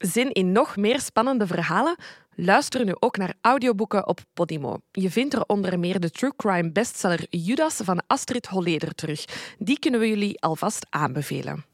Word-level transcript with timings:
Zin 0.00 0.32
in 0.32 0.52
nog 0.52 0.76
meer 0.76 1.00
spannende 1.00 1.46
verhalen? 1.46 1.96
Luister 2.34 2.84
nu 2.84 2.92
ook 2.98 3.16
naar 3.16 3.34
audioboeken 3.40 4.06
op 4.06 4.20
Podimo. 4.34 4.76
Je 4.92 5.10
vindt 5.10 5.34
er 5.34 5.44
onder 5.46 5.78
meer 5.78 6.00
de 6.00 6.10
true 6.10 6.32
crime 6.36 6.72
bestseller 6.72 7.26
Judas 7.30 7.80
van 7.84 8.02
Astrid 8.06 8.46
Holleder 8.46 8.94
terug. 8.94 9.24
Die 9.58 9.78
kunnen 9.78 10.00
we 10.00 10.08
jullie 10.08 10.40
alvast 10.40 10.86
aanbevelen. 10.90 11.64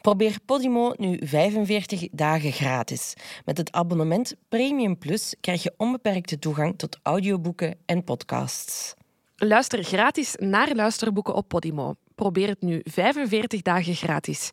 Probeer 0.00 0.36
Podimo 0.44 0.94
nu 0.96 1.18
45 1.24 2.08
dagen 2.12 2.52
gratis. 2.52 3.14
Met 3.44 3.56
het 3.58 3.72
abonnement 3.72 4.34
Premium 4.48 4.98
Plus 4.98 5.34
krijg 5.40 5.62
je 5.62 5.74
onbeperkte 5.76 6.38
toegang 6.38 6.78
tot 6.78 6.98
audioboeken 7.02 7.74
en 7.86 8.04
podcasts. 8.04 8.94
Luister 9.36 9.84
gratis 9.84 10.34
naar 10.38 10.74
luisterboeken 10.74 11.34
op 11.34 11.48
Podimo. 11.48 11.94
Probeer 12.14 12.48
het 12.48 12.62
nu 12.62 12.80
45 12.84 13.62
dagen 13.62 13.94
gratis. 13.94 14.50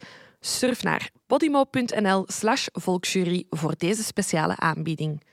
Surf 0.47 0.83
naar 0.83 1.09
podimo.nl 1.25 2.23
slash 2.27 2.67
volksjury 2.71 3.45
voor 3.49 3.73
deze 3.77 4.03
speciale 4.03 4.55
aanbieding. 4.55 5.23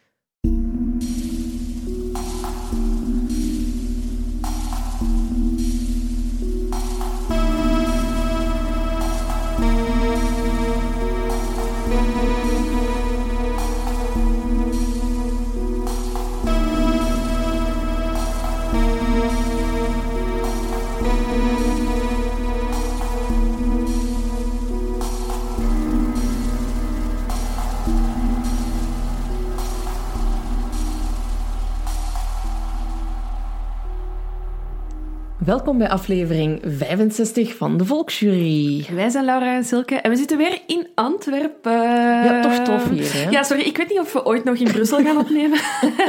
Welkom 35.44 35.78
bij 35.78 35.88
aflevering 35.88 36.60
65 36.64 37.56
van 37.56 37.76
de 37.76 37.84
Volksjury. 37.84 38.86
Wij 38.94 39.08
zijn 39.08 39.24
Laura 39.24 39.54
en 39.54 39.64
Silke 39.64 39.94
en 39.94 40.10
we 40.10 40.16
zitten 40.16 40.36
weer 40.36 40.62
in 40.66 40.88
Antwerpen. 40.94 41.82
Ja, 41.82 42.40
toch 42.40 42.58
tof 42.58 42.88
hier, 42.88 43.12
hè? 43.12 43.30
Ja, 43.30 43.42
sorry, 43.42 43.62
ik 43.62 43.76
weet 43.76 43.88
niet 43.88 43.98
of 43.98 44.12
we 44.12 44.24
ooit 44.24 44.44
nog 44.44 44.56
in 44.56 44.72
Brussel 44.72 45.02
gaan 45.02 45.16
opnemen. 45.16 45.58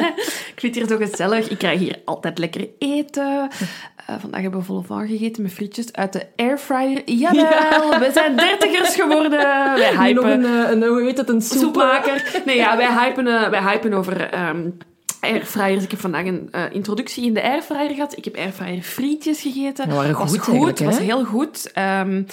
ik 0.54 0.54
vind 0.56 0.76
het 0.76 0.76
hier 0.76 0.88
zo 0.88 0.98
gezellig. 0.98 1.50
Ik 1.50 1.58
krijg 1.58 1.80
hier 1.80 2.02
altijd 2.06 2.38
lekker 2.38 2.68
eten. 2.80 3.50
Uh, 4.10 4.16
vandaag 4.20 4.42
hebben 4.42 4.60
we 4.60 4.66
volle 4.66 4.84
van 4.84 5.08
gegeten 5.08 5.44
met 5.44 5.54
frietjes 5.54 5.94
uit 5.94 6.14
de 6.14 6.26
airfryer. 6.36 7.02
Jawel, 7.10 8.00
we 8.00 8.10
zijn 8.14 8.36
dertigers 8.36 8.96
geworden. 8.96 9.32
Wij 9.32 9.96
hypen... 9.98 10.14
Nog 10.14 10.26
een, 10.26 10.46
eh, 10.46 10.72
een, 10.72 10.84
hoe 10.84 11.04
heet 11.04 11.18
het, 11.18 11.30
een 11.30 11.42
soepmaker. 11.42 12.42
Nee, 12.46 12.56
ja, 12.56 12.78
wij 12.78 12.94
hypen, 12.94 13.28
uh, 13.28 13.50
wij 13.50 13.62
hypen 13.62 13.94
over... 13.94 14.48
Um, 14.50 14.78
Ik 15.26 15.92
heb 15.92 16.00
vandaag 16.00 16.26
een 16.26 16.50
uh, 16.52 16.64
introductie 16.72 17.26
in 17.26 17.34
de 17.34 17.44
airfryer 17.44 17.90
gehad. 17.90 18.18
Ik 18.18 18.26
heb 18.26 18.36
airfryer 18.36 18.82
frietjes 18.82 19.42
gegeten. 19.42 19.88
Dat 19.88 19.98
waren 19.98 20.18
was 20.18 20.38
goed, 20.38 20.58
goed 20.58 20.80
was 20.80 21.00
heel 21.00 21.26
goed. 21.26 21.72
Um, 22.00 22.26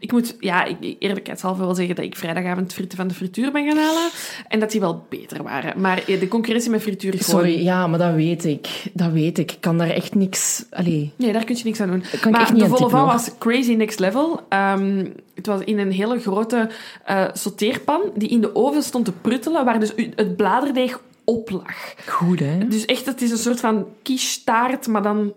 ik 0.00 0.12
moet, 0.12 0.36
ja, 0.40 0.64
ik, 0.64 0.96
eerlijkheidshalve 0.98 1.60
wel 1.60 1.74
zeggen 1.74 1.94
dat 1.94 2.04
ik 2.04 2.16
vrijdagavond 2.16 2.72
frieten 2.72 2.98
van 2.98 3.08
de 3.08 3.14
frituur 3.14 3.52
ben 3.52 3.66
gaan 3.66 3.76
halen. 3.76 4.08
En 4.48 4.60
dat 4.60 4.70
die 4.70 4.80
wel 4.80 5.06
beter 5.08 5.42
waren. 5.42 5.80
Maar 5.80 6.02
de 6.06 6.28
concurrentie 6.28 6.70
met 6.70 6.82
frituur 6.82 7.14
is 7.14 7.24
Sorry, 7.24 7.50
gewoon... 7.50 7.64
ja, 7.64 7.86
maar 7.86 7.98
dat 7.98 8.14
weet 8.14 8.44
ik. 8.44 8.68
Dat 8.92 9.12
weet 9.12 9.38
ik. 9.38 9.52
Ik 9.52 9.60
kan 9.60 9.78
daar 9.78 9.90
echt 9.90 10.14
niks... 10.14 10.64
Allee. 10.70 11.12
Nee, 11.16 11.32
daar 11.32 11.44
kun 11.44 11.56
je 11.56 11.64
niks 11.64 11.80
aan 11.80 11.90
doen. 11.90 12.04
Kan 12.20 12.32
maar 12.32 12.40
ik 12.40 12.46
echt 12.46 12.56
niet 12.56 12.62
de 12.62 12.68
volle 12.68 12.90
van 12.90 13.06
was 13.06 13.30
crazy 13.38 13.74
next 13.74 13.98
level. 13.98 14.40
Um, 14.48 15.14
het 15.34 15.46
was 15.46 15.60
in 15.64 15.78
een 15.78 15.92
hele 15.92 16.20
grote 16.20 16.70
uh, 17.10 17.24
sauteerpan 17.32 18.00
die 18.14 18.28
in 18.28 18.40
de 18.40 18.54
oven 18.54 18.82
stond 18.82 19.04
te 19.04 19.12
pruttelen, 19.12 19.64
waar 19.64 19.80
dus 19.80 19.92
het 20.14 20.36
bladerdeeg 20.36 21.00
op 21.28 21.50
lag. 21.50 21.94
Goed, 22.06 22.38
hè? 22.40 22.68
Dus 22.68 22.84
echt, 22.84 23.06
het 23.06 23.22
is 23.22 23.30
een 23.30 23.36
soort 23.38 23.60
van 23.60 23.86
quiche-taart, 24.02 24.86
maar 24.86 25.02
dan 25.02 25.32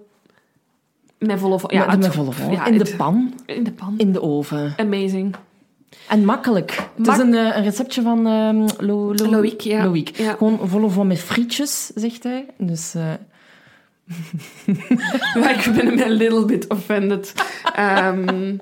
met 1.18 1.40
volle 1.40 1.60
vol. 1.60 1.74
Ja, 1.74 1.86
met, 1.86 2.00
met 2.00 2.14
volle 2.14 2.32
vol. 2.32 2.52
Ja, 2.52 2.66
in 2.66 2.78
de 2.78 2.84
het- 2.84 2.98
pan, 2.98 3.34
In 3.46 3.64
de 3.64 3.72
pan. 3.72 3.94
in 3.98 4.12
de 4.12 4.22
oven. 4.22 4.74
Amazing. 4.78 5.36
En 6.08 6.26
makkelijk. 6.26 6.72
Het 6.96 7.06
Mak- 7.06 7.16
is 7.16 7.22
een, 7.22 7.34
eh, 7.34 7.56
een 7.58 7.64
receptje 7.64 8.02
van 8.02 8.28
ehm 8.28 8.68
Lo, 8.86 9.14
Lo- 9.16 9.30
Loïc, 9.30 9.62
ja. 9.62 9.86
Loïc. 9.86 10.10
Ja. 10.18 10.34
Gewoon 10.38 10.60
volle 10.70 10.90
vol 10.90 11.06
met 11.06 11.20
frietjes, 11.20 11.92
zegt 11.96 12.24
hij. 12.24 12.46
Dus... 12.58 12.94
Maar 15.40 15.66
ik 15.66 15.72
ben 15.76 16.02
een 16.02 16.12
little 16.12 16.46
bit 16.46 16.68
offended. 16.68 17.34
Um, 17.80 18.60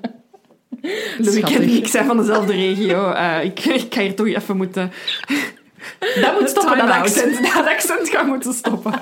Louis 1.18 1.40
en 1.40 1.62
ik 1.68 1.86
zijn 1.86 2.06
van 2.06 2.16
dezelfde 2.16 2.52
regio. 2.52 3.12
Uh, 3.12 3.44
ik, 3.44 3.60
ik 3.64 3.94
ga 3.94 4.00
hier 4.00 4.14
toch 4.14 4.26
even 4.26 4.56
moeten... 4.56 4.90
Dat 6.20 6.40
moet 6.40 6.48
stoppen, 6.48 6.78
dat 6.78 6.88
accent. 6.88 7.42
Dat 7.54 7.66
accent 7.66 8.08
gaat 8.08 8.26
moeten 8.26 8.52
stoppen. 8.52 8.94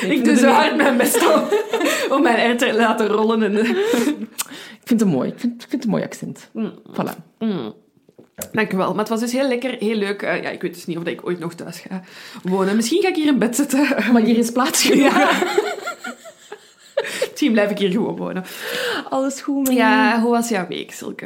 ik 0.00 0.24
doe 0.24 0.36
zo 0.36 0.48
hard 0.48 0.76
mijn 0.76 0.96
best 0.96 1.34
om, 1.34 1.42
om 2.16 2.22
mijn 2.22 2.36
ei 2.36 2.56
te 2.56 2.74
laten 2.74 3.06
rollen. 3.06 3.42
En, 3.42 3.56
ik 4.82 4.84
vind 4.84 5.00
het 5.00 5.08
mooi. 5.08 5.28
Ik 5.28 5.40
vind, 5.40 5.52
ik 5.52 5.68
vind 5.68 5.72
het 5.72 5.84
een 5.84 5.90
mooi 5.90 6.02
accent. 6.02 6.50
Voilà. 6.90 7.16
Dank 8.52 8.72
u 8.72 8.76
wel. 8.76 8.90
Maar 8.90 8.98
het 8.98 9.08
was 9.08 9.20
dus 9.20 9.32
heel 9.32 9.48
lekker, 9.48 9.76
heel 9.78 9.96
leuk. 9.96 10.22
Uh, 10.22 10.42
ja, 10.42 10.50
ik 10.50 10.62
weet 10.62 10.74
dus 10.74 10.86
niet 10.86 10.98
of 10.98 11.04
ik 11.04 11.26
ooit 11.26 11.38
nog 11.38 11.54
thuis 11.54 11.78
ga 11.78 12.02
wonen. 12.42 12.76
Misschien 12.76 13.02
ga 13.02 13.08
ik 13.08 13.14
hier 13.14 13.26
in 13.26 13.38
bed 13.38 13.56
zitten. 13.56 13.88
Maar 14.12 14.22
hier 14.22 14.38
is 14.38 14.50
plaats 14.50 14.82
genoeg. 14.82 15.18
Ja. 15.18 15.30
Misschien 17.34 17.52
blijf 17.52 17.70
ik 17.70 17.78
hier 17.78 17.90
gewoon 17.90 18.16
wonen. 18.16 18.44
Alles 19.10 19.40
goed 19.40 19.66
met 19.68 19.76
Ja, 19.76 20.20
hoe 20.20 20.30
was 20.30 20.48
jouw 20.48 20.66
week, 20.68 20.92
Silke? 20.92 21.24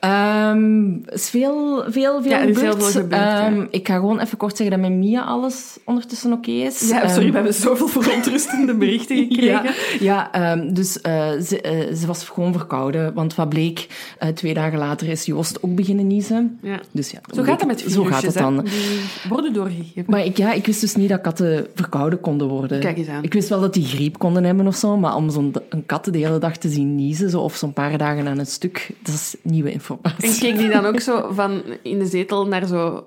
Ehm, 0.00 0.92
is 1.06 1.30
veel, 1.30 1.84
veel, 1.88 2.22
veel 2.22 2.30
Ja, 2.30 2.38
heel 2.38 2.54
veel 2.54 2.72
gebeurd, 2.80 3.10
ja. 3.10 3.46
Ehm, 3.46 3.66
Ik 3.70 3.86
ga 3.88 3.94
gewoon 3.94 4.20
even 4.20 4.36
kort 4.38 4.56
zeggen 4.56 4.80
dat 4.80 4.90
met 4.90 4.98
Mia 4.98 5.22
alles 5.22 5.78
ondertussen 5.84 6.32
oké 6.32 6.50
is. 6.50 6.88
Ja, 6.88 7.08
sorry, 7.08 7.22
Ehm, 7.22 7.28
we 7.28 7.34
hebben 7.34 7.54
zoveel 7.54 7.88
verontrustende 7.88 8.74
berichten 8.74 9.16
gekregen. 9.28 9.62
Ja, 10.00 10.30
ja 10.32 10.56
dus 10.56 11.00
eh, 11.00 11.30
ze, 11.30 11.60
eh, 11.60 11.94
ze 11.94 12.06
was 12.06 12.24
gewoon 12.24 12.52
verkouden. 12.52 13.14
Want 13.14 13.34
wat 13.34 13.48
bleek, 13.48 13.86
eh, 14.18 14.28
twee 14.28 14.54
dagen 14.54 14.78
later 14.78 15.08
is 15.08 15.24
Joost 15.24 15.62
ook 15.62 15.74
beginnen 15.74 16.06
niezen. 16.06 16.58
Ja. 16.62 16.80
Dus 16.92 17.10
ja, 17.10 17.18
Zo 17.34 17.42
gaat 17.42 17.58
dat 17.58 17.68
met 17.68 17.82
virusjes, 17.82 18.04
Zo 18.04 18.10
gaat 18.10 18.22
het 18.22 18.34
hè. 18.34 18.40
dan. 18.40 18.64
Die 18.64 19.00
worden 19.28 19.52
doorgegeven. 19.52 20.04
Maar 20.06 20.24
ik, 20.24 20.36
ja, 20.36 20.52
ik 20.52 20.66
wist 20.66 20.80
dus 20.80 20.94
niet 20.94 21.08
dat 21.08 21.20
katten 21.20 21.66
verkouden 21.74 22.20
konden 22.20 22.48
worden. 22.48 22.80
Kijk 22.80 22.98
eens 22.98 23.08
aan. 23.08 23.22
Ik 23.22 23.32
wist 23.32 23.48
wel 23.48 23.60
dat 23.60 23.74
die 23.74 23.84
griep 23.84 24.18
konden 24.18 24.44
hebben 24.44 24.66
of 24.66 24.76
zo, 24.76 24.96
maar 24.96 25.14
om 25.16 25.30
zo'n 25.30 25.39
een 25.68 25.86
kat 25.86 26.04
de 26.04 26.18
hele 26.18 26.38
dag 26.38 26.56
te 26.56 26.68
zien 26.68 26.94
niezen, 26.94 27.30
zo, 27.30 27.40
of 27.40 27.56
zo'n 27.56 27.72
paar 27.72 27.98
dagen 27.98 28.26
aan 28.26 28.38
een 28.38 28.46
stuk, 28.46 28.90
dat 29.02 29.14
is 29.14 29.36
nieuwe 29.42 29.72
informatie. 29.72 30.28
En 30.28 30.38
keek 30.38 30.56
die 30.56 30.68
dan 30.68 30.86
ook 30.86 31.00
zo 31.00 31.28
van 31.34 31.62
in 31.82 31.98
de 31.98 32.06
zetel 32.06 32.46
naar 32.46 32.66
zo 32.66 33.06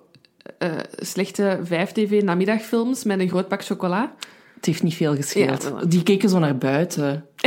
eh, 0.58 0.70
slechte 0.98 1.60
5-tv-namiddagfilms 1.64 3.04
met 3.04 3.20
een 3.20 3.30
groot 3.30 3.48
pak 3.48 3.66
chocola? 3.66 4.14
Het 4.56 4.66
heeft 4.66 4.84
niet 4.84 4.96
veel 4.96 5.16
gescheeld. 5.16 5.64
Ja. 5.64 5.86
Die 5.86 6.04
keken 6.04 6.30
zo 6.30 6.40
naar 6.40 6.58
buiten. 6.58 7.26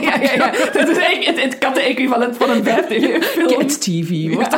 ja, 0.00 0.20
ja, 0.20 0.32
ja. 0.34 0.50
Dat 0.72 0.88
is 0.88 0.96
eigenlijk 0.96 1.24
het, 1.24 1.42
het 1.42 1.58
katten-equivalent 1.58 2.36
van 2.36 2.50
een 2.50 2.64
5-tv-film. 2.64 3.46
Kids 3.46 3.78
TV 3.78 4.34
wordt 4.34 4.56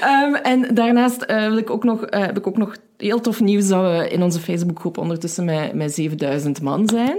Ehm, 0.00 0.34
en 0.34 0.74
daarnaast 0.74 1.22
eh, 1.22 1.46
wil 1.48 1.56
ik 1.56 1.70
ook 1.70 1.84
nog, 1.84 2.04
eh, 2.04 2.20
heb 2.20 2.38
ik 2.38 2.46
ook 2.46 2.56
nog 2.56 2.76
heel 2.96 3.20
tof 3.20 3.40
nieuws 3.40 3.68
dat 3.68 3.82
we 3.82 4.08
in 4.08 4.22
onze 4.22 4.40
Facebookgroep 4.40 4.98
ondertussen 4.98 5.44
met, 5.44 5.74
met 5.74 5.94
7000 5.94 6.62
man 6.62 6.88
zijn. 6.88 7.16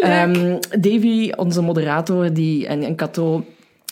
Ehm, 0.00 0.58
Davy, 0.80 1.32
onze 1.36 1.62
moderator, 1.62 2.32
die, 2.32 2.66
en, 2.66 2.82
en 2.82 2.96
Cato, 2.96 3.44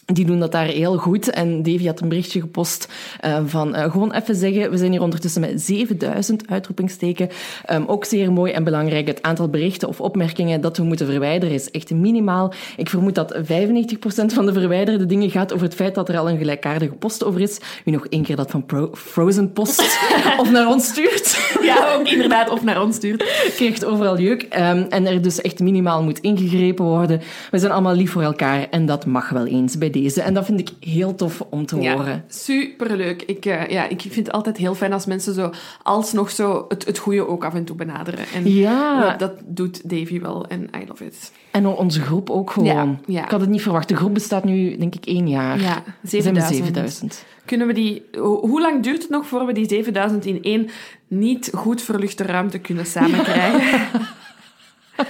die 0.06 0.24
doen 0.24 0.40
dat 0.40 0.52
daar 0.52 0.66
heel 0.66 0.96
goed. 0.96 1.30
En 1.30 1.62
Davy 1.62 1.86
had 1.86 2.00
een 2.00 2.08
berichtje 2.08 2.40
gepost 2.40 2.88
eh, 3.20 3.38
van 3.46 3.74
eh, 3.74 3.90
gewoon 3.90 4.12
even 4.12 4.34
zeggen, 4.36 4.70
we 4.70 4.76
zijn 4.76 4.90
hier 4.90 5.02
ondertussen 5.02 5.40
met 5.40 5.62
7000 5.62 6.42
uitroepingsteken. 6.48 7.28
Ehm, 7.64 7.82
ook 7.86 8.04
zeer 8.04 8.32
mooi 8.32 8.52
en 8.52 8.64
belangrijk, 8.64 9.06
het 9.06 9.22
aantal 9.22 9.48
berichten 9.48 9.88
of 9.88 10.00
opmerkingen 10.00 10.60
dat 10.60 10.76
we 10.76 10.82
moeten 10.82 11.06
verwijderen 11.06 11.54
is 11.54 11.70
echt 11.70 11.90
minimaal. 11.90 12.52
Ik 12.76 12.88
vermoed 12.88 13.14
dat 13.14 13.36
95% 13.42 14.32
van 14.32 14.46
de 14.46 14.52
verwijderde 14.52 15.06
dingen 15.06 15.30
gaat 15.30 15.52
over 15.52 15.66
het 15.66 15.74
feit 15.74 15.94
dat 15.94 16.08
er 16.08 16.18
al 16.18 16.28
een 16.30 16.38
gelijkaardige 16.38 16.94
post 16.94 17.24
over 17.24 17.40
is. 17.40 17.58
Wie 17.84 17.94
nog 17.94 18.06
één 18.06 18.22
keer 18.22 18.36
dat 18.36 18.50
van 18.50 18.66
Pro- 18.66 18.90
Frozen 18.94 19.52
post 19.52 19.80
of 20.40 20.50
naar 20.50 20.66
ons 20.68 20.86
stuurt 20.86 21.54
Ja, 21.62 21.94
ook 21.94 22.08
inderdaad. 22.08 22.50
Of 22.50 22.62
naar 22.62 22.82
ons 22.82 22.96
stuurt. 22.96 23.52
krijgt 23.56 23.84
overal 23.84 24.18
jeuk. 24.18 24.42
Ehm, 24.42 24.84
en 24.88 25.06
er 25.06 25.22
dus 25.22 25.40
echt 25.40 25.58
minimaal 25.60 26.02
moet 26.02 26.18
ingegrepen 26.18 26.84
worden. 26.84 27.20
We 27.50 27.58
zijn 27.58 27.72
allemaal 27.72 27.94
lief 27.94 28.10
voor 28.10 28.22
elkaar 28.22 28.66
en 28.70 28.86
dat 28.86 29.06
mag 29.06 29.28
wel 29.28 29.46
eens 29.46 29.78
bij 29.78 29.90
deze. 29.92 30.22
En 30.22 30.34
dat 30.34 30.44
vind 30.44 30.60
ik 30.60 30.70
heel 30.88 31.14
tof 31.14 31.40
om 31.50 31.66
te 31.66 31.80
Ja, 31.80 31.94
horen. 31.96 32.24
superleuk. 32.28 33.22
Ik, 33.22 33.46
eh, 33.46 33.68
ja, 33.68 33.88
ik 33.88 34.00
vind 34.00 34.14
het 34.14 34.32
altijd 34.32 34.56
heel 34.56 34.74
fijn 34.74 34.92
als 34.92 35.06
mensen 35.06 35.34
zo 35.34 35.50
alsnog 35.82 36.30
zo 36.30 36.64
het, 36.68 36.84
het 36.86 36.98
goede 36.98 37.26
ook 37.28 37.44
af 37.44 37.54
en 37.54 37.64
toe 37.64 37.76
benaderen. 37.76 38.24
En 38.34 38.52
Ja. 38.54 39.16
dat, 39.16 39.32
doet 39.46 39.90
Davy 39.90 40.20
wel 40.20 40.46
en 40.46 40.62
I 40.82 40.84
love 40.88 41.04
it. 41.04 41.32
En 41.50 41.66
onze 41.66 42.00
groep 42.00 42.30
ook 42.30 42.50
gewoon. 42.50 42.68
Ja, 42.68 42.96
ja. 43.14 43.24
Ik 43.24 43.30
had 43.30 43.40
het 43.40 43.50
niet 43.50 43.62
verwacht. 43.62 43.88
De 43.88 43.96
groep 43.96 44.14
bestaat 44.14 44.44
nu, 44.44 44.76
denk 44.76 44.94
ik, 44.94 45.06
één 45.06 45.28
jaar. 45.28 45.60
Ja, 45.60 45.82
We 46.00 46.08
zijn 46.20 46.34
met 46.34 46.42
7000. 46.42 46.64
7000. 46.64 47.24
Kunnen 47.44 47.66
we 47.66 47.72
die... 47.72 48.02
ho- 48.12 48.46
Hoe 48.46 48.60
lang 48.60 48.82
duurt 48.82 49.02
het 49.02 49.10
nog 49.10 49.26
voor 49.26 49.46
we 49.46 49.52
die 49.52 49.68
7000 49.68 50.24
in 50.24 50.42
één 50.42 50.68
niet 51.08 51.50
goed 51.54 51.82
verluchte 51.82 52.22
ruimte 52.24 52.58
kunnen 52.58 52.86
samenkrijgen? 52.96 53.80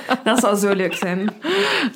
Dat 0.24 0.38
zou 0.40 0.56
zo 0.56 0.74
leuk 0.74 0.94
zijn. 0.94 1.28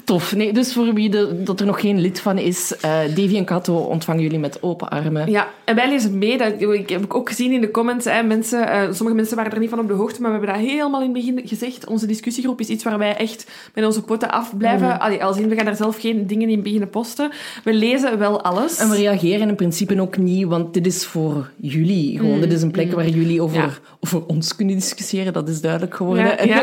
Tof. 0.04 0.34
Nee, 0.34 0.52
dus 0.52 0.72
voor 0.72 0.94
wie 0.94 1.10
de, 1.10 1.42
dat 1.42 1.60
er 1.60 1.66
nog 1.66 1.80
geen 1.80 2.00
lid 2.00 2.20
van 2.20 2.38
is, 2.38 2.76
eh 2.80 2.98
Davy 3.14 3.36
en 3.36 3.44
Kato 3.44 3.76
ontvangen 3.76 4.22
jullie 4.22 4.38
met 4.38 4.62
open 4.62 4.88
armen. 4.88 5.30
Ja, 5.30 5.48
en 5.64 5.74
wij 5.74 5.88
lezen 5.88 6.18
mee. 6.18 6.38
Dat 6.38 6.52
ik 6.60 6.88
heb 6.88 7.04
ik 7.04 7.14
ook 7.14 7.28
gezien 7.28 7.52
in 7.52 7.60
de 7.60 7.70
comments. 7.70 8.04
Hè, 8.04 8.22
mensen, 8.22 8.68
eh, 8.68 8.82
sommige 8.82 9.16
mensen 9.16 9.36
waren 9.36 9.52
er 9.52 9.58
niet 9.58 9.70
van 9.70 9.78
op 9.78 9.88
de 9.88 9.94
hoogte, 9.94 10.20
maar 10.20 10.30
we 10.32 10.36
hebben 10.38 10.54
dat 10.56 10.70
helemaal 10.70 11.02
in 11.02 11.14
het 11.14 11.24
begin 11.24 11.48
gezegd. 11.48 11.86
Onze 11.86 12.06
discussiegroep 12.06 12.60
is 12.60 12.68
iets 12.68 12.84
waar 12.84 12.98
wij 12.98 13.16
echt 13.16 13.50
met 13.74 13.84
onze 13.84 14.02
poten 14.02 14.30
af 14.30 14.56
blijven. 14.56 15.00
Allee, 15.00 15.24
als 15.24 15.36
in, 15.38 15.48
we 15.48 15.54
gaan 15.56 15.64
daar 15.64 15.76
zelf 15.76 16.00
geen 16.00 16.26
dingen 16.26 16.48
in 16.48 16.62
beginnen 16.62 16.90
posten. 16.90 17.30
We 17.64 17.72
lezen 17.72 18.18
wel 18.18 18.42
alles. 18.42 18.78
En 18.78 18.90
we 18.90 18.96
reageren 18.96 19.48
in 19.48 19.54
principe 19.54 20.00
ook 20.00 20.16
niet, 20.16 20.46
want 20.46 20.74
dit 20.74 20.86
is 20.86 21.04
voor 21.04 21.50
jullie. 21.56 22.18
Gewoon, 22.18 22.40
dit 22.40 22.52
is 22.52 22.62
een 22.62 22.70
plek 22.70 22.92
waar 22.92 23.08
jullie 23.08 23.42
over, 23.42 23.56
Ja. 23.56 23.68
over 24.00 24.26
ons 24.26 24.56
kunnen 24.56 24.74
discussiëren, 24.74 25.32
dat 25.32 25.48
is 25.48 25.60
duidelijk 25.60 25.94
geworden. 25.94 26.24
Ja, 26.24 26.36
En 26.36 26.48
ja. 26.54 26.62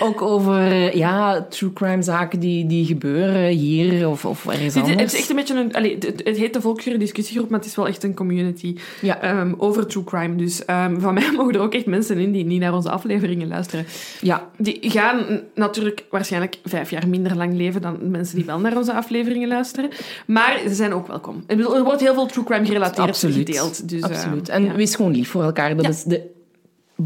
ook 0.00 0.13
over 0.22 0.58
eh, 0.66 0.92
ja, 0.94 1.42
true 1.50 1.72
crime 1.72 2.02
zaken 2.02 2.40
die, 2.40 2.66
die 2.66 2.84
gebeuren 2.86 3.48
hier 3.48 4.08
of, 4.08 4.24
of 4.24 4.46
ergens 4.46 4.76
anders. 4.76 5.00
het 5.00 5.12
is 5.12 5.18
echt 5.18 5.30
een 5.30 5.36
beetje 5.36 5.54
een... 5.60 5.74
Allee, 5.74 5.98
het, 6.24 6.36
heet 6.36 6.52
de 6.52 6.60
Volksjury 6.60 6.98
discussiegroep, 6.98 7.48
maar 7.50 7.58
het 7.58 7.68
is 7.68 7.76
wel 7.76 7.86
echt 7.88 8.02
een 8.04 8.14
community 8.14 8.76
Ja. 9.00 9.20
ehm, 9.20 9.54
over 9.58 9.86
true 9.86 10.04
crime. 10.04 10.36
Dus 10.36 10.64
ehm, 10.64 11.00
van 11.00 11.14
mij 11.14 11.30
mogen 11.36 11.54
er 11.54 11.60
ook 11.60 11.74
echt 11.74 11.86
mensen 11.86 12.18
in 12.18 12.32
die 12.32 12.44
niet 12.44 12.60
naar 12.60 12.74
onze 12.74 12.90
afleveringen 12.90 13.48
luisteren. 13.48 13.86
Ja, 14.20 14.48
Die 14.58 14.78
gaan 14.90 15.40
natuurlijk 15.54 16.04
waarschijnlijk 16.10 16.58
vijf 16.64 16.90
jaar 16.90 17.08
minder 17.08 17.36
lang 17.36 17.54
leven 17.56 17.82
dan 17.82 18.10
mensen 18.10 18.36
die 18.36 18.44
wel 18.44 18.58
naar 18.58 18.76
onze 18.76 18.92
afleveringen 18.94 19.48
luisteren. 19.48 19.90
Maar 20.26 20.60
ze 20.68 20.74
zijn 20.74 20.92
ook 20.94 21.06
welkom. 21.06 21.36
Ik 21.46 21.56
bedoel, 21.56 21.76
er 21.76 21.84
wordt 21.84 22.00
heel 22.00 22.14
veel 22.14 22.26
true 22.26 22.44
crime 22.44 22.66
gerelateerd 22.66 23.08
absoluut. 23.08 23.36
gedeeld. 23.36 23.88
Dus, 23.88 24.00
eh, 24.00 24.08
absoluut. 24.10 24.48
En 24.48 24.64
ja. 24.64 24.74
wees 24.74 24.94
gewoon 24.94 25.12
lief 25.12 25.28
voor 25.30 25.42
elkaar. 25.42 25.74
Dat 25.76 25.84
Ja. 25.84 25.90
is 25.90 26.02
de 26.02 26.32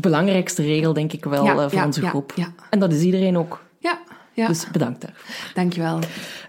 belangrijkste 0.01 0.63
regel, 0.63 0.93
denk 0.93 1.13
ik 1.13 1.25
wel, 1.25 1.45
Ja, 1.45 1.51
eh, 1.51 1.63
voor 1.63 1.79
ja, 1.79 1.85
onze 1.87 2.07
groep. 2.07 2.33
ja. 2.37 2.53
En 2.71 2.79
dat 2.79 2.93
is 2.93 3.03
iedereen 3.03 3.39
ook. 3.39 3.65
Ja, 3.79 3.99
ja. 4.33 4.47
Dus 4.47 4.71
bedankt 4.71 5.01
daarvoor. 5.01 5.25
dankjewel. 5.55 5.99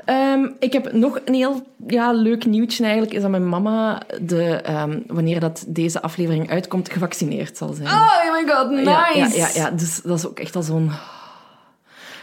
Ehm, 0.06 0.48
ik 0.60 0.74
heb 0.74 0.92
nog 0.94 1.20
een 1.26 1.34
heel 1.34 1.68
ja, 1.88 2.12
leuk 2.12 2.46
nieuwtje 2.46 2.84
eigenlijk. 2.84 3.14
Is 3.14 3.22
dat 3.22 3.30
mijn 3.32 3.50
mama, 3.50 4.02
de, 4.22 4.44
ehm, 4.54 5.00
wanneer 5.08 5.40
dat 5.40 5.64
deze 5.68 6.02
aflevering 6.02 6.50
uitkomt, 6.50 6.92
gevaccineerd 6.92 7.58
zal 7.58 7.74
zijn. 7.74 7.88
Oh 7.88 8.32
my 8.34 8.54
god, 8.54 8.70
nice! 8.70 8.90
Ja, 8.90 9.10
ja, 9.14 9.28
ja, 9.36 9.48
ja. 9.54 9.70
Dus 9.72 10.02
dat 10.02 10.18
is 10.18 10.28
ook 10.28 10.40
echt 10.40 10.56
al 10.56 10.64
zo'n 10.64 10.92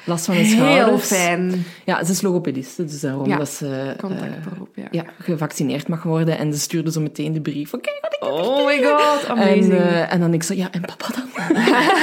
last 0.07 0.25
van 0.25 0.35
mijn 0.35 0.47
schouders. 0.47 0.87
Heel 0.87 0.99
fijn. 0.99 1.65
Ja, 1.85 2.05
ze 2.05 2.13
is 2.13 2.21
logopediste, 2.23 2.85
dus 2.85 3.01
daarom 3.01 3.29
Ja, 3.29 3.37
dat 3.37 3.49
ze 3.49 3.95
Contactberoep, 4.01 4.69
ja. 4.75 4.83
eh, 4.83 4.89
ja, 4.91 5.05
gevaccineerd 5.19 5.89
mag 5.89 6.03
worden. 6.03 6.39
En 6.39 6.53
ze 6.53 6.59
stuurde 6.61 6.93
zo 6.93 7.01
meteen 7.01 7.33
de 7.33 7.41
brief 7.41 7.71
van, 7.71 7.81
kijk 7.81 7.99
wat 8.01 8.13
ik 8.13 8.19
heb 8.21 8.31
Oh 8.31 8.67
my 8.67 8.83
god, 8.83 9.25
en, 9.25 9.31
amazing. 9.31 9.73
eh, 9.73 10.13
en 10.13 10.21
dan 10.21 10.35
ik 10.35 10.43
zo, 10.43 10.55
ja, 10.55 10.69
en 10.71 10.81
papa 10.81 11.07
dan? 11.15 11.55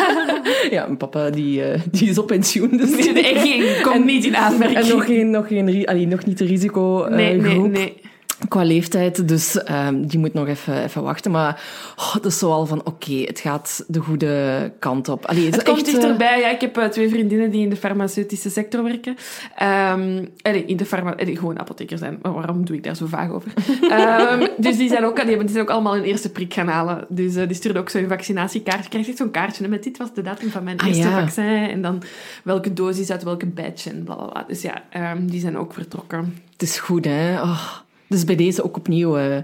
ja, 0.77 0.85
en 0.88 0.97
papa 0.97 1.29
die, 1.29 1.63
eh, 1.63 1.79
die 1.91 2.09
is 2.09 2.17
op 2.17 2.27
pensioen, 2.27 2.77
dus 2.77 2.95
die, 2.95 3.09
Ik 3.19 3.81
kom 3.91 4.06
niet 4.06 4.25
in 4.25 4.35
aanmerking. 4.35 4.79
en 4.79 4.88
nog, 4.88 5.06
geen, 5.06 5.29
nog, 5.29 5.47
geen, 5.47 5.85
allee, 5.88 6.07
nog 6.07 6.25
niet 6.25 6.38
de 6.38 6.45
risico 6.45 7.03
eh, 7.03 7.15
nee, 7.15 7.41
nee, 7.41 7.59
nee. 7.59 8.01
Qua 8.48 8.63
leeftijd, 8.63 9.28
dus 9.28 9.63
ehm, 9.63 10.01
die 10.01 10.19
moet 10.19 10.34
nog 10.34 10.48
even, 10.48 10.84
even 10.84 11.04
wachten. 11.04 11.31
Maar 11.31 11.62
oh, 11.95 12.13
dat 12.13 12.25
is 12.25 12.38
zo 12.40 12.51
al 12.51 12.66
van, 12.66 12.86
oké, 12.86 13.13
het 13.13 13.40
gaat 13.40 13.84
de 13.88 14.00
goede 14.00 14.72
kant 14.80 15.10
op. 15.10 15.25
Allee, 15.25 15.45
Het 15.45 15.56
is 15.57 15.63
komt 15.63 15.88
eh, 15.88 15.94
dichterbij. 15.94 16.40
Ja, 16.40 16.50
ik 16.50 16.62
heb 16.62 16.78
eh, 16.78 16.86
twee 16.86 17.10
vriendinnen 17.10 17.51
die 17.51 17.62
in 17.62 17.69
de 17.69 17.75
farmaceutische 17.75 18.50
sector 18.50 18.84
werken. 18.84 19.16
Ehm 19.56 20.25
allee, 20.42 20.66
in 20.66 20.78
de 20.78 20.86
farma 20.86 21.16
allee, 21.16 21.38
gewoon 21.38 21.60
apotheker 21.60 21.98
zijn. 21.98 22.19
Maar 22.22 22.34
waarom 22.34 22.66
doe 22.66 22.75
ik 22.75 22.84
daar 22.84 22.95
zo 22.95 23.06
vaag 23.06 23.30
over? 23.30 23.51
Ehm, 23.90 24.48
dus 24.57 24.78
die 24.78 24.90
zijn, 24.90 25.06
ook, 25.06 25.16
die, 25.16 25.25
hebben, 25.25 25.45
die 25.45 25.56
zijn 25.56 25.68
ook 25.68 25.74
allemaal 25.74 25.94
hun 25.94 26.04
eerste 26.04 26.31
prik 26.31 26.54
gaan 26.54 26.68
halen. 26.68 27.06
Dus 27.10 27.36
eh, 27.36 27.48
die 27.48 27.56
stuurden 27.56 27.81
ook 27.81 27.90
zo'n 27.90 28.07
vaccinatiekaart. 28.07 28.84
Je 28.84 28.90
krijgt 28.90 29.07
echt 29.07 29.18
zo'n 29.18 29.31
kaartje. 29.31 29.63
En 29.63 29.69
met 29.69 29.84
dit 29.84 29.98
was 29.98 30.13
de 30.13 30.22
datum 30.22 30.50
van 30.50 30.63
mijn 30.63 30.80
Ah, 30.80 30.88
eerste 30.88 31.07
ja. 31.07 31.19
vaccin. 31.19 31.69
En 31.69 31.81
dan 31.81 32.01
welke 32.44 32.74
dosis 32.74 33.12
uit 33.12 33.24
welke 33.24 33.45
badge 33.45 33.90
en 33.90 34.04
bla 34.04 34.16
bla 34.16 34.25
bla. 34.25 34.45
Dus 34.48 34.62
ja, 34.62 34.84
die 35.19 35.40
zijn 35.40 35.57
ook 35.57 35.74
vertrokken. 35.74 36.38
Het 36.51 36.62
is 36.62 36.80
goed, 36.80 37.06
hè. 37.06 37.42
Oh, 37.42 37.72
dus 38.07 38.23
bij 38.25 38.35
deze 38.35 38.63
ook 38.63 38.77
opnieuw, 38.77 39.17
eh, 39.17 39.38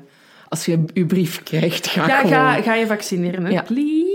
als 0.48 0.66
je 0.66 0.84
uw 0.94 1.06
brief 1.06 1.44
krijgt, 1.44 1.88
ga 1.88 2.08
Ja, 2.08 2.16
gewoon. 2.18 2.32
ga, 2.32 2.62
ga 2.62 2.74
je 2.76 2.88
vaccineren, 2.88 3.46
hè? 3.46 3.52
Ja. 3.52 3.62
please. 3.62 4.09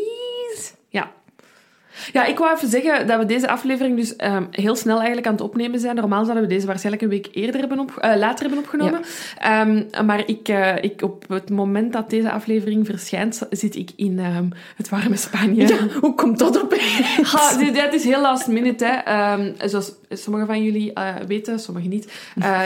Ja. 2.13 2.25
Ik 2.25 2.39
wou 2.39 2.55
even 2.55 2.69
zeggen 2.69 3.07
dat 3.07 3.19
we 3.19 3.27
deze 3.27 3.49
aflevering 3.49 3.97
dus 3.97 4.17
ehm, 4.17 4.45
heel 4.51 4.77
snel 4.77 4.97
eigenlijk 4.97 5.27
aan 5.27 5.33
het 5.33 5.43
opnemen 5.43 5.81
zijn. 5.81 5.97
Normaal 5.97 6.25
zouden 6.25 6.49
we 6.49 6.55
deze 6.55 6.67
waarschijnlijk 6.67 7.03
een 7.03 7.11
week 7.11 7.29
eerder 7.33 7.61
hebben 7.61 7.79
op, 7.79 7.97
eh, 7.97 8.17
later 8.17 8.41
hebben 8.41 8.59
opgenomen. 8.59 9.01
Ehm, 9.39 10.07
maar 10.07 10.29
ik, 10.29 10.49
eh, 10.49 10.75
ik, 10.81 11.03
op 11.03 11.25
het 11.29 11.51
moment 11.51 11.93
dat 11.93 12.11
deze 12.11 12.31
aflevering 12.31 12.87
verschijnt, 12.87 13.47
zit 13.51 13.77
ik 13.77 13.91
in 13.97 14.19
ehm, 14.19 14.49
het 14.77 14.89
warme 14.89 15.17
Spanje. 15.17 15.69
Ja, 15.69 15.77
hoe 16.01 16.15
komt 16.15 16.39
dat 16.39 16.63
op? 16.63 16.73
Ha, 17.23 17.57
dit, 17.57 17.75
dit 17.75 17.95
is 17.95 18.05
heel 18.05 18.21
last 18.21 18.47
minute. 18.47 19.03
Hè. 19.05 19.69
Zoals 19.69 19.93
sommigen 20.09 20.47
van 20.47 20.63
jullie 20.63 20.93
eh, 20.93 21.15
weten, 21.27 21.59
sommigen 21.59 21.91
niet. 21.91 22.13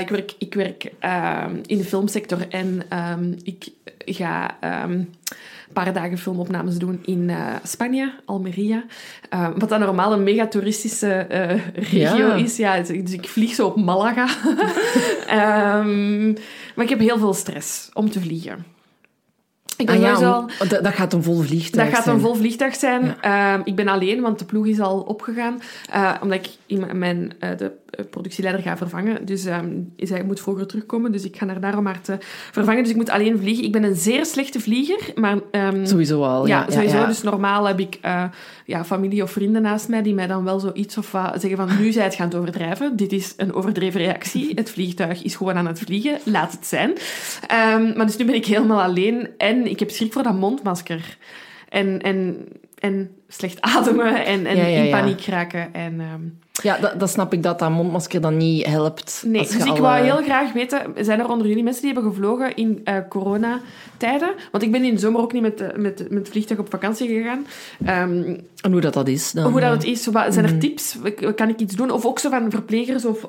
Ik 0.00 0.08
werk, 0.08 0.34
ik 0.38 0.54
werk 0.54 0.84
in 1.66 1.78
de 1.78 1.84
filmsector 1.84 2.38
en 2.48 2.82
ik 3.42 3.68
ga 4.04 4.56
paar 5.72 5.92
dagen 5.92 6.18
filmopnames 6.18 6.76
doen 6.76 7.00
in 7.04 7.30
eh, 7.30 7.36
Spanje, 7.62 8.12
Almeria. 8.24 8.84
Ehm, 9.28 9.52
wat 9.58 9.68
dan 9.68 9.80
normaal 9.80 10.12
een 10.12 10.22
mega 10.22 10.46
toeristische 10.46 11.12
eh, 11.12 11.60
regio 11.74 12.26
Ja. 12.26 12.34
is. 12.34 12.56
Ja, 12.56 12.76
dus 12.76 12.88
dus 12.88 13.12
ik 13.12 13.28
vlieg 13.28 13.54
zo 13.54 13.66
op 13.66 13.76
Malaga. 13.76 14.26
Ehm, 15.26 16.26
maar 16.74 16.84
ik 16.84 16.88
heb 16.88 16.98
heel 16.98 17.18
veel 17.18 17.34
stress 17.34 17.90
om 17.92 18.10
te 18.10 18.20
vliegen. 18.20 18.64
Ik 19.78 19.86
ben 19.86 19.94
Ah, 19.94 20.00
ja, 20.00 20.12
al- 20.12 20.38
om- 20.40 20.68
dat, 20.68 20.84
dat 20.84 20.94
gaat 20.94 21.12
een 21.12 21.22
vol 21.22 21.40
vliegtuig 21.42 21.86
dat 21.86 21.94
gaat 21.94 22.04
zijn. 22.04 22.16
een 22.16 22.22
vol 22.22 22.34
vliegtuig 22.34 22.74
zijn. 22.74 23.14
Ehm, 23.20 23.60
ik 23.64 23.74
ben 23.76 23.88
alleen, 23.88 24.20
want 24.20 24.38
de 24.38 24.44
ploeg 24.44 24.66
is 24.66 24.80
al 24.80 25.00
opgegaan. 25.00 25.60
eh, 25.90 26.14
omdat 26.22 26.38
ik 26.38 26.48
in 26.66 26.98
mijn, 26.98 27.32
eh, 27.38 27.50
de 27.56 27.72
eh, 27.90 28.04
productieleider 28.10 28.62
ga 28.64 28.76
vervangen. 28.76 29.26
Dus 29.26 29.44
ehm, 29.44 29.68
zij 29.96 30.22
moet 30.24 30.40
vroeger 30.40 30.66
terugkomen. 30.66 31.12
Dus 31.12 31.24
ik 31.24 31.36
ga 31.36 31.46
haar 31.46 31.60
daarom 31.60 31.82
maar 31.84 32.00
te 32.00 32.16
vervangen. 32.52 32.82
Dus 32.82 32.90
ik 32.90 32.96
moet 32.96 33.10
alleen 33.10 33.38
vliegen. 33.38 33.64
Ik 33.64 33.72
ben 33.72 33.82
een 33.84 33.94
zeer 33.96 34.26
slechte 34.26 34.60
vlieger. 34.60 34.98
Maar 35.14 35.36
ehm, 35.50 35.86
Sowieso 35.86 36.22
al, 36.22 36.46
ja. 36.46 36.64
ja, 36.68 36.72
sowieso. 36.74 37.06
Dus 37.06 37.22
normaal 37.22 37.66
heb 37.66 37.80
ik 37.80 37.98
ja, 38.64 38.84
familie 38.84 39.22
of 39.22 39.30
vrienden 39.30 39.62
naast 39.62 39.88
mij 39.88 40.02
die 40.02 40.14
mij 40.14 40.26
dan 40.26 40.44
wel 40.44 40.58
zoiets 40.60 40.98
of 40.98 41.12
wat 41.12 41.40
zeggen 41.40 41.56
van 41.56 41.68
nu 41.80 41.92
zij 41.92 42.04
het 42.04 42.14
gaan 42.14 42.32
overdrijven. 42.34 42.96
Dit 42.96 43.12
is 43.12 43.34
een 43.36 43.52
overdreven 43.54 44.00
reactie. 44.00 44.52
Het 44.54 44.70
vliegtuig 44.70 45.22
is 45.22 45.34
gewoon 45.36 45.54
aan 45.56 45.66
het 45.66 45.78
vliegen. 45.78 46.18
Laat 46.24 46.52
het 46.52 46.66
zijn. 46.66 46.92
Maar 47.96 48.06
dus 48.06 48.16
nu 48.16 48.24
ben 48.24 48.34
ik 48.34 48.46
helemaal 48.46 48.82
alleen 48.82 49.28
en 49.38 49.67
ik 49.70 49.78
heb 49.78 49.90
schrik 49.90 50.12
voor 50.12 50.22
dat 50.22 50.34
mondmasker. 50.34 51.16
En, 51.68 52.00
en, 52.00 52.46
en 52.78 53.10
slecht 53.28 53.60
ademen 53.60 54.24
en, 54.24 54.46
en 54.46 54.56
Ja, 54.56 54.66
ja, 54.66 54.82
in 54.82 54.90
paniek 54.90 55.24
raken. 55.26 55.74
En, 55.74 56.00
ehm, 56.00 56.22
Ja, 56.62 56.78
dat, 56.78 57.00
dat 57.00 57.10
snap 57.10 57.32
ik 57.32 57.42
dat 57.42 57.58
dat 57.58 57.70
mondmasker 57.70 58.20
dan 58.20 58.36
niet 58.36 58.66
helpt. 58.66 59.22
Nee, 59.26 59.42
dus 59.42 59.56
ik 59.56 59.66
al, 59.66 59.78
wou 59.80 59.96
eh, 59.98 60.02
heel 60.04 60.22
graag 60.24 60.52
weten, 60.52 60.80
zijn 61.00 61.20
er 61.20 61.28
onder 61.28 61.46
jullie 61.46 61.62
mensen 61.62 61.82
die 61.82 61.92
hebben 61.92 62.12
gevlogen 62.12 62.56
in 62.56 62.80
eh 62.84 62.96
coronatijden? 63.08 64.34
Want 64.50 64.62
ik 64.64 64.72
ben 64.72 64.84
in 64.84 64.94
de 64.94 65.00
zomer 65.00 65.20
ook 65.20 65.32
niet 65.32 65.42
met, 65.42 65.60
eh, 65.60 65.76
met, 65.76 65.98
met 66.10 66.18
het 66.18 66.28
vliegtuig 66.28 66.60
op 66.60 66.70
vakantie 66.70 67.08
gegaan. 67.08 67.46
Ehm, 67.84 68.36
En 68.60 68.72
hoe 68.72 68.80
dat, 68.80 68.94
dat 68.94 69.08
is 69.08 69.32
dan. 69.32 69.50
hoe 69.50 69.60
dat 69.60 69.72
het 69.72 69.84
is, 69.84 70.06
wat, 70.06 70.32
zijn 70.32 70.44
er 70.44 70.50
Mhm. 70.50 70.60
tips? 70.60 70.96
Kan 71.34 71.48
ik 71.48 71.60
iets 71.60 71.74
doen? 71.76 71.90
Of 71.90 72.04
ook 72.06 72.18
zo 72.18 72.30
van 72.30 72.50
verplegers 72.50 73.04
of, 73.04 73.24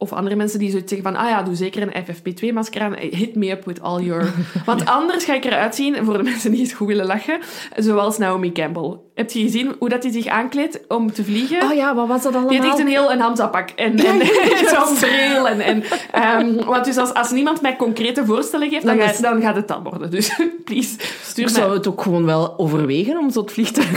of 0.00 0.12
andere 0.12 0.36
mensen 0.36 0.58
die 0.58 0.70
zoiets 0.70 0.92
zeggen 0.92 1.12
van 1.12 1.22
ah 1.22 1.28
ja, 1.30 1.42
doe 1.42 1.54
zeker 1.54 1.82
een 1.82 2.04
FFP2-masker 2.04 2.80
aan. 2.82 2.94
Hit 2.98 3.34
me 3.34 3.50
up 3.50 3.64
with 3.64 3.80
all 3.82 4.02
your... 4.02 4.32
Want 4.66 4.86
anders 4.86 5.24
ga 5.24 5.34
ik 5.34 5.44
eruit 5.44 5.74
zien, 5.74 6.04
voor 6.04 6.16
de 6.16 6.22
mensen 6.22 6.50
die 6.50 6.62
het 6.62 6.72
goed 6.72 6.86
willen 6.86 7.06
lachen, 7.06 7.38
zoals 7.76 8.18
Naomi 8.18 8.52
Campbell. 8.52 8.96
Heb 9.14 9.30
je 9.30 9.40
gezien 9.40 9.74
hoe 9.78 9.88
dat 9.88 10.02
hij 10.02 10.12
zich 10.12 10.26
aankleedt 10.26 10.80
om 10.88 11.12
te 11.12 11.24
vliegen? 11.24 11.62
Oh 11.62 11.74
ja, 11.74 11.94
wat 11.94 12.08
was 12.08 12.22
dat 12.22 12.32
allemaal? 12.32 12.50
Die 12.50 12.62
heeft 12.62 12.78
een 12.78 12.86
heel 12.88 13.12
een 13.12 13.20
Hamza-pak 13.20 13.70
en, 13.70 13.96
en 13.98 14.20
zo'n 14.74 14.94
bril. 15.00 15.48
En, 15.48 15.60
en, 15.60 15.82
ehm, 16.12 16.64
want 16.64 16.84
dus 16.84 16.96
als, 16.96 17.14
als 17.14 17.30
niemand 17.30 17.60
mij 17.62 17.76
concrete 17.76 18.24
voorstellen 18.26 18.68
geeft, 18.70 18.86
dan, 18.86 18.96
Dan 18.96 19.06
ga- 19.06 19.12
is- 19.12 19.18
dan 19.18 19.40
gaat 19.40 19.56
het 19.56 19.68
dat 19.68 19.80
worden. 19.82 20.10
Dus 20.10 20.40
please, 20.64 20.96
stuur 21.22 21.46
Ik 21.46 21.52
mij. 21.52 21.60
zou 21.62 21.74
het 21.74 21.86
ook 21.86 22.02
gewoon 22.02 22.24
wel 22.24 22.58
overwegen 22.58 23.18
om 23.18 23.30
zo 23.30 23.40
het 23.40 23.52
vliegtuig 23.52 23.90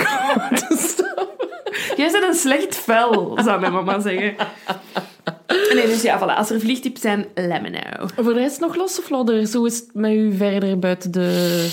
te 0.54 0.76
stappen. 0.78 1.28
Jij 1.96 2.12
bent 2.12 2.24
een 2.24 2.34
slecht 2.34 2.76
vel, 2.76 3.38
zou 3.44 3.60
mijn 3.60 3.74
mama 3.74 4.00
zeggen. 4.00 4.36
Nee, 5.74 5.86
dus 5.86 6.02
ja, 6.02 6.20
voilà. 6.20 6.38
Als 6.38 6.50
er 6.50 6.60
vliegtips 6.60 7.02
zijn, 7.02 7.26
let 7.36 7.62
me 7.62 7.70
know. 7.70 8.10
Voor 8.16 8.34
de 8.34 8.40
rest 8.40 8.60
nog 8.60 8.76
los 8.76 9.00
of 9.00 9.10
lodders? 9.10 9.54
Hoe 9.54 9.68
is 9.68 9.76
het 9.76 9.90
met 9.94 10.12
u 10.12 10.36
verder 10.36 10.80
buiten 10.80 11.12
de... 11.12 11.70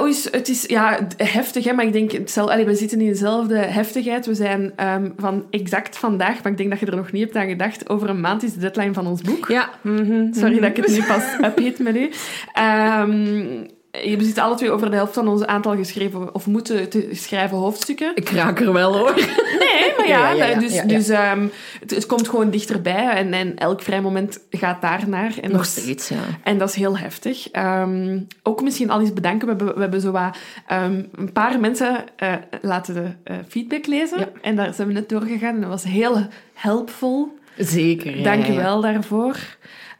Oei, 0.00 0.16
het 0.30 0.48
is 0.48 0.64
ja, 0.66 0.98
heftig, 1.16 1.64
hè, 1.64 1.72
maar 1.72 1.84
ik 1.84 1.92
denk, 1.92 2.12
hetzelfde, 2.12 2.64
we 2.64 2.74
zitten 2.74 3.00
in 3.00 3.06
dezelfde 3.06 3.56
heftigheid. 3.56 4.26
We 4.26 4.34
zijn 4.34 4.72
ehm, 4.76 5.10
van 5.16 5.46
exact 5.50 5.98
vandaag, 5.98 6.42
maar 6.42 6.52
ik 6.52 6.58
denk 6.58 6.70
dat 6.70 6.80
je 6.80 6.86
er 6.86 6.96
nog 6.96 7.12
niet 7.12 7.22
hebt 7.22 7.36
aan 7.36 7.48
gedacht. 7.48 7.88
Over 7.88 8.08
een 8.08 8.20
maand 8.20 8.42
is 8.42 8.52
de 8.52 8.60
deadline 8.60 8.92
van 8.92 9.06
ons 9.06 9.22
boek. 9.22 9.48
Ja. 9.48 9.70
mhm, 9.82 10.32
Sorry 10.32 10.52
mhm. 10.52 10.60
dat 10.60 10.70
ik 10.70 10.76
het 10.76 10.88
nu 10.88 11.04
pas 11.04 11.24
upheet 11.40 11.78
met 11.78 11.96
u. 11.96 12.10
Ehm, 12.52 13.66
we 14.02 14.24
zitten 14.24 14.42
alle 14.42 14.54
twee 14.54 14.70
over 14.70 14.90
de 14.90 14.96
helft 14.96 15.14
van 15.14 15.28
onze 15.28 15.46
aantal 15.46 15.76
geschreven 15.76 16.34
of 16.34 16.46
moeten 16.46 16.88
te 16.88 17.08
schrijven 17.12 17.56
hoofdstukken. 17.56 18.12
Ik 18.14 18.28
raak 18.28 18.60
er 18.60 18.72
wel 18.72 18.96
hoor. 18.96 19.14
Nee, 19.58 19.92
maar 19.96 20.08
ja, 20.08 20.30
Ja, 20.32 20.32
ja, 20.32 20.46
ja, 20.46 20.58
dus, 20.58 20.82
dus 20.82 21.08
ehm, 21.08 21.46
het, 21.80 21.90
het 21.90 22.06
komt 22.06 22.28
gewoon 22.28 22.50
dichterbij 22.50 23.08
en, 23.08 23.32
en 23.32 23.58
elk 23.58 23.82
vrij 23.82 24.00
moment 24.00 24.40
gaat 24.50 24.82
daarnaar. 24.82 25.32
En 25.40 25.50
Nog 25.50 25.58
dat 25.58 25.66
steeds, 25.66 26.08
ja. 26.08 26.22
En 26.42 26.58
dat 26.58 26.68
is 26.68 26.74
heel 26.74 26.98
heftig. 26.98 27.50
Ehm, 27.50 28.18
ook 28.42 28.62
misschien 28.62 28.90
al 28.90 29.00
eens 29.00 29.12
bedanken. 29.12 29.48
We 29.48 29.54
hebben, 29.54 29.74
we 29.74 29.80
hebben 29.80 30.00
zo 30.00 30.10
wat, 30.10 30.36
ehm, 30.66 31.02
een 31.14 31.32
paar 31.32 31.60
mensen 31.60 32.04
eh, 32.16 32.32
laten 32.62 32.94
de 32.94 33.10
eh, 33.24 33.36
feedback 33.48 33.86
lezen. 33.86 34.42
En 34.42 34.56
daar 34.56 34.74
zijn 34.74 34.88
we 34.88 34.94
net 34.94 35.08
doorgegaan. 35.08 35.54
En 35.54 35.60
dat 35.60 35.70
was 35.70 35.84
heel 35.84 36.26
helpful. 36.54 37.38
Zeker. 37.56 38.22
Dank 38.22 38.46
je 38.46 38.52
wel 38.52 38.80
daarvoor. 38.80 39.36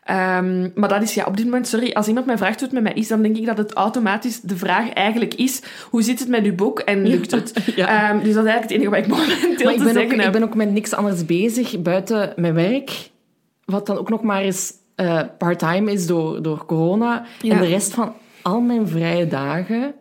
Ehm, 0.05 0.69
maar 0.75 0.89
dat 0.89 1.03
is 1.03 1.15
ja, 1.15 1.25
op 1.25 1.37
dit 1.37 1.45
moment, 1.45 1.69
sorry, 1.69 1.93
als 1.93 2.09
iemand 2.09 2.27
mij 2.27 2.37
vraagt 2.37 2.61
hoe 2.61 2.69
het 2.69 2.73
met 2.73 2.83
mij 2.83 2.93
is, 2.93 3.09
dan 3.09 3.23
denk 3.23 3.37
ik 3.37 3.47
dat 3.47 3.59
het 3.59 3.73
automatisch 3.73 4.41
de 4.41 4.57
vraag 4.57 4.93
eigenlijk 4.93 5.35
is: 5.35 5.63
hoe 5.91 6.03
zit 6.03 6.19
het 6.19 6.29
met 6.29 6.45
uw 6.45 6.55
boek 6.55 6.79
en 6.79 7.07
lukt 7.07 7.31
het? 7.31 7.53
Ja. 7.77 8.11
Ehm, 8.11 8.25
dus 8.25 8.35
dat 8.35 8.45
is 8.45 8.51
eigenlijk 8.51 8.63
het 8.63 8.71
enige 8.71 8.91
wat 8.91 8.99
ik 8.99 9.07
momenteel 9.41 9.65
Maar 9.65 9.73
ik 9.73 9.79
te 9.79 9.85
ben, 9.85 9.93
ook, 9.93 9.99
zeggen 9.99 10.19
ik 10.19 10.21
heb. 10.21 10.33
ben 10.33 10.43
ook 10.43 10.55
met 10.55 10.73
niks 10.73 10.93
anders 10.93 11.27
bezig 11.27 11.83
buiten 11.83 12.33
mijn 12.37 12.55
werk. 12.55 13.11
Wat 13.65 13.87
dan 13.87 13.99
ook 13.99 14.09
nog 14.11 14.23
maar 14.23 14.41
eens 14.41 14.73
eh 14.95 15.21
part-time 15.39 15.93
is 15.93 16.07
door, 16.07 16.43
door 16.43 16.67
corona. 16.67 17.25
Ja. 17.41 17.55
En 17.55 17.61
de 17.61 17.67
rest 17.67 17.95
van 17.95 18.15
al 18.43 18.61
mijn 18.61 18.89
vrije 18.89 19.27
dagen, 19.27 19.95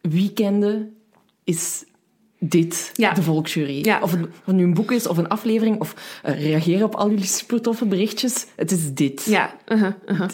weekenden, 0.00 0.96
is 1.44 1.84
dit 2.38 2.90
Ja. 2.94 3.12
de 3.14 3.22
volksjury. 3.22 3.84
Ja. 3.84 4.00
Of 4.00 4.10
het 4.10 4.20
of 4.22 4.28
het 4.44 4.54
nu 4.54 4.62
een 4.64 4.74
boek 4.74 4.92
is 4.92 5.06
of 5.06 5.16
een 5.16 5.28
aflevering, 5.28 5.80
of 5.80 6.20
eh, 6.22 6.42
reageren 6.42 6.86
op 6.86 6.94
al 6.94 7.10
jullie 7.10 7.24
super 7.24 7.60
toffe 7.60 7.86
berichtjes. 7.86 8.46
Het 8.56 8.70
is 8.70 8.92
dit. 8.94 9.24
Ja, 9.24 9.56
uh-huh, 9.68 9.92
uh-huh. 10.06 10.28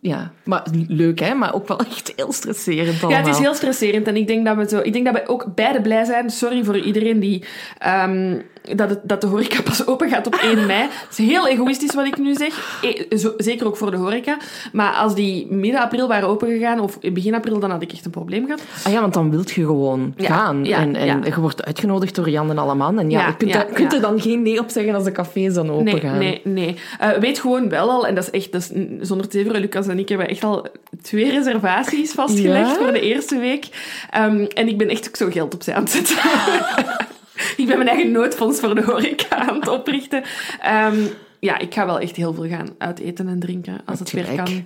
Ja. 0.00 0.30
Maar 0.44 0.66
leuk, 0.88 1.18
hè? 1.20 1.34
Maar 1.34 1.54
ook 1.54 1.68
wel 1.68 1.78
echt 1.78 2.12
heel 2.16 2.32
stresserend 2.32 2.94
Ja, 3.00 3.02
allemaal. 3.06 3.18
het 3.24 3.34
is 3.34 3.38
heel 3.38 3.54
stresserend. 3.54 4.06
En 4.06 4.16
ik 4.16 4.26
denk 4.26 4.44
dat 4.46 4.56
we, 4.56 4.68
zo, 4.68 4.78
ik 4.82 4.92
denk 4.92 5.04
dat 5.04 5.14
we 5.14 5.28
ook 5.28 5.46
beide 5.54 5.80
blij 5.80 6.04
zijn. 6.04 6.30
Sorry 6.30 6.64
voor 6.64 6.78
iedereen 6.78 7.20
die... 7.20 7.44
ehm, 7.78 8.34
dat, 8.74 8.90
het, 8.90 9.00
dat 9.02 9.20
de 9.20 9.26
horeca 9.26 9.62
pas 9.62 9.86
open 9.86 10.08
gaat 10.08 10.26
op 10.26 10.34
1 10.34 10.66
mei. 10.66 10.80
Het 10.82 11.18
is 11.18 11.26
heel 11.26 11.48
egoïstisch 11.48 11.94
wat 11.94 12.06
ik 12.06 12.18
nu 12.18 12.34
zeg. 12.34 12.78
E- 12.82 13.16
zo- 13.16 13.34
zeker 13.36 13.66
ook 13.66 13.76
voor 13.76 13.90
de 13.90 13.96
horeca. 13.96 14.36
Maar 14.72 14.92
als 14.92 15.14
die 15.14 15.46
midden 15.52 15.80
april 15.80 16.08
waren 16.08 16.28
opengegaan, 16.28 16.80
of 16.80 16.98
begin 17.00 17.34
april, 17.34 17.58
dan 17.58 17.70
had 17.70 17.82
ik 17.82 17.92
echt 17.92 18.04
een 18.04 18.10
probleem 18.10 18.44
gehad. 18.44 18.62
Ah 18.84 18.92
ja, 18.92 19.00
want 19.00 19.14
dan 19.14 19.30
wilt 19.30 19.50
je 19.50 19.64
gewoon 19.64 20.12
Ja, 20.16 20.26
gaan. 20.26 20.64
ja, 20.64 20.78
en 20.78 20.96
en 20.96 21.06
ja. 21.06 21.20
je 21.24 21.40
wordt 21.40 21.64
uitgenodigd 21.64 22.14
door 22.14 22.30
Jan 22.30 22.50
en 22.50 22.58
Alleman. 22.58 22.98
En 22.98 23.10
ja, 23.10 23.18
Ja, 23.20 23.26
je 23.26 23.36
kunt, 23.36 23.50
ja, 23.50 23.56
daar- 23.56 23.66
kunt 23.72 23.90
ja. 23.92 23.96
er 23.96 24.02
dan 24.02 24.20
geen 24.20 24.42
nee 24.42 24.58
op 24.60 24.68
zeggen 24.70 24.94
als 24.94 25.04
de 25.04 25.12
cafés 25.12 25.54
dan 25.54 25.70
open 25.70 25.84
Nee, 25.84 26.00
gaan. 26.00 26.18
nee, 26.18 26.40
nee. 26.44 26.76
Eh, 26.98 27.10
weet 27.10 27.38
gewoon 27.38 27.68
wel 27.68 27.90
al, 27.90 28.06
en 28.06 28.14
dat 28.14 28.24
is 28.24 28.30
echt, 28.30 28.52
dat 28.52 28.60
is, 28.60 28.70
zonder 29.08 29.28
te 29.28 29.38
zeveren, 29.38 29.60
Lucas 29.86 29.92
en 29.94 29.98
ik 29.98 30.08
hebben 30.08 30.28
echt 30.28 30.44
al 30.44 30.66
twee 31.02 31.30
reservaties 31.30 32.12
vastgelegd 32.12 32.68
Ja? 32.70 32.74
voor 32.76 32.92
de 32.92 33.00
eerste 33.00 33.38
week. 33.38 33.66
Ehm, 34.10 34.44
en 34.54 34.68
ik 34.68 34.78
ben 34.78 34.88
echt 34.88 35.08
ook 35.08 35.16
zo 35.16 35.28
geld 35.30 35.54
opzij 35.54 35.74
aan 35.74 35.82
het 35.82 35.90
zetten. 35.90 36.16
ik 37.62 37.66
ben 37.66 37.76
mijn 37.76 37.88
eigen 37.88 38.10
noodfonds 38.10 38.60
voor 38.60 38.74
de 38.74 38.82
horeca 38.82 39.36
aan 39.36 39.54
het 39.54 39.68
oprichten. 39.68 40.22
Ehm, 40.60 40.96
ja, 41.40 41.58
ik 41.58 41.74
ga 41.74 41.86
wel 41.86 41.98
echt 42.00 42.16
heel 42.16 42.34
veel 42.34 42.48
gaan 42.48 42.68
uiteten 42.78 43.28
en 43.28 43.38
drinken, 43.40 43.80
als 43.84 43.98
het 43.98 44.10
weer 44.12 44.26
kan. 44.36 44.64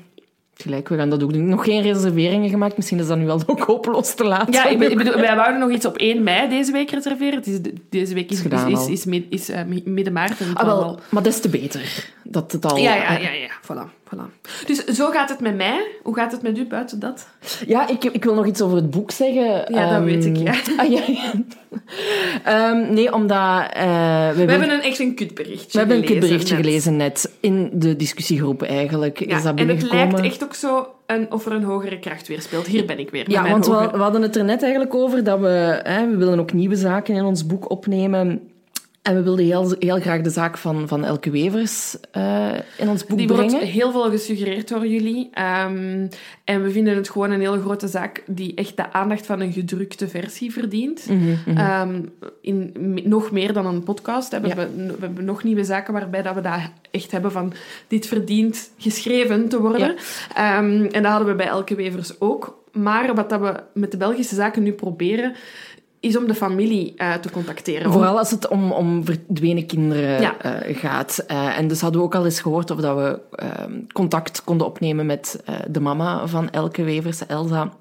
Gelijk, 0.55 0.89
we 0.89 0.97
gaan 0.97 1.11
dat 1.11 1.23
ook 1.23 1.33
doen. 1.33 1.49
Nog 1.49 1.65
geen 1.65 1.83
reserveringen 1.83 2.49
gemaakt. 2.51 2.77
Misschien 2.77 2.99
is 2.99 3.07
dat 3.07 3.19
nu 3.19 3.27
wel 3.27 3.41
ook 3.47 3.61
hopeloos 3.61 4.15
te 4.15 4.25
laat. 4.25 4.55
Ja, 4.55 4.67
ik, 4.67 4.79
bedoel, 4.79 5.15
wij 5.21 5.37
wouden 5.37 5.61
nog 5.61 5.71
iets 5.71 5.87
op 5.87 5.97
1 5.97 6.23
mei 6.23 6.49
deze 6.49 6.73
week 6.73 6.91
reserveren. 6.91 7.35
Het 7.35 7.47
is, 7.47 7.61
de- 7.61 7.73
deze 7.91 8.15
week 8.15 8.31
is, 8.31 8.43
Is 8.45 8.89
is, 8.89 9.07
is, 9.07 9.21
is, 9.31 9.49
eh, 9.49 9.65
mi- 9.65 9.83
midden 9.85 10.13
maart. 10.13 10.33
Ah, 10.55 10.65
wel, 10.65 10.99
maar 11.09 11.23
des 11.23 11.41
te 11.41 11.49
beter. 11.49 12.07
Dat 12.25 12.53
het 12.53 12.65
al... 12.65 12.77
Ja, 12.77 12.95
ja, 12.95 13.19
ja, 13.19 13.31
ja. 13.31 13.51
Voilà, 13.63 14.00
voilà. 14.15 14.31
Dus 14.67 14.85
zo 14.85 15.11
gaat 15.11 15.29
het 15.29 15.41
met 15.41 15.57
mij. 15.57 15.87
Hoe 16.03 16.15
gaat 16.15 16.33
het 16.33 16.43
met 16.43 16.59
u 16.59 16.67
buiten 16.67 16.99
dat? 17.01 17.29
Ja, 17.67 17.89
ik, 17.89 18.05
ik 18.05 18.25
wil 18.25 18.35
nog 18.35 18.47
iets 18.47 18.61
over 18.61 18.77
het 18.77 18.91
boek 18.91 19.11
zeggen. 19.11 19.45
Ja, 19.45 19.65
dat 19.65 19.75
Ehm, 19.91 20.05
weet 20.05 20.25
ik, 20.25 20.37
ja. 20.37 20.53
Ah, 20.83 20.91
ja, 20.91 21.01
ja. 21.07 21.33
Ehm, 22.45 22.95
nee, 22.95 23.13
omdat... 23.15 23.63
eh, 23.73 23.81
we, 24.31 24.45
hebben 24.45 24.71
een, 24.71 24.81
echt 24.81 24.99
een 24.99 25.15
kutberichtje 25.15 25.71
we 25.73 25.79
hebben 25.79 25.97
een 25.97 26.03
gelezen 26.03 26.29
berichtje 26.29 26.55
net. 26.55 26.65
gelezen 26.65 26.97
net. 26.97 27.31
In 27.41 27.71
de 27.73 27.97
discussiegroep 27.97 28.63
eigenlijk. 28.63 29.19
Ja, 29.29 29.37
is 29.37 29.43
dat 29.43 29.59
en 29.59 29.69
het 29.69 29.91
lijkt 29.93 30.21
echt 30.21 30.45
ook 30.45 30.55
zo 30.55 30.89
een, 31.07 31.33
of 31.33 31.47
er 31.47 31.53
een 31.53 31.63
hogere 31.63 31.99
kracht 31.99 32.29
weer 32.29 32.41
speelt. 32.41 32.67
Hier 32.67 32.85
ben 32.87 32.99
ik 32.99 33.11
weer. 33.11 33.31
Ja, 33.31 33.51
want 33.51 33.67
we, 33.67 33.89
we 33.93 33.99
hadden 33.99 34.23
het 34.23 34.37
er 34.37 34.45
net 34.45 34.63
eigenlijk 34.63 34.95
over 34.95 35.25
dat 35.25 35.41
we... 35.41 35.81
Hè, 35.83 36.11
we 36.11 36.17
willen 36.17 36.39
ook 36.41 36.53
nieuwe 36.53 36.77
zaken 36.77 37.15
in 37.15 37.25
ons 37.25 37.47
boek 37.47 37.71
opnemen. 37.71 38.50
En 39.03 39.15
we 39.15 39.23
wilden 39.23 39.45
heel, 39.45 39.75
heel 39.79 40.01
graag 40.01 40.21
de 40.21 40.31
zaak 40.31 40.59
van, 40.59 40.89
van 40.89 41.05
Elke 41.05 41.31
Wevers 41.31 41.97
eh, 42.11 42.49
in 42.79 42.89
ons 42.89 43.07
boek 43.07 43.19
Die 43.19 43.27
brengen. 43.27 43.51
wordt 43.51 43.67
heel 43.67 43.93
veel 43.93 44.11
gesuggereerd 44.11 44.69
door 44.69 44.87
jullie. 44.87 45.29
Ehm, 45.33 46.07
en 46.45 46.63
we 46.63 46.71
vinden 46.71 46.97
het 46.97 47.11
gewoon 47.11 47.31
een 47.31 47.41
hele 47.41 47.61
grote 47.61 47.89
zaak 47.89 48.23
die 48.27 48.55
echt 48.55 48.77
de 48.77 48.93
aandacht 48.93 49.27
van 49.27 49.41
een 49.41 49.53
gedrukte 49.53 50.09
versie 50.09 50.53
verdient. 50.53 51.07
Mhm, 51.09 51.57
Ehm, 51.59 52.03
in, 52.41 52.73
nog 53.05 53.31
meer 53.31 53.53
dan 53.53 53.67
een 53.67 53.83
podcast. 53.83 54.31
hè. 54.33 54.41
We, 54.41 54.49
Ja. 54.49 54.55
hebben, 54.57 54.87
we 54.87 54.97
hebben 55.07 55.25
nog 55.25 55.43
nieuwe 55.45 55.65
zaken 55.65 55.93
waarbij 55.93 56.23
dat 56.23 56.35
we 56.35 56.41
dat 56.41 56.59
echt 56.91 57.11
hebben 57.11 57.33
van 57.33 57.53
dit 57.89 58.07
verdient 58.07 58.71
geschreven 58.79 59.49
te 59.49 59.61
worden. 59.61 59.97
Ehm, 60.35 60.85
en 60.91 61.03
dat 61.03 61.13
hadden 61.13 61.29
we 61.29 61.35
bij 61.35 61.47
Elke 61.49 61.75
Wevers 61.75 62.21
ook. 62.21 62.59
Maar 62.73 63.15
wat 63.15 63.31
dat 63.31 63.41
we 63.41 63.55
met 63.75 63.91
de 63.91 63.97
Belgische 63.97 64.35
zaken 64.35 64.63
nu 64.63 64.73
proberen, 64.73 65.35
is 66.01 66.17
om 66.17 66.27
de 66.27 66.35
familie 66.35 66.95
eh, 66.97 67.15
te 67.15 67.31
contacteren. 67.31 67.93
Vooral 67.93 68.19
als 68.19 68.31
het 68.31 68.49
om, 68.49 68.73
om 68.73 69.05
verdwenen 69.05 69.67
kinderen 69.67 70.21
Ja. 70.21 70.39
eh, 70.39 70.77
gaat. 70.79 71.25
Eh, 71.27 71.59
en 71.59 71.69
dus 71.69 71.81
hadden 71.81 72.01
we 72.01 72.07
ook 72.07 72.15
al 72.15 72.25
eens 72.25 72.41
gehoord 72.41 72.71
of 72.71 72.79
dat 72.81 72.97
we 72.97 73.21
ehm, 73.37 73.73
contact 73.93 74.45
konden 74.45 74.67
opnemen 74.67 75.07
met 75.07 75.43
eh, 75.45 75.55
de 75.69 75.81
mama 75.81 76.27
van 76.27 76.51
Elke 76.51 76.83
Wevers, 76.83 77.27
Elsa. 77.27 77.73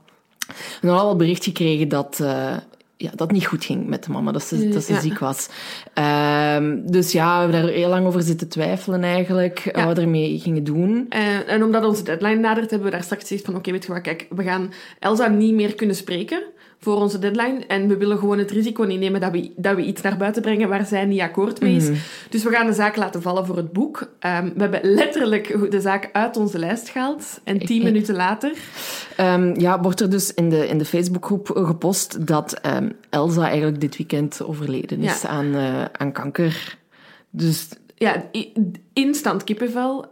We 0.81 0.87
hadden 0.87 1.05
al 1.05 1.11
een 1.11 1.17
bericht 1.17 1.43
gekregen 1.43 1.87
dat, 1.87 2.19
eh, 2.21 2.53
ja, 2.97 3.11
dat 3.15 3.31
niet 3.31 3.45
goed 3.45 3.65
ging 3.65 3.87
met 3.87 4.03
de 4.03 4.11
mama, 4.11 4.31
dat 4.31 4.43
ze, 4.43 4.69
dat 4.69 4.83
ze 4.83 4.93
Ja. 4.93 4.99
ziek 4.99 5.19
was. 5.19 5.49
Ehm, 5.93 6.77
dus 6.85 7.11
ja, 7.11 7.35
we 7.35 7.41
hebben 7.53 7.61
daar 7.61 7.71
heel 7.79 7.89
lang 7.89 8.05
over 8.07 8.21
zitten 8.21 8.49
twijfelen 8.49 9.03
eigenlijk, 9.03 9.69
Ja. 9.75 9.85
wat 9.85 9.95
we 9.97 10.01
ermee 10.03 10.39
gingen 10.39 10.63
doen. 10.63 11.05
En, 11.09 11.47
en 11.47 11.63
omdat 11.63 11.83
onze 11.85 12.03
deadline 12.03 12.35
nadert, 12.39 12.69
hebben 12.69 12.87
we 12.89 12.93
daar 12.95 13.03
straks 13.03 13.21
gezegd 13.21 13.45
van 13.45 13.55
oké, 13.55 13.71
weet 13.71 13.85
je 13.85 13.93
wat, 13.93 14.01
kijk, 14.01 14.27
we 14.29 14.43
gaan 14.43 14.71
Elsa 14.99 15.27
niet 15.27 15.53
meer 15.53 15.75
kunnen 15.75 15.95
spreken 15.95 16.43
voor 16.81 16.95
onze 16.95 17.19
deadline. 17.19 17.65
En 17.67 17.87
we 17.87 17.97
willen 17.97 18.17
gewoon 18.17 18.37
het 18.37 18.51
risico 18.51 18.83
niet 18.83 18.99
nemen 18.99 19.21
dat 19.21 19.31
we, 19.31 19.51
dat 19.55 19.75
we 19.75 19.81
iets 19.85 20.01
naar 20.01 20.17
buiten 20.17 20.41
brengen 20.41 20.69
waar 20.69 20.85
zij 20.85 21.05
niet 21.05 21.21
akkoord 21.21 21.61
mee 21.61 21.75
is. 21.75 21.89
Dus 22.29 22.43
we 22.43 22.49
gaan 22.49 22.65
de 22.67 22.73
zaak 22.73 22.95
laten 22.95 23.21
vallen 23.21 23.45
voor 23.45 23.57
het 23.57 23.71
boek. 23.73 24.11
Ehm, 24.19 24.49
we 24.55 24.61
hebben 24.61 24.79
letterlijk 24.83 25.71
de 25.71 25.81
zaak 25.81 26.09
uit 26.11 26.37
onze 26.37 26.59
lijst 26.59 26.89
gehaald. 26.89 27.39
En 27.43 27.59
tien 27.59 27.83
minuten 27.83 28.15
later... 28.15 28.51
Ehm, 29.15 29.59
ja, 29.59 29.81
wordt 29.81 29.99
er 30.01 30.09
dus 30.09 30.33
in 30.33 30.49
de, 30.49 30.67
in 30.67 30.77
de 30.77 30.85
Facebookgroep 30.85 31.51
gepost 31.53 32.27
dat 32.27 32.53
ehm, 32.53 32.89
Elsa 33.09 33.47
eigenlijk 33.47 33.81
dit 33.81 33.97
weekend 33.97 34.43
overleden 34.43 34.99
is 35.01 35.21
Ja. 35.21 35.29
aan, 35.29 35.55
eh, 35.55 35.83
aan 35.91 36.11
kanker. 36.11 36.77
Dus 37.29 37.67
Ja, 37.95 38.23
instant 38.93 39.43
kippenvel. 39.43 40.05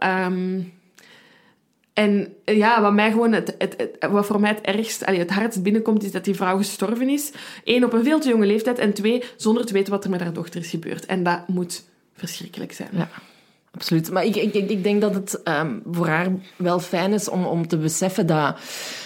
En 1.98 2.34
eh, 2.44 2.56
ja, 2.56 2.80
wat, 2.80 2.92
mij 2.92 3.10
gewoon 3.10 3.32
het, 3.32 3.54
het, 3.58 3.96
wat 4.10 4.26
voor 4.26 4.40
mij 4.40 4.50
het 4.50 4.60
ergst, 4.60 5.06
het 5.06 5.30
hardst 5.30 5.62
binnenkomt, 5.62 6.04
is 6.04 6.10
dat 6.10 6.24
die 6.24 6.34
vrouw 6.34 6.56
gestorven 6.56 7.08
is. 7.08 7.32
Eén, 7.64 7.84
op 7.84 7.92
een 7.92 8.04
veel 8.04 8.20
te 8.20 8.28
jonge 8.28 8.46
leeftijd. 8.46 8.78
En 8.78 8.92
twee, 8.92 9.22
zonder 9.36 9.66
te 9.66 9.72
weten 9.72 9.92
wat 9.92 10.04
er 10.04 10.10
met 10.10 10.20
haar 10.20 10.32
dochter 10.32 10.60
is 10.60 10.70
gebeurd. 10.70 11.06
En 11.06 11.22
dat 11.22 11.48
moet 11.48 11.84
verschrikkelijk 12.14 12.72
zijn. 12.72 12.88
Ja, 12.92 13.08
absoluut. 13.78 14.10
Maar 14.10 14.24
ik, 14.24 14.36
ik, 14.36 14.54
ik 14.54 14.82
denk 14.82 15.00
dat 15.00 15.14
het 15.14 15.42
ehm, 15.42 15.72
voor 15.90 16.06
haar 16.08 16.26
wel 16.56 16.78
fijn 16.80 17.12
is 17.12 17.28
om, 17.28 17.44
om 17.44 17.66
te 17.68 17.76
beseffen 17.78 18.26
dat 18.26 18.56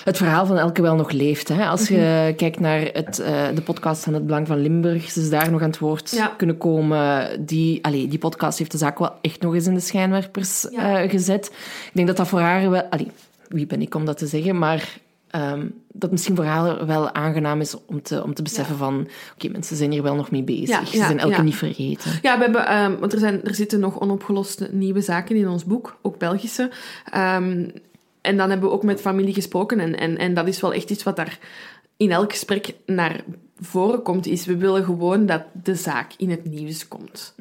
het 0.05 0.17
verhaal 0.17 0.47
van 0.47 0.59
Elke 0.59 0.83
wel 0.83 0.95
nog 0.95 1.11
leeft. 1.11 1.49
Hè? 1.49 1.67
Als 1.67 1.89
je 1.89 2.33
kijkt 2.37 2.61
naar 2.61 2.81
het, 2.93 3.19
eh, 3.19 3.43
de 3.55 3.63
podcast 3.63 4.03
van 4.05 4.15
het 4.15 4.27
Belang 4.27 4.47
van 4.47 4.61
Limburg, 4.63 5.11
ze 5.11 5.21
is 5.21 5.31
daar 5.31 5.51
nog 5.51 5.61
aan 5.63 5.69
het 5.71 5.79
woord 5.79 6.11
Ja. 6.11 6.27
kunnen 6.37 6.59
komen. 6.59 7.29
Die, 7.47 7.85
allee, 7.85 8.09
die 8.09 8.19
podcast 8.19 8.59
heeft 8.59 8.71
de 8.73 8.79
zaak 8.79 8.99
wel 8.99 9.13
echt 9.21 9.41
nog 9.43 9.55
eens 9.55 9.67
in 9.67 9.75
de 9.75 9.81
schijnwerpers 9.81 10.67
Ja. 10.71 11.03
eh, 11.03 11.11
gezet. 11.11 11.47
Ik 11.85 11.91
denk 11.93 12.07
dat 12.07 12.17
dat 12.17 12.29
voor 12.29 12.41
haar 12.41 12.71
wel... 12.71 12.83
Allee, 12.83 13.11
wie 13.49 13.67
ben 13.67 13.83
ik 13.83 13.95
om 13.95 14.05
dat 14.05 14.19
te 14.19 14.27
zeggen? 14.27 14.59
Maar... 14.59 15.01
ehm, 15.33 15.67
dat 15.93 16.11
misschien 16.11 16.37
voor 16.37 16.45
haar 16.45 16.87
wel 16.87 17.15
aangenaam 17.15 17.61
is 17.61 17.77
om 17.87 18.03
te, 18.03 18.23
om 18.23 18.35
te 18.35 18.43
beseffen 18.43 18.77
van... 18.77 19.09
Oké, 19.35 19.49
mensen 19.49 19.77
zijn 19.77 19.91
hier 19.93 20.03
wel 20.03 20.15
nog 20.15 20.31
mee 20.31 20.43
bezig. 20.43 20.69
Ja, 20.69 20.85
Ze 20.85 20.97
ja, 20.97 21.07
zijn 21.07 21.19
elke 21.19 21.43
niet 21.43 21.57
vergeten. 21.57 22.11
Ja, 22.23 22.37
we 22.39 22.43
hebben, 22.45 22.67
ehm, 22.67 22.99
want 22.99 23.13
er, 23.13 23.19
zijn, 23.19 23.45
er 23.45 23.55
zitten 23.55 23.81
nog 23.81 24.01
onopgeloste 24.01 24.69
nieuwe 24.73 25.01
zaken 25.01 25.37
in 25.37 25.49
ons 25.49 25.65
boek, 25.65 25.99
ook 26.03 26.19
Belgische. 26.19 26.71
Ehm, 27.11 27.69
en 28.21 28.37
dan 28.37 28.51
hebben 28.51 28.69
we 28.69 28.75
ook 28.75 28.83
met 28.83 29.01
familie 29.01 29.35
gesproken. 29.35 29.81
En, 29.81 29.99
en, 29.99 30.19
en 30.19 30.35
dat 30.35 30.49
is 30.49 30.61
wel 30.61 30.73
echt 30.73 30.91
iets 30.91 31.03
wat 31.03 31.17
daar 31.17 31.39
in 31.97 32.11
elk 32.13 32.31
gesprek 32.33 32.75
naar 32.87 33.25
voren 33.61 34.03
komt. 34.03 34.27
Is 34.27 34.47
we 34.47 34.57
willen 34.57 34.85
gewoon 34.85 35.27
dat 35.27 35.43
de 35.63 35.75
zaak 35.75 36.13
in 36.17 36.31
het 36.31 36.45
nieuws 36.45 36.89
komt. 36.89 37.35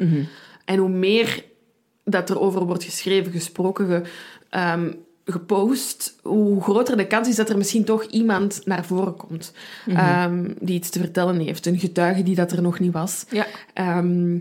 En 0.65 0.77
hoe 0.77 0.89
meer 0.89 1.43
dat 2.05 2.29
er 2.29 2.39
over 2.39 2.65
wordt 2.65 2.83
geschreven, 2.83 3.31
gesproken, 3.31 3.85
ge- 3.87 4.03
gepost, 5.25 6.15
hoe 6.21 6.61
groter 6.61 6.97
de 6.97 7.07
kans 7.07 7.27
is 7.27 7.35
dat 7.35 7.49
er 7.49 7.57
misschien 7.57 7.83
toch 7.83 8.03
iemand 8.03 8.61
naar 8.65 8.85
voren 8.85 9.15
komt 9.15 9.53
ehm, 9.87 10.51
die 10.59 10.75
iets 10.75 10.89
te 10.89 10.99
vertellen 10.99 11.39
heeft. 11.39 11.65
Een 11.65 11.79
getuige 11.79 12.23
die 12.23 12.35
dat 12.35 12.51
er 12.51 12.61
nog 12.61 12.79
niet 12.79 12.93
was. 12.93 13.25
Ja. 13.29 13.45
Ehm, 13.73 14.37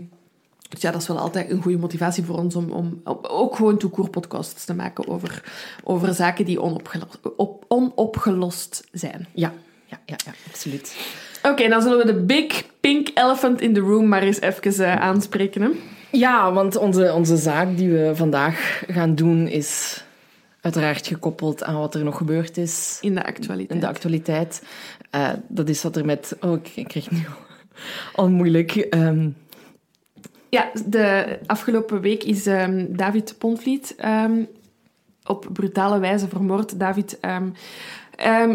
Dus 0.69 0.81
ja, 0.81 0.91
dat 0.91 1.01
is 1.01 1.07
wel 1.07 1.19
altijd 1.19 1.49
een 1.51 1.61
goede 1.61 1.77
motivatie 1.77 2.23
voor 2.23 2.37
ons 2.37 2.55
om, 2.55 2.71
om 2.71 3.01
ook 3.21 3.55
gewoon 3.55 3.77
toekoor 3.77 4.09
podcasts 4.09 4.65
te 4.65 4.73
maken 4.73 5.07
over, 5.07 5.43
over 5.83 6.13
zaken 6.13 6.45
die 6.45 6.61
onopgelost, 6.61 7.19
op, 7.37 7.65
onopgelost 7.67 8.87
zijn. 8.91 9.27
Ja, 9.33 9.53
ja, 9.85 9.99
ja, 10.05 10.15
ja 10.25 10.31
absoluut. 10.47 10.95
Oké, 11.43 11.67
dan 11.67 11.81
zullen 11.81 11.97
we 11.97 12.05
de 12.05 12.23
big 12.23 12.63
pink 12.79 13.09
elephant 13.13 13.61
in 13.61 13.73
the 13.73 13.79
room 13.79 14.07
maar 14.07 14.21
eens 14.21 14.41
even 14.41 14.81
uh, 14.81 14.95
aanspreken. 14.95 15.61
Hè? 15.61 15.69
Ja, 16.11 16.53
want 16.53 16.75
onze, 16.75 17.13
onze 17.13 17.37
zaak 17.37 17.77
die 17.77 17.89
we 17.89 18.11
vandaag 18.15 18.83
gaan 18.87 19.15
doen 19.15 19.47
is 19.47 20.03
uiteraard 20.61 21.07
gekoppeld 21.07 21.63
aan 21.63 21.79
wat 21.79 21.95
er 21.95 22.03
nog 22.03 22.17
gebeurd 22.17 22.57
is. 22.57 22.97
In 23.01 23.15
de 23.15 23.25
actualiteit. 23.25 23.71
In 23.71 23.79
de 23.79 23.87
actualiteit. 23.87 24.63
Uh, 25.15 25.29
dat 25.47 25.69
is 25.69 25.83
wat 25.83 25.95
er 25.95 26.05
met... 26.05 26.37
Oh, 26.41 26.59
ik 26.75 26.87
krijg 26.87 27.11
nu 27.11 27.25
al 28.15 28.29
moeilijk. 28.29 28.87
Um... 28.89 29.35
Ja, 30.49 30.71
de 30.85 31.39
afgelopen 31.45 32.01
week 32.01 32.23
is 32.23 32.45
um, 32.45 32.97
David 32.97 33.35
Ponvliet 33.37 33.95
um, 34.05 34.47
op 35.23 35.47
brutale 35.53 35.99
wijze 35.99 36.27
vermoord. 36.27 36.79
David 36.79 37.19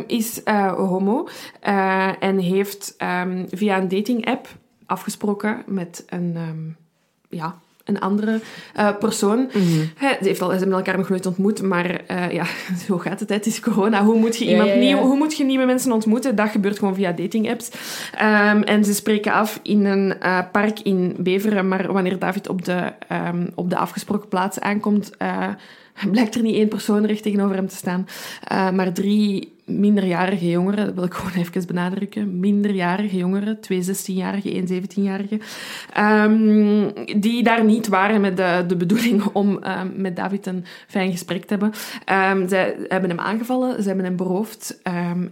is 0.06 0.40
uh, 0.44 0.72
homo 0.74 1.28
uh, 1.68 2.22
en 2.22 2.38
heeft 2.38 2.94
via 3.48 3.78
een 3.78 3.88
dating-app 3.88 4.48
afgesproken 4.86 5.62
met 5.66 6.04
een... 6.06 6.36
ja, 7.28 7.58
een 7.86 8.00
andere 8.00 8.40
uh, 8.76 8.96
persoon. 8.98 9.38
Mm 9.38 9.48
-hmm. 9.52 9.90
ze, 9.98 10.16
heeft 10.20 10.42
al, 10.42 10.50
ze 10.50 10.56
hebben 10.56 10.76
elkaar 10.76 10.96
nog 10.96 11.08
nooit 11.08 11.26
ontmoet, 11.26 11.62
maar 11.62 12.00
uh, 12.10 12.32
ja, 12.32 12.44
zo 12.86 12.98
gaat 12.98 13.20
het. 13.20 13.28
Het 13.28 13.46
is 13.46 13.60
corona. 13.60 14.04
Hoe 14.04 14.18
moet 14.18 14.36
je, 14.36 14.44
iemand 14.44 14.68
ja, 14.68 14.74
ja, 14.74 14.80
Nieuw, 14.80 14.98
hoe 14.98 15.16
moet 15.16 15.36
je 15.36 15.44
nieuwe 15.44 15.64
mensen 15.64 15.92
ontmoeten? 15.92 16.36
Dat 16.36 16.48
gebeurt 16.48 16.78
gewoon 16.78 16.94
via 16.94 17.12
dating-apps. 17.12 17.70
Um, 18.22 18.62
en 18.62 18.84
ze 18.84 18.94
spreken 18.94 19.32
af 19.32 19.60
in 19.62 19.84
een 19.84 20.14
uh, 20.22 20.38
park 20.52 20.80
in 20.80 21.16
Beveren, 21.18 21.68
maar 21.68 21.92
wanneer 21.92 22.18
David 22.18 22.48
op 22.48 22.64
de, 22.64 22.92
um, 23.12 23.48
op 23.54 23.70
de 23.70 23.76
afgesproken 23.76 24.28
plaats 24.28 24.60
aankomt, 24.60 25.10
blijkt 26.10 26.34
er 26.34 26.42
niet 26.42 26.54
één 26.54 26.68
persoon 26.68 27.06
recht 27.06 27.22
tegenover 27.22 27.56
hem 27.56 27.68
te 27.68 27.76
staan, 27.76 28.06
maar 28.48 28.92
drie 28.92 29.55
minderjarige 29.66 30.50
jongeren, 30.50 30.86
dat 30.86 30.94
wil 30.94 31.04
ik 31.04 31.14
gewoon 31.14 31.32
even 31.44 31.66
benadrukken, 31.66 32.40
minderjarige 32.40 33.16
jongeren, 33.16 33.60
twee 33.60 33.82
16-jarigen, 33.84 34.52
één 34.52 34.82
17-jarige, 34.82 35.40
um, 35.98 36.92
die 37.20 37.42
daar 37.42 37.64
niet 37.64 37.88
waren 37.88 38.20
met 38.20 38.36
de, 38.36 38.64
de 38.66 38.76
bedoeling 38.76 39.24
om 39.32 39.48
um, 39.64 39.92
met 39.96 40.16
David 40.16 40.46
een 40.46 40.64
fijn 40.86 41.10
gesprek 41.10 41.44
te 41.44 41.54
hebben. 41.54 41.72
Um, 42.32 42.48
zij 42.48 42.76
hebben 42.88 43.10
hem 43.10 43.20
aangevallen, 43.20 43.82
ze 43.82 43.86
hebben 43.88 44.04
hem 44.04 44.16
beroofd 44.16 44.80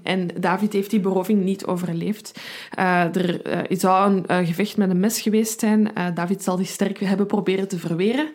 en 0.03 0.29
David 0.41 0.73
heeft 0.73 0.91
die 0.91 1.01
beroving 1.01 1.43
niet 1.43 1.67
overleefd. 1.67 2.41
Uh, 2.79 3.17
er 3.17 3.47
uh, 3.71 3.79
zou 3.79 4.13
een 4.13 4.25
uh, 4.31 4.47
gevecht 4.47 4.77
met 4.77 4.91
een 4.91 5.01
mes 5.01 5.21
geweest 5.21 5.61
zijn. 5.61 5.91
David 6.15 6.43
zal 6.43 6.57
zich 6.57 6.69
sterk 6.69 6.99
hebben 6.99 7.27
proberen 7.27 7.69
te 7.69 7.79
verweren. 7.79 8.29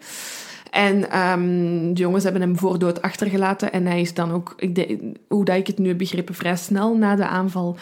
En 0.69 1.19
um, 1.19 1.93
de 1.93 2.01
jongens 2.01 2.23
hebben 2.23 2.41
hem 2.41 2.57
voor 2.57 2.79
dood 2.79 3.01
achtergelaten. 3.01 3.71
En 3.71 3.85
hij 3.85 4.01
is 4.01 4.13
dan 4.13 4.31
ook, 4.31 4.53
ik 4.57 4.75
de, 4.75 5.13
hoe 5.27 5.45
dat 5.45 5.55
ik 5.55 5.67
het 5.67 5.77
nu 5.77 5.87
heb 5.87 5.97
begrepen, 5.97 6.35
vrij 6.35 6.55
snel 6.55 6.97
na 6.97 7.15
de 7.15 7.27
aanval 7.27 7.77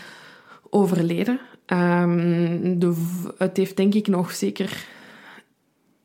overleden. 0.70 1.40
Um, 1.66 2.80
de, 2.80 2.94
het 3.38 3.58
heeft 3.58 3.78
denk 3.78 3.94
ik 3.94 4.08
nog 4.08 4.32
zeker 4.32 4.86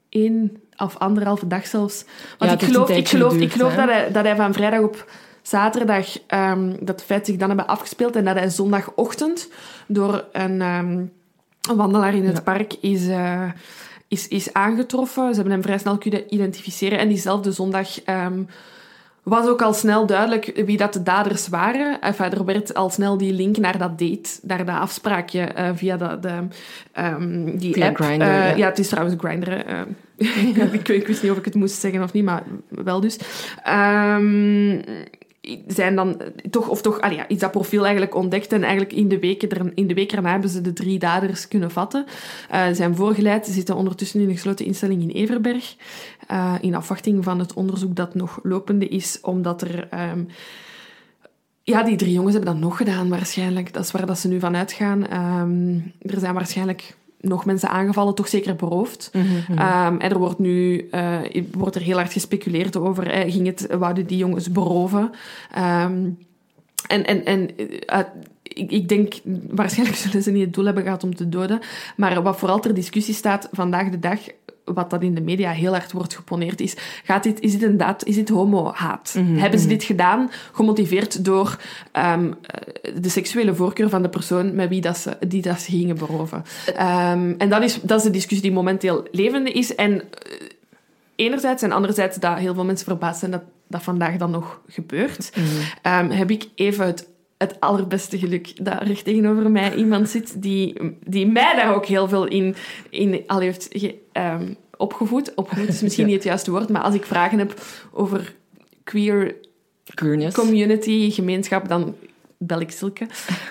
één 0.09 0.57
of 0.77 0.99
anderhalve 0.99 1.47
dag 1.47 1.67
zelfs. 1.67 2.05
Want 2.39 2.51
ja, 2.51 2.59
ik, 2.59 2.73
geloof, 2.73 2.91
ik 2.91 3.09
geloof, 3.09 3.35
ik 3.37 3.53
geloof 3.53 3.75
dat, 3.75 3.89
hij, 3.89 4.13
dat 4.13 4.25
hij 4.25 4.37
van 4.37 4.53
vrijdag 4.53 4.81
op 4.81 5.11
zaterdag 5.43 6.19
um, 6.29 6.77
dat 6.81 7.03
feit 7.03 7.27
zich 7.27 7.37
dan 7.37 7.49
hebben 7.49 7.67
afgespeeld 7.67 8.17
en 8.17 8.25
dat 8.25 8.37
hij 8.39 8.49
zondagochtend 8.49 9.49
door 9.87 10.25
een, 10.33 10.61
um, 10.61 11.13
een 11.71 11.77
wandelaar 11.77 12.15
in 12.15 12.27
het 12.27 12.37
ja. 12.37 12.43
park 12.43 12.75
is... 12.81 13.07
Uh, 13.07 13.51
is, 14.13 14.29
is 14.29 14.53
aangetroffen. 14.53 15.29
Ze 15.29 15.35
hebben 15.35 15.53
hem 15.53 15.63
vrij 15.63 15.79
snel 15.79 15.99
kunnen 15.99 16.35
identificeren. 16.35 16.99
En 16.99 17.09
diezelfde 17.09 17.53
zondag 17.53 18.07
um, 18.07 18.49
was 19.23 19.47
ook 19.47 19.63
al 19.63 19.73
snel 19.73 20.07
duidelijk 20.07 20.63
wie 20.67 20.77
dat 20.77 20.93
de 20.93 21.03
daders 21.03 21.49
waren. 21.49 22.01
Enfin, 22.01 22.31
er 22.31 22.45
werd 22.45 22.75
al 22.75 22.91
snel 22.91 23.19
die 23.19 23.33
link 23.33 23.57
naar 23.57 23.79
dat 23.79 23.99
date, 23.99 24.31
naar 24.43 24.65
dat 24.65 24.77
afspraakje 24.77 25.49
uh, 25.59 25.69
via 25.75 25.97
de, 25.97 26.19
de, 26.21 26.49
um, 27.01 27.59
die 27.59 27.73
via 27.73 27.87
app. 27.87 27.97
Grindr, 27.97 28.25
uh, 28.25 28.29
ja. 28.29 28.57
ja. 28.57 28.69
het 28.69 28.79
is 28.79 28.89
trouwens 28.89 29.17
Grindr. 29.19 29.51
Uh, 29.51 29.81
ik, 30.73 30.89
ik, 30.89 31.07
wist 31.07 31.23
niet 31.23 31.31
of 31.31 31.39
ik 31.39 31.45
het 31.45 31.55
moest 31.55 31.81
zeggen 31.81 32.03
of 32.03 32.13
niet, 32.13 32.25
maar 32.25 32.43
wel 32.69 33.01
dus. 33.01 33.19
Um, 33.69 34.83
zijn 35.67 35.97
dan 35.97 36.21
toch, 36.51 36.69
of 36.69 36.83
toch, 36.83 37.01
allee, 37.01 37.17
ja, 37.17 37.29
is 37.29 37.39
dat 37.39 37.51
profiel 37.51 37.83
eigenlijk 37.83 38.15
ontdekt 38.15 38.53
en 38.53 38.63
eigenlijk 38.63 38.93
in 38.93 39.09
de 39.09 39.19
weken, 39.19 39.49
er, 39.49 39.73
in 39.75 39.87
de 39.87 39.95
weken 39.95 40.17
erna 40.17 40.31
hebben 40.31 40.51
ze 40.51 40.61
de 40.61 40.73
drie 40.73 40.99
daders 40.99 41.49
kunnen 41.49 41.71
vatten. 41.71 42.05
Uh, 42.53 42.65
zijn 42.73 42.97
voorgeleid, 42.97 43.47
ze 43.47 43.53
zitten 43.53 43.77
ondertussen 43.77 44.21
in 44.21 44.29
een 44.29 44.35
gesloten 44.35 44.67
instelling 44.67 45.03
in 45.03 45.11
Everberg, 45.11 45.77
uh, 46.31 46.55
in 46.61 46.75
afwachting 46.75 47.25
van 47.25 47.39
het 47.39 47.55
onderzoek 47.55 47.97
dat 47.97 48.15
nog 48.15 48.41
lopende 48.43 48.89
is, 48.89 49.19
omdat 49.21 49.63
er... 49.63 49.89
Um, 50.13 50.29
ja, 51.65 51.83
die 51.83 51.97
drie 51.97 52.13
jongens 52.13 52.35
hebben 52.35 52.53
dat 52.53 52.63
nog 52.63 52.77
gedaan 52.77 53.09
waarschijnlijk. 53.09 53.73
Dat 53.73 53.85
is 53.85 53.91
waar 53.91 54.07
dat 54.07 54.19
ze 54.19 54.29
nu 54.29 54.41
van 54.41 54.57
uitgaan. 54.57 55.01
Um, 55.41 55.93
er 56.01 56.19
zijn 56.19 56.35
waarschijnlijk 56.35 56.97
nog 57.23 57.45
mensen 57.45 57.69
aangevallen, 57.69 58.15
toch 58.15 58.29
zeker 58.29 58.57
beroofd. 58.57 59.11
Mm 59.13 59.23
-hmm. 59.23 59.59
um, 59.59 60.01
en 60.01 60.11
er 60.11 60.19
wordt 60.19 60.39
nu 60.39 60.89
uh, 60.95 61.19
wordt 61.53 61.77
er 61.77 61.83
heel 61.83 61.97
hard 61.97 62.13
gespeculeerd 62.13 62.77
over, 62.77 63.11
eh, 63.11 63.33
ging 63.33 63.47
het, 63.47 63.67
wouden 63.79 64.07
die 64.07 64.19
jongens 64.19 64.51
beroven? 64.51 65.11
Um, 65.59 66.19
en 66.87 67.07
en, 67.07 67.25
en 67.25 67.51
uh, 67.61 67.99
ik, 68.43 68.71
ik, 68.71 68.89
denk, 68.89 69.15
waarschijnlijk 69.51 69.99
zullen 70.03 70.23
ze 70.23 70.31
niet 70.31 70.45
het 70.45 70.55
doel 70.55 70.65
hebben 70.65 70.83
gehad 70.83 71.05
om 71.05 71.15
te 71.15 71.29
doden. 71.29 71.61
Maar 71.97 72.23
wat 72.23 72.39
vooral 72.39 72.61
ter 72.61 72.75
discussie 72.75 73.15
staat 73.15 73.49
vandaag 73.53 73.91
de 73.91 73.99
dag, 73.99 74.21
wat 74.65 74.91
dat 74.91 75.03
in 75.03 75.15
de 75.15 75.21
media 75.21 75.51
heel 75.51 75.73
hard 75.73 75.93
wordt 75.93 76.15
geponeerd, 76.15 76.61
is, 76.61 76.77
gaat 77.05 77.23
dit, 77.23 77.41
is 77.41 77.53
dit 77.53 77.63
inderdaad, 77.63 78.05
is 78.05 78.15
dit 78.15 78.29
homo-haat? 78.29 79.15
Mm 79.17 79.27
-hmm, 79.27 79.37
Hebben 79.37 79.61
ze 79.61 79.67
dit 79.67 79.85
gedaan 79.85 80.31
gemotiveerd 80.53 81.25
door 81.25 81.59
um, 81.93 82.35
de 83.01 83.09
seksuele 83.09 83.55
voorkeur 83.55 83.89
van 83.89 84.03
de 84.03 84.09
persoon 84.09 84.55
met 84.55 84.69
wie 84.69 84.81
dat 84.81 84.97
ze, 84.97 85.17
die 85.27 85.43
dat 85.43 85.61
ze 85.61 85.71
gingen 85.71 85.97
beroven? 85.97 86.45
Um, 86.69 87.35
en 87.39 87.49
dat 87.49 87.63
is, 87.63 87.81
dat 87.81 87.99
is 87.99 88.05
de 88.05 88.11
discussie 88.11 88.47
die 88.47 88.57
momenteel 88.57 89.07
levende 89.11 89.53
is. 89.53 89.75
En 89.75 89.93
uh, 89.93 90.01
enerzijds 91.15 91.63
en 91.63 91.73
anderzijds 91.73 92.19
dat 92.19 92.39
heel 92.39 92.55
veel 92.55 92.65
mensen 92.65 92.87
verbaasd 92.87 93.19
zijn 93.19 93.31
dat 93.31 93.43
dat 93.69 93.83
vandaag 93.83 94.17
dan 94.17 94.31
nog 94.31 94.61
gebeurt, 94.69 95.33
mm 95.37 95.45
-hmm. 95.45 96.05
um, 96.05 96.11
heb 96.11 96.31
ik 96.31 96.49
even 96.55 96.87
het 96.87 97.09
het 97.43 97.61
allerbeste 97.61 98.19
geluk 98.19 98.65
dat 98.65 98.81
er 98.81 99.03
tegenover 99.03 99.51
mij 99.51 99.75
iemand 99.75 100.09
zit 100.09 100.43
die, 100.43 100.75
die 101.07 101.27
mij 101.27 101.55
daar 101.57 101.75
ook 101.75 101.87
heel 101.87 102.09
veel 102.09 102.27
in, 102.27 102.55
in 102.91 103.23
al 103.27 103.41
heeft 103.41 103.69
ge, 103.71 103.95
um, 104.13 104.57
opgevoed. 104.77 105.35
Opgevoed 105.35 105.69
is 105.69 105.83
misschien 105.83 106.05
ja. 106.07 106.11
niet 106.11 106.19
het 106.19 106.29
juiste 106.29 106.51
woord, 106.51 106.69
maar 106.69 106.83
als 106.83 106.95
ik 106.95 107.05
vragen 107.05 107.39
heb 107.39 107.55
over 107.93 108.35
queer 108.85 109.35
Queerness. 109.95 110.37
community, 110.37 111.11
gemeenschap, 111.11 111.69
dan 111.69 111.95
bel 112.39 112.61
ik 112.61 112.71
Silke. 112.71 113.07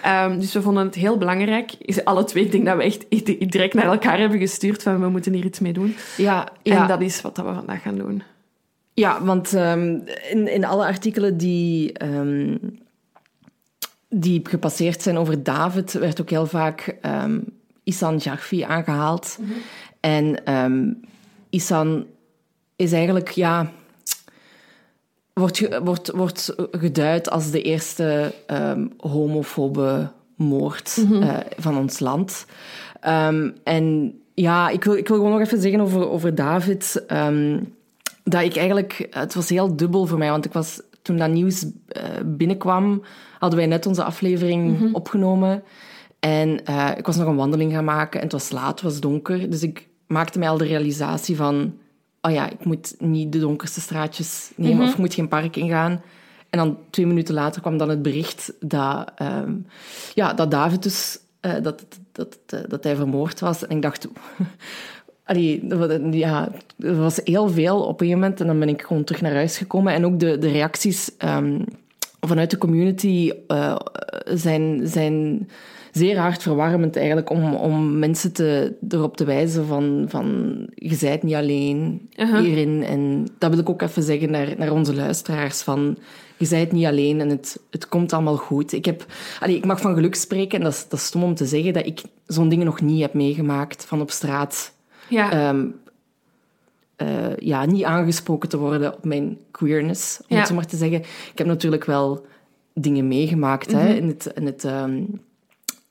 Um, 0.05 0.39
dus 0.39 0.53
we 0.53 0.61
vonden 0.61 0.85
het 0.85 0.95
heel 0.95 1.17
belangrijk. 1.17 1.71
Is 1.79 2.05
alle 2.05 2.23
twee, 2.23 2.45
ik 2.45 2.51
denk 2.51 2.65
dat 2.65 2.77
we 2.77 2.83
echt 2.83 3.05
direct 3.51 3.73
naar 3.73 3.85
elkaar 3.85 4.19
hebben 4.19 4.39
gestuurd 4.39 4.83
van 4.83 5.01
we 5.01 5.09
moeten 5.09 5.33
hier 5.33 5.45
iets 5.45 5.59
mee 5.59 5.73
doen. 5.73 5.95
Ja, 6.17 6.47
ja. 6.63 6.81
En 6.81 6.87
dat 6.87 7.01
is 7.01 7.21
wat 7.21 7.37
we 7.37 7.43
vandaag 7.43 7.81
gaan 7.81 7.97
doen. 7.97 8.23
Ja, 8.93 9.23
want 9.23 9.53
um, 9.53 10.03
in, 10.29 10.53
in 10.53 10.65
alle 10.65 10.85
artikelen 10.85 11.37
die... 11.37 12.03
Um, 12.05 12.79
die 14.13 14.41
gepasseerd 14.43 15.01
zijn 15.01 15.17
over 15.17 15.43
David, 15.43 15.91
werd 15.91 16.21
ook 16.21 16.29
heel 16.29 16.45
vaak 16.45 16.97
um, 17.05 17.43
Isan 17.83 18.17
Jagfi 18.17 18.61
aangehaald. 18.61 19.37
Mm 19.39 19.45
-hmm. 19.45 19.55
En 19.99 20.53
um, 20.53 20.99
Isan 21.49 22.05
is 22.75 22.91
eigenlijk, 22.91 23.29
ja, 23.29 23.71
wordt, 25.33 25.79
wordt, 25.83 26.11
wordt 26.11 26.55
geduid 26.71 27.29
als 27.29 27.51
de 27.51 27.61
eerste 27.61 28.33
um, 28.47 28.91
homofobe 28.97 30.11
moord 30.35 30.97
mm 30.97 31.05
-hmm. 31.05 31.21
uh, 31.21 31.37
van 31.57 31.77
ons 31.77 31.99
land. 31.99 32.45
en 33.63 34.15
ja, 34.33 34.69
ik 34.69 34.83
wil, 34.83 34.93
ik 34.95 35.07
wil 35.07 35.17
gewoon 35.17 35.31
nog 35.31 35.41
even 35.41 35.61
zeggen 35.61 35.81
over, 35.81 36.09
over 36.09 36.35
David. 36.35 37.03
dat 38.23 38.41
ik 38.41 38.55
eigenlijk, 38.55 39.07
het 39.09 39.33
was 39.33 39.49
heel 39.49 39.75
dubbel 39.75 40.05
voor 40.05 40.17
mij, 40.17 40.29
want 40.29 40.45
ik 40.45 40.53
was 40.53 40.81
toen 41.01 41.17
dat 41.17 41.29
nieuws 41.29 41.63
uh, 41.63 41.69
binnenkwam, 42.25 43.01
hadden 43.41 43.59
wij 43.59 43.67
net 43.67 43.85
onze 43.85 44.03
aflevering 44.03 44.67
mm 44.67 44.77
-hmm. 44.77 44.95
opgenomen. 44.95 45.63
En 46.19 46.61
uh, 46.69 46.91
ik 46.97 47.05
was 47.05 47.15
nog 47.15 47.27
een 47.27 47.35
wandeling 47.35 47.71
gaan 47.73 47.83
maken 47.83 48.19
en 48.19 48.23
het 48.23 48.31
was 48.31 48.51
laat, 48.51 48.69
het 48.69 48.81
was 48.81 48.99
donker. 48.99 49.49
Dus 49.49 49.63
ik 49.63 49.87
maakte 50.07 50.39
mij 50.39 50.49
al 50.49 50.57
de 50.57 50.65
realisatie 50.65 51.35
van... 51.35 51.73
Oh 52.21 52.31
ja, 52.31 52.49
ik 52.49 52.65
moet 52.65 52.95
niet 52.99 53.31
de 53.31 53.39
donkerste 53.39 53.81
straatjes 53.81 54.51
nemen 54.55 54.73
mm 54.73 54.79
-hmm. 54.79 54.87
of 54.87 54.93
ik 54.93 54.99
moet 54.99 55.13
geen 55.13 55.27
park 55.27 55.55
ingaan. 55.55 56.01
En 56.49 56.59
dan 56.59 56.77
twee 56.89 57.05
minuten 57.05 57.33
later 57.33 57.61
kwam 57.61 57.77
dan 57.77 57.89
het 57.89 58.01
bericht 58.01 58.53
dat, 58.59 59.11
um, 59.21 59.65
ja, 60.13 60.33
dat 60.33 60.51
David 60.51 60.83
dus... 60.83 61.19
Uh, 61.41 61.53
dat, 61.61 61.85
dat, 62.11 62.37
dat, 62.45 62.69
dat 62.69 62.83
hij 62.83 62.95
vermoord 62.95 63.39
was. 63.39 63.67
En 63.67 63.75
ik 63.75 63.81
dacht... 63.81 64.07
Allee, 65.23 65.67
ja, 66.11 66.49
er 66.79 66.97
was 66.97 67.19
heel 67.23 67.49
veel 67.49 67.83
op 67.83 68.01
een 68.01 68.09
moment. 68.09 68.39
En 68.41 68.47
dan 68.47 68.59
ben 68.59 68.69
ik 68.69 68.81
gewoon 68.81 69.03
terug 69.03 69.21
naar 69.21 69.33
huis 69.33 69.57
gekomen. 69.57 69.93
En 69.93 70.05
ook 70.05 70.19
de, 70.19 70.37
de 70.37 70.49
reacties... 70.49 71.11
Um, 71.25 71.65
vanuit 72.27 72.49
de 72.49 72.57
community 72.57 73.31
uh, 73.47 73.75
zijn, 74.25 74.87
zijn 74.87 75.47
zeer 75.91 76.17
hard 76.17 76.41
verwarmend 76.41 76.95
eigenlijk 76.95 77.29
om, 77.29 77.53
om 77.53 77.99
mensen 77.99 78.33
te, 78.33 78.75
erop 78.89 79.17
te 79.17 79.25
wijzen 79.25 79.65
van, 79.65 80.05
van 80.07 80.55
je 80.75 80.95
zijt 80.95 81.23
niet 81.23 81.35
alleen 81.35 82.09
uh-huh. 82.15 82.39
hierin. 82.39 82.83
En 82.83 83.27
dat 83.37 83.49
wil 83.49 83.59
ik 83.59 83.69
ook 83.69 83.81
even 83.81 84.03
zeggen 84.03 84.31
naar, 84.31 84.53
naar 84.57 84.71
onze 84.71 84.95
luisteraars 84.95 85.61
van 85.61 85.97
je 86.37 86.45
zijt 86.45 86.71
niet 86.71 86.85
alleen 86.85 87.19
en 87.19 87.29
het, 87.29 87.59
het 87.69 87.87
komt 87.87 88.13
allemaal 88.13 88.37
goed. 88.37 88.71
Ik, 88.71 88.85
heb, 88.85 89.05
allee, 89.39 89.55
ik 89.55 89.65
mag 89.65 89.81
van 89.81 89.93
geluk 89.93 90.15
spreken 90.15 90.57
en 90.57 90.63
dat 90.63 90.73
is, 90.73 90.87
dat 90.89 90.99
is 90.99 91.05
stom 91.05 91.23
om 91.23 91.35
te 91.35 91.45
zeggen 91.45 91.73
dat 91.73 91.85
ik 91.85 92.01
zo'n 92.25 92.49
dingen 92.49 92.65
nog 92.65 92.81
niet 92.81 93.01
heb 93.01 93.13
meegemaakt 93.13 93.85
van 93.85 94.01
op 94.01 94.11
straat. 94.11 94.73
Ja. 95.07 95.49
Um, 95.49 95.75
uh, 97.01 97.35
ja, 97.37 97.65
niet 97.65 97.83
aangesproken 97.83 98.49
te 98.49 98.57
worden 98.57 98.93
op 98.93 99.05
mijn 99.05 99.39
queerness, 99.51 100.19
om 100.19 100.25
Ja. 100.27 100.37
het 100.37 100.47
zo 100.47 100.55
maar 100.55 100.65
te 100.65 100.77
zeggen. 100.77 100.99
Ik 100.99 101.31
heb 101.37 101.47
natuurlijk 101.47 101.85
wel 101.85 102.25
dingen 102.73 103.07
meegemaakt 103.07 103.71
hè, 103.71 103.93
in 103.93 104.07
het, 104.07 104.31
in 104.35 104.45
het, 104.45 104.63
um, 104.63 105.21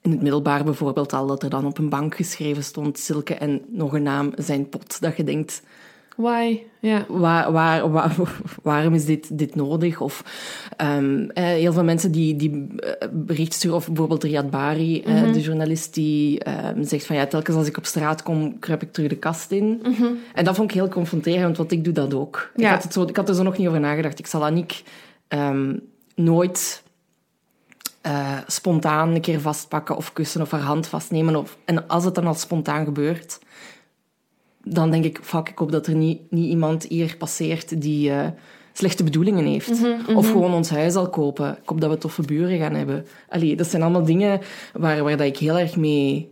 in 0.01 0.11
het 0.11 0.23
middelbaar 0.23 0.64
bijvoorbeeld 0.64 1.12
al, 1.12 1.27
dat 1.27 1.42
er 1.42 1.51
dan 1.51 1.66
op 1.66 1.79
een 1.79 1.88
bank 1.88 2.14
geschreven 2.14 2.64
stond 2.64 2.99
Silke 2.99 3.35
en 3.35 3.61
nog 3.68 3.92
een 3.92 4.03
naam 4.03 4.33
zijn 4.37 4.68
pot. 4.68 5.01
Dat 5.01 5.16
je 5.16 5.25
denkt, 5.25 5.62
Why? 6.21 6.63
Ja. 6.81 7.05
waar, 7.09 7.53
waar, 7.53 7.91
waar, 7.91 8.17
waarom 8.63 8.95
is 8.95 9.05
dit, 9.05 9.39
dit 9.39 9.55
nodig? 9.55 10.01
Of 10.01 10.25
um, 10.79 11.31
eh, 11.31 11.45
heel 11.45 11.73
veel 11.73 11.85
mensen 11.85 12.13
die, 12.13 12.37
die 12.37 12.75
bericht 13.11 13.53
sturen, 13.53 13.77
of 13.77 13.87
bijvoorbeeld 13.87 14.25
Riyad 14.25 14.51
Bari, 14.51 15.03
mm-hmm. 15.07 15.25
uh, 15.25 15.33
de 15.33 15.41
journalist, 15.41 15.95
die 15.95 16.49
um, 16.49 16.85
zegt 16.85 17.07
van 17.07 17.17
ja, 17.17 17.27
telkens 17.27 17.57
als 17.57 17.67
ik 17.67 17.77
op 17.77 17.87
straat 17.87 18.23
kom, 18.23 18.59
kruip 18.59 18.83
ik 18.83 18.93
terug 18.93 19.09
de 19.09 19.17
kast 19.17 19.51
in. 19.51 19.81
Mm-hmm. 19.83 20.19
En 20.35 20.45
dat 20.45 20.57
vond 20.57 20.71
ik 20.71 20.77
heel 20.77 20.89
confronterend, 20.89 21.57
want 21.57 21.73
ik 21.73 21.85
doe 21.85 21.93
dat 21.93 22.15
ook. 22.15 22.51
Ja. 22.57 22.67
Ik, 22.67 22.75
had 22.75 22.83
het 22.83 22.93
zo, 22.93 23.03
ik 23.03 23.17
had 23.17 23.29
er 23.29 23.35
zo 23.35 23.43
nog 23.43 23.59
niet 23.59 23.69
over 23.69 23.81
nagedacht. 23.81 24.19
Ik 24.19 24.27
zal 24.27 24.45
Aniek 24.45 24.83
um, 25.29 25.81
nooit 26.15 26.83
uh, 28.07 28.39
spontaan 28.47 29.15
een 29.15 29.21
keer 29.21 29.41
vastpakken 29.41 29.97
of 29.97 30.13
kussen 30.13 30.41
of 30.41 30.51
haar 30.51 30.61
hand 30.61 30.87
vastnemen. 30.87 31.37
Of, 31.37 31.57
en 31.65 31.89
als 31.89 32.05
het 32.05 32.15
dan 32.15 32.27
al 32.27 32.35
spontaan 32.35 32.85
gebeurt, 32.85 33.39
dan 34.64 34.90
denk 34.90 35.05
ik, 35.05 35.18
fuck, 35.23 35.49
ik 35.49 35.59
hoop 35.59 35.73
dat 35.73 35.87
er 35.87 35.94
niet, 35.94 36.20
niet 36.31 36.49
iemand 36.51 36.85
hier 36.85 37.14
passeert 37.18 37.81
die 37.83 38.11
uh, 38.11 38.27
slechte 38.73 39.05
bedoelingen 39.05 39.44
heeft. 39.44 39.68
Mm-hmm, 39.68 39.96
Mm-hmm. 39.99 40.16
Of 40.16 40.31
gewoon 40.31 40.53
ons 40.55 40.70
huis 40.70 40.94
al 40.94 41.09
kopen. 41.09 41.51
Ik 41.62 41.68
hoop 41.68 41.81
dat 41.81 41.90
we 41.90 41.99
toffe 41.99 42.23
buren 42.23 42.59
gaan 42.59 42.75
hebben. 42.75 43.07
Allee, 43.29 43.57
dat 43.57 43.66
zijn 43.66 43.83
allemaal 43.83 44.05
dingen 44.05 44.40
waar, 44.73 45.03
waar 45.03 45.16
dat 45.16 45.27
ik 45.27 45.37
heel 45.38 45.59
erg 45.59 45.77
mee, 45.77 46.31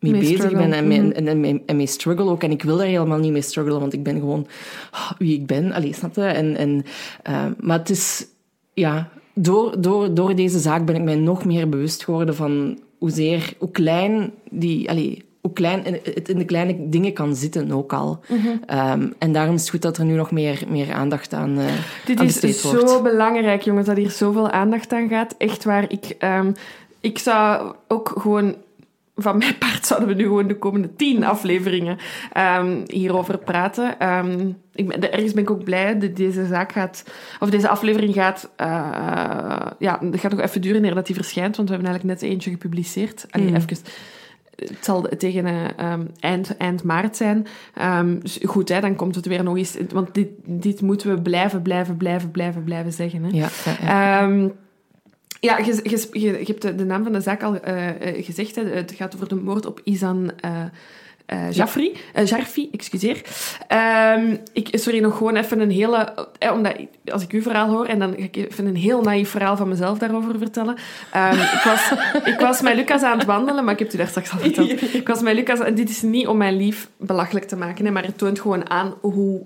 mee, 0.00 0.12
Mee 0.12 0.20
bezig 0.20 0.36
struggle. 0.36 0.58
ben 0.58 0.72
en 0.72 0.88
mee, 0.88 1.00
Mhm. 1.00 1.10
en, 1.10 1.28
en, 1.28 1.40
mee, 1.40 1.62
en 1.66 1.76
mee 1.76 1.86
struggle 1.86 2.24
ook. 2.30 2.42
En 2.42 2.50
ik 2.50 2.62
wil 2.62 2.76
daar 2.76 2.86
helemaal 2.86 3.18
niet 3.18 3.32
mee 3.32 3.42
struggelen, 3.42 3.80
want 3.80 3.92
ik 3.92 4.02
ben 4.02 4.14
gewoon 4.18 4.46
oh, 4.92 5.10
wie 5.18 5.34
ik 5.34 5.46
ben. 5.46 5.72
Allee, 5.72 5.94
snap 5.94 6.14
je? 6.14 6.22
En, 6.22 6.56
en, 6.56 6.84
uh, 7.30 7.44
maar 7.60 7.78
het 7.78 7.90
is... 7.90 8.26
Ja, 8.74 9.08
door, 9.34 9.80
door, 9.80 10.14
door 10.14 10.34
deze 10.34 10.58
zaak 10.58 10.84
ben 10.84 10.94
ik 10.94 11.02
mij 11.02 11.14
nog 11.16 11.44
meer 11.44 11.68
bewust 11.68 12.04
geworden 12.04 12.34
van 12.34 12.78
hoezeer, 12.98 13.52
hoe 13.58 13.70
klein 13.70 14.32
die... 14.50 14.90
Allee, 14.90 15.24
hoe 15.46 15.54
klein 15.54 15.84
het 16.14 16.28
in 16.28 16.38
de 16.38 16.44
kleine 16.44 16.88
dingen 16.88 17.12
kan 17.12 17.34
zitten 17.36 17.72
ook 17.72 17.92
al. 17.92 18.20
Mhm. 18.28 18.46
Um, 18.78 19.14
en 19.18 19.32
daarom 19.32 19.54
is 19.54 19.60
het 19.60 19.70
goed 19.70 19.82
dat 19.82 19.98
er 19.98 20.04
nu 20.04 20.14
nog 20.14 20.30
meer, 20.30 20.62
meer 20.68 20.92
aandacht 20.92 21.32
aan, 21.32 21.58
uh, 21.58 21.64
Dit 22.04 22.18
aan 22.18 22.26
is 22.26 22.60
zo 22.60 22.84
wordt. 22.84 23.02
belangrijk, 23.02 23.62
jongens, 23.62 23.86
dat 23.86 23.96
hier 23.96 24.10
zoveel 24.10 24.50
aandacht 24.50 24.92
aan 24.92 25.08
gaat. 25.08 25.34
Echt 25.38 25.64
waar. 25.64 25.84
Ik, 25.88 26.16
um, 26.20 26.54
ik 27.00 27.18
zou 27.18 27.74
ook 27.88 28.12
gewoon... 28.16 28.54
Van 29.18 29.38
mijn 29.38 29.58
part 29.58 29.86
zouden 29.86 30.08
we 30.08 30.14
nu 30.14 30.22
gewoon 30.22 30.46
de 30.46 30.58
komende 30.58 30.96
tien 30.96 31.24
afleveringen 31.24 31.98
um, 32.58 32.82
hierover 32.86 33.38
praten. 33.38 34.08
Um, 34.08 34.56
ik 34.74 34.88
ben, 34.88 35.12
ergens 35.12 35.32
ben 35.32 35.42
ik 35.42 35.50
ook 35.50 35.64
blij 35.64 35.98
dat 35.98 36.16
deze 36.16 36.46
zaak 36.46 36.72
gaat... 36.72 37.04
Of 37.40 37.50
deze 37.50 37.68
aflevering 37.68 38.14
gaat... 38.14 38.48
Uh, 38.60 38.66
ja, 39.78 39.98
het 40.00 40.20
gaat 40.20 40.30
nog 40.30 40.40
even 40.40 40.60
duren 40.60 40.84
eer 40.84 40.94
dat 40.94 41.06
die 41.06 41.14
verschijnt, 41.14 41.56
want 41.56 41.68
we 41.68 41.74
hebben 41.74 41.92
eigenlijk 41.92 42.20
net 42.20 42.30
eentje 42.30 42.50
gepubliceerd. 42.50 43.26
Allee, 43.30 43.48
Mm. 43.48 43.54
even 43.54 43.76
het 44.56 44.84
zal 44.84 45.02
tegen 45.18 45.46
uh, 45.46 45.92
um, 45.92 46.10
eind, 46.20 46.56
eind 46.56 46.82
maart 46.82 47.16
zijn. 47.16 47.46
Um, 47.82 48.20
dus 48.20 48.38
goed, 48.42 48.68
hè, 48.68 48.80
dan 48.80 48.96
komt 48.96 49.14
het 49.14 49.26
weer 49.26 49.42
nog 49.42 49.56
eens... 49.56 49.76
Want 49.92 50.14
dit, 50.14 50.28
dit 50.44 50.80
moeten 50.80 51.14
we 51.14 51.22
blijven, 51.22 51.62
blijven, 51.62 51.96
blijven, 51.96 52.30
blijven, 52.30 52.64
blijven 52.64 52.92
zeggen. 52.92 53.22
Hè. 53.22 53.28
Ja, 53.32 53.48
ja, 53.64 53.76
ja. 53.80 54.22
Um, 54.24 54.52
ja, 55.40 55.58
je, 55.58 55.80
je, 55.82 56.08
je, 56.12 56.20
je, 56.20 56.44
hebt 56.44 56.62
de, 56.62 56.74
de, 56.74 56.84
naam 56.84 57.02
van 57.02 57.12
de 57.12 57.20
zaak 57.20 57.42
al 57.42 57.54
uh, 57.54 57.90
gezegd. 58.00 58.54
Hè. 58.54 58.62
Het 58.62 58.92
gaat 58.92 59.14
over 59.14 59.28
de 59.28 59.34
moord 59.34 59.66
op 59.66 59.80
Izan... 59.84 60.30
Uh, 60.44 60.64
Jafri, 61.50 61.92
ja. 62.14 62.20
uh, 62.22 62.26
Jarfi, 62.26 62.68
excuseer. 62.72 63.22
Um, 64.16 64.38
ik, 64.52 64.68
sorry, 64.72 65.00
nog 65.00 65.16
gewoon 65.16 65.36
even 65.36 65.60
een 65.60 65.70
hele... 65.70 66.28
Eh, 66.38 66.52
omdat, 66.52 66.76
als 67.04 67.22
ik 67.22 67.30
uw 67.30 67.42
verhaal 67.42 67.68
hoor, 67.68 67.86
en 67.86 67.98
dan 67.98 68.14
ga 68.16 68.22
ik 68.22 68.36
even 68.36 68.66
een 68.66 68.76
heel 68.76 69.02
naïef 69.02 69.30
verhaal 69.30 69.56
van 69.56 69.68
mezelf 69.68 69.98
daarover 69.98 70.38
vertellen. 70.38 70.76
Um, 71.16 71.32
ik, 71.32 71.62
was, 71.64 71.92
ik 72.32 72.40
was 72.40 72.60
met 72.60 72.74
Lucas 72.74 73.02
aan 73.02 73.18
het 73.18 73.26
wandelen, 73.26 73.64
maar 73.64 73.72
ik 73.72 73.78
heb 73.78 73.88
het 73.88 73.96
u 73.96 73.98
daar 73.98 74.08
straks 74.08 74.32
al 74.32 74.38
verteld. 74.38 74.94
Ik 74.94 75.08
was 75.08 75.20
met 75.20 75.34
Lucas... 75.34 75.60
En 75.60 75.74
dit 75.74 75.88
is 75.88 76.02
niet 76.02 76.26
om 76.26 76.36
mijn 76.36 76.56
lief 76.56 76.88
belachelijk 76.96 77.46
te 77.46 77.56
maken, 77.56 77.84
hè, 77.84 77.90
maar 77.90 78.04
het 78.04 78.18
toont 78.18 78.40
gewoon 78.40 78.70
aan 78.70 78.94
hoe, 79.00 79.42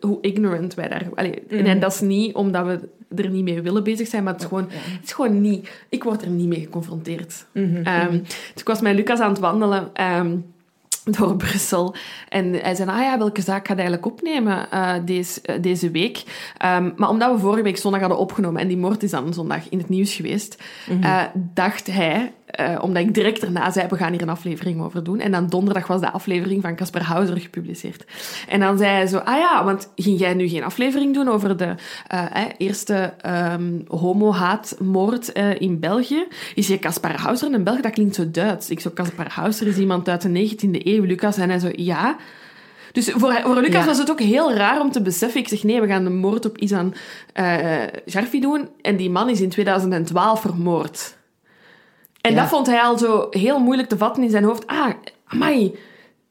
hoe 0.00 0.18
ignorant 0.20 0.74
wij 0.74 0.88
daar... 0.88 1.08
Allee, 1.14 1.42
mm. 1.50 1.58
En 1.58 1.80
dat 1.80 1.92
is 1.92 2.00
niet 2.00 2.34
omdat 2.34 2.66
we 2.66 2.88
er 3.22 3.30
niet 3.30 3.44
mee 3.44 3.62
willen 3.62 3.84
bezig 3.84 4.08
zijn, 4.08 4.22
maar 4.22 4.32
het 4.32 4.42
is 4.42 4.48
gewoon, 4.48 4.68
het 4.70 5.04
is 5.04 5.12
gewoon 5.12 5.40
niet... 5.40 5.70
Ik 5.88 6.04
word 6.04 6.22
er 6.22 6.28
niet 6.28 6.48
mee 6.48 6.60
geconfronteerd. 6.60 7.46
Mm-hmm. 7.52 7.76
Um, 7.76 8.22
dus 8.22 8.62
ik 8.62 8.66
was 8.66 8.80
met 8.80 8.94
Lucas 8.94 9.20
aan 9.20 9.30
het 9.30 9.38
wandelen... 9.38 9.90
Door 11.10 11.36
Brussel. 11.36 11.94
En 12.28 12.52
hij 12.52 12.74
zei, 12.74 12.90
ah 12.90 13.00
ja, 13.00 13.18
welke 13.18 13.40
zaak 13.40 13.66
gaat 13.66 13.76
hij 13.76 13.86
eigenlijk 13.86 14.06
opnemen 14.06 14.66
uh, 14.72 14.94
deze, 15.04 15.40
uh, 15.44 15.62
deze 15.62 15.90
week? 15.90 16.22
Um, 16.64 16.92
maar 16.96 17.08
omdat 17.08 17.32
we 17.32 17.38
vorige 17.38 17.62
week 17.62 17.76
zondag 17.76 18.00
hadden 18.00 18.18
opgenomen 18.18 18.60
en 18.60 18.68
die 18.68 18.76
moord 18.76 19.02
is 19.02 19.10
dan 19.10 19.34
zondag 19.34 19.68
in 19.68 19.78
het 19.78 19.88
nieuws 19.88 20.14
geweest, 20.14 20.62
mm-hmm. 20.88 21.04
uh, 21.04 21.22
dacht 21.34 21.86
hij, 21.86 22.32
uh, 22.60 22.78
omdat 22.80 23.02
ik 23.02 23.14
direct 23.14 23.40
daarna 23.40 23.70
zei, 23.70 23.88
we 23.88 23.96
gaan 23.96 24.12
hier 24.12 24.22
een 24.22 24.28
aflevering 24.28 24.82
over 24.82 25.04
doen. 25.04 25.20
En 25.20 25.30
dan 25.30 25.46
donderdag 25.46 25.86
was 25.86 26.00
de 26.00 26.12
aflevering 26.12 26.62
van 26.62 26.76
Casper 26.76 27.02
Hauser 27.02 27.40
gepubliceerd. 27.40 28.04
En 28.48 28.60
dan 28.60 28.78
zei 28.78 28.90
hij 28.90 29.06
zo, 29.06 29.18
ah 29.18 29.38
ja, 29.38 29.64
want 29.64 29.92
ging 29.96 30.18
jij 30.18 30.34
nu 30.34 30.48
geen 30.48 30.64
aflevering 30.64 31.14
doen 31.14 31.28
over 31.28 31.56
de 31.56 31.74
eh, 32.06 32.42
eerste 32.58 33.14
um, 33.52 33.84
homo-haatmoord 33.88 35.28
in 35.58 35.80
België? 35.80 36.26
Is 36.54 36.66
je 36.66 36.78
Casper 36.78 37.20
Hauser 37.20 37.52
in 37.52 37.64
België? 37.64 37.80
Dat 37.80 37.92
klinkt 37.92 38.14
zo 38.14 38.30
Duits. 38.30 38.70
Ik 38.70 38.80
zo, 38.80 38.90
Casper 38.94 39.32
Hauser 39.32 39.66
is 39.66 39.76
iemand 39.76 40.08
uit 40.08 40.22
de 40.22 40.48
19e 40.48 40.86
eeuw. 40.86 41.04
Lucas. 41.04 41.36
En 41.36 41.48
hij 41.48 41.58
zo, 41.58 41.68
ja. 41.72 42.16
Dus 42.92 43.10
voor, 43.10 43.40
voor 43.42 43.54
Lucas 43.54 43.80
ja. 43.80 43.84
was 43.84 43.98
het 43.98 44.10
ook 44.10 44.20
heel 44.20 44.54
raar 44.54 44.80
om 44.80 44.90
te 44.90 45.02
beseffen. 45.02 45.40
Ik 45.40 45.48
zeg, 45.48 45.62
nee, 45.62 45.80
we 45.80 45.86
gaan 45.86 46.04
de 46.04 46.10
moord 46.10 46.44
op 46.44 46.58
Isan 46.58 46.94
Jarfi 48.04 48.40
doen. 48.40 48.68
En 48.82 48.96
die 48.96 49.10
man 49.10 49.28
is 49.28 49.40
in 49.40 49.48
2012 49.48 50.40
vermoord. 50.40 51.15
En 52.26 52.34
ja. 52.34 52.40
dat 52.40 52.48
vond 52.48 52.66
hij 52.66 52.80
al 52.80 52.98
zo 52.98 53.26
heel 53.30 53.58
moeilijk 53.58 53.88
te 53.88 53.96
vatten 53.96 54.22
in 54.22 54.30
zijn 54.30 54.44
hoofd. 54.44 54.66
Ah, 54.66 54.90
amai. 55.26 55.74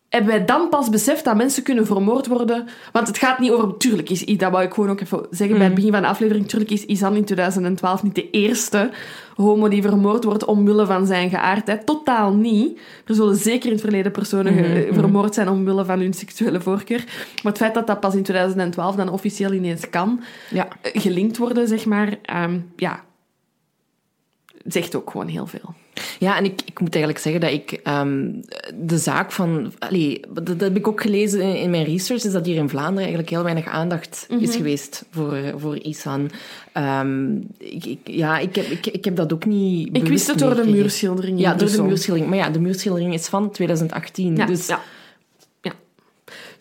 Hebben 0.10 0.32
wij 0.32 0.46
dan 0.46 0.70
pas 0.70 0.90
beseft 0.90 1.24
dat 1.24 1.36
mensen 1.36 1.64
kunnen 1.64 1.86
vermoord 1.86 2.28
worden? 2.28 2.68
Want 2.92 3.08
het 3.08 3.18
gaat 3.18 3.40
niet 3.40 3.52
over... 3.52 3.78
Tuurlijk 3.78 4.10
is... 4.10 4.26
Dat 4.26 4.52
wou 4.52 4.64
ik 4.64 4.74
gewoon 4.74 4.90
ook 4.90 5.02
even 5.02 5.28
zeggen 5.30 5.50
mm. 5.50 5.58
bij 5.58 5.66
het 5.66 5.76
begin 5.76 5.92
van 5.92 6.02
de 6.02 6.08
aflevering. 6.08 6.48
Tuurlijk 6.48 6.72
is 6.72 6.86
Isan 6.86 7.16
in 7.16 7.26
2012 7.26 8.04
niet 8.04 8.16
de 8.16 8.30
eerste 8.30 8.90
homo 9.36 9.68
die 9.68 9.82
vermoord 9.82 10.24
wordt 10.24 10.46
omwille 10.46 10.86
van 10.86 11.06
zijn 11.06 11.30
geaardheid. 11.30 11.86
Totaal 11.86 12.34
niet. 12.34 12.80
Er 13.06 13.16
zullen 13.16 13.36
zeker 13.36 13.66
in 13.66 13.72
het 13.72 13.82
verleden 13.82 14.12
personen 14.12 14.54
mm-hmm. 14.54 14.94
vermoord 14.94 15.34
zijn 15.34 15.50
omwille 15.50 15.86
van 15.86 16.00
hun 16.00 16.14
seksuele 16.14 16.62
voorkeur. 16.62 17.04
Maar 17.44 17.52
het 17.52 17.58
feit 17.58 17.74
dat 17.74 17.88
dat 17.88 18.00
pas 18.00 18.16
in 18.16 18.24
2012 18.24 18.96
dan 18.96 19.10
officieel 19.10 19.54
ineens 19.54 19.90
kan 19.90 20.24
ja. 20.50 20.68
gelinkt 20.82 21.38
worden, 21.38 21.68
zeg 21.68 21.86
maar... 21.86 22.18
Um, 22.44 22.72
ja, 22.76 23.04
zegt 24.66 24.96
ook 24.96 25.10
gewoon 25.10 25.28
heel 25.28 25.48
veel. 25.48 25.74
Ja, 26.20 26.38
en 26.38 26.46
ik, 26.46 26.62
ik 26.66 26.80
moet 26.80 26.96
eigenlijk 26.96 27.24
zeggen 27.24 27.42
dat 27.42 27.52
ik 27.52 27.80
um, 27.88 28.42
de 28.74 28.98
zaak 28.98 29.32
van... 29.32 29.74
Allee, 29.80 30.20
dat, 30.30 30.46
dat, 30.46 30.60
heb 30.60 30.76
ik 30.76 30.88
ook 30.88 31.02
gelezen 31.02 31.42
in, 31.42 31.56
in, 31.56 31.70
mijn 31.70 31.86
research, 31.86 32.24
is 32.24 32.32
dat 32.32 32.46
hier 32.46 32.56
in 32.56 32.70
Vlaanderen 32.70 33.00
eigenlijk 33.00 33.30
heel 33.30 33.44
weinig 33.44 33.68
aandacht 33.68 34.28
is 34.40 34.56
geweest 34.56 35.06
voor, 35.12 35.38
voor 35.58 35.78
Isan. 35.78 36.30
Um, 36.74 37.48
ik, 37.58 37.86
ik, 37.86 38.00
ja, 38.04 38.38
ik 38.38 38.56
heb, 38.56 38.66
ik, 38.66 38.88
ik 38.88 39.06
heb 39.06 39.16
dat 39.16 39.34
ook 39.34 39.46
niet 39.46 39.96
Ik 39.96 40.08
wist 40.08 40.28
het 40.28 40.40
door 40.40 40.56
de 40.56 40.68
muurschildering. 40.68 41.40
Ja, 41.40 41.54
door 41.54 41.72
de 41.72 41.84
muurschildering. 41.84 42.30
Maar 42.30 42.46
ja, 42.46 42.50
de 42.50 42.60
muurschildering 42.60 43.14
is 43.14 43.28
van 43.28 43.52
2018. 43.52 44.36
Ja, 44.36 44.46
dus 44.46 44.68
ja. 44.68 44.82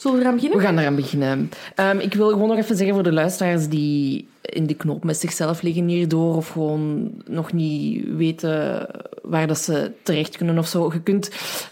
Zullen 0.04 0.18
we 0.18 0.24
eraan 0.24 0.34
beginnen? 0.34 0.58
We 0.58 0.64
gaan 0.64 0.78
eraan 0.78 0.94
beginnen. 0.94 1.50
Um, 1.76 1.98
ik 1.98 2.14
wil 2.14 2.28
gewoon 2.28 2.48
nog 2.48 2.58
even 2.58 2.76
zeggen 2.76 2.94
voor 2.94 3.04
de 3.04 3.12
luisteraars 3.12 3.68
die 3.68 4.28
in 4.42 4.66
de 4.66 4.74
knoop 4.74 5.04
met 5.04 5.16
zichzelf 5.16 5.62
liggen 5.62 5.88
hierdoor 5.88 6.36
of 6.36 6.48
gewoon 6.48 7.10
nog 7.26 7.52
niet 7.52 8.04
weten 8.16 8.86
waar 9.22 9.46
dat 9.46 9.58
ze 9.58 9.90
terecht 10.02 10.36
kunnen 10.36 10.58
of 10.58 10.66
zo. 10.66 10.90
Je 10.92 11.00
kunt... 11.00 11.30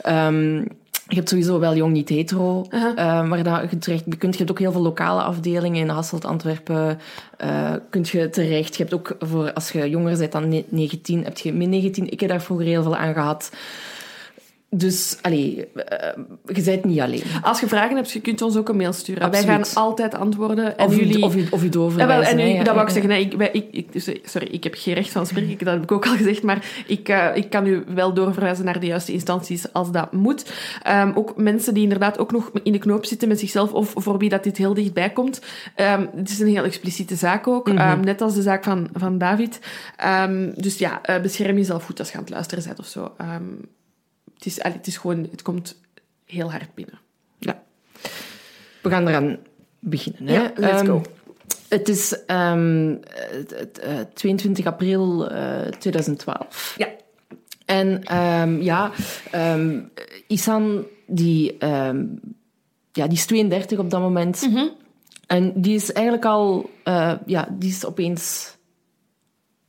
Um, 0.08 0.66
je 1.08 1.18
hebt 1.18 1.28
sowieso 1.28 1.58
wel 1.58 1.76
jong 1.76 1.92
niet 1.92 2.08
hetero, 2.08 2.66
uh, 2.70 3.28
waar 3.28 3.42
dat 3.42 3.70
je 3.70 3.78
terecht 3.78 4.04
je 4.06 4.16
kunt. 4.16 4.32
Je 4.32 4.38
hebt 4.38 4.50
ook 4.50 4.58
heel 4.58 4.72
veel 4.72 4.82
lokale 4.82 5.22
afdelingen 5.22 5.80
in 5.80 5.88
Hasselt, 5.88 6.24
Antwerpen. 6.24 6.98
Uh, 7.44 7.72
kunt 7.90 8.08
je 8.08 8.30
terecht. 8.30 8.76
Je 8.76 8.82
hebt 8.82 8.94
ook 8.94 9.16
voor 9.18 9.52
als 9.52 9.70
je 9.70 9.90
jonger 9.90 10.18
bent 10.18 10.32
dan 10.32 10.64
19, 10.68 11.24
heb 11.24 11.38
je 11.38 11.52
min 11.52 11.68
19. 11.68 12.10
Ik 12.10 12.20
heb 12.20 12.28
daar 12.28 12.42
vroeger 12.42 12.66
heel 12.66 12.82
veel 12.82 12.96
aan 12.96 13.12
gehad 13.12 13.50
dus, 14.74 15.16
allee, 15.22 15.66
eh, 15.74 16.08
je 16.54 16.62
bent 16.62 16.85
niet 16.85 17.00
alleen. 17.00 17.22
Als 17.42 17.61
je 17.61 17.66
vragen 17.66 17.96
hebt, 17.96 18.11
je 18.11 18.20
kunt 18.20 18.42
ons 18.42 18.56
ook 18.56 18.68
een 18.68 18.76
mail 18.76 18.92
sturen. 18.92 19.30
Wij 19.30 19.40
Absoluut. 19.40 19.68
gaan 19.68 19.82
altijd 19.85 20.14
antwoorden. 20.14 20.78
En 20.78 20.87
Of, 20.87 20.96
jullie... 20.96 21.22
of, 21.24 21.35
je, 21.35 21.46
of 21.50 21.61
wel, 21.61 21.70
doorverwijzen. 21.70 22.30
en 22.30 22.37
nu, 22.37 22.42
hè, 22.42 22.48
ja, 22.48 22.62
dat 22.64 22.74
wou 22.74 22.87
ik 22.87 22.92
zeggen. 22.92 23.11
Nee, 23.11 23.24
ik, 23.24 23.32
wij- 23.32 23.50
ik, 23.52 23.66
ik, 23.70 23.92
dus, 23.92 24.06
eh, 24.06 24.18
sorry, 24.24 24.48
ik 24.50 24.64
heb 24.64 24.74
geen 24.76 24.94
recht 24.94 25.11
van 25.11 25.26
spreken. 25.26 25.64
Dat 25.64 25.74
heb 25.74 25.82
ik 25.82 25.92
ook 25.92 26.06
al 26.06 26.16
gezegd. 26.16 26.42
Maar 26.42 26.66
ik, 26.87 27.08
eh, 27.08 27.26
ik 27.35 27.50
kan 27.50 27.66
u 27.66 27.85
wel 27.94 28.14
doorverwijzen 28.14 28.64
naar 28.64 28.80
de 28.80 28.87
juiste 28.87 29.12
instanties 29.12 29.72
als 29.72 29.90
dat 29.90 30.12
moet. 30.12 30.52
Ehm, 30.82 31.12
ook 31.14 31.37
mensen 31.37 31.74
die 31.74 31.82
inderdaad 31.82 32.18
ook 32.18 32.32
nog 32.32 32.50
in 32.62 32.72
de 32.72 32.78
knoop 32.78 33.04
zitten 33.06 33.28
met 33.28 33.38
zichzelf. 33.40 33.72
Of 33.72 33.92
voor 33.96 34.18
wie 34.18 34.28
dat 34.28 34.44
dit 34.44 34.56
heel 34.56 34.74
dichtbij 34.74 35.11
komt. 35.11 35.40
Ehm, 35.74 36.06
het 36.16 36.30
is 36.30 36.40
een 36.40 36.46
heel 36.48 36.64
expliciete 36.64 37.14
zaak 37.16 37.46
ook. 37.48 37.68
Mhm. 37.68 37.78
Ehm, 37.78 38.00
net 38.00 38.20
als 38.20 38.35
de 38.35 38.42
zaak 38.42 38.64
van, 38.64 38.88
van 38.92 39.18
David. 39.18 39.58
Dus 40.54 40.78
ja, 40.78 41.02
eh, 41.02 41.20
bescherm 41.20 41.56
jezelf 41.56 41.85
goed 41.85 41.98
als 41.98 42.08
je 42.11 42.14
aan 42.16 42.22
het 42.22 42.32
luisteren 42.32 42.64
bent 42.64 42.78
of 42.78 42.87
zo. 42.87 43.12
Ehm, 44.46 44.62
het, 44.62 44.72
is, 44.72 44.74
het 44.74 44.87
is 44.87 44.96
gewoon... 44.96 45.28
Het 45.31 45.42
komt 45.42 45.81
heel 46.24 46.50
hard 46.50 46.74
binnen. 46.74 46.98
Ja. 47.38 47.62
We 48.83 48.90
gaan 48.90 49.09
eraan 49.09 49.38
beginnen. 49.78 50.26
Hè? 50.26 50.35
Ja, 50.35 50.52
let's 50.57 50.81
Ehm, 50.81 50.87
go. 50.87 51.02
Het 51.68 51.88
is 51.88 52.24
ehm, 52.26 52.96
het- 53.31 53.50
het, 53.59 53.78
eh, 53.78 53.98
22 54.14 54.66
april 54.66 55.31
eh, 55.31 55.61
2012. 55.68 56.74
Ja. 56.76 56.88
En 57.64 58.02
ehm, 58.02 58.61
ja, 58.62 58.90
ehm, 59.31 59.81
Isan, 60.26 60.87
die, 61.07 61.59
ehm, 61.59 62.05
ja, 62.92 63.07
die 63.07 63.16
is 63.18 63.26
32 63.26 63.78
op 63.78 63.90
dat 63.90 64.00
moment. 64.00 64.46
Mhm. 64.50 64.66
En 65.26 65.52
die 65.61 65.74
is 65.74 65.92
eigenlijk 65.92 66.26
al... 66.26 66.70
eh, 66.85 67.12
ja, 67.26 67.48
die 67.59 67.70
is 67.70 67.85
opeens 67.87 68.57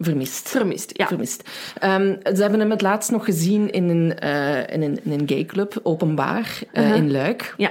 vermist. 0.03 0.49
Vermist, 0.49 0.91
ja. 0.93 1.07
Vermist. 1.07 1.49
Ehm, 1.79 2.15
ze 2.35 2.41
hebben 2.41 2.59
hem 2.59 2.69
het 2.69 2.81
laatst 2.81 3.11
nog 3.11 3.25
gezien 3.25 3.71
in 3.71 3.89
een, 3.89 4.19
eh, 4.19 4.73
in 4.75 4.81
een, 4.81 4.99
in 5.03 5.11
een 5.11 5.23
gayclub, 5.25 5.79
openbaar, 5.83 6.59
eh, 6.71 6.95
in 6.95 7.11
Luik. 7.11 7.53
Ja. 7.57 7.69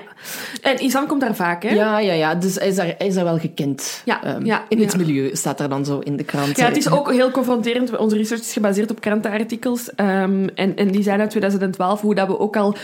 En 0.62 0.84
Isan 0.84 1.06
komt 1.06 1.20
daar 1.20 1.34
vaak, 1.34 1.62
hè? 1.62 1.74
Ja, 1.74 1.98
ja, 1.98 2.12
ja. 2.12 2.34
Dus 2.34 2.54
hij 2.54 2.68
is 2.68 2.74
daar, 2.74 2.94
hij 2.98 3.06
is 3.06 3.14
daar 3.14 3.24
wel 3.24 3.38
gekend. 3.38 4.02
Ja, 4.04 4.22
Ehm, 4.22 4.44
ja, 4.44 4.64
in 4.68 4.80
het 4.80 4.92
ja. 4.92 4.98
milieu 4.98 5.36
staat 5.36 5.60
er 5.60 5.68
dan 5.68 5.84
zo 5.84 5.98
in 5.98 6.16
de 6.16 6.24
krant. 6.24 6.56
Ja, 6.56 6.66
het 6.66 6.76
is 6.76 6.90
ook 6.90 7.12
heel 7.12 7.30
confronterend. 7.30 7.96
Onze 7.96 8.16
research 8.16 8.40
is 8.40 8.52
gebaseerd 8.52 8.90
op 8.90 9.00
krantenartikels. 9.00 9.94
Ehm, 9.94 10.48
en, 10.54 10.76
en 10.76 10.90
die 10.90 11.02
zijn 11.02 11.20
uit 11.20 11.30
2012, 11.30 12.00
hoe 12.00 12.14
dat 12.14 12.26
we 12.26 12.38
ook 12.38 12.56
al... 12.56 12.76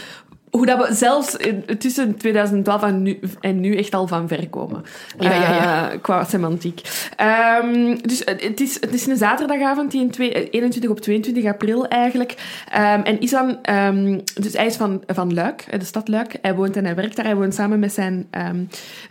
Hoe 0.50 0.66
dat 0.66 0.88
we 0.88 0.94
zelfs 0.94 1.36
in- 1.36 1.64
tussen 1.78 2.16
2012 2.16 2.82
en 2.82 3.02
nu, 3.02 3.18
en 3.40 3.60
nu 3.60 3.76
echt 3.76 3.94
al 3.94 4.06
van 4.06 4.28
ver 4.28 4.48
komen. 4.48 4.82
Ja, 5.18 5.32
ja, 5.34 5.40
ja. 5.54 5.90
Eh, 5.90 5.98
qua 6.02 6.24
semantiek. 6.24 6.80
Ehm, 7.16 7.96
dus 8.02 8.22
het 8.24 8.60
is, 8.60 8.74
het 8.80 8.92
is 8.94 9.06
een 9.06 9.16
zaterdagavond, 9.16 9.90
die 9.90 10.00
in 10.00 10.10
twee- 10.10 10.32
eh, 10.32 10.46
21 10.50 10.90
op 10.90 11.00
22 11.00 11.44
april 11.44 11.86
eigenlijk. 11.88 12.34
Ehm, 12.72 13.00
en 13.00 13.22
Isan, 13.22 13.58
ehm, 13.62 14.18
dus 14.34 14.52
hij 14.52 14.66
is 14.66 14.76
van, 14.76 15.02
van 15.06 15.34
Luik, 15.34 15.64
eh, 15.70 15.78
de 15.78 15.84
stad 15.84 16.08
Luik. 16.08 16.36
Hij 16.42 16.54
woont 16.54 16.76
en 16.76 16.84
hij 16.84 16.94
werkt 16.94 17.16
daar. 17.16 17.24
Hij 17.24 17.36
woont 17.36 17.54
samen 17.54 17.78
met 17.78 17.92
zijn 17.92 18.26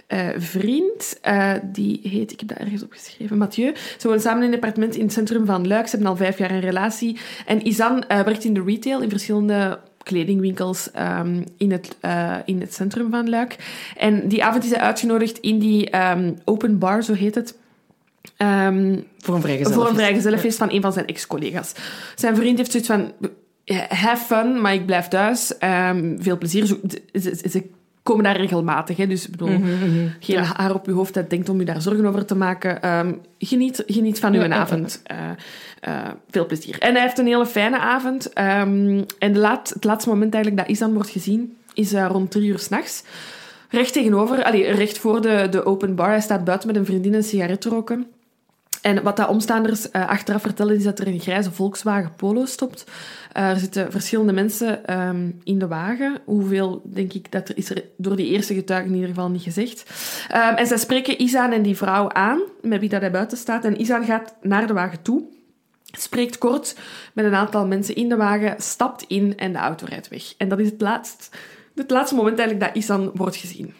eh, 0.08 0.28
vriend. 0.38 1.18
eh, 1.22 1.52
die 1.64 2.00
heet, 2.04 2.32
ik 2.32 2.40
heb 2.40 2.50
dat 2.50 2.58
ergens 2.58 2.84
opgeschreven, 2.84 3.38
Mathieu. 3.38 3.74
Ze 3.98 4.08
wonen 4.08 4.22
samen 4.22 4.42
in 4.44 4.48
een 4.50 4.54
appartement 4.56 4.96
in 4.96 5.04
het 5.04 5.14
centrum 5.14 5.46
van 5.46 5.68
Luik. 5.68 5.86
Ze 5.88 5.92
hebben 5.96 6.10
al 6.12 6.18
vijf 6.18 6.38
jaar 6.38 6.52
een 6.52 6.60
relatie. 6.60 7.18
En 7.46 7.68
Isan 7.68 8.04
eh, 8.08 8.20
werkt 8.22 8.44
in 8.44 8.54
de 8.54 8.64
retail, 8.66 9.02
in 9.02 9.10
verschillende 9.10 9.80
kledingwinkels 10.08 10.92
ehm, 10.92 11.44
in, 11.58 11.72
het, 11.72 11.98
eh, 12.00 12.36
in 12.46 12.62
het 12.62 12.74
centrum 12.74 13.10
van 13.10 13.30
Luik. 13.30 13.56
En 13.98 14.28
die 14.28 14.44
avond 14.44 14.64
is 14.64 14.70
hij 14.70 14.80
uitgenodigd 14.80 15.38
in 15.38 15.60
die 15.60 15.90
ehm, 15.90 16.34
open 16.46 16.78
bar, 16.80 17.04
zo 17.04 17.14
heet 17.14 17.36
het. 17.36 17.58
Ehm, 18.38 19.00
voor 19.20 19.36
een 19.36 19.42
vrijgezel. 19.42 19.74
voor 19.74 19.88
een 19.88 19.96
vrijgezellenfeest 19.96 20.58
van 20.58 20.72
een 20.72 20.82
van 20.82 20.94
zijn 20.94 21.06
ex-collega's. 21.06 21.74
Zijn 22.16 22.36
vriend 22.36 22.58
heeft 22.58 22.72
zoiets 22.72 22.90
van... 22.90 23.12
Have 23.90 24.26
fun, 24.26 24.62
maar 24.62 24.74
ik 24.74 24.86
blijf 24.86 25.08
thuis. 25.08 25.54
Veel 26.18 26.38
plezier. 26.38 26.66
Ze- 26.66 27.50
ze 27.50 27.70
komen 28.08 28.24
daar 28.24 28.38
regelmatig. 28.38 28.98
Hè, 28.98 29.08
dus 29.08 29.26
ik 29.26 29.32
bedoel, 29.32 29.60
geen 30.20 30.40
haar 30.40 30.74
op 30.74 30.86
je 30.86 30.92
hoofd 30.92 31.14
dat 31.14 31.30
denkt 31.30 31.50
om 31.50 31.60
je 31.60 31.66
daar 31.66 31.82
zorgen 31.82 32.06
over 32.06 32.26
te 32.26 32.36
maken. 32.36 32.82
Ehm, 32.82 33.14
geniet, 33.40 33.84
geniet 33.88 34.20
van 34.20 34.34
uw 34.34 34.42
Ja, 34.42 34.50
avond. 34.50 35.02
Eh, 35.04 35.18
eh, 35.80 36.12
veel 36.30 36.46
plezier. 36.46 36.80
En 36.80 36.94
hij 36.94 37.02
heeft 37.02 37.18
een 37.18 37.26
hele 37.26 37.46
fijne 37.46 37.80
avond. 37.80 38.34
Ehm, 38.34 39.04
en 39.20 39.34
de 39.34 39.40
laat, 39.40 39.70
het 39.70 39.84
laatste 39.84 40.10
moment 40.10 40.34
eigenlijk 40.34 40.64
dat 40.64 40.76
Isan 40.76 40.94
wordt 40.94 41.10
gezien, 41.10 41.58
is 41.74 41.94
eh, 41.94 42.08
rond 42.10 42.32
drie 42.32 42.50
uur 42.50 42.60
s'nachts. 42.60 43.04
Recht 43.70 43.94
tegenover, 43.94 44.44
allee, 44.44 44.72
recht 44.72 44.98
voor 44.98 45.22
de, 45.22 45.48
de 45.50 45.66
open 45.66 45.96
bar. 45.96 46.10
Hij 46.10 46.22
staat 46.22 46.44
buiten 46.44 46.68
met 46.68 46.78
een 46.78 46.86
vriendin 46.86 47.14
een 47.14 47.24
sigaret 47.24 47.62
te 47.62 47.70
roken. 47.70 48.08
En 48.82 49.04
wat 49.04 49.18
dat 49.18 49.28
omstaanders 49.28 49.92
eh, 49.92 50.10
achteraf 50.10 50.42
vertellen, 50.42 50.76
is 50.76 50.84
dat 50.84 51.00
er 51.00 51.08
een 51.08 51.20
grijze 51.20 51.52
Volkswagen 51.52 52.14
Polo 52.16 52.46
stopt. 52.46 52.86
Eh, 53.32 53.50
er 53.50 53.60
zitten 53.60 53.92
verschillende 53.92 54.34
mensen 54.34 54.86
ehm, 54.86 55.32
in 55.44 55.60
de 55.60 55.68
wagen. 55.68 56.20
Hoeveel, 56.26 56.82
denk 56.84 57.14
ik, 57.14 57.32
dat 57.32 57.50
er 57.50 57.58
is 57.58 57.70
er 57.70 57.84
door 57.98 58.16
die 58.16 58.28
eerste 58.28 58.54
getuigen 58.54 58.90
in 58.90 58.96
ieder 58.96 59.10
geval 59.10 59.30
niet 59.30 59.42
gezegd. 59.42 59.84
Ehm, 60.30 60.56
en 60.56 60.68
zij 60.68 60.78
spreken 60.78 61.22
Isaan 61.22 61.52
en 61.52 61.62
die 61.62 61.78
vrouw 61.78 62.10
aan, 62.10 62.40
met 62.62 62.80
wie 62.80 62.90
dat 62.90 63.02
hij 63.02 63.12
buiten 63.12 63.38
staat. 63.38 63.66
En 63.66 63.82
Isaan 63.82 64.06
gaat 64.06 64.36
naar 64.42 64.68
de 64.68 64.74
wagen 64.74 65.02
toe, 65.02 65.24
spreekt 65.84 66.38
kort 66.38 66.76
met 67.14 67.26
een 67.26 67.36
aantal 67.36 67.68
mensen 67.68 67.96
in 67.96 68.10
de 68.10 68.16
wagen, 68.16 68.56
stapt 68.58 69.06
in 69.08 69.38
en 69.38 69.52
de 69.54 69.60
auto 69.60 69.86
rijdt 69.90 70.08
weg. 70.08 70.34
En 70.38 70.50
dat 70.50 70.60
is 70.60 70.70
het 70.70 70.82
laatste, 70.82 71.36
het 71.76 71.92
laatste 71.92 72.16
moment 72.16 72.40
eigenlijk 72.40 72.68
dat 72.68 72.84
Isaan 72.84 73.12
wordt 73.14 73.36
gezien. 73.36 73.74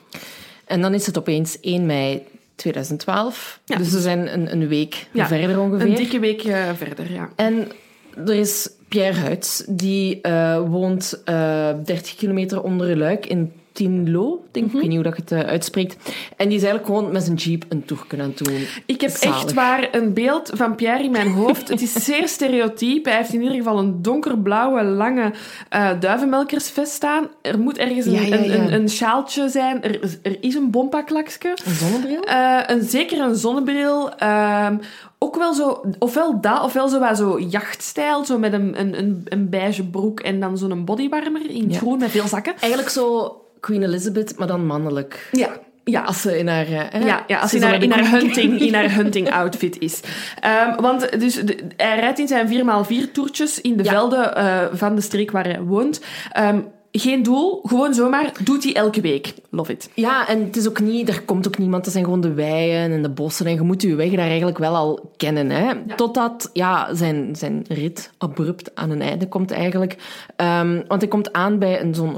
En 0.66 0.82
dan 0.82 0.94
is 0.94 1.06
het 1.06 1.18
opeens 1.18 1.60
1 1.60 1.86
mei 1.86 2.24
2012. 2.58 3.60
Ja. 3.66 3.78
Dus 3.78 3.92
we 3.92 4.00
zijn 4.00 4.34
een, 4.34 4.52
een 4.52 4.68
week 4.68 5.08
Ja, 5.12 5.28
verder 5.28 5.60
ongeveer. 5.60 5.88
Een 5.88 5.96
dikke 5.96 6.20
week 6.20 6.44
eh, 6.44 6.70
verder, 6.76 7.12
ja. 7.12 7.30
En 7.36 7.68
er 8.16 8.34
is 8.34 8.70
Pierre 8.88 9.20
Huits, 9.20 9.64
die 9.68 10.22
eh, 10.22 10.60
woont 10.60 11.22
eh 11.26 11.70
30 11.86 12.16
kilometer 12.16 12.64
onder 12.64 12.98
Luik 12.98 13.26
in 13.26 13.52
Tinlo, 13.78 14.44
denk 14.52 14.66
ik. 14.66 14.74
Ik 14.74 14.80
weet 14.80 14.88
niet 14.90 14.94
hoe 15.00 15.04
dat 15.04 15.16
je 15.16 15.22
het 15.22 15.32
eh, 15.46 15.52
uitspreekt. 15.52 15.96
En 16.38 16.48
die 16.48 16.58
is 16.58 16.64
eigenlijk 16.64 16.86
gewoon 16.86 17.12
met 17.12 17.24
zijn 17.24 17.36
jeep 17.36 17.66
een 17.70 17.86
tour 17.86 18.04
kunnen 18.08 18.34
doen. 18.36 18.58
Ik 18.86 19.02
heb 19.02 19.10
Zalig. 19.10 19.36
echt 19.44 19.54
waar 19.54 19.88
een 19.92 20.14
beeld 20.14 20.52
van 20.54 20.76
Pierre 20.76 21.04
in 21.04 21.12
mijn 21.12 21.28
hoofd. 21.32 21.68
Het 21.70 21.82
is 21.82 21.94
zeer 21.94 22.28
stereotyp. 22.38 23.06
Hij 23.06 23.16
heeft 23.16 23.34
in 23.34 23.42
ieder 23.42 23.58
geval 23.58 23.80
een 23.80 24.02
donkerblauwe, 24.02 24.84
lange 24.84 25.32
eh 25.70 25.90
duivenmelkersvest 26.00 26.92
staan. 26.92 27.28
Er 27.42 27.60
moet 27.60 27.78
ergens 27.78 28.06
een, 28.06 28.12
Ja, 28.12 28.22
ja, 28.22 28.36
ja. 28.36 28.36
Een, 28.54 28.62
een, 28.62 28.74
een 28.74 28.90
sjaaltje 28.90 29.50
zijn. 29.50 29.84
Er, 29.84 30.04
is- 30.04 30.18
er 30.22 30.38
is 30.44 30.56
een 30.56 30.72
bompaklaksje. 30.72 31.50
Een 31.66 31.74
zonnebril? 31.76 32.22
Eh, 32.24 32.60
een, 32.66 32.84
zeker 32.84 33.20
een 33.20 33.36
zonnebril. 33.36 34.12
Ehm, 34.16 34.78
ook 35.20 35.36
wel 35.36 35.54
zo, 35.54 35.82
ofwel 36.00 36.42
dat, 36.42 36.64
ofwel 36.64 36.88
zo, 36.88 37.00
wat 37.00 37.18
zo 37.18 37.40
jachtstijl. 37.40 38.26
Zo 38.26 38.38
met 38.38 38.54
een, 38.54 38.80
een, 38.80 38.98
een, 38.98 39.22
een 39.26 39.50
beige 39.50 39.84
broek 39.84 40.20
en 40.20 40.40
dan 40.40 40.58
zo'n 40.58 40.86
bodywarmer 40.86 41.50
in 41.50 41.74
groen 41.74 41.98
met 42.00 42.12
veel 42.12 42.28
zakken. 42.28 42.54
Eigenlijk 42.60 42.92
zo 42.92 43.36
Queen 43.60 43.84
Elizabeth, 43.84 44.38
maar 44.38 44.48
dan 44.48 44.66
mannelijk. 44.66 45.30
Ja, 45.32 45.50
ja. 45.84 46.02
Als 46.02 46.22
ze 46.22 46.38
in 46.40 46.48
haar... 46.48 46.66
eh, 46.68 46.80
hè, 46.90 47.00
Ja, 47.06 47.24
ja 47.28 47.40
als 47.40 47.52
ze 47.52 47.58
naar, 47.60 47.72
dan 47.72 47.82
in, 47.82 47.92
haar 47.92 48.10
hunting, 48.12 48.60
in 48.60 48.74
haar 48.74 48.94
hunting 49.00 49.32
outfit 49.32 49.80
is. 49.80 50.00
Ehm, 50.40 50.82
want 50.82 51.20
dus, 51.20 51.34
de- 51.46 51.68
hij 51.78 52.00
rijdt 52.00 52.20
in 52.20 52.28
zijn 52.28 52.48
4x4 52.48 53.12
toertjes 53.12 53.62
in 53.62 53.78
de 53.78 53.84
Ja. 53.84 53.92
velden 53.92 54.36
eh, 54.36 54.66
van 54.72 54.96
de 54.96 55.02
streek 55.02 55.32
waar 55.32 55.44
hij 55.48 55.62
woont. 55.62 56.02
Ehm, 56.32 56.60
geen 56.92 57.24
doel, 57.24 57.60
gewoon 57.64 57.94
zomaar. 57.94 58.32
Doet 58.44 58.64
hij 58.64 58.74
elke 58.76 59.02
week. 59.02 59.34
Love 59.50 59.72
it. 59.72 59.90
Ja, 59.94 60.28
en 60.28 60.44
het 60.46 60.56
is 60.56 60.68
ook 60.68 60.80
niet, 60.80 61.10
er 61.10 61.22
komt 61.22 61.48
ook 61.48 61.58
niemand. 61.58 61.84
Het 61.84 61.94
zijn 61.94 62.06
gewoon 62.06 62.22
de 62.22 62.34
weien 62.34 62.92
en 62.92 63.02
de 63.02 63.10
bossen. 63.10 63.46
En 63.46 63.54
je 63.54 63.62
moet 63.62 63.82
je 63.82 63.96
weg 63.96 64.10
daar 64.12 64.28
eigenlijk 64.28 64.58
wel 64.58 64.76
al 64.76 65.12
kennen. 65.18 65.50
Hè? 65.50 65.74
Totdat 65.96 66.50
ja, 66.54 66.94
zijn, 66.94 67.36
zijn 67.36 67.66
rit 67.68 68.12
abrupt 68.18 68.76
aan 68.76 68.90
een 68.90 69.02
einde 69.02 69.28
komt 69.28 69.52
eigenlijk. 69.52 69.96
Ehm, 70.36 70.82
want 70.88 71.02
hij 71.02 71.10
komt 71.10 71.34
aan 71.34 71.60
bij 71.60 71.82
een 71.82 71.96
zo'n 71.96 72.16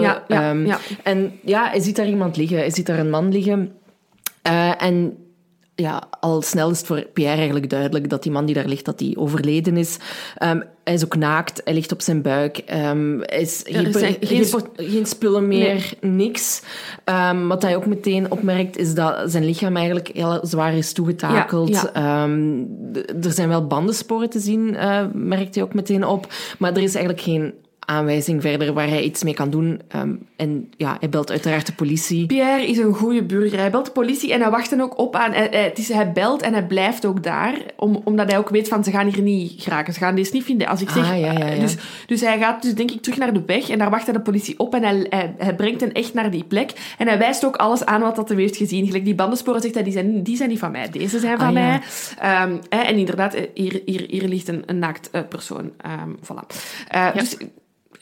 Ja, 0.00 0.24
ja, 0.28 0.50
Ehm, 0.50 0.66
ja. 0.66 0.78
En 1.02 1.32
ja, 1.44 1.68
hij 1.70 1.80
ziet 1.80 1.96
daar 1.96 2.08
iemand 2.08 2.36
liggen. 2.36 2.58
Hij 2.58 2.70
ziet 2.70 2.86
daar 2.86 2.98
een 2.98 3.10
man 3.10 3.32
liggen. 3.32 3.72
Eh, 4.42 4.82
en 4.82 5.16
ja, 5.74 6.02
al 6.20 6.42
snel 6.42 6.70
is 6.70 6.78
het 6.78 6.86
voor 6.86 7.06
Pierre 7.12 7.36
eigenlijk 7.36 7.70
duidelijk 7.70 8.08
dat 8.10 8.22
die 8.22 8.32
man 8.32 8.44
die 8.46 8.54
daar 8.54 8.66
ligt, 8.66 8.84
dat 8.84 8.98
die 8.98 9.16
overleden 9.16 9.76
is. 9.76 9.98
Ehm, 10.36 10.60
hij 10.84 10.94
is 10.94 11.04
ook 11.04 11.16
naakt, 11.16 11.60
hij 11.64 11.74
ligt 11.74 11.92
op 11.92 12.00
zijn 12.02 12.22
buik. 12.22 12.58
Ehm, 12.58 13.18
hij 13.20 13.40
is 13.40 13.64
Er 13.64 13.74
geen, 13.74 13.92
zijn 13.92 14.16
geen, 14.20 14.44
geen 14.44 14.66
geen 14.76 15.06
spullen 15.06 15.48
meer, 15.48 15.92
niks. 16.00 16.62
Wat 17.48 17.62
hij 17.62 17.76
ook 17.76 17.86
meteen 17.86 18.30
opmerkt, 18.30 18.76
is 18.76 18.94
dat 18.94 19.30
zijn 19.30 19.44
lichaam 19.44 19.76
eigenlijk 19.76 20.08
heel 20.08 20.38
zwaar 20.42 20.74
is 20.76 20.92
toegetakeld. 20.92 21.68
Ja, 21.68 22.28
er 23.22 23.32
zijn 23.32 23.48
wel 23.48 23.66
bandensporen 23.66 24.30
te 24.30 24.38
zien, 24.38 24.76
eh, 24.76 25.04
merkt 25.12 25.54
hij 25.54 25.64
ook 25.64 25.74
meteen 25.74 26.04
op. 26.04 26.26
Maar 26.58 26.70
er 26.72 26.82
is 26.82 26.94
eigenlijk 26.94 27.24
geen 27.24 27.54
aanwijzing 27.90 28.42
verder 28.42 28.72
waar 28.72 28.88
hij 28.88 29.02
iets 29.02 29.22
mee 29.22 29.34
kan 29.34 29.50
doen. 29.50 29.80
Ehm, 29.88 30.12
en 30.36 30.72
ja, 30.76 30.96
hij 31.00 31.08
belt 31.08 31.30
uiteraard 31.30 31.66
de 31.66 31.72
politie. 31.72 32.26
Pierre 32.26 32.66
is 32.66 32.78
een 32.78 32.92
goede 32.94 33.22
burger. 33.24 33.58
Hij 33.58 33.70
belt 33.70 33.84
de 33.86 33.90
politie 33.92 34.32
en 34.32 34.40
hij 34.40 34.50
wacht 34.50 34.70
dan 34.70 34.80
ook 34.80 34.98
op 34.98 35.14
aan... 35.16 35.32
Hij, 35.32 35.48
hij- 35.50 35.62
het 35.64 35.78
is, 35.78 35.88
hij 35.88 36.12
belt 36.12 36.42
en 36.42 36.52
hij 36.52 36.66
blijft 36.66 37.06
ook 37.06 37.22
daar, 37.22 37.54
om, 37.76 38.00
omdat 38.04 38.30
hij 38.30 38.38
ook 38.38 38.48
weet 38.48 38.68
van 38.68 38.84
ze 38.84 38.90
gaan 38.90 39.06
hier 39.08 39.22
niet 39.22 39.62
geraken. 39.62 39.92
Ze 39.92 39.98
gaan 39.98 40.14
deze 40.14 40.32
niet 40.32 40.44
vinden. 40.44 40.66
Als 40.68 40.80
ik 40.80 40.90
zeg... 40.90 41.10
Ah, 41.12 41.20
ja, 41.20 41.32
ja, 41.32 41.46
ja. 41.48 41.60
Dus, 41.60 41.76
dus 42.06 42.20
hij 42.20 42.38
gaat 42.38 42.62
dus 42.62 42.74
denk 42.74 42.90
ik 42.90 43.02
terug 43.02 43.18
naar 43.18 43.32
de 43.32 43.42
weg 43.46 43.68
en 43.68 43.78
daar 43.78 43.90
wacht 43.90 44.04
hij 44.04 44.14
de 44.14 44.20
politie 44.20 44.58
op 44.58 44.74
en 44.74 44.82
hij, 44.82 45.06
hij, 45.08 45.34
hij 45.38 45.54
brengt 45.54 45.80
hen 45.80 45.92
echt 45.92 46.14
naar 46.14 46.30
die 46.30 46.44
plek. 46.44 46.72
En 46.98 47.06
hij 47.08 47.18
wijst 47.18 47.44
ook 47.44 47.56
alles 47.56 47.84
aan 47.84 48.00
wat 48.00 48.16
dat 48.16 48.28
hij 48.28 48.38
heeft 48.38 48.56
gezien. 48.56 48.86
Gelijk 48.86 49.04
die 49.04 49.14
bandensporen 49.14 49.60
zegt 49.60 49.74
hij, 49.74 49.82
die 49.82 49.92
zijn, 49.92 50.22
die 50.22 50.36
zijn 50.36 50.48
niet 50.48 50.58
van 50.58 50.70
mij. 50.70 50.90
Deze 50.90 51.18
zijn 51.18 51.38
van 51.38 51.46
Ah, 51.46 51.52
mij. 51.52 51.80
Ehm, 52.18 52.56
en 52.68 52.96
inderdaad, 52.96 53.34
eh, 53.34 53.42
hier, 53.54 53.82
hier, 53.84 54.04
hier 54.08 54.28
ligt 54.28 54.48
een, 54.48 54.62
een 54.66 54.78
naakt 54.78 55.10
eh, 55.10 55.20
persoon. 55.28 55.70
Ehm, 55.76 56.10
voilà. 56.22 56.46
Eh, 56.88 57.06
Dus 57.14 57.36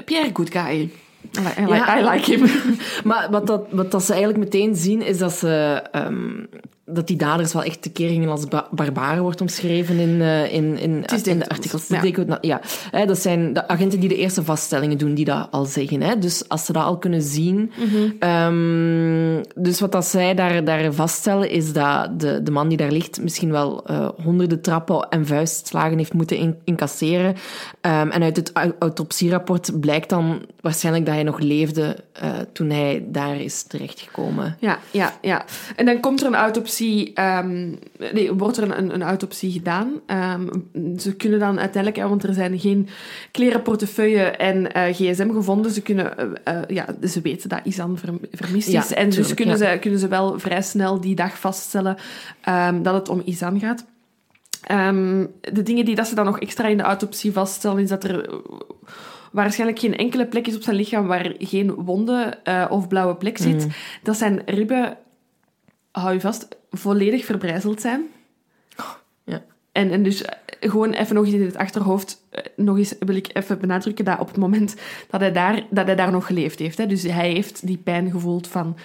Pierre, 0.05 0.33
good 0.33 0.51
guy. 0.51 0.89
I 1.37 1.41
like, 1.41 1.59
I 1.61 1.65
like, 1.67 1.77
Ja. 1.87 1.99
I 1.99 2.03
like 2.03 2.25
him. 2.37 2.49
Maar 3.05 3.31
wat, 3.31 3.47
dat, 3.47 3.67
wat 3.71 3.91
dat 3.91 4.05
ze 4.05 4.13
eigenlijk 4.13 4.45
meteen 4.45 4.77
zien, 4.77 5.03
is 5.03 5.19
dat 5.19 5.33
ze... 5.33 5.83
ehm, 5.93 6.45
dat 6.89 7.07
die 7.07 7.17
daders 7.17 7.53
wel 7.53 7.63
echt 7.63 7.83
tekeer 7.83 8.09
gingen 8.09 8.29
als 8.29 8.45
ba- 8.49 8.69
barbaren 8.71 9.23
wordt 9.23 9.41
omschreven 9.41 9.99
in, 9.99 10.21
eh, 10.21 10.53
in, 10.53 10.79
in, 10.79 11.05
in 11.33 11.39
de 11.39 11.49
artikels. 11.49 11.87
ja. 12.41 12.61
Hè, 12.91 13.07
dat 13.07 13.19
zijn 13.19 13.53
de 13.53 13.69
agenten 13.69 14.01
die 14.01 14.09
de 14.09 14.17
eerste 14.17 14.45
vaststellingen 14.45 14.99
doen, 14.99 15.15
die 15.15 15.25
dat 15.25 15.49
al 15.51 15.65
zeggen. 15.65 16.01
Hè. 16.03 16.19
Dus 16.19 16.49
als 16.49 16.65
ze 16.65 16.73
dat 16.73 16.85
al 16.85 16.99
kunnen 16.99 17.23
zien... 17.23 17.73
ehm, 18.19 19.43
dus 19.55 19.81
wat 19.81 19.93
dat 19.93 20.05
zij 20.07 20.35
daar, 20.35 20.65
daar 20.65 20.93
vaststellen, 20.93 21.51
is 21.51 21.73
dat 21.73 22.21
de, 22.21 22.43
de 22.43 22.51
man 22.51 22.69
die 22.69 22.77
daar 22.77 22.91
ligt 22.93 23.23
misschien 23.23 23.51
wel 23.51 23.85
eh, 23.87 24.09
honderden 24.25 24.61
trappen 24.61 25.09
en 25.11 25.27
vuistslagen 25.27 25.99
heeft 25.99 26.13
moeten 26.13 26.37
in- 26.37 26.57
incasseren. 26.65 27.35
Ehm, 27.81 28.09
en 28.11 28.23
uit 28.23 28.37
het 28.37 28.51
au- 28.53 28.73
autopsierapport 28.79 29.81
blijkt 29.81 30.09
dan 30.09 30.41
waarschijnlijk 30.61 31.07
dat 31.07 31.15
hij 31.15 31.25
nog 31.25 31.39
leefde 31.39 31.97
eh, 32.13 32.29
toen 32.53 32.71
hij 32.71 33.05
daar 33.09 33.41
is 33.41 33.63
terechtgekomen. 33.63 34.57
Ja, 34.61 34.79
ja, 34.91 35.13
ja. 35.23 35.45
En 35.77 35.85
dan 35.87 36.01
komt 36.01 36.21
er 36.21 36.27
een 36.27 36.35
autopsie, 36.35 36.77
ehm, 37.15 37.75
nee, 38.13 38.33
wordt 38.33 38.57
er 38.57 38.79
een, 38.79 38.95
een, 38.95 39.03
autopsie 39.03 39.53
gedaan. 39.53 40.01
Ehm, 40.07 40.47
ze 40.97 41.17
kunnen 41.17 41.39
dan 41.39 41.59
uiteindelijk, 41.59 42.09
want 42.09 42.23
er 42.23 42.35
zijn 42.35 42.59
geen 42.59 42.89
kleren, 43.31 43.63
portefeuille 43.63 44.23
en 44.23 44.73
eh, 44.73 44.95
gsm 44.95 45.31
gevonden, 45.33 45.71
ze 45.71 45.83
kunnen, 45.83 46.19
eh, 46.45 46.55
eh, 46.55 46.63
ja, 46.69 46.87
ze 47.09 47.21
weten 47.21 47.49
dat 47.49 47.61
Isan 47.65 47.99
verm- 47.99 48.21
vermist 48.33 48.69
is. 48.69 48.89
Ja, 48.89 48.97
en 48.97 49.11
dus 49.11 49.35
kunnen, 49.35 49.59
ja. 49.59 49.73
ze, 49.73 49.79
kunnen 49.79 49.99
ze 49.99 50.09
wel 50.09 50.39
vrij 50.39 50.63
snel 50.63 51.01
die 51.01 51.15
dag 51.15 51.39
vaststellen 51.39 51.97
ehm, 52.41 52.83
dat 52.83 52.95
het 52.95 53.09
om 53.09 53.23
Isan 53.25 53.61
gaat. 53.61 53.85
De 55.41 55.63
dingen 55.63 55.85
die 55.85 55.95
dat 55.95 56.07
ze 56.07 56.15
dan 56.15 56.25
nog 56.25 56.41
extra 56.41 56.67
in 56.69 56.77
de 56.77 56.83
autopsie 56.83 57.33
vaststellen, 57.33 57.83
is 57.83 57.89
dat 57.89 58.05
er 58.05 58.41
waarschijnlijk 59.33 59.79
geen 59.79 59.97
enkele 59.97 60.27
plek 60.27 60.47
is 60.47 60.57
op 60.57 60.63
zijn 60.63 60.77
lichaam 60.77 61.07
waar 61.07 61.35
geen 61.39 61.75
wonde 61.75 62.39
eh, 62.43 62.67
of 62.69 62.89
blauwe 62.89 63.17
plek 63.17 63.39
zit. 63.39 63.65
Mm. 63.65 63.73
Dat 64.03 64.17
zijn 64.17 64.43
ribben, 64.47 64.97
hou 65.91 66.13
je 66.13 66.21
vast, 66.21 66.49
volledig 66.71 67.25
verbrijzeld 67.25 67.81
zijn. 67.81 68.07
Ja. 69.25 69.45
En, 69.73 69.91
en 69.91 70.03
dus 70.03 70.23
eh, 70.23 70.37
gewoon 70.71 70.93
even 70.93 71.15
nog 71.15 71.25
eens 71.25 71.35
in 71.35 71.45
het 71.45 71.57
achterhoofd, 71.57 72.23
eh, 72.31 72.43
nog 72.57 72.77
eens 72.77 72.95
wil 72.99 73.17
ik 73.17 73.31
even 73.33 73.59
benadrukken 73.59 74.05
dat 74.05 74.19
op 74.19 74.29
het 74.29 74.37
moment 74.37 74.75
dat 75.11 75.21
hij 75.21 75.33
daar, 75.33 75.63
dat 75.71 75.87
hij 75.87 75.97
daar 75.97 76.11
nog 76.11 76.27
geleefd 76.27 76.59
heeft. 76.59 76.79
Hè, 76.79 76.87
dus 76.87 77.03
hij 77.03 77.31
heeft 77.31 77.67
die 77.67 77.79
pijn 77.79 78.11
gevoeld 78.11 78.47
van 78.49 78.77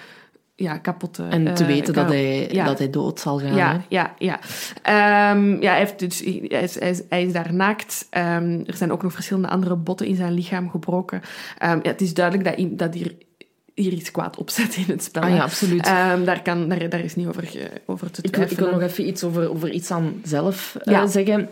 ja, 0.56 0.78
kapotte... 0.78 1.22
En 1.22 1.54
te 1.54 1.62
eh, 1.62 1.68
weten 1.68 1.94
dat 1.94 2.08
hij, 2.08 2.48
ja. 2.50 2.64
dat 2.64 2.78
hij 2.78 2.90
dood 2.90 3.20
zal 3.20 3.38
gaan. 3.38 3.48
hè. 3.48 3.56
Ja, 3.56 3.84
ja, 3.88 4.14
ja. 4.18 4.40
Ehm, 4.82 5.62
ja 5.62 5.70
hij, 5.70 5.78
heeft 5.78 5.98
dus, 5.98 6.20
hij, 6.20 6.62
is, 6.62 6.78
hij, 6.78 6.90
is, 6.90 7.02
hij 7.08 7.24
is 7.24 7.32
daar 7.32 7.54
naakt. 7.54 8.06
Ehm, 8.10 8.62
er 8.66 8.76
zijn 8.76 8.92
ook 8.92 9.02
nog 9.02 9.12
verschillende 9.12 9.48
andere 9.48 9.76
botten 9.76 10.06
in 10.06 10.16
zijn 10.16 10.32
lichaam 10.32 10.70
gebroken. 10.70 11.22
Ehm, 11.58 11.78
ja, 11.82 11.90
het 11.90 12.00
is 12.00 12.14
duidelijk 12.14 12.56
dat, 12.56 12.78
dat 12.78 12.94
hier, 12.94 13.14
hier 13.74 13.92
iets 13.92 14.10
kwaad 14.10 14.36
opzet 14.36 14.76
in 14.76 14.84
het 14.86 15.02
spel. 15.02 15.22
Ah 15.22 15.30
ja, 15.30 15.42
absoluut. 15.42 15.86
Ehm, 15.86 16.24
daar, 16.24 16.42
kan, 16.42 16.68
daar, 16.68 16.88
daar 16.88 17.00
is 17.04 17.14
niet 17.16 17.26
over, 17.26 17.42
ge- 17.46 17.70
over 17.86 18.10
te 18.10 18.20
wil, 18.20 18.30
ik 18.30 18.36
twijfelen. 18.36 18.70
wil 18.70 18.80
nog 18.80 18.88
even 18.90 19.06
iets 19.06 19.24
over, 19.24 19.50
over 19.50 19.70
iets 19.70 19.90
aan 19.90 20.20
zelf 20.24 20.76
eh, 20.84 21.06
zeggen. 21.06 21.48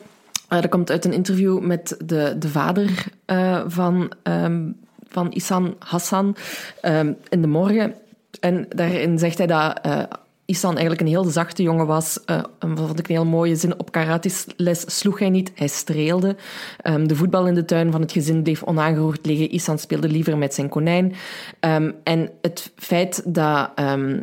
Eh, 0.48 0.60
dat 0.60 0.70
komt 0.70 0.90
uit 0.90 1.04
een 1.04 1.12
interview 1.12 1.60
met 1.60 1.96
de, 2.04 2.36
de 2.38 2.48
vader 2.48 3.04
eh, 3.24 3.62
van, 3.66 4.12
ehm, 4.22 4.62
van 5.08 5.32
Isan 5.32 5.74
Hassan 5.78 6.36
ehm, 6.80 7.12
in 7.28 7.40
de 7.40 7.48
morgen. 7.48 7.94
En 8.40 8.66
daarin 8.68 9.18
zegt 9.18 9.38
hij 9.38 9.46
dat 9.46 9.78
eh, 9.82 10.02
Isan 10.44 10.70
eigenlijk 10.70 11.00
een 11.00 11.06
heel 11.06 11.24
zachte 11.24 11.62
jongen 11.62 11.86
was. 11.86 12.24
Eh 12.24 12.42
vond 12.58 12.98
ik 12.98 13.08
een 13.08 13.14
heel 13.14 13.24
mooie 13.24 13.56
zin. 13.56 13.78
Op 13.78 13.92
karatisles 13.92 14.98
sloeg 14.98 15.18
hij 15.18 15.30
niet, 15.30 15.52
hij 15.54 15.66
streelde. 15.68 16.36
Ehm, 16.80 17.06
de 17.06 17.16
voetbal 17.16 17.46
in 17.46 17.54
de 17.54 17.64
tuin 17.64 17.92
van 17.92 18.00
het 18.00 18.12
gezin 18.12 18.42
bleef 18.42 18.62
onaangeroerd 18.62 19.26
liggen. 19.26 19.54
Isan 19.54 19.78
speelde 19.78 20.08
liever 20.08 20.38
met 20.38 20.54
zijn 20.54 20.68
konijn. 20.68 21.14
Ehm, 21.60 21.90
en 22.04 22.30
het 22.40 22.72
feit 22.76 23.22
dat, 23.26 23.70
ehm, 23.74 24.20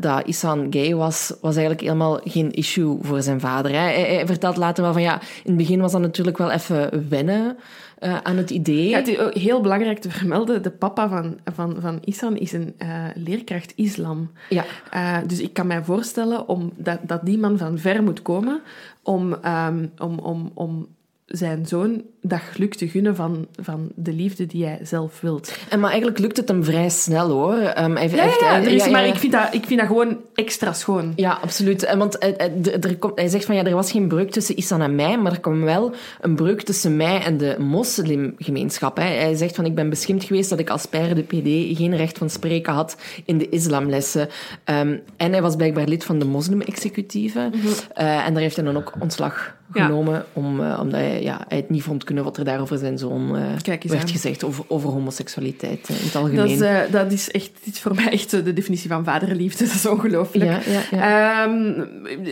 dat 0.00 0.26
Isan 0.26 0.66
gay 0.70 0.94
was, 0.94 1.32
was 1.40 1.54
eigenlijk 1.56 1.80
helemaal 1.80 2.20
geen 2.24 2.52
issue 2.52 2.98
voor 3.00 3.22
zijn 3.22 3.40
vader. 3.40 3.70
Hij, 3.70 4.00
hij 4.00 4.26
vertelt 4.26 4.56
later 4.56 4.82
wel 4.82 4.92
van 4.92 5.02
ja, 5.02 5.20
in 5.20 5.50
het 5.50 5.56
begin 5.56 5.80
was 5.80 5.92
dat 5.92 6.00
natuurlijk 6.00 6.38
wel 6.38 6.50
even 6.50 7.08
wennen 7.08 7.56
eh, 7.96 8.16
aan 8.22 8.36
het 8.36 8.50
idee. 8.50 8.88
Ja, 8.88 8.96
het 8.96 9.08
is 9.08 9.18
ook 9.18 9.34
heel 9.34 9.60
belangrijk 9.60 9.98
te 9.98 10.10
vermelden. 10.10 10.62
De 10.62 10.70
papa 10.70 11.08
van, 11.08 11.38
van, 11.54 11.76
van 11.80 11.98
Isan 12.04 12.36
is 12.36 12.52
een 12.52 12.74
eh, 12.78 13.04
leerkracht 13.14 13.72
islam. 13.76 14.30
Ja. 14.48 14.64
Eh, 14.90 15.18
dus 15.26 15.40
ik 15.40 15.52
kan 15.52 15.66
mij 15.66 15.84
voorstellen 15.84 16.48
om, 16.48 16.72
dat, 16.76 16.98
dat 17.02 17.24
die 17.24 17.38
man 17.38 17.58
van 17.58 17.78
ver 17.78 18.02
moet 18.02 18.22
komen 18.22 18.60
om, 19.02 19.34
ehm, 19.34 19.86
om, 19.98 20.18
om, 20.18 20.50
om 20.54 20.86
zijn 21.26 21.66
zoon 21.66 22.02
dat 22.28 22.40
geluk 22.52 22.74
te 22.74 22.88
gunnen 22.88 23.16
van, 23.16 23.46
van 23.60 23.88
de 23.94 24.12
liefde 24.12 24.46
die 24.46 24.64
hij 24.64 24.78
zelf 24.82 25.20
wilt. 25.20 25.56
En 25.68 25.80
maar 25.80 25.88
eigenlijk 25.90 26.18
lukt 26.18 26.36
het 26.36 26.48
hem 26.48 26.64
vrij 26.64 26.88
snel 26.88 27.30
hoor. 27.30 27.54
Ehm, 27.56 27.92
hij 27.96 28.08
Ja, 28.08 28.22
heeft- 28.22 28.40
ja, 28.40 28.46
hij- 28.50 28.64
er 28.64 28.72
is, 28.72 28.84
ja, 28.84 28.90
maar. 28.90 29.06
Ik, 29.06 29.14
vind 29.14 29.32
dat, 29.32 29.54
ik 29.54 29.64
vind 29.66 29.78
dat 29.80 29.88
gewoon 29.88 30.16
extra 30.34 30.72
schoon. 30.72 31.12
Ja, 31.16 31.38
absoluut. 31.42 31.82
En 31.84 31.98
Want 31.98 32.18
eh, 32.18 32.28
eh, 32.46 32.84
er- 32.84 32.96
komt- 32.96 33.18
hij 33.18 33.28
zegt 33.28 33.44
van 33.44 33.54
ja, 33.54 33.64
er 33.64 33.74
was 33.74 33.90
geen 33.90 34.08
breuk 34.08 34.30
tussen 34.30 34.56
Isan 34.58 34.82
en 34.82 34.94
mij, 34.94 35.18
maar 35.18 35.32
er 35.32 35.40
kwam 35.40 35.62
wel 35.62 35.94
een 36.20 36.34
breuk 36.34 36.62
tussen 36.62 36.96
mij 36.96 37.22
en 37.22 37.36
de 37.36 37.56
moslimgemeenschap. 37.58 38.96
hè. 38.96 39.02
Hij 39.04 39.34
zegt 39.34 39.54
van 39.54 39.64
ik 39.64 39.74
ben 39.74 39.88
beschimd 39.90 40.24
geweest 40.24 40.50
dat 40.50 40.58
ik 40.58 40.70
als 40.70 40.86
père 40.86 41.14
de 41.14 41.22
PD 41.22 41.76
geen 41.76 41.96
recht 41.96 42.18
van 42.18 42.30
spreken 42.30 42.72
had 42.72 42.96
in 43.24 43.38
de 43.38 43.48
islamlessen. 43.48 44.28
Ehm, 44.64 44.96
en 45.16 45.32
hij 45.32 45.42
was 45.42 45.56
blijkbaar 45.56 45.86
lid 45.88 46.04
van 46.04 46.18
de 46.18 46.24
moslim-executieve. 46.24 47.50
Eh, 47.94 48.26
en 48.26 48.32
daar 48.32 48.42
heeft 48.42 48.56
hij 48.56 48.64
dan 48.64 48.76
ook 48.76 48.92
ontslag 48.98 49.54
genomen, 49.72 50.24
om, 50.32 50.60
eh, 50.60 50.78
omdat 50.80 51.00
hij, 51.00 51.22
ja, 51.22 51.44
hij 51.48 51.56
het 51.58 51.70
niet 51.70 51.82
vond 51.82 52.04
kunnen 52.04 52.15
wat 52.24 52.36
er 52.36 52.44
daar 52.44 52.60
over 52.60 52.78
zijn 52.78 52.98
zoon 52.98 53.36
eh, 53.36 53.78
werd 53.82 54.10
gezegd, 54.10 54.44
over, 54.44 54.64
over 54.68 54.90
homoseksualiteit 54.90 55.88
eh, 55.88 56.00
in 56.00 56.04
het 56.04 56.16
algemeen. 56.16 56.36
Dat 56.36 56.50
is, 56.50 56.60
eh, 56.60 56.80
dat 56.90 57.12
is 57.12 57.30
echt 57.30 57.50
dit 57.64 57.74
is 57.74 57.80
voor 57.80 57.94
mij 57.94 58.10
echt 58.10 58.30
de 58.30 58.52
definitie 58.52 58.90
van 58.90 59.04
vaderliefde. 59.04 59.64
Dat 59.66 59.74
is 59.74 59.86
ongelooflijk. 59.86 60.64
Ehm, 60.90 61.84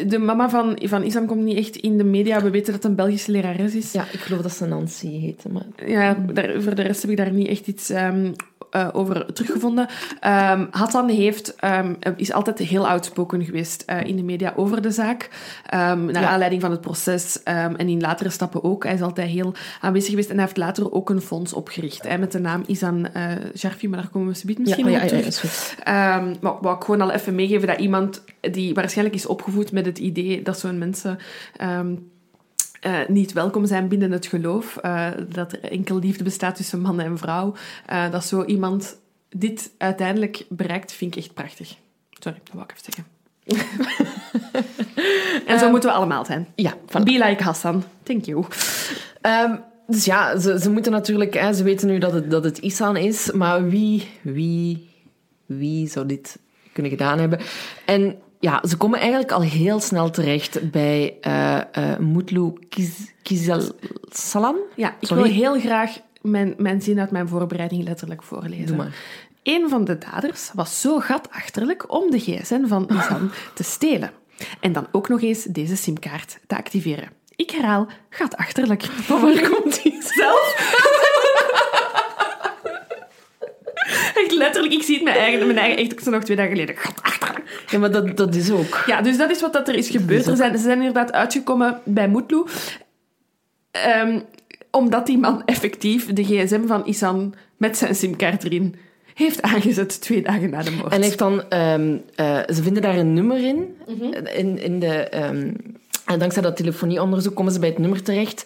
de 0.08 0.18
mama 0.18 0.50
van, 0.50 0.78
van 0.82 1.02
Isam 1.02 1.26
komt 1.26 1.42
niet 1.42 1.58
echt 1.58 1.76
in 1.76 1.98
de 1.98 2.04
media. 2.04 2.42
We 2.42 2.50
weten 2.50 2.72
dat 2.72 2.82
het 2.82 2.84
een 2.84 2.96
Belgische 2.96 3.30
lerares 3.30 3.74
is. 3.74 3.92
ja, 3.92 4.04
ik 4.12 4.20
geloof 4.20 4.40
dat 4.40 4.52
ze 4.52 4.66
Nancy 4.66 5.08
heette, 5.08 5.48
maar... 5.48 5.66
Ja, 5.86 6.16
daar, 6.32 6.62
voor 6.62 6.74
de 6.74 6.82
rest 6.82 7.02
heb 7.02 7.10
ik 7.10 7.16
daar 7.16 7.32
niet 7.32 7.48
echt 7.48 7.66
iets 7.66 7.90
ehm, 7.90 8.32
eh, 8.74 8.88
over 8.92 9.32
teruggevonden. 9.32 9.86
Ehm 10.20 10.66
Hassan 10.70 11.08
heeft, 11.08 11.54
ehm, 11.56 11.94
is 12.16 12.32
altijd 12.32 12.58
heel 12.58 12.88
outspoken 12.88 13.44
geweest 13.44 13.82
eh, 13.86 14.04
in 14.04 14.16
de 14.16 14.22
media 14.22 14.52
over 14.56 14.82
de 14.82 14.90
zaak. 14.90 15.28
Ehm, 15.66 16.04
naar 16.04 16.22
Ja. 16.22 16.28
aanleiding 16.28 16.60
van 16.60 16.70
het 16.70 16.80
proces 16.80 17.42
en 17.42 17.78
in 17.88 18.00
latere 18.00 18.30
stappen 18.30 18.64
ook. 18.64 18.84
Hij 18.84 18.94
is 18.94 19.00
altijd 19.02 19.28
heel 19.28 19.54
aanwezig 19.80 20.10
geweest 20.10 20.28
en 20.28 20.34
hij 20.34 20.44
heeft 20.44 20.56
later 20.56 20.92
ook 20.92 21.10
een 21.10 21.20
fonds 21.20 21.52
opgericht. 21.52 22.08
hè, 22.08 22.18
met 22.18 22.32
de 22.32 22.38
naam 22.40 22.62
Isan 22.66 23.06
eh 23.12 23.22
Jarfi, 23.54 23.88
maar 23.88 24.00
daar 24.00 24.10
komen 24.10 24.28
we 24.28 24.34
subiet 24.34 24.58
misschien 24.58 24.84
ja, 24.84 24.90
nog 24.90 25.00
ja, 25.00 25.06
maar 26.40 26.52
wou 26.60 26.76
ik 26.76 26.82
gewoon 26.84 27.00
al 27.00 27.10
even 27.10 27.34
meegeven 27.34 27.66
dat 27.66 27.78
iemand 27.78 28.22
die 28.40 28.74
waarschijnlijk 28.74 29.16
is 29.16 29.26
opgevoed 29.26 29.72
met 29.72 29.86
het 29.86 29.98
idee 29.98 30.42
dat 30.42 30.58
zo'n 30.58 30.78
mensen 30.78 31.18
eh, 32.84 33.08
niet 33.08 33.32
welkom 33.32 33.66
zijn 33.66 33.88
binnen 33.88 34.10
het 34.10 34.26
geloof, 34.26 34.76
eh, 34.76 35.10
dat 35.28 35.52
er 35.52 35.62
enkel 35.62 35.98
liefde 35.98 36.24
bestaat 36.24 36.56
tussen 36.56 36.80
man 36.80 37.00
en 37.00 37.18
vrouw, 37.18 37.54
eh, 37.86 38.10
dat 38.10 38.24
zo 38.24 38.44
iemand 38.44 38.96
dit 39.28 39.70
uiteindelijk 39.78 40.44
bereikt, 40.48 40.92
vind 40.92 41.16
ik 41.16 41.24
echt 41.24 41.34
prachtig. 41.34 41.76
Sorry, 42.10 42.38
dat 42.44 42.52
wou 42.52 42.64
ik 42.64 42.72
even 42.72 42.92
zeggen. 42.92 43.12
en 45.52 45.58
zo 45.58 45.70
moeten 45.70 45.90
we 45.90 45.96
allemaal 45.96 46.24
zijn. 46.24 46.46
Ja, 46.54 46.74
voilà. 46.74 47.02
Be 47.02 47.24
like 47.24 47.42
Hassan. 47.42 47.84
Thank 48.02 48.24
you. 48.24 48.44
Ehm, 49.20 49.56
dus 49.86 50.04
ja, 50.04 50.38
ze, 50.38 50.60
ze 50.60 50.70
moeten 50.70 50.92
natuurlijk... 50.92 51.34
Hè, 51.34 51.52
ze 51.52 51.62
weten 51.62 51.88
nu 51.88 51.98
dat 51.98 52.12
het, 52.12 52.30
dat 52.30 52.44
het 52.44 52.58
Isan 52.58 52.96
is, 52.96 53.32
maar 53.32 53.68
wie, 53.68 54.08
wie, 54.22 54.88
wie 55.46 55.88
zou 55.88 56.06
dit 56.06 56.38
kunnen 56.72 56.92
gedaan 56.92 57.18
hebben? 57.18 57.40
En 57.86 58.16
ja, 58.44 58.60
ze 58.68 58.76
komen 58.76 58.98
eigenlijk 58.98 59.32
al 59.32 59.40
heel 59.40 59.80
snel 59.80 60.10
terecht 60.10 60.70
bij 60.70 61.16
eh 61.20 61.60
eh 61.60 61.98
Mutlu 61.98 62.52
Kiz, 62.68 62.90
Kizelsalan. 63.22 64.56
Ja, 64.74 64.88
ik 65.00 65.06
Sorry. 65.06 65.22
wil 65.22 65.32
heel 65.32 65.60
graag 65.60 65.96
mijn, 66.20 66.54
mijn 66.56 66.82
zin 66.82 67.00
uit 67.00 67.10
mijn 67.10 67.28
voorbereiding 67.28 67.84
letterlijk 67.84 68.22
voorlezen. 68.22 68.66
Doe 68.66 68.76
maar. 68.76 68.94
Een 69.42 69.68
van 69.68 69.84
de 69.84 69.98
daders 69.98 70.50
was 70.54 70.80
zo 70.80 71.00
gatachterlijk 71.00 71.92
om 71.92 72.10
de 72.10 72.18
gsm 72.18 72.66
van 72.66 72.88
Isan 72.88 73.30
te 73.54 73.62
stelen. 73.62 74.10
En 74.60 74.72
dan 74.72 74.86
ook 74.92 75.08
nog 75.08 75.22
eens 75.22 75.42
deze 75.42 75.76
simkaart 75.76 76.38
te 76.46 76.56
activeren. 76.56 77.08
Ik 77.36 77.50
herhaal, 77.50 77.86
gatachterlijk. 78.10 78.82
Van 78.84 79.20
waar 79.20 79.50
komt 79.50 79.82
die 79.82 80.02
zelf? 80.14 80.54
echt 84.22 84.32
letterlijk, 84.32 84.74
ik 84.74 84.82
zie 84.82 84.94
het 84.94 85.04
mijn 85.04 85.16
eigen, 85.16 85.46
mijn 85.46 85.58
eigen 85.58 85.78
echt 85.78 85.92
ook 85.92 86.00
zo 86.00 86.10
nog 86.10 86.24
twee 86.24 86.36
dagen 86.36 86.52
geleden. 86.52 86.76
Ja, 87.70 87.78
maar 87.78 87.90
dat, 87.90 88.16
dat 88.16 88.34
is 88.34 88.50
ook. 88.50 88.82
Ja, 88.86 89.02
dus 89.02 89.16
dat 89.16 89.30
is 89.30 89.40
wat 89.40 89.52
dat 89.52 89.68
er 89.68 89.74
is 89.74 89.88
gebeurd. 89.88 90.26
Er 90.26 90.36
zijn, 90.36 90.56
ze 90.56 90.62
zijn 90.62 90.78
inderdaad 90.78 91.12
uitgekomen 91.12 91.80
bij 91.84 92.08
Moetloe. 92.08 92.46
Ehm, 93.70 94.20
omdat 94.70 95.06
die 95.06 95.18
man 95.18 95.42
effectief 95.44 96.12
de 96.12 96.24
gsm 96.24 96.66
van 96.66 96.86
Isan 96.86 97.34
met 97.56 97.78
zijn 97.78 97.94
simkaart 97.94 98.44
erin 98.44 98.74
heeft 99.14 99.42
aangezet 99.42 100.00
twee 100.00 100.22
dagen 100.22 100.50
na 100.50 100.62
de 100.62 100.70
moord. 100.70 100.92
En 100.92 101.02
heeft 101.02 101.18
dan... 101.18 101.48
ehm, 101.48 101.96
eh, 102.14 102.38
ze 102.46 102.62
vinden 102.62 102.82
daar 102.82 102.96
een 102.96 103.14
nummer 103.14 103.46
in. 103.46 103.76
In, 104.34 104.58
in 104.58 104.80
de... 104.80 104.92
ehm, 104.92 105.52
en 106.06 106.18
dankzij 106.18 106.42
dat 106.42 106.56
telefonieonderzoek 106.56 107.34
komen 107.34 107.52
ze 107.52 107.58
bij 107.58 107.68
het 107.68 107.78
nummer 107.78 108.02
terecht. 108.02 108.44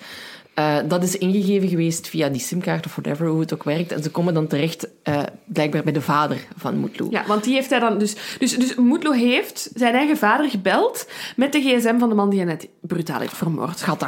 Eh, 0.58 0.76
dat 0.84 1.02
is 1.02 1.18
ingegeven 1.18 1.68
geweest 1.68 2.08
via 2.08 2.28
die 2.28 2.40
simkaart 2.40 2.86
of 2.86 2.96
whatever, 2.96 3.26
hoe 3.26 3.40
het 3.40 3.54
ook 3.54 3.62
werkt. 3.62 3.92
En 3.92 4.02
ze 4.02 4.10
komen 4.10 4.34
dan 4.34 4.46
terecht, 4.46 4.88
eh, 5.02 5.22
blijkbaar 5.44 5.82
bij 5.82 5.92
de 5.92 6.00
vader 6.00 6.38
van 6.56 6.76
Moetloe. 6.76 7.10
Ja, 7.10 7.24
want 7.26 7.44
die 7.44 7.54
heeft 7.54 7.70
hij 7.70 7.78
dan 7.78 7.98
dus... 7.98 8.16
Dus, 8.38 8.56
dus 8.56 8.74
Moetloe 8.74 9.16
heeft 9.16 9.70
zijn 9.74 9.94
eigen 9.94 10.16
vader 10.16 10.50
gebeld 10.50 11.06
met 11.36 11.52
de 11.52 11.60
gsm 11.60 11.98
van 11.98 12.08
de 12.08 12.14
man 12.14 12.30
die 12.30 12.38
hij 12.38 12.48
net 12.48 12.68
brutaal 12.80 13.20
heeft 13.20 13.36
vermoord. 13.36 13.82
Gat 13.82 14.02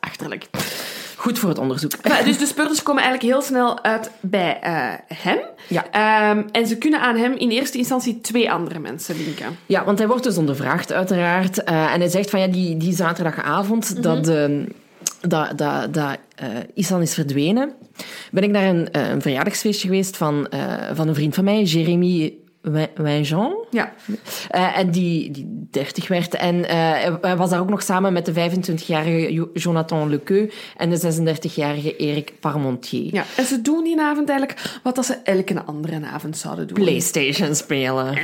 achterlijk. 0.00 0.48
Goed 1.16 1.38
voor 1.38 1.48
het 1.48 1.58
onderzoek. 1.58 1.92
Maar 2.08 2.24
dus 2.24 2.38
de 2.38 2.46
speurders 2.46 2.82
komen 2.82 3.02
eigenlijk 3.02 3.32
heel 3.32 3.42
snel 3.42 3.82
uit 3.82 4.10
bij 4.20 4.60
eh, 4.60 5.16
hem. 5.16 5.38
Ja. 5.68 5.86
Ehm, 5.90 6.42
en 6.52 6.66
ze 6.66 6.78
kunnen 6.78 7.00
aan 7.00 7.16
hem 7.16 7.32
in 7.32 7.50
eerste 7.50 7.78
instantie 7.78 8.20
twee 8.20 8.50
andere 8.50 8.78
mensen 8.78 9.16
linken. 9.16 9.58
Ja, 9.66 9.84
want 9.84 9.98
hij 9.98 10.06
wordt 10.06 10.24
dus 10.24 10.36
ondervraagd, 10.36 10.92
uiteraard. 10.92 11.64
En 11.64 12.00
hij 12.00 12.08
zegt 12.08 12.30
van 12.30 12.40
ja, 12.40 12.46
die, 12.46 12.76
die 12.76 12.94
zaterdagavond 12.94 14.02
dat, 14.02 14.28
ehm, 14.28 14.58
dat, 14.58 14.66
dat, 15.28 15.58
dat 15.94 16.18
eh, 16.34 16.48
Isan 16.74 17.02
is 17.02 17.14
verdwenen, 17.14 17.72
ben 18.30 18.42
ik 18.42 18.50
naar 18.50 18.68
een, 18.68 18.90
eh, 18.90 19.08
een 19.08 19.22
verjaardagsfeestje 19.22 19.88
geweest 19.88 20.16
van, 20.16 20.48
eh, 20.48 20.74
van 20.92 21.08
een 21.08 21.14
vriend 21.14 21.34
van 21.34 21.44
mij, 21.44 21.62
Jérémy 21.62 22.34
Winjean. 22.94 23.54
Ja. 23.70 23.92
Eh, 24.50 24.78
en 24.78 24.90
die, 24.90 25.30
die 25.30 25.66
30 25.70 26.08
werd. 26.08 26.34
En 26.34 26.68
eh, 26.68 26.76
hij- 27.20 27.36
was 27.36 27.50
daar 27.50 27.60
ook 27.60 27.70
nog 27.70 27.82
samen 27.82 28.12
met 28.12 28.26
de 28.26 28.32
25-jarige 28.32 29.32
Jo- 29.32 29.50
Jonathan 29.54 30.08
Lequeux 30.10 30.54
en 30.76 30.90
de 30.90 30.96
36-jarige 30.98 31.96
Eric 31.96 32.32
Parmentier. 32.40 33.14
ja. 33.14 33.24
En 33.36 33.44
ze 33.44 33.62
doen 33.62 33.84
die 33.84 34.00
avond 34.00 34.28
eigenlijk 34.28 34.78
wat 34.82 34.94
dat 34.94 35.06
ze 35.06 35.14
elke 35.24 35.62
andere 35.64 36.00
avond 36.12 36.36
zouden 36.36 36.66
doen. 36.66 36.84
PlayStation 36.84 37.54
spelen. 37.54 38.14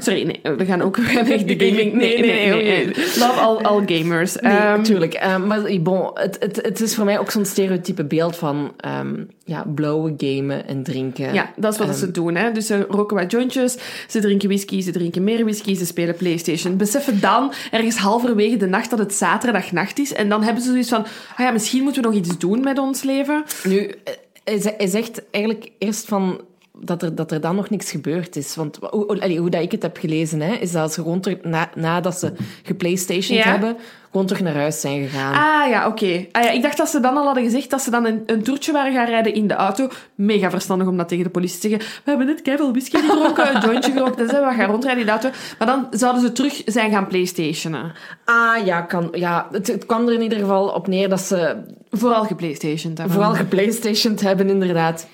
Sorry, 0.00 0.22
nee, 0.22 0.56
we 0.56 0.64
gaan 0.64 0.82
ook 0.82 0.96
weg 0.96 1.42
de 1.44 1.66
gaming. 1.66 1.92
Nee, 1.92 2.18
nee, 2.20 2.50
nee. 2.50 2.62
nee, 2.64 2.86
Love 2.96 3.40
all, 3.40 3.56
all 3.56 3.82
gamers. 3.86 4.36
Nee, 4.36 4.52
Ehm, 4.52 4.76
natuurlijk. 4.76 5.14
Eh, 5.14 5.36
maar 5.36 5.60
bon, 5.80 6.10
het, 6.14 6.36
het, 6.40 6.56
het 6.62 6.80
is 6.80 6.94
voor 6.94 7.04
mij 7.04 7.18
ook 7.18 7.30
zo'n 7.30 7.44
stereotype 7.44 8.04
beeld 8.04 8.36
van 8.36 8.72
ehm, 8.76 9.14
ja, 9.44 9.64
blauwe 9.74 10.14
gamen 10.16 10.66
en 10.66 10.82
drinken. 10.82 11.34
Ja, 11.34 11.52
dat 11.56 11.72
is 11.72 11.78
wat 11.78 11.88
Ehm, 11.88 11.96
ze 11.96 12.10
doen. 12.10 12.34
Hè. 12.34 12.52
Dus 12.52 12.66
ze 12.66 12.86
roken 12.88 13.16
wat 13.20 13.30
jointjes, 13.30 13.76
ze 14.08 14.20
drinken 14.20 14.48
whisky, 14.48 14.80
ze 14.80 14.90
drinken 14.90 15.24
meer 15.24 15.44
whisky, 15.44 15.74
ze 15.74 15.86
spelen 15.86 16.16
Playstation. 16.16 16.76
Beseffen 16.76 17.20
dan, 17.20 17.52
ergens 17.70 17.96
halverwege 17.96 18.56
de 18.56 18.66
nacht, 18.66 18.90
dat 18.90 18.98
het 18.98 19.14
zaterdagnacht 19.14 19.98
is. 19.98 20.12
En 20.12 20.28
dan 20.28 20.42
hebben 20.42 20.62
ze 20.62 20.68
zoiets 20.70 20.88
van, 20.88 21.02
ah 21.36 21.38
ja, 21.38 21.50
misschien 21.50 21.82
moeten 21.82 22.02
we 22.02 22.08
nog 22.08 22.18
iets 22.18 22.38
doen 22.38 22.60
met 22.62 22.78
ons 22.78 23.02
leven. 23.02 23.44
Nu, 23.64 23.78
eh, 24.04 24.14
hij, 24.44 24.60
ze- 24.60 24.74
hij 24.76 24.86
zegt 24.86 25.22
eigenlijk 25.30 25.70
eerst 25.78 26.04
van 26.08 26.40
dat 26.80 27.02
er, 27.02 27.14
dat 27.14 27.32
er 27.32 27.40
dan 27.40 27.56
nog 27.56 27.70
niks 27.70 27.90
gebeurd 27.90 28.36
is. 28.36 28.56
Want 28.56 28.78
hoe, 28.90 29.04
hoe- 29.06 29.20
allee, 29.20 29.38
hoe 29.38 29.50
dat 29.50 29.62
ik 29.62 29.72
het 29.72 29.82
heb 29.82 29.96
gelezen, 29.96 30.40
hè, 30.40 30.52
is 30.54 30.72
dat 30.72 30.92
ze 30.92 31.02
gewoon 31.02 31.20
terug, 31.20 31.38
na, 31.42 31.70
nadat 31.74 32.18
ze 32.18 32.32
geplaystationed 32.62 33.44
Ja. 33.44 33.50
hebben, 33.50 33.76
gewoon 34.10 34.26
terug 34.26 34.42
naar 34.42 34.54
huis 34.54 34.80
zijn 34.80 35.08
gegaan. 35.08 35.34
Ah 35.34 35.70
ja, 35.70 35.86
oké. 35.86 36.26
Ah, 36.32 36.42
ja, 36.42 36.50
ik 36.50 36.62
dacht 36.62 36.76
dat 36.76 36.88
ze 36.88 37.00
dan 37.00 37.16
al 37.16 37.24
hadden 37.24 37.44
gezegd 37.44 37.70
dat 37.70 37.80
ze 37.82 37.90
dan 37.90 38.04
een, 38.04 38.22
een 38.26 38.42
toertje 38.42 38.72
waren 38.72 38.92
gaan 38.92 39.06
rijden 39.06 39.34
in 39.34 39.46
de 39.46 39.54
auto. 39.54 39.88
Mega 40.14 40.50
verstandig 40.50 40.86
om 40.88 40.96
dat 40.96 41.08
tegen 41.08 41.24
de 41.24 41.30
politie 41.30 41.60
te 41.60 41.68
zeggen. 41.68 41.88
We 41.88 42.10
hebben 42.10 42.26
net 42.26 42.42
keiveel 42.42 42.70
whisky 42.70 43.00
gedronken, 43.00 43.54
een 43.54 43.60
jointje 43.62 43.92
gerookt, 43.92 44.20
en 44.20 44.28
zijn 44.28 44.46
we 44.48 44.54
gaan 44.54 44.70
rondrijden 44.70 45.00
in 45.00 45.06
de 45.06 45.12
auto. 45.12 45.30
Maar 45.58 45.66
dan 45.68 45.86
zouden 45.90 46.22
ze 46.22 46.32
terug 46.32 46.62
zijn 46.64 46.90
gaan 46.90 47.06
playstationen. 47.06 47.92
Ah 48.24 48.64
ja, 48.66 48.80
kan, 48.80 49.08
ja 49.12 49.48
het, 49.52 49.66
het 49.66 49.86
kwam 49.86 50.06
er 50.06 50.12
in 50.14 50.22
ieder 50.22 50.38
geval 50.38 50.68
op 50.68 50.86
neer 50.86 51.08
dat 51.08 51.20
ze 51.20 51.56
Vooral 51.90 52.24
geplaystationed. 52.24 52.98
hebben. 52.98 53.16
vooral 53.16 53.34
geplaystationed 53.34 54.20
hebben, 54.20 54.48
inderdaad. 54.48 55.06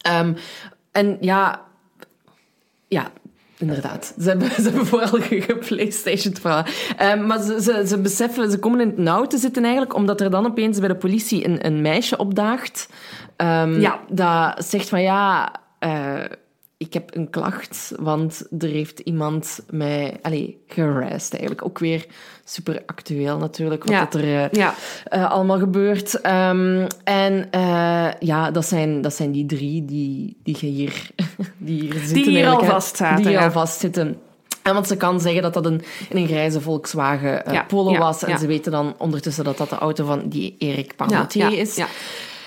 Ehm, 0.00 0.32
en 0.92 1.16
ja, 1.20 1.60
ja, 2.88 3.10
inderdaad. 3.58 4.14
Ze 4.20 4.28
hebben, 4.28 4.50
ze 4.50 4.62
hebben 4.62 4.86
vooral 4.86 5.20
ge- 5.20 5.40
geplaystationed. 5.40 6.38
Vooral. 6.40 6.64
Ehm, 6.96 7.26
maar 7.26 7.40
ze, 7.42 7.62
ze, 7.62 7.82
ze 7.86 7.98
beseffen, 8.00 8.50
ze 8.50 8.58
komen 8.58 8.80
in 8.80 8.86
het 8.86 8.98
nauw 8.98 9.24
te 9.26 9.38
zitten 9.38 9.62
eigenlijk, 9.62 9.94
omdat 9.94 10.20
er 10.20 10.30
dan 10.30 10.46
opeens 10.46 10.78
bij 10.78 10.88
de 10.88 10.96
politie 10.96 11.44
een, 11.44 11.66
een 11.66 11.80
meisje 11.80 12.16
opdaagt. 12.16 12.88
ehm, 13.36 13.80
Ja. 13.80 14.00
Dat 14.08 14.64
zegt 14.66 14.88
van 14.88 15.02
ja, 15.02 15.52
eh, 15.78 16.24
ik 16.82 16.92
heb 16.92 17.16
een 17.16 17.30
klacht, 17.30 17.92
want 17.98 18.46
er 18.58 18.68
heeft 18.68 18.98
iemand 18.98 19.60
mij 19.70 20.20
geharasst 20.68 21.32
eigenlijk. 21.32 21.64
Ook 21.64 21.78
weer 21.78 22.06
super 22.44 22.82
actueel 22.86 23.38
natuurlijk, 23.38 23.84
wat 23.84 23.92
Ja. 23.92 24.00
dat 24.04 24.14
er 24.14 24.22
eh, 24.44 24.50
Ja. 24.50 24.74
eh, 25.04 25.30
allemaal 25.30 25.58
gebeurt. 25.58 26.20
Ehm, 26.20 26.86
en 27.04 27.48
eh, 27.50 28.08
ja, 28.20 28.50
dat 28.50 28.66
zijn, 28.66 29.00
dat 29.00 29.14
zijn 29.14 29.32
die 29.32 29.46
drie 29.46 29.84
die, 29.84 30.36
die 30.42 30.56
hier, 30.60 31.10
die 31.58 31.80
hier 31.80 31.92
zitten. 32.04 32.32
hier 32.32 32.46
al 32.48 32.60
hè. 32.60 32.66
vastzaten, 32.66 33.16
Die 33.16 33.26
hier 33.26 33.38
ja. 33.38 33.44
al 33.44 33.50
vastzitten. 33.52 34.16
En 34.62 34.74
want 34.74 34.86
ze 34.86 34.96
kan 34.96 35.20
zeggen 35.20 35.42
dat 35.42 35.54
dat 35.54 35.66
een, 35.66 35.82
in 36.08 36.16
een 36.16 36.26
grijze 36.26 36.60
Volkswagen 36.60 37.42
Polo 37.68 37.98
was. 37.98 38.22
En 38.22 38.38
ze 38.38 38.46
weten 38.46 38.72
dan 38.72 38.94
ondertussen 38.98 39.44
dat 39.44 39.56
dat 39.58 39.68
de 39.70 39.76
auto 39.78 40.04
van 40.04 40.28
die 40.28 40.54
Erik 40.58 40.96
Parmentier 40.96 41.50
ja, 41.50 41.58
is. 41.58 41.76
ja. 41.76 41.86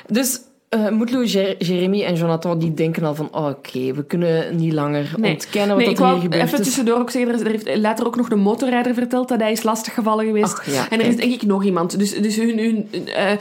Dus 0.08 0.40
uh, 0.76 0.90
Moetloe, 0.90 1.26
Jer- 1.26 1.56
Jeremy 1.58 2.04
en 2.04 2.16
Jonathan 2.16 2.60
die 2.60 2.74
denken 2.74 3.04
al 3.04 3.16
van... 3.16 3.30
oh, 3.32 3.48
Oké, 3.48 3.94
we 3.94 4.04
kunnen 4.04 4.56
niet 4.56 4.74
langer 4.74 5.14
ontkennen 5.22 5.76
wat 5.76 5.86
nee, 5.86 5.96
er 5.96 6.12
hier 6.12 6.22
gebeurd 6.22 6.44
even 6.44 6.64
tussendoor 6.64 7.00
ook 7.00 7.10
zeggen, 7.10 7.34
er, 7.34 7.46
er 7.46 7.52
heeft 7.52 7.78
later 7.78 8.06
ook 8.06 8.16
nog 8.16 8.30
de 8.30 8.36
motorrijder 8.36 8.94
verteld 8.94 9.28
dat 9.28 9.40
hij 9.40 9.52
is 9.52 9.64
lastiggevallen 9.64 10.26
geweest. 10.26 10.54
Ach, 10.54 10.72
ja, 10.72 10.90
en 10.90 11.00
er 11.00 11.06
is 11.06 11.16
denk 11.16 11.34
ik 11.34 11.44
nog 11.44 11.64
iemand. 11.64 12.00
Dus, 12.00 12.14
dus 12.22 12.36
hun... 12.36 12.58
hun 12.58 13.08
eh, 13.08 13.32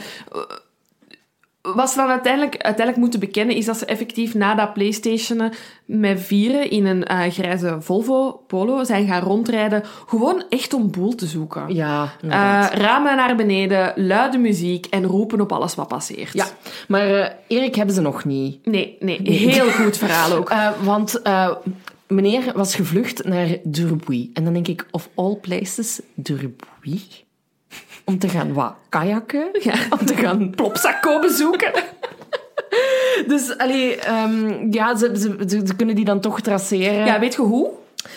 wat 1.63 1.89
ze 1.89 1.95
dan 1.95 2.09
uiteindelijk, 2.09 2.53
uiteindelijk 2.53 2.97
moeten 2.97 3.19
bekennen, 3.19 3.55
is 3.55 3.65
dat 3.65 3.77
ze 3.77 3.85
effectief 3.85 4.33
na 4.33 4.55
dat 4.55 4.73
Playstationen 4.73 5.51
met 5.85 6.21
vieren 6.21 6.69
in 6.69 6.85
een 6.85 7.03
eh, 7.03 7.31
grijze 7.31 7.77
Volvo 7.79 8.43
Polo 8.47 8.83
zijn 8.83 9.07
gaan 9.07 9.21
rondrijden. 9.21 9.83
Gewoon 10.07 10.43
echt 10.49 10.73
om 10.73 10.91
boel 10.91 11.15
te 11.15 11.25
zoeken. 11.25 11.73
Ja, 11.73 12.13
inderdaad. 12.21 12.73
ramen 12.73 13.15
naar 13.15 13.35
beneden, 13.35 13.93
luide 13.95 14.37
muziek 14.37 14.85
en 14.85 15.05
roepen 15.05 15.41
op 15.41 15.51
alles 15.51 15.75
wat 15.75 15.87
passeert. 15.87 16.33
ja, 16.33 16.45
maar 16.87 17.07
eh, 17.07 17.29
Erik 17.47 17.75
hebben 17.75 17.95
ze 17.95 18.01
nog 18.01 18.25
niet. 18.25 18.65
Nee, 18.65 18.97
nee, 18.99 19.21
heel 19.31 19.69
goed 19.69 19.97
verhaal 19.97 20.31
ook. 20.37 20.51
Uh, 20.51 20.69
want 20.81 21.21
uh, 21.23 21.51
meneer 22.07 22.51
was 22.55 22.75
gevlucht 22.75 23.23
naar 23.23 23.57
Durbuy. 23.63 24.29
En 24.33 24.43
dan 24.43 24.53
denk 24.53 24.67
ik, 24.67 24.87
of 24.91 25.09
all 25.15 25.35
places, 25.35 26.01
Durbuy? 26.15 27.01
Om 28.03 28.19
te 28.19 28.29
gaan 28.29 28.53
wat 28.53 28.73
kajakken? 28.89 29.49
Ja. 29.61 29.73
Om 29.99 30.05
te 30.05 30.15
gaan... 30.15 30.49
Plopsakko 30.55 31.19
bezoeken. 31.19 31.71
Dus, 33.27 33.57
allee, 33.57 33.97
um, 34.09 34.67
ja, 34.73 34.95
ze, 34.95 35.11
ze, 35.13 35.35
ze, 35.47 35.61
ze 35.65 35.75
kunnen 35.75 35.95
die 35.95 36.05
dan 36.05 36.19
toch 36.19 36.41
traceren. 36.41 37.05
Ja, 37.05 37.19
weet 37.19 37.33
je 37.33 37.41
hoe? 37.41 37.69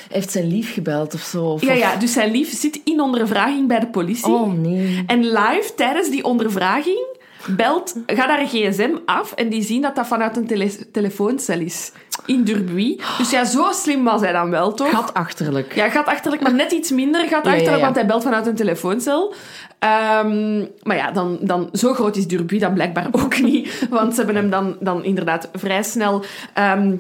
Heeft 0.09 0.31
zijn 0.31 0.47
lief 0.47 0.73
gebeld 0.73 1.15
of 1.15 1.21
zo? 1.21 1.45
Of, 1.45 1.63
Ja, 1.63 1.73
ja, 1.73 1.97
dus 1.97 2.13
zijn 2.13 2.31
lief 2.31 2.59
zit 2.59 2.81
in 2.85 3.01
ondervraging 3.01 3.69
bij 3.69 3.81
de 3.81 3.87
politie. 3.87 4.33
Oh, 4.33 4.53
nee. 4.53 5.05
En 5.07 5.25
live, 5.25 5.73
tijdens 5.77 6.11
die 6.11 6.25
ondervraging, 6.25 7.07
belt, 7.47 7.95
gaat 8.07 8.29
haar 8.29 8.47
gsm 8.47 8.91
af 9.05 9.33
en 9.33 9.49
die 9.49 9.63
zien 9.63 9.83
dat 9.83 9.97
dat 9.97 10.07
vanuit 10.07 10.37
een 10.37 10.47
tele 10.47 10.91
telefooncel 10.91 11.61
is. 11.61 11.93
In 12.27 12.45
Durbuy. 12.45 13.01
Dus 13.19 13.31
ja, 13.31 13.45
zo 13.45 13.73
slim 13.73 14.05
was 14.05 14.21
hij 14.21 14.33
dan 14.33 14.51
wel, 14.51 14.75
toch? 14.75 14.91
Gatachterlijk. 14.91 15.75
Ja, 15.75 15.89
gaat 15.89 16.07
achterlijk, 16.07 16.43
maar 16.43 16.55
net 16.55 16.73
iets 16.73 16.91
minder 16.91 17.21
gaat 17.21 17.45
Ja, 17.45 17.51
ja, 17.51 17.57
achterlijk, 17.57 17.77
ja. 17.77 17.83
want 17.85 17.97
hij 17.97 18.07
belt 18.07 18.23
vanuit 18.23 18.47
een 18.47 18.55
telefooncel. 18.55 19.35
Ehm, 19.79 20.65
maar 20.83 20.97
ja, 20.97 21.11
dan, 21.11 21.39
dan, 21.41 21.69
zo 21.73 21.95
groot 21.95 22.17
is 22.17 22.27
Durbuy 22.27 22.59
dan 22.59 22.75
blijkbaar 22.75 23.09
ook 23.11 23.41
niet. 23.51 23.87
Want 23.91 24.15
ze 24.15 24.17
hebben 24.17 24.37
hem 24.37 24.51
dan, 24.51 24.77
dan 24.81 25.05
inderdaad 25.05 25.49
vrij 25.53 25.83
snel... 25.83 26.25
ehm, 26.55 26.95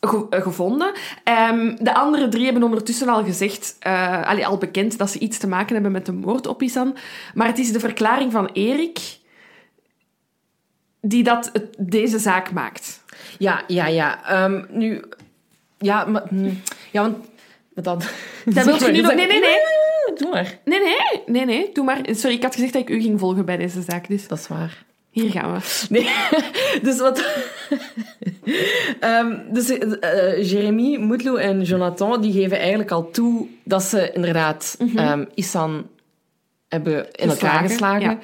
eh, 0.00 0.42
gevonden. 0.42 0.92
Ehm, 1.24 1.76
de 1.78 1.94
andere 1.94 2.28
drie 2.28 2.44
hebben 2.44 2.62
ondertussen 2.62 3.08
al 3.08 3.24
gezegd, 3.24 3.76
allee, 4.24 4.46
al 4.46 4.58
bekend, 4.58 4.98
dat 4.98 5.10
ze 5.10 5.18
iets 5.18 5.38
te 5.38 5.46
maken 5.46 5.74
hebben 5.74 5.92
met 5.92 6.06
de 6.06 6.12
moord 6.12 6.46
op 6.46 6.62
Isan. 6.62 6.96
Maar 7.34 7.46
het 7.46 7.58
is 7.58 7.72
de 7.72 7.80
verklaring 7.80 8.32
van 8.32 8.50
Erik 8.52 8.98
die 11.04 11.22
dat, 11.24 11.50
het- 11.52 11.74
deze 11.78 12.18
zaak 12.18 12.52
maakt. 12.52 13.02
Ja, 13.38 13.62
ja, 13.66 13.86
ja. 13.86 14.24
Ehm, 14.26 14.62
nu... 14.70 15.02
Ja, 15.78 16.04
maar... 16.04 16.22
hm, 16.28 16.50
Ja, 16.90 17.00
want... 17.02 17.16
Wat 17.74 17.84
dan? 17.84 18.00
Dat 18.44 18.64
wil 18.64 18.74
je 18.86 18.92
nu 18.92 19.00
nog... 19.00 19.14
Nee, 19.14 19.26
nee, 19.26 19.40
nee. 19.40 19.56
Doe 20.14 20.30
maar. 20.30 20.58
Nee, 20.64 20.78
nee. 20.80 21.22
Nee, 21.26 21.44
nee. 21.44 21.70
Doe 21.72 21.84
maar. 21.84 21.98
Sorry, 22.10 22.36
ik 22.36 22.42
had 22.42 22.54
gezegd 22.54 22.72
dat 22.72 22.82
ik 22.82 22.88
u 22.88 23.00
ging 23.00 23.18
volgen 23.20 23.44
bij 23.44 23.56
deze 23.56 23.82
zaak. 23.82 24.08
Dus 24.08 24.28
Dat 24.28 24.38
is 24.38 24.48
waar. 24.48 24.84
hier 25.10 25.30
gaan 25.30 25.52
we. 25.52 25.58
Nee, 25.88 26.08
dus 26.86 26.98
wat... 26.98 27.24
Ehm, 29.00 29.36
dus 29.52 29.78
eh 29.78 30.50
Jeremy, 30.50 30.96
Moetloe 30.96 31.40
en 31.40 31.62
Jonathan, 31.62 32.20
die 32.20 32.32
geven 32.32 32.58
eigenlijk 32.58 32.90
al 32.90 33.10
toe 33.10 33.46
dat 33.64 33.82
ze 33.82 34.12
inderdaad 34.12 34.76
Mhm. 34.78 34.98
ehm, 34.98 35.24
Isan 35.34 35.86
hebben 36.68 37.10
in 37.12 37.28
elkaar 37.28 37.62
Geslagen, 37.68 38.20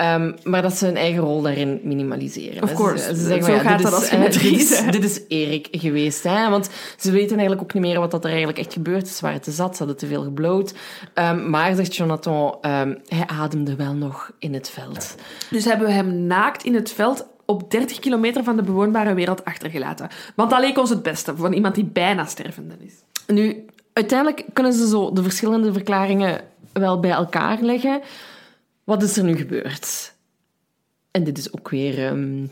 Ehm, 0.00 0.32
maar 0.44 0.62
dat 0.62 0.76
ze 0.76 0.84
hun 0.84 0.96
eigen 0.96 1.22
rol 1.22 1.42
daarin 1.42 1.80
minimaliseren. 1.82 2.62
Of 2.62 2.74
course. 2.74 3.14
Ze, 3.14 3.14
zeggen, 3.14 3.42
Zo 3.42 3.46
van, 3.46 3.54
ja, 3.54 3.60
gaat 3.60 3.78
dit 3.78 3.90
dat 3.90 4.02
is, 4.02 4.10
als 4.10 4.18
met 4.18 4.32
drie 4.32 4.50
dit 4.50 4.60
is, 4.60 4.80
bent. 4.80 4.92
dit 4.92 5.04
is 5.04 5.20
Erik 5.28 5.68
geweest. 5.70 6.22
Hè? 6.22 6.48
Want 6.48 6.70
ze 6.98 7.10
weten 7.10 7.38
eigenlijk 7.38 7.62
ook 7.62 7.74
niet 7.74 7.82
meer 7.82 8.00
wat 8.00 8.10
dat 8.10 8.24
er 8.24 8.30
eigenlijk 8.30 8.58
echt 8.58 8.72
gebeurd 8.72 9.06
is. 9.06 9.16
Ze 9.16 9.24
waren 9.24 9.40
te 9.40 9.50
zat, 9.50 9.72
ze 9.72 9.78
hadden 9.78 9.96
te 9.96 10.06
veel 10.06 10.22
gebloot. 10.22 10.74
Ehm, 11.14 11.50
maar, 11.50 11.74
zegt 11.74 11.96
Jonathan, 11.96 12.56
ehm, 12.60 12.94
hij 13.08 13.26
ademde 13.26 13.76
wel 13.76 13.94
nog 13.94 14.30
in 14.38 14.54
het 14.54 14.70
veld. 14.70 15.14
Dus 15.50 15.64
hebben 15.64 15.86
we 15.86 15.92
hem 15.92 16.26
naakt 16.26 16.64
in 16.64 16.74
het 16.74 16.90
veld 16.92 17.26
op 17.44 17.70
30 17.70 17.98
kilometer 17.98 18.44
van 18.44 18.56
de 18.56 18.62
bewoonbare 18.62 19.14
wereld 19.14 19.44
achtergelaten. 19.44 20.08
Want 20.34 20.50
dat 20.50 20.60
leek 20.60 20.78
ons 20.78 20.90
het 20.90 21.02
beste 21.02 21.36
voor 21.36 21.54
iemand 21.54 21.74
die 21.74 21.84
bijna 21.84 22.24
stervende 22.24 22.74
is. 22.78 22.94
Nu, 23.26 23.64
uiteindelijk 23.92 24.44
kunnen 24.52 24.72
ze 24.72 24.88
zo 24.88 25.12
de 25.12 25.22
verschillende 25.22 25.72
verklaringen 25.72 26.40
wel 26.72 27.00
bij 27.00 27.10
elkaar 27.10 27.58
leggen. 27.60 28.00
Wat 28.90 29.02
is 29.02 29.16
er 29.16 29.24
nu 29.24 29.36
gebeurd? 29.36 30.14
En 31.10 31.24
dit 31.24 31.38
is 31.38 31.52
ook 31.52 31.68
weer. 31.68 32.06
ehm, 32.06 32.46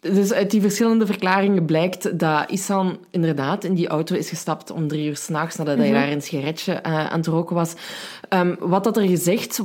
Dus 0.00 0.32
uit 0.32 0.50
die 0.50 0.60
verschillende 0.60 1.06
verklaringen 1.06 1.64
blijkt 1.64 2.18
dat 2.18 2.50
Isan 2.50 2.98
inderdaad 3.10 3.64
in 3.64 3.74
die 3.74 3.88
auto 3.88 4.14
is 4.16 4.28
gestapt 4.28 4.70
om 4.70 4.88
drie 4.88 5.08
uur 5.08 5.16
s'nachts 5.16 5.56
nadat 5.56 5.78
hij 5.78 5.92
daar 5.92 6.08
een 6.08 6.22
sigaretje 6.22 6.72
eh, 6.72 7.06
aan 7.06 7.18
het 7.18 7.26
roken 7.26 7.54
was. 7.54 7.74
Ehm, 8.28 8.54
wat 8.58 8.84
dat 8.84 8.96
er 8.96 9.08
gezegd 9.08 9.60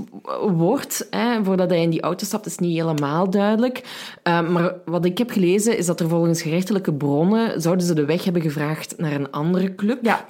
wordt 0.47 1.07
hè, 1.09 1.43
voordat 1.43 1.69
hij 1.69 1.81
in 1.81 1.89
die 1.89 2.01
auto 2.01 2.25
stapt, 2.25 2.45
is 2.45 2.57
niet 2.57 2.77
helemaal 2.77 3.29
duidelijk. 3.29 3.83
Ehm, 4.23 4.51
maar 4.51 4.75
wat 4.85 5.05
ik 5.05 5.17
heb 5.17 5.31
gelezen 5.31 5.77
is 5.77 5.85
dat 5.85 5.99
er 5.99 6.09
volgens 6.09 6.41
gerechtelijke 6.41 6.93
bronnen 6.93 7.61
zouden 7.61 7.85
ze 7.85 7.93
de 7.93 8.05
weg 8.05 8.23
hebben 8.23 8.41
gevraagd 8.41 8.97
naar 8.97 9.13
een 9.13 9.31
andere 9.31 9.75
club. 9.75 10.03
Ja. 10.05 10.25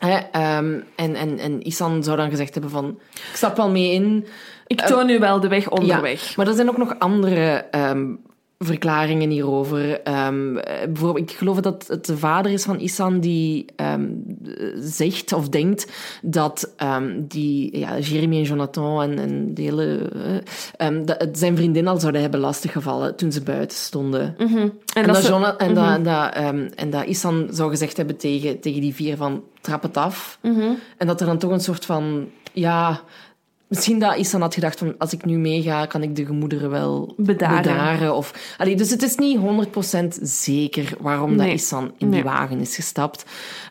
Hè, 0.00 0.16
ehm, 0.32 0.80
en, 0.96 1.14
en, 1.14 1.38
en 1.38 1.66
Isan 1.66 2.04
zou 2.04 2.16
dan 2.16 2.30
gezegd 2.30 2.52
hebben 2.52 2.70
van, 2.70 2.98
ik 3.12 3.36
stap 3.36 3.56
wel 3.56 3.70
mee 3.70 3.92
in. 3.92 4.26
Ik 4.66 4.80
toon 4.80 5.06
nu 5.06 5.18
wel 5.18 5.40
de 5.40 5.48
weg 5.48 5.68
onderweg. 5.68 6.22
Ja, 6.22 6.32
maar 6.36 6.46
er 6.46 6.54
zijn 6.54 6.68
ook 6.68 6.76
nog 6.76 6.98
andere 6.98 7.66
ehm, 7.70 8.14
verklaringen 8.64 9.30
hierover. 9.30 10.00
Ehm, 10.02 10.56
eh, 10.56 10.86
bijvoorbeeld, 10.86 11.30
ik 11.30 11.36
geloof 11.36 11.60
dat 11.60 11.84
het 11.88 12.06
de 12.06 12.16
vader 12.16 12.52
is 12.52 12.64
van 12.64 12.80
Isan 12.80 13.20
die 13.20 13.64
ehm, 13.76 14.06
zegt 14.80 15.32
of 15.32 15.48
denkt 15.48 15.92
dat 16.22 16.72
ehm, 16.76 17.12
die, 17.18 17.78
ja, 17.78 17.98
Jeremy 17.98 18.36
en 18.36 18.42
Jonathan 18.42 19.02
en, 19.02 19.18
en 19.18 19.54
de 19.54 19.62
hele, 19.62 20.10
eh, 20.76 20.88
dat 21.04 21.20
het 21.20 21.38
zijn 21.38 21.56
vriendin 21.56 21.86
al 21.88 21.98
zouden 22.00 22.20
hebben 22.20 22.40
lastiggevallen 22.40 23.16
toen 23.16 23.32
ze 23.32 23.42
buiten 23.42 23.78
stonden. 23.78 24.34
En, 24.38 24.72
En, 24.94 25.06
dat 25.06 25.14
dat, 25.14 25.24
ze- 25.24 25.30
Jona- 25.30 25.56
en, 25.56 25.74
dat, 25.74 26.34
ehm, 26.34 26.68
en 26.74 26.90
dat 26.90 27.04
Isan 27.04 27.46
zou 27.50 27.70
gezegd 27.70 27.96
hebben 27.96 28.16
tegen, 28.16 28.60
tegen 28.60 28.80
die 28.80 28.94
vier 28.94 29.16
van 29.16 29.42
trap 29.60 29.82
het 29.82 29.96
af. 29.96 30.38
En 30.96 31.06
dat 31.06 31.20
er 31.20 31.26
dan 31.26 31.38
toch 31.38 31.50
een 31.50 31.60
soort 31.60 31.84
van, 31.84 32.28
ja... 32.52 33.00
Misschien 33.70 33.98
dat 33.98 34.16
Isan 34.16 34.40
had 34.40 34.54
gedacht 34.54 34.78
van, 34.78 34.94
als 34.98 35.12
ik 35.12 35.24
nu 35.24 35.38
meega, 35.38 35.86
kan 35.86 36.02
ik 36.02 36.16
de 36.16 36.26
gemoederen 36.26 36.70
wel 36.70 37.14
Bedaren. 37.16 38.14
of, 38.14 38.54
allee, 38.58 38.76
dus 38.76 38.90
het 38.90 39.02
is 39.02 39.16
niet 39.16 39.38
100% 39.38 40.18
zeker 40.22 40.92
waarom 41.00 41.36
dat 41.36 41.46
Nee. 41.46 41.54
Isan 41.54 41.92
in 41.98 42.10
die 42.10 42.22
wagen 42.22 42.60
is 42.60 42.74
gestapt. 42.74 43.24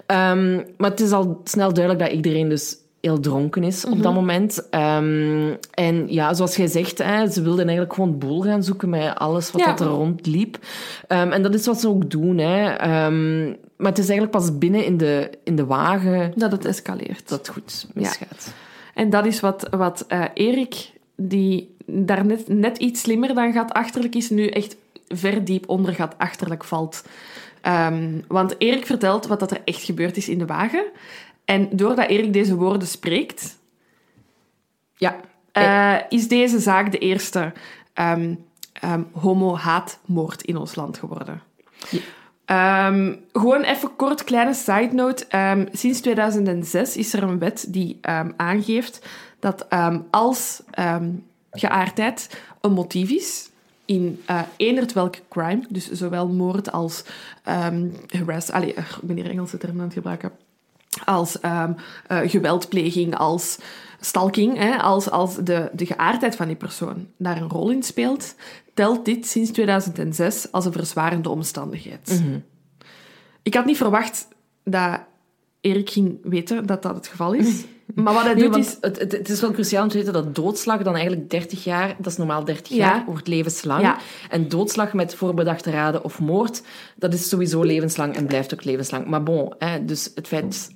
Ehm, 0.05 0.55
maar 0.77 0.89
het 0.89 0.99
is 0.99 1.11
al 1.11 1.41
snel 1.43 1.73
duidelijk 1.73 2.05
dat 2.05 2.15
iedereen 2.15 2.49
dus 2.49 2.75
heel 3.01 3.19
dronken 3.19 3.63
is 3.63 3.85
op 3.85 3.93
Mhm. 3.93 4.01
dat 4.01 4.13
moment. 4.13 4.69
Ehm, 4.69 5.53
en 5.73 6.05
ja, 6.13 6.33
zoals 6.33 6.55
jij 6.55 6.67
zegt, 6.67 6.97
hè, 6.97 7.27
ze 7.31 7.41
wilden 7.41 7.65
eigenlijk 7.67 7.93
gewoon 7.93 8.17
boel 8.17 8.41
gaan 8.41 8.63
zoeken 8.63 8.89
met 8.89 9.15
alles 9.15 9.51
wat 9.51 9.61
Ja. 9.61 9.67
dat 9.67 9.79
er 9.79 9.87
rondliep. 9.87 10.57
Ehm, 11.07 11.31
en 11.31 11.41
dat 11.41 11.53
is 11.53 11.65
wat 11.65 11.79
ze 11.79 11.87
ook 11.89 12.09
doen. 12.11 12.37
Hè. 12.37 12.75
Maar 13.77 13.87
het 13.91 13.97
is 13.97 14.09
eigenlijk 14.09 14.31
pas 14.37 14.57
binnen 14.57 14.85
in 14.85 14.97
de, 14.97 15.29
in 15.43 15.55
de 15.55 15.65
wagen 15.65 16.31
dat 16.35 16.51
het 16.51 16.65
escaleert. 16.65 17.29
dat 17.29 17.37
het 17.39 17.47
goed 17.49 17.87
misgaat. 17.93 18.53
En 18.99 19.09
dat 19.09 19.25
is 19.25 19.39
wat, 19.39 19.67
wat 19.71 20.05
eh, 20.07 20.23
Erik, 20.33 20.91
die 21.15 21.75
daar 21.85 22.25
net, 22.25 22.47
net 22.47 22.77
iets 22.77 23.01
slimmer 23.01 23.33
dan 23.33 23.51
gaat 23.53 23.73
achterlijk 23.73 24.15
is, 24.15 24.29
nu 24.29 24.47
echt 24.47 24.75
ver 25.07 25.45
diep 25.45 25.69
onder 25.69 25.93
gaat 25.93 26.17
achterlijk 26.17 26.63
valt. 26.63 27.03
Ehm, 27.61 28.19
want 28.27 28.55
Erik 28.57 28.85
vertelt 28.85 29.27
wat 29.27 29.39
dat 29.39 29.51
er 29.51 29.61
echt 29.65 29.83
gebeurd 29.83 30.17
is 30.17 30.29
in 30.29 30.37
de 30.37 30.45
wagen. 30.45 30.85
En 31.45 31.69
doordat 31.71 32.07
Erik 32.09 32.33
deze 32.33 32.55
woorden 32.55 32.87
spreekt, 32.87 33.57
Ja. 34.95 35.19
eh, 35.51 35.95
is 36.09 36.27
deze 36.27 36.59
zaak 36.59 36.91
de 36.91 36.97
eerste 36.97 37.53
ehm, 37.93 38.35
ehm, 38.73 39.03
homo-haatmoord 39.11 40.41
in 40.43 40.57
ons 40.57 40.75
land 40.75 40.97
geworden. 40.97 41.41
Ehm, 42.49 43.15
gewoon 43.33 43.61
even 43.61 43.95
kort, 43.95 44.23
kleine 44.23 44.53
side 44.53 44.89
note. 44.91 45.25
Ehm, 45.27 45.65
sinds 45.71 46.01
2006 46.01 46.97
is 46.97 47.13
er 47.13 47.23
een 47.23 47.39
wet 47.39 47.65
die 47.67 47.97
ehm, 48.01 48.31
aangeeft 48.35 49.05
dat 49.39 49.65
als 50.09 50.61
geaardheid 51.51 52.41
een 52.61 52.71
motief 52.71 53.09
is 53.09 53.49
in 53.85 54.21
eh 54.25 54.41
eenderd 54.57 54.93
welke 54.93 55.19
crime, 55.29 55.61
dus 55.69 55.91
zowel 55.91 56.27
moord 56.27 56.71
als 56.71 57.03
harass... 57.43 58.51
Allee, 58.51 58.73
ik 58.73 58.97
ben 59.01 59.17
Engelse 59.29 59.57
termen 59.57 59.79
aan 59.79 59.85
het 59.85 59.93
gebruiken. 59.93 60.31
Als 61.05 61.39
eh, 61.39 61.69
geweldpleging, 62.07 63.15
als 63.15 63.57
stalking, 63.99 64.57
hè, 64.57 64.77
als, 64.77 65.09
als 65.09 65.35
de, 65.35 65.69
de 65.73 65.85
geaardheid 65.85 66.35
van 66.35 66.47
die 66.47 66.55
persoon 66.55 67.07
daar 67.17 67.37
een 67.41 67.49
rol 67.49 67.69
in 67.69 67.83
speelt, 67.83 68.35
telt 68.73 69.05
dit 69.05 69.27
sinds 69.27 69.51
2006 69.51 70.51
als 70.51 70.65
een 70.65 70.71
verzwarende 70.71 71.29
omstandigheid. 71.29 72.21
Ik 73.43 73.53
had 73.53 73.65
niet 73.65 73.77
verwacht 73.77 74.27
dat 74.63 74.99
Erik 75.61 75.89
ging 75.89 76.19
weten 76.23 76.65
dat 76.65 76.81
dat 76.81 76.95
het 76.95 77.07
geval 77.07 77.33
is. 77.33 77.63
Maar 77.95 78.13
wat 78.13 78.23
hij 78.23 78.33
Nee, 78.33 78.43
doet 78.49 78.55
is... 78.57 78.77
het, 78.81 78.99
het, 78.99 79.11
het 79.11 79.29
is 79.29 79.41
wel 79.41 79.51
cruciaal 79.51 79.83
om 79.83 79.89
te 79.89 79.97
weten 79.97 80.13
dat 80.13 80.35
doodslag 80.35 80.83
dan 80.83 80.93
eigenlijk 80.95 81.29
30 81.29 81.63
jaar, 81.63 81.95
dat 81.97 82.05
is 82.11 82.17
normaal 82.17 82.45
30 82.45 82.75
Ja. 82.75 82.75
jaar, 82.77 83.03
wordt 83.05 83.27
levenslang. 83.27 83.81
Ja. 83.81 83.97
En 84.29 84.47
doodslag 84.49 84.93
met 84.93 85.15
voorbedachte 85.15 85.71
raden 85.71 86.03
of 86.03 86.19
moord, 86.19 86.61
dat 86.95 87.13
is 87.13 87.29
sowieso 87.29 87.63
levenslang 87.63 88.15
en 88.15 88.25
blijft 88.25 88.53
ook 88.53 88.63
levenslang. 88.63 89.07
Maar 89.07 89.23
bon, 89.23 89.53
hè, 89.57 89.85
dus 89.85 90.11
het 90.15 90.27
feit... 90.27 90.69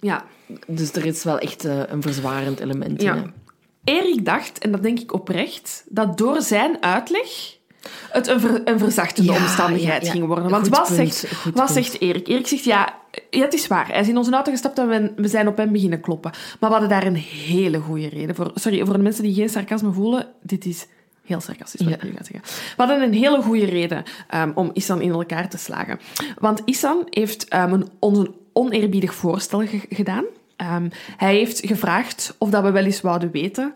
Ja, 0.00 0.24
Dus 0.66 0.92
er 0.92 1.06
is 1.06 1.24
wel 1.24 1.38
echt 1.38 1.64
eh, 1.64 1.80
een 1.86 2.02
verzwarend 2.02 2.60
element 2.60 3.02
Ja. 3.02 3.14
in. 3.14 3.22
hè. 3.22 3.28
Erik 3.84 4.24
dacht, 4.24 4.58
en 4.58 4.70
dat 4.72 4.82
denk 4.82 4.98
ik 5.00 5.12
oprecht, 5.12 5.84
dat 5.88 6.18
door 6.18 6.42
zijn 6.42 6.82
uitleg 6.82 7.54
het 8.10 8.26
een, 8.26 8.40
ver- 8.40 8.60
een 8.64 8.78
verzachtende 8.78 9.32
Ja, 9.32 9.38
omstandigheid 9.38 10.00
ja, 10.00 10.06
ja. 10.06 10.12
ging 10.12 10.26
worden. 10.26 10.48
Want 10.50 10.68
wat, 10.68 10.86
punt, 10.94 11.14
zegt, 11.14 11.32
wat 11.54 11.70
zegt 11.70 12.00
Erik? 12.00 12.28
Erik 12.28 12.46
zegt, 12.46 12.64
ja, 12.64 12.94
ja, 13.30 13.40
het 13.40 13.54
is 13.54 13.66
waar. 13.66 13.86
Hij 13.88 14.00
is 14.00 14.08
in 14.08 14.16
onze 14.16 14.30
auto 14.32 14.50
gestapt 14.50 14.78
en 14.78 14.88
we, 14.88 15.12
we 15.16 15.28
zijn 15.28 15.48
op 15.48 15.56
hem 15.56 15.72
beginnen 15.72 16.00
kloppen. 16.00 16.30
Maar 16.60 16.70
we 16.70 16.76
hadden 16.76 16.88
daar 16.88 17.06
een 17.06 17.14
hele 17.16 17.78
goede 17.78 18.08
reden 18.08 18.34
voor. 18.34 18.50
Sorry, 18.54 18.84
voor 18.84 18.96
de 18.96 19.02
mensen 19.02 19.22
die 19.22 19.34
geen 19.34 19.48
sarcasme 19.48 19.92
voelen, 19.92 20.26
dit 20.42 20.64
is 20.64 20.86
heel 21.24 21.40
sarcastisch 21.40 21.80
wat 21.86 21.94
ik 21.94 22.02
nu 22.02 22.10
ga 22.16 22.24
zeggen. 22.24 22.40
We 22.76 22.82
hadden 22.82 23.02
een 23.02 23.14
hele 23.14 23.42
goede 23.42 23.64
reden 23.64 24.02
ehm, 24.28 24.50
om 24.54 24.70
Isan 24.72 25.00
in 25.00 25.10
elkaar 25.10 25.48
te 25.48 25.58
slagen. 25.58 25.98
Want 26.38 26.62
Isan 26.64 27.06
heeft 27.10 27.48
ehm, 27.48 27.72
een, 27.72 27.88
ons 27.98 28.18
een 28.18 28.34
oneerbiedig 28.52 29.14
voorstel 29.14 29.66
ge- 29.66 29.86
gedaan. 29.90 30.24
Ehm, 30.56 30.88
hij 31.16 31.34
heeft 31.34 31.66
gevraagd 31.66 32.34
of 32.38 32.50
dat 32.50 32.62
we 32.62 32.70
wel 32.70 32.84
eens 32.84 33.00
wouden 33.00 33.30
weten 33.30 33.74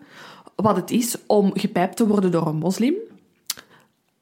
wat 0.55 0.77
het 0.77 0.91
is 0.91 1.17
om 1.27 1.51
gepijpt 1.55 1.97
te 1.97 2.07
worden 2.07 2.31
door 2.31 2.47
een 2.47 2.57
moslim. 2.57 2.95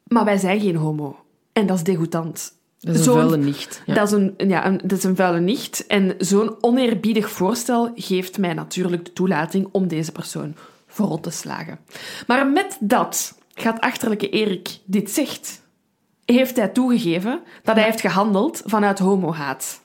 Maar 0.05 0.25
wij 0.25 0.37
zijn 0.37 0.61
geen 0.61 0.77
homo. 0.77 1.17
En 1.53 1.67
dat 1.67 1.77
is 1.77 1.83
degoutant. 1.83 2.57
Dat 2.81 2.95
is 2.95 3.07
een 3.07 3.13
vuile 3.13 3.37
nicht. 3.37 3.83
Ja. 3.87 3.95
Dat, 3.95 4.07
is 4.07 4.13
een, 4.13 4.35
ja, 4.49 4.67
een, 4.67 4.81
dat 4.83 4.99
is 4.99 5.05
een 5.05 5.17
vuile 5.17 5.41
nicht. 5.41 5.87
En 5.87 6.15
zo'n 6.19 6.57
oneerbiedig 6.61 7.31
voorstel 7.31 7.93
geeft 7.95 8.39
mij 8.39 8.55
natuurlijk 8.55 9.05
de 9.05 9.13
toelating 9.13 9.69
om 9.73 9.89
deze 9.89 10.13
persoon 10.13 10.55
voorop 10.87 11.23
te 11.23 11.31
slagen. 11.31 11.79
Maar 12.27 12.47
met 12.47 12.77
dat 12.81 13.39
gaat 13.55 13.81
achterlijke 13.81 14.29
Erik 14.29 14.79
dit 14.85 15.11
zegt, 15.11 15.63
heeft 16.25 16.57
hij 16.57 16.69
toegegeven 16.69 17.41
dat 17.63 17.75
hij 17.75 17.85
heeft 17.85 18.01
gehandeld 18.01 18.63
vanuit 18.65 18.99
homohaat. 18.99 19.81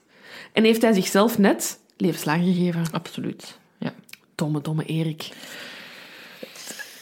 En 0.51 0.63
heeft 0.63 0.82
hij 0.82 0.93
zichzelf 0.93 1.38
net 1.38 1.80
levenslang 2.03 2.43
gegeven. 2.43 2.83
Absoluut. 2.91 3.57
Ja. 3.77 3.93
Domme, 4.35 4.61
domme 4.61 4.85
Erik. 4.85 5.29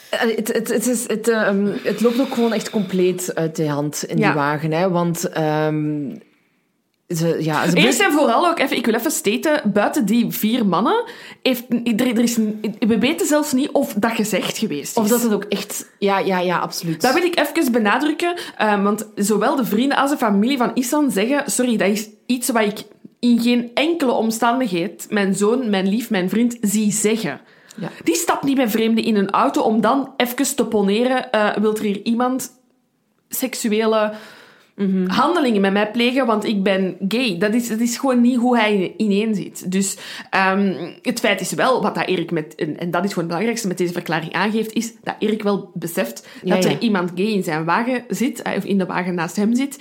Het, 0.09 0.47
het, 0.53 0.67
het, 0.67 0.87
is, 0.87 1.07
het, 1.07 1.27
ehm, 1.27 1.67
het 1.83 2.01
loopt 2.01 2.19
ook 2.19 2.33
gewoon 2.33 2.53
echt 2.53 2.69
compleet 2.69 3.35
uit 3.35 3.55
de 3.55 3.67
hand 3.67 4.03
in 4.03 4.17
Ja. 4.17 4.25
die 4.25 4.35
wagen. 4.35 4.71
Hè? 4.71 4.89
Want 4.89 5.29
ehm, 5.29 6.09
ze, 7.07 7.37
ja, 7.43 7.69
ze 7.69 7.75
Eerst 7.75 7.99
en 7.99 8.11
vooral 8.11 8.47
ook 8.49 8.59
even, 8.59 8.77
ik 8.77 8.85
wil 8.85 8.93
even 8.93 9.11
staten, 9.11 9.71
buiten 9.73 10.05
die 10.05 10.31
vier 10.31 10.65
mannen, 10.65 11.03
heeft, 11.43 11.63
er, 11.69 12.07
er 12.07 12.19
is, 12.19 12.35
we 12.79 12.97
weten 12.99 13.27
zelfs 13.27 13.51
niet 13.53 13.71
of 13.71 13.93
dat 13.93 14.11
gezegd 14.11 14.57
geweest 14.57 14.97
is. 14.97 15.03
Of 15.03 15.07
dat 15.07 15.23
het 15.23 15.33
ook 15.33 15.43
echt... 15.43 15.85
Ja, 15.99 16.19
ja, 16.19 16.39
ja, 16.39 16.59
absoluut. 16.59 17.01
Dat 17.01 17.13
wil 17.13 17.23
ik 17.23 17.39
even 17.39 17.71
benadrukken, 17.71 18.35
eh, 18.57 18.83
want 18.83 19.07
zowel 19.15 19.55
de 19.55 19.65
vrienden 19.65 19.97
als 19.97 20.11
de 20.11 20.17
familie 20.17 20.57
van 20.57 20.71
Isan 20.73 21.11
zeggen, 21.11 21.51
sorry, 21.51 21.77
dat 21.77 21.87
is 21.87 22.09
iets 22.25 22.49
wat 22.49 22.63
ik 22.63 22.83
in 23.21 23.39
geen 23.39 23.71
enkele 23.73 24.11
omstandigheid 24.11 25.07
mijn 25.09 25.35
zoon, 25.35 25.69
mijn 25.69 25.87
lief, 25.87 26.09
mijn 26.09 26.29
vriend 26.29 26.57
zie 26.61 26.91
zeggen. 26.91 27.41
Ja. 27.77 27.89
Die 28.03 28.15
stapt 28.15 28.43
niet 28.43 28.57
met 28.57 28.71
vreemden 28.71 29.03
in 29.03 29.15
een 29.15 29.29
auto 29.29 29.61
om 29.61 29.81
dan 29.81 30.13
even 30.17 30.55
te 30.55 30.65
poneren, 30.65 31.31
eh 31.31 31.55
wilt 31.57 31.77
er 31.77 31.83
hier 31.83 32.01
iemand 32.03 32.51
seksuele 33.29 34.13
handelingen 35.07 35.61
met 35.61 35.73
mij 35.73 35.91
plegen, 35.91 36.25
want 36.25 36.45
ik 36.45 36.63
ben 36.63 36.97
gay. 37.07 37.37
Dat 37.37 37.53
is, 37.53 37.67
dat 37.67 37.79
is 37.79 37.97
gewoon 37.97 38.21
niet 38.21 38.37
hoe 38.37 38.57
hij 38.57 38.93
ineen 38.97 39.35
zit. 39.35 39.71
Dus 39.71 39.97
ehm, 40.29 40.91
het 41.01 41.19
feit 41.19 41.41
is 41.41 41.53
wel, 41.53 41.81
wat 41.81 41.95
dat 41.95 42.07
Erik 42.07 42.31
met, 42.31 42.55
en, 42.55 42.79
en 42.79 42.91
dat 42.91 43.03
is 43.03 43.09
gewoon 43.09 43.23
het 43.23 43.27
belangrijkste 43.27 43.67
met 43.67 43.77
deze 43.77 43.93
verklaring 43.93 44.33
aangeeft, 44.33 44.73
is 44.73 44.93
dat 45.03 45.15
Erik 45.19 45.43
wel 45.43 45.71
beseft 45.73 46.27
Ja, 46.43 46.55
dat 46.55 46.63
ja. 46.63 46.69
er 46.69 46.79
iemand 46.79 47.11
gay 47.15 47.25
in 47.25 47.43
zijn 47.43 47.65
wagen 47.65 48.03
zit, 48.07 48.41
eh, 48.41 48.55
of 48.57 48.63
in 48.63 48.77
de 48.77 48.85
wagen 48.85 49.13
naast 49.13 49.35
hem 49.35 49.55
zit. 49.55 49.79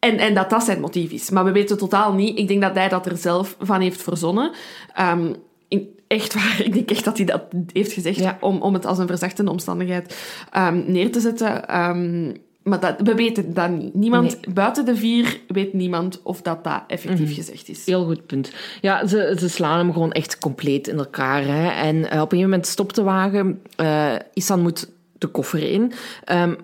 En, 0.00 0.18
en 0.18 0.34
dat 0.34 0.50
dat 0.50 0.62
zijn 0.64 0.80
motief 0.80 1.10
is. 1.10 1.30
Maar 1.30 1.44
we 1.44 1.52
weten 1.52 1.78
totaal 1.78 2.12
niet. 2.12 2.38
Ik 2.38 2.48
denk 2.48 2.60
dat 2.62 2.74
hij 2.74 2.88
dat 2.88 3.06
er 3.06 3.16
zelf 3.16 3.56
van 3.60 3.80
heeft 3.80 4.02
verzonnen. 4.02 4.50
Ehm, 4.94 5.32
in, 5.68 5.88
echt 6.06 6.34
waar, 6.34 6.60
ik 6.66 6.72
denk 6.72 6.90
echt 6.90 7.04
dat 7.04 7.16
hij 7.16 7.26
dat 7.26 7.42
heeft 7.72 7.92
gezegd 7.92 8.18
Ja. 8.18 8.36
om, 8.40 8.60
om 8.62 8.74
het 8.74 8.86
als 8.86 8.98
een 8.98 9.06
verzachtende 9.06 9.50
omstandigheid 9.50 10.16
ehm, 10.52 10.82
neer 10.86 11.12
te 11.12 11.20
zetten. 11.20 11.68
Ehm, 11.68 12.32
maar 12.62 12.80
dat, 12.80 12.94
we 13.04 13.14
weten 13.14 13.54
dat 13.54 13.70
niet. 13.70 13.94
Niemand, 13.94 14.54
buiten 14.54 14.84
de 14.84 14.96
vier, 14.96 15.40
weet 15.48 15.72
niemand 15.72 16.20
of 16.22 16.42
dat, 16.42 16.64
dat 16.64 16.82
effectief 16.86 17.26
Mhm. 17.26 17.34
gezegd 17.34 17.68
is. 17.68 17.86
Heel 17.86 18.04
goed 18.04 18.26
punt. 18.26 18.52
Ja, 18.80 19.06
ze, 19.06 19.36
ze 19.38 19.48
slaan 19.48 19.78
hem 19.78 19.92
gewoon 19.92 20.12
echt 20.12 20.38
compleet 20.38 20.88
in 20.88 20.98
elkaar. 20.98 21.44
Hè. 21.44 21.68
En 21.68 21.96
eh, 21.96 22.02
op 22.02 22.32
een 22.32 22.38
gegeven 22.38 22.38
moment 22.40 22.66
stopt 22.66 22.94
de 22.94 23.02
wagen. 23.02 23.62
Eh 23.76 24.14
Isan 24.34 24.60
moet 24.60 24.88
de 25.18 25.26
koffer 25.26 25.62
in. 25.70 25.92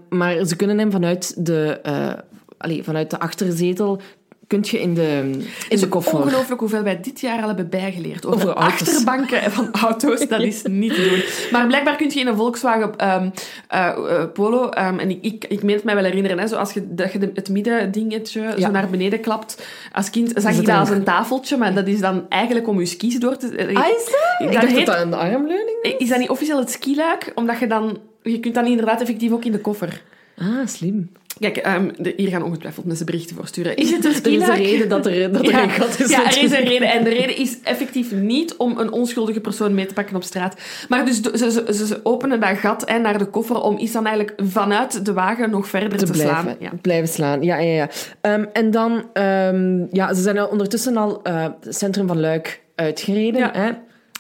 Maar 0.08 0.44
ze 0.44 0.56
kunnen 0.56 0.78
hem 0.78 0.90
vanuit 0.90 1.46
de, 1.46 1.78
eh, 1.82 2.12
allee, 2.58 2.82
vanuit 2.82 3.10
de 3.10 3.18
achterzetel... 3.18 4.00
Kun 4.46 4.64
je 4.70 4.80
in 4.80 4.94
de, 4.94 5.30
in 5.68 5.78
de 5.80 5.88
koffer... 5.88 6.18
Ongelooflijk 6.18 6.60
hoeveel 6.60 6.82
wij 6.82 7.00
dit 7.00 7.20
jaar 7.20 7.40
al 7.40 7.46
hebben 7.46 7.68
bijgeleerd 7.68 8.26
over, 8.26 8.54
achterbanken 8.54 9.50
van 9.50 9.72
auto's. 9.72 10.28
Dat 10.28 10.40
is 10.40 10.62
niet 10.82 10.94
te 10.94 11.08
doen. 11.08 11.50
Maar 11.52 11.66
blijkbaar 11.66 11.96
kun 11.96 12.10
je 12.12 12.20
in 12.20 12.26
een 12.26 12.36
Volkswagen 12.36 12.96
ehm, 12.96 13.28
eh, 13.68 13.86
eh, 13.88 14.32
Polo, 14.32 14.68
ehm, 14.68 14.98
en 14.98 15.10
ik, 15.10 15.18
ik, 15.24 15.44
ik 15.44 15.62
meen 15.62 15.74
het 15.74 15.84
mij 15.84 15.94
wel 15.94 16.04
herinneren, 16.04 16.38
hè, 16.38 16.46
zo 16.46 16.56
als 16.56 16.72
je, 16.72 16.94
dat 16.94 17.12
je 17.12 17.18
de- 17.18 17.30
het 17.34 17.48
middendingetje 17.48 18.40
Ja. 18.40 18.58
zo 18.60 18.70
naar 18.70 18.88
beneden 18.90 19.20
klapt. 19.20 19.66
Als 19.92 20.10
kind 20.10 20.32
zag 20.34 20.52
Is 20.52 20.58
ik 20.58 20.64
dat 20.66 20.74
een- 20.74 20.80
als 20.80 20.90
een 20.90 21.04
tafeltje, 21.04 21.56
maar 21.56 21.74
dat 21.74 21.86
is 21.86 22.00
dan 22.00 22.26
eigenlijk 22.28 22.68
om 22.68 22.78
je 22.80 22.86
skis 22.86 23.18
door 23.18 23.36
te... 23.36 23.46
Ah, 23.46 23.86
is 23.86 24.04
dat? 24.04 24.48
Ik 24.48 24.52
dacht 24.52 24.66
heet- 24.66 24.86
dat 24.86 24.96
dat 24.96 25.06
een 25.06 25.14
armleuning 25.14 25.78
was. 25.82 25.92
Is 25.98 26.08
dat 26.08 26.18
niet 26.18 26.28
officieel 26.30 26.58
het 26.58 26.70
skiluik? 26.70 27.32
Omdat 27.34 27.58
je 27.58 27.66
dan... 27.66 27.98
Je 28.22 28.40
kunt 28.40 28.54
dan 28.54 28.66
inderdaad 28.66 29.00
effectief 29.00 29.32
ook 29.32 29.44
in 29.44 29.52
de 29.52 29.60
koffer. 29.60 30.02
Ah, 30.38 30.46
slim. 30.66 31.10
Kijk, 31.38 31.56
ehm, 31.56 31.88
de- 31.98 32.12
hier 32.16 32.28
gaan 32.28 32.42
ongetwijfeld 32.42 32.86
mensen 32.86 33.06
berichten 33.06 33.36
voor 33.36 33.46
sturen. 33.46 33.76
Is 33.76 33.90
het 33.90 34.04
een 34.04 34.12
Er 34.24 34.32
is 34.32 34.48
een 34.48 34.54
reden 34.54 34.88
dat 34.88 35.06
er, 35.06 35.32
dat 35.32 35.42
er 35.46 35.50
ja, 35.50 35.62
een 35.62 35.70
gat 35.70 36.00
is. 36.00 36.10
Ja, 36.10 36.24
er 36.26 36.42
is 36.42 36.50
een 36.52 36.64
reden. 36.64 36.90
En 36.92 37.04
de 37.04 37.10
reden 37.10 37.36
is 37.36 37.56
effectief 37.62 38.12
niet 38.12 38.54
om 38.56 38.78
een 38.78 38.92
onschuldige 38.92 39.40
persoon 39.40 39.74
mee 39.74 39.86
te 39.86 39.94
pakken 39.94 40.16
op 40.16 40.22
straat. 40.22 40.60
Maar 40.88 41.04
dus 41.04 41.22
de- 41.22 41.38
ze, 41.38 41.50
ze, 41.50 41.86
ze 41.86 42.00
openen 42.02 42.40
dat 42.40 42.56
gat 42.58 42.88
hè, 42.90 42.98
naar 42.98 43.18
de 43.18 43.26
koffer 43.26 43.60
om 43.62 43.78
iets 43.78 43.92
dan 43.92 44.06
eigenlijk 44.06 44.40
vanuit 44.48 45.04
de 45.04 45.12
wagen 45.12 45.50
nog 45.50 45.68
verder 45.68 45.88
te, 45.98 46.04
te 46.04 46.12
blijven, 46.12 46.36
slaan. 46.42 46.56
Ja. 46.60 46.70
blijven 46.82 47.08
slaan. 47.08 47.42
Ja, 47.42 47.56
ja, 47.58 47.72
ja. 47.72 47.88
Ehm, 48.20 48.44
en 48.52 48.70
dan, 48.70 49.04
ehm, 49.12 49.78
ja, 49.90 50.14
ze 50.14 50.22
zijn 50.22 50.48
ondertussen 50.48 50.96
al 50.96 51.22
eh, 51.22 51.42
het 51.60 51.76
centrum 51.76 52.06
van 52.06 52.20
Luik 52.20 52.62
uitgereden. 52.74 53.40
Ja. 53.40 53.50
Hè? 53.52 53.70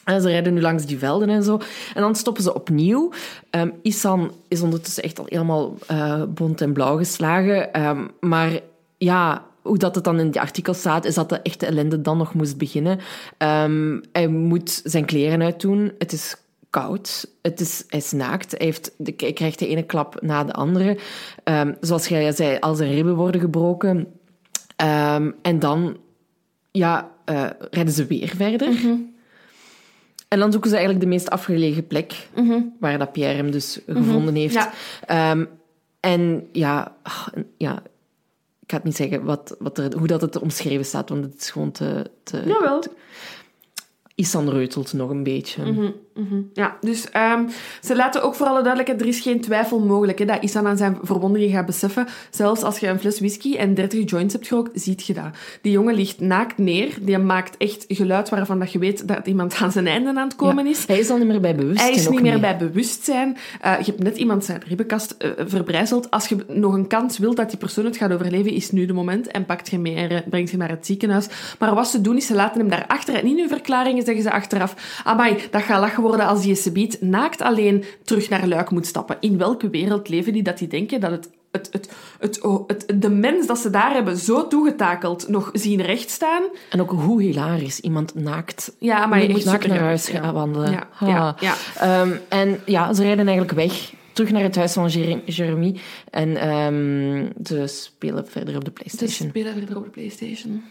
Ze 0.06 0.28
rijden 0.28 0.54
nu 0.54 0.60
langs 0.60 0.86
die 0.86 0.98
velden 0.98 1.28
en 1.28 1.42
zo. 1.42 1.60
En 1.94 2.02
dan 2.02 2.14
stoppen 2.14 2.42
ze 2.42 2.54
opnieuw. 2.54 3.12
Ehm 3.50 3.70
Isan 3.82 4.32
is 4.48 4.60
ondertussen 4.60 5.02
echt 5.02 5.18
al 5.18 5.24
helemaal 5.28 5.74
eh, 5.86 6.22
bont 6.28 6.60
en 6.60 6.72
blauw 6.72 6.96
geslagen. 6.96 7.72
Ehm, 7.72 8.06
maar 8.20 8.60
ja, 8.98 9.44
hoe 9.62 9.78
dat 9.78 9.94
het 9.94 10.04
dan 10.04 10.20
in 10.20 10.30
die 10.30 10.40
artikel 10.40 10.74
staat, 10.74 11.04
is 11.04 11.14
dat 11.14 11.28
de 11.28 11.40
echte 11.42 11.66
ellende 11.66 12.00
dan 12.00 12.16
nog 12.16 12.34
moest 12.34 12.58
beginnen. 12.58 12.98
Ehm, 13.38 14.00
hij 14.12 14.28
moet 14.28 14.80
zijn 14.84 15.04
kleren 15.04 15.42
uitdoen. 15.42 15.92
Het 15.98 16.12
is 16.12 16.36
koud. 16.70 17.28
Het 17.42 17.60
is, 17.60 17.84
hij 17.88 17.98
is 17.98 18.12
naakt. 18.12 18.54
Hij, 18.58 19.32
krijgt 19.32 19.58
de 19.58 19.68
ene 19.68 19.82
klap 19.82 20.22
na 20.22 20.44
de 20.44 20.52
andere. 20.52 20.98
Zoals 21.80 22.08
jij 22.08 22.32
zei, 22.32 22.58
al 22.58 22.74
zijn 22.74 22.92
ribben 22.92 23.16
worden 23.16 23.40
gebroken. 23.40 24.06
En 25.42 25.58
dan 25.58 25.96
ja, 26.70 27.10
eh, 27.24 27.46
rijden 27.70 27.94
ze 27.94 28.06
weer 28.06 28.32
verder. 28.36 28.68
En 30.28 30.38
dan 30.38 30.52
zoeken 30.52 30.70
ze 30.70 30.76
eigenlijk 30.76 31.04
de 31.04 31.10
meest 31.10 31.30
afgelegen 31.30 31.86
plek, 31.86 32.28
waar 32.80 32.98
dat 32.98 33.12
Pierre 33.12 33.36
hem 33.36 33.50
dus 33.50 33.80
gevonden 33.86 34.34
heeft. 34.34 34.54
Ja. 34.54 34.72
Ehm, 35.06 35.44
en 36.00 36.48
ja, 36.52 36.96
ja, 37.56 37.82
ik 38.60 38.70
ga 38.70 38.76
het 38.76 38.84
niet 38.84 38.96
zeggen 38.96 39.24
wat, 39.24 39.56
wat 39.58 39.78
er, 39.78 39.98
hoe 39.98 40.06
dat 40.06 40.20
het 40.20 40.38
omschreven 40.38 40.84
staat, 40.84 41.08
want 41.08 41.24
het 41.24 41.40
is 41.40 41.50
gewoon 41.50 41.70
te... 41.70 42.10
te 42.22 42.42
Jawel. 42.46 42.82
Isan 44.14 44.48
reutelt 44.50 44.92
nog 44.92 45.10
een 45.10 45.22
beetje. 45.22 45.92
Ja, 46.52 46.76
dus 46.80 47.10
ehm, 47.10 47.44
ze 47.80 47.96
laten 47.96 48.22
ook 48.22 48.34
voor 48.34 48.46
alle 48.46 48.62
duidelijkheid, 48.62 49.00
er 49.00 49.06
is 49.06 49.20
geen 49.20 49.40
twijfel 49.40 49.78
mogelijk 49.80 50.18
hè, 50.18 50.24
dat 50.24 50.42
Isan 50.42 50.66
aan 50.66 50.76
zijn 50.76 50.98
verwondingen 51.02 51.50
gaat 51.50 51.66
beseffen. 51.66 52.06
Zelfs 52.30 52.62
als 52.62 52.78
je 52.78 52.88
een 52.88 52.98
fles 52.98 53.18
whisky 53.18 53.56
en 53.56 53.74
30 53.74 54.10
joints 54.10 54.32
hebt 54.32 54.46
gerookt, 54.46 54.80
ziet 54.80 55.06
je 55.06 55.14
dat. 55.14 55.24
Die 55.60 55.72
jongen 55.72 55.94
ligt 55.94 56.20
naakt 56.20 56.58
neer. 56.58 56.98
Die 57.00 57.18
maakt 57.18 57.56
echt 57.56 57.84
geluid 57.88 58.28
waarvan 58.28 58.58
dat 58.58 58.72
je 58.72 58.78
weet 58.78 59.08
dat 59.08 59.26
iemand 59.26 59.54
aan 59.54 59.72
zijn 59.72 59.86
einde 59.86 60.08
aan 60.08 60.16
het 60.16 60.36
komen 60.36 60.64
Ja. 60.64 60.70
is. 60.70 60.86
Hij 60.86 60.98
is 60.98 61.10
al 61.10 61.16
niet 61.18 61.26
meer 61.26 61.40
bij 61.40 61.54
bewustzijn. 61.54 61.92
Hij 61.92 62.00
is 62.02 62.08
niet 62.08 62.22
meer 62.22 62.40
bij 62.40 62.56
bewustzijn. 62.56 63.36
Eh, 63.60 63.78
je 63.78 63.84
hebt 63.84 64.02
net 64.02 64.16
iemand 64.16 64.44
zijn 64.44 64.62
ribbenkast 64.66 65.14
eh, 65.18 65.30
verbrijzeld. 65.38 66.10
Als 66.10 66.28
je 66.28 66.36
nog 66.48 66.74
een 66.74 66.86
kans 66.86 67.18
wilt 67.18 67.36
dat 67.36 67.48
die 67.48 67.58
persoon 67.58 67.84
het 67.84 67.96
gaat 67.96 68.12
overleven, 68.12 68.52
is 68.52 68.70
nu 68.70 68.86
de 68.86 68.92
moment. 68.92 69.26
En 69.26 69.44
pakt 69.44 69.68
je 69.68 69.78
mee 69.78 69.94
en 69.94 70.24
brengt 70.30 70.50
je 70.50 70.56
naar 70.56 70.68
het 70.68 70.86
ziekenhuis. 70.86 71.28
Maar 71.58 71.74
wat 71.74 71.88
ze 71.88 72.00
doen, 72.00 72.16
is 72.16 72.26
ze 72.26 72.34
laten 72.34 72.60
hem 72.60 72.70
daarachter. 72.70 73.14
En 73.14 73.26
in 73.26 73.38
hun 73.38 73.48
verklaringen 73.48 74.04
zeggen 74.04 74.22
ze 74.22 74.30
achteraf... 74.30 75.00
Amai, 75.04 75.36
dat 75.50 75.62
gaat 75.62 75.80
lachen 75.80 76.02
worden 76.06 76.26
als 76.26 76.42
die 76.42 76.54
subiet 76.54 77.00
naakt 77.00 77.42
alleen 77.42 77.84
terug 78.04 78.28
naar 78.28 78.46
Luik 78.46 78.70
moet 78.70 78.86
stappen. 78.86 79.16
In 79.20 79.38
welke 79.38 79.70
wereld 79.70 80.08
leven 80.08 80.32
die 80.32 80.42
dat 80.42 80.58
die 80.58 80.68
denken 80.68 81.00
dat 81.00 81.10
het... 81.10 81.28
Het, 81.50 81.68
het, 81.72 81.90
het, 82.18 82.40
het, 82.66 83.02
de 83.02 83.08
mens 83.10 83.46
dat 83.46 83.58
ze 83.58 83.70
daar 83.70 83.92
hebben 83.92 84.16
zo 84.16 84.48
toegetakeld 84.48 85.28
nog 85.28 85.50
zien 85.52 85.82
rechtstaan. 85.82 86.42
En 86.70 86.80
ook 86.80 86.90
hoe 86.90 87.22
hilarisch. 87.22 87.80
Iemand 87.80 88.14
naakt, 88.14 88.72
Ja, 88.78 89.06
maar 89.06 89.22
je 89.22 89.28
moet 89.28 89.36
echt 89.36 89.46
naakt 89.46 89.66
naar 89.66 89.78
huis 89.78 90.06
ja. 90.06 90.20
gaan 90.20 90.34
wandelen. 90.34 90.70
Ja, 90.70 90.88
ja, 91.00 91.36
ja. 91.40 91.54
Ehm, 91.76 92.12
en 92.28 92.60
ja, 92.66 92.92
ze 92.92 93.02
rijden 93.02 93.26
eigenlijk 93.26 93.56
weg. 93.56 93.92
Terug 94.12 94.30
naar 94.30 94.42
het 94.42 94.56
huis 94.56 94.72
van 94.72 94.88
Jer- 94.88 95.20
Jeremy. 95.24 95.80
En 96.10 96.36
ehm, 96.36 97.26
ze 97.44 97.66
spelen 97.66 98.26
verder 98.28 98.56
op 98.56 98.64
de 98.64 98.70
Playstation. 98.70 99.28
spelen 99.28 99.52
verder 99.52 99.76
op 99.76 99.84
de 99.84 99.90
PlayStation. 99.90 100.62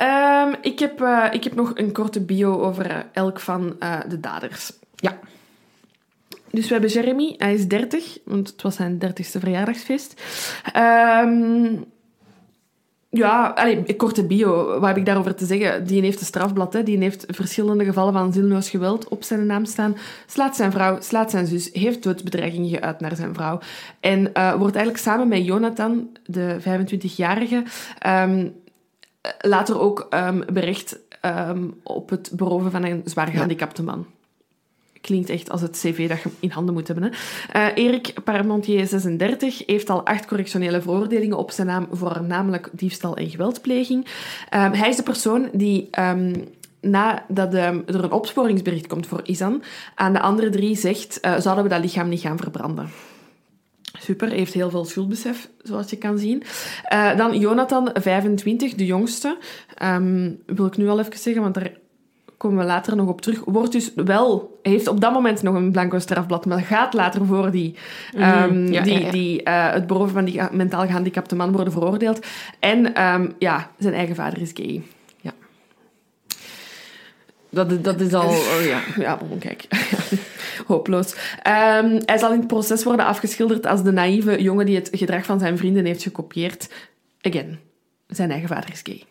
Ehm, 0.00 0.54
ik, 0.60 0.78
heb, 0.78 1.00
eh, 1.00 1.26
ik 1.30 1.44
heb 1.44 1.54
nog 1.54 1.72
een 1.74 1.92
korte 1.92 2.20
bio 2.20 2.60
over 2.60 2.90
eh, 2.90 2.96
elk 3.12 3.40
van 3.40 3.76
eh, 3.78 3.98
de 4.08 4.20
daders. 4.20 4.72
Ja. 4.96 5.18
Dus 6.50 6.66
we 6.66 6.72
hebben 6.72 6.90
Jeremy, 6.90 7.34
hij 7.36 7.54
is 7.54 7.68
30, 7.68 8.18
want 8.24 8.48
het 8.48 8.62
was 8.62 8.74
zijn 8.74 8.98
30ste 8.98 9.40
verjaardagsfeest. 9.40 10.22
Ehm, 10.72 11.76
ja, 13.08 13.52
allee, 13.54 13.82
een 13.86 13.96
korte 13.96 14.26
bio, 14.26 14.78
wat 14.78 14.88
heb 14.88 14.96
ik 14.96 15.06
daarover 15.06 15.34
te 15.34 15.46
zeggen? 15.46 15.86
Die 15.86 16.02
heeft 16.02 16.20
een 16.20 16.26
strafblad, 16.26 16.72
hè. 16.72 16.82
die 16.82 16.98
heeft 16.98 17.24
verschillende 17.28 17.84
gevallen 17.84 18.12
van 18.12 18.32
zinloos 18.32 18.70
geweld 18.70 19.08
op 19.08 19.22
zijn 19.22 19.46
naam 19.46 19.64
staan. 19.64 19.96
Slaat 20.26 20.56
zijn 20.56 20.72
vrouw, 20.72 21.00
slaat 21.00 21.30
zijn 21.30 21.46
zus, 21.46 21.70
heeft 21.72 22.02
doodsbedreigingen 22.02 22.68
geuit 22.68 23.00
naar 23.00 23.16
zijn 23.16 23.34
vrouw. 23.34 23.60
En 24.00 24.22
wordt 24.58 24.76
eigenlijk 24.76 25.04
samen 25.04 25.28
met 25.28 25.44
Jonathan, 25.44 26.08
de 26.26 26.56
25-jarige, 26.60 27.62
ehm, 27.98 28.46
later 29.40 29.80
ook 29.80 30.06
ehm, 30.10 30.40
berecht 30.52 30.98
ehm, 31.20 31.68
op 31.82 32.10
het 32.10 32.30
beroven 32.32 32.70
van 32.70 32.84
een 32.84 33.02
zwaar 33.04 33.26
gehandicapte 33.28 33.82
man. 33.82 34.06
Klinkt 35.00 35.28
echt 35.28 35.50
als 35.50 35.60
het 35.60 35.78
cv 35.78 36.08
dat 36.08 36.22
je 36.22 36.30
in 36.40 36.50
handen 36.50 36.74
moet 36.74 36.86
hebben. 36.86 37.04
Hè. 37.04 37.10
Eh, 37.52 37.84
Erik 37.84 38.14
Parmentier, 38.24 38.86
36, 38.86 39.66
heeft 39.66 39.90
al 39.90 40.06
acht 40.06 40.26
correctionele 40.26 40.82
veroordelingen 40.82 41.38
op 41.38 41.50
zijn 41.50 41.66
naam, 41.66 41.88
voornamelijk 41.90 42.68
diefstal 42.72 43.16
en 43.16 43.30
geweldpleging. 43.30 44.06
Ehm, 44.48 44.72
hij 44.72 44.88
is 44.88 44.96
de 44.96 45.02
persoon 45.02 45.48
die, 45.52 45.90
nadat 46.80 47.54
ehm, 47.54 47.80
er 47.86 48.04
een 48.04 48.12
opsporingsbericht 48.12 48.86
komt 48.86 49.06
voor 49.06 49.20
Isan, 49.24 49.62
aan 49.94 50.12
de 50.12 50.20
andere 50.20 50.50
drie 50.50 50.76
zegt, 50.76 51.20
eh, 51.20 51.38
zouden 51.38 51.64
we 51.64 51.70
dat 51.70 51.80
lichaam 51.80 52.08
niet 52.08 52.20
gaan 52.20 52.38
verbranden. 52.38 52.88
Super, 53.98 54.30
heeft 54.30 54.52
heel 54.52 54.70
veel 54.70 54.84
schuldbesef, 54.84 55.50
zoals 55.62 55.90
je 55.90 55.96
kan 55.96 56.18
zien. 56.18 56.42
Eh, 56.82 57.16
dan 57.16 57.38
Jonathan, 57.38 57.90
25, 57.92 58.74
de 58.74 58.86
jongste. 58.86 59.36
Ehm, 59.74 60.30
wil 60.46 60.66
ik 60.66 60.76
nu 60.76 60.88
al 60.88 61.00
even 61.00 61.18
zeggen, 61.18 61.42
want 61.42 61.54
daar 61.54 61.72
komen 62.36 62.58
we 62.58 62.64
later 62.64 62.96
nog 62.96 63.08
op 63.08 63.20
terug. 63.20 63.42
Wordt 63.44 63.72
dus 63.72 63.92
wel, 63.94 64.58
hij 64.62 64.72
heeft 64.72 64.88
op 64.88 65.00
dat 65.00 65.12
moment 65.12 65.42
nog 65.42 65.54
een 65.54 65.72
blanco 65.72 65.98
strafblad, 65.98 66.46
maar 66.46 66.60
gaat 66.60 66.94
later 66.94 67.26
voor 67.26 67.50
die, 67.50 67.74
ehm, 68.14 68.72
ja, 68.72 68.82
die, 68.82 68.92
ja, 68.92 68.98
ja. 68.98 69.10
die 69.10 69.42
eh, 69.42 69.72
het 69.72 69.86
beroven 69.86 70.12
van 70.12 70.24
die 70.24 70.40
mentaal 70.52 70.86
gehandicapte 70.86 71.36
man 71.36 71.52
worden 71.52 71.72
veroordeeld. 71.72 72.26
En 72.58 72.94
ehm, 72.94 73.30
ja, 73.38 73.70
zijn 73.78 73.94
eigen 73.94 74.14
vader 74.14 74.40
is 74.40 74.50
gay. 74.54 74.82
Dat, 77.50 77.84
dat 77.84 78.00
is 78.00 78.12
al... 78.12 78.28
Oh, 78.28 78.64
ja. 78.64 78.80
Ja, 79.04 79.16
bon, 79.16 79.38
kijk. 79.38 79.66
Hopeloos. 80.66 81.14
Ehm, 81.42 82.00
hij 82.04 82.18
zal 82.18 82.32
in 82.32 82.38
het 82.38 82.46
proces 82.46 82.84
worden 82.84 83.06
afgeschilderd 83.06 83.66
als 83.66 83.82
de 83.82 83.92
naïeve 83.92 84.42
jongen 84.42 84.66
die 84.66 84.76
het 84.76 84.88
gedrag 84.92 85.24
van 85.24 85.38
zijn 85.38 85.58
vrienden 85.58 85.84
heeft 85.84 86.02
gekopieerd. 86.02 86.68
Again, 87.20 87.58
zijn 88.06 88.30
eigen 88.30 88.48
vader 88.48 88.70
is 88.72 88.82
gay. 88.82 89.02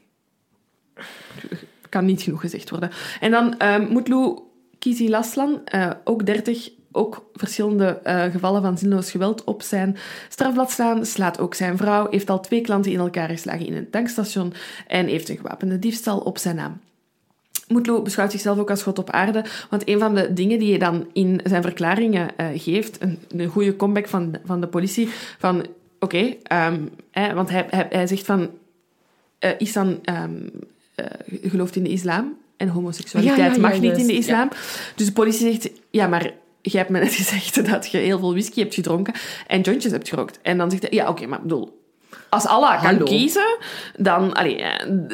Kan 1.89 2.05
niet 2.05 2.21
genoeg 2.21 2.41
gezegd 2.41 2.69
worden. 2.69 2.91
En 3.19 3.31
dan 3.31 3.55
um, 3.61 3.93
Mutlu 3.93 4.39
Kizi 4.79 5.09
Laslan, 5.09 5.61
eh, 5.65 5.89
ook 6.03 6.25
30, 6.25 6.69
ook 6.91 7.29
verschillende 7.33 7.99
eh, 8.03 8.23
gevallen 8.23 8.61
van 8.61 8.77
zinloos 8.77 9.11
geweld 9.11 9.43
op 9.43 9.61
zijn 9.61 9.97
strafblad 10.29 10.71
staan. 10.71 11.05
Slaat 11.05 11.39
ook 11.39 11.53
zijn 11.53 11.77
vrouw, 11.77 12.07
heeft 12.09 12.29
al 12.29 12.39
twee 12.39 12.61
klanten 12.61 12.91
in 12.91 12.99
elkaar 12.99 13.29
geslagen 13.29 13.65
in 13.65 13.75
een 13.75 13.89
tankstation 13.89 14.53
en 14.87 15.07
heeft 15.07 15.29
een 15.29 15.37
gewapende 15.37 15.79
diefstal 15.79 16.19
op 16.19 16.37
zijn 16.37 16.55
naam. 16.55 16.81
Moetlo 17.69 18.01
beschouwt 18.01 18.31
zichzelf 18.31 18.57
ook 18.57 18.69
als 18.69 18.83
God 18.83 18.99
op 18.99 19.09
aarde, 19.09 19.45
want 19.69 19.87
een 19.87 19.99
van 19.99 20.15
de 20.15 20.33
dingen 20.33 20.59
die 20.59 20.69
hij 20.69 20.79
dan 20.79 21.07
in 21.13 21.41
zijn 21.43 21.61
verklaringen 21.61 22.29
uh, 22.37 22.47
geeft, 22.53 23.01
een, 23.01 23.19
een 23.27 23.47
goede 23.47 23.75
comeback 23.75 24.07
van, 24.07 24.35
van 24.45 24.61
de 24.61 24.67
politie, 24.67 25.09
van 25.37 25.65
oké, 25.99 26.35
okay, 26.45 26.71
um, 26.73 26.89
want 27.35 27.49
hij, 27.49 27.65
hij, 27.69 27.87
hij, 27.89 28.07
zegt 28.07 28.25
van 28.25 28.49
uh, 29.39 29.49
Isan 29.57 29.99
um, 30.05 30.49
uh, 30.95 31.05
gelooft 31.41 31.75
in 31.75 31.83
de 31.83 31.89
islam 31.89 32.37
en 32.57 32.67
homoseksualiteit 32.67 33.37
ja, 33.37 33.45
ja, 33.45 33.53
ja, 33.53 33.59
mag 33.59 33.79
niet 33.79 33.97
in 33.97 34.07
de 34.07 34.13
islam. 34.13 34.49
Dus 34.95 35.05
de 35.05 35.11
politie 35.11 35.51
zegt, 35.51 35.69
ja, 35.89 36.07
maar 36.07 36.31
jij 36.61 36.79
hebt 36.81 36.89
me 36.89 36.99
net 36.99 37.13
gezegd 37.23 37.69
dat 37.69 37.91
je 37.91 37.97
heel 37.97 38.19
veel 38.19 38.31
whisky 38.31 38.59
hebt 38.59 38.73
gedronken 38.73 39.13
en 39.47 39.61
jointjes 39.61 39.91
hebt 39.91 40.09
gerookt. 40.09 40.39
En 40.41 40.57
dan 40.57 40.69
zegt 40.69 40.81
hij, 40.81 40.91
ja, 40.91 41.01
oké, 41.01 41.11
okay, 41.11 41.27
maar 41.27 41.41
bedoel, 41.41 41.78
als 42.29 42.45
Allah 42.45 42.81
kan 42.81 43.03
kiezen, 43.03 43.57
dan 43.97 44.33
allee, 44.33 44.63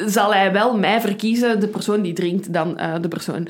zal 0.06 0.34
hij 0.34 0.52
wel 0.52 0.76
mij 0.76 1.00
verkiezen, 1.00 1.60
de 1.60 1.68
persoon 1.68 2.02
die 2.02 2.12
drinkt, 2.12 2.52
dan 2.52 2.80
uh, 2.80 2.94
de 3.00 3.08
persoon 3.08 3.48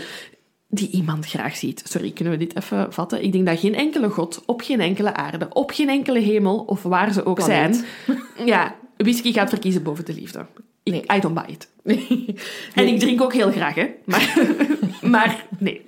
die 0.69 0.91
iemand 0.91 1.27
graag 1.27 1.57
ziet. 1.57 1.83
Sorry, 1.89 2.11
kunnen 2.11 2.39
we 2.39 2.45
dit 2.45 2.57
even 2.57 2.93
vatten? 2.93 3.23
Ik 3.23 3.33
denk 3.33 3.47
dat 3.47 3.61
geen 3.61 3.75
enkele 3.75 4.09
god 4.09 4.43
op 4.47 4.61
geen 4.61 4.81
enkele 4.81 5.15
aarde, 5.15 5.49
op 5.53 5.71
geen 5.71 5.89
enkele 5.89 6.19
hemel, 6.19 6.59
of 6.59 6.83
waar 6.83 7.13
ze 7.13 7.25
ook 7.25 7.41
zijn, 7.41 7.85
ja, 8.45 8.75
whisky 8.97 9.33
gaat 9.33 9.49
verkiezen 9.49 9.83
boven 9.83 10.05
de 10.05 10.15
liefde. 10.15 10.47
Nee. 10.91 11.05
I 11.15 11.21
don't 11.21 11.35
buy 11.35 11.45
it. 11.49 11.69
Nee. 11.83 12.35
En 12.75 12.87
ik 12.87 12.99
drink 12.99 13.23
ook 13.23 13.33
heel 13.33 13.51
graag, 13.51 13.75
hè. 13.75 13.95
Maar, 14.05 14.39
maar 15.15 15.47
nee. 15.59 15.87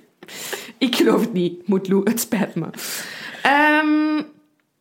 Ik 0.77 0.95
geloof 0.95 1.21
het 1.21 1.33
niet, 1.33 1.67
Moetloe. 1.67 2.01
Het 2.03 2.19
spijt 2.19 2.55
me. 2.55 2.65
Um, 2.65 4.25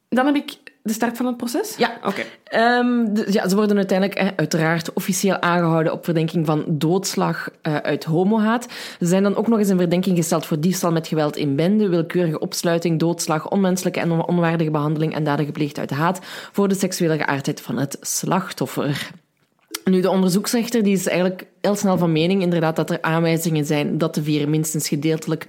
dan 0.09 0.27
heb 0.27 0.35
ik 0.35 0.57
de 0.89 0.95
start 0.95 1.17
van 1.17 1.27
het 1.27 1.37
proces? 1.37 1.77
Ja. 1.77 1.99
Oké. 2.05 2.25
Okay. 2.49 2.79
Um, 2.79 3.13
ja, 3.31 3.49
ze 3.49 3.57
worden 3.57 3.77
uiteindelijk 3.77 4.19
eh, 4.19 4.29
uiteraard 4.37 4.93
officieel 4.93 5.41
aangehouden 5.41 5.93
op 5.93 6.05
verdenking 6.05 6.47
van 6.47 6.65
doodslag 6.69 7.51
uh, 7.63 7.77
uit 7.77 8.05
homohaat. 8.05 8.67
Ze 8.99 9.07
zijn 9.07 9.23
dan 9.23 9.37
ook 9.37 9.49
nog 9.49 9.59
eens 9.59 9.69
in 9.69 9.77
verdenking 9.77 10.17
gesteld 10.17 10.47
voor 10.47 10.61
diefstal 10.61 10.93
met 10.93 11.09
geweld 11.09 11.37
in 11.37 11.57
bende, 11.57 11.89
willekeurige 11.89 12.39
opsluiting, 12.39 12.99
doodslag, 12.99 13.51
onmenselijke 13.51 14.01
en 14.01 14.11
onwaardige 14.11 14.71
behandeling 14.71 15.15
en 15.15 15.25
daden 15.25 15.47
gepleegd 15.47 15.79
uit 15.79 15.91
haat 15.91 16.19
voor 16.53 16.69
de 16.69 16.75
seksuele 16.75 17.17
geaardheid 17.17 17.61
van 17.61 17.79
het 17.79 17.97
slachtoffer. 18.01 19.11
Nu, 19.91 20.01
de 20.01 20.11
onderzoeksrechter 20.11 20.83
die 20.83 20.93
is 20.93 21.07
eigenlijk 21.07 21.47
heel 21.61 21.75
snel 21.75 21.99
van 21.99 22.13
mening 22.13 22.43
inderdaad 22.43 22.77
dat 22.77 22.91
er 22.91 23.03
aanwijzingen 23.03 23.65
zijn 23.65 23.99
dat 23.99 24.15
de 24.15 24.23
vier 24.23 24.49
minstens 24.49 24.89
gedeeltelijk 24.89 25.47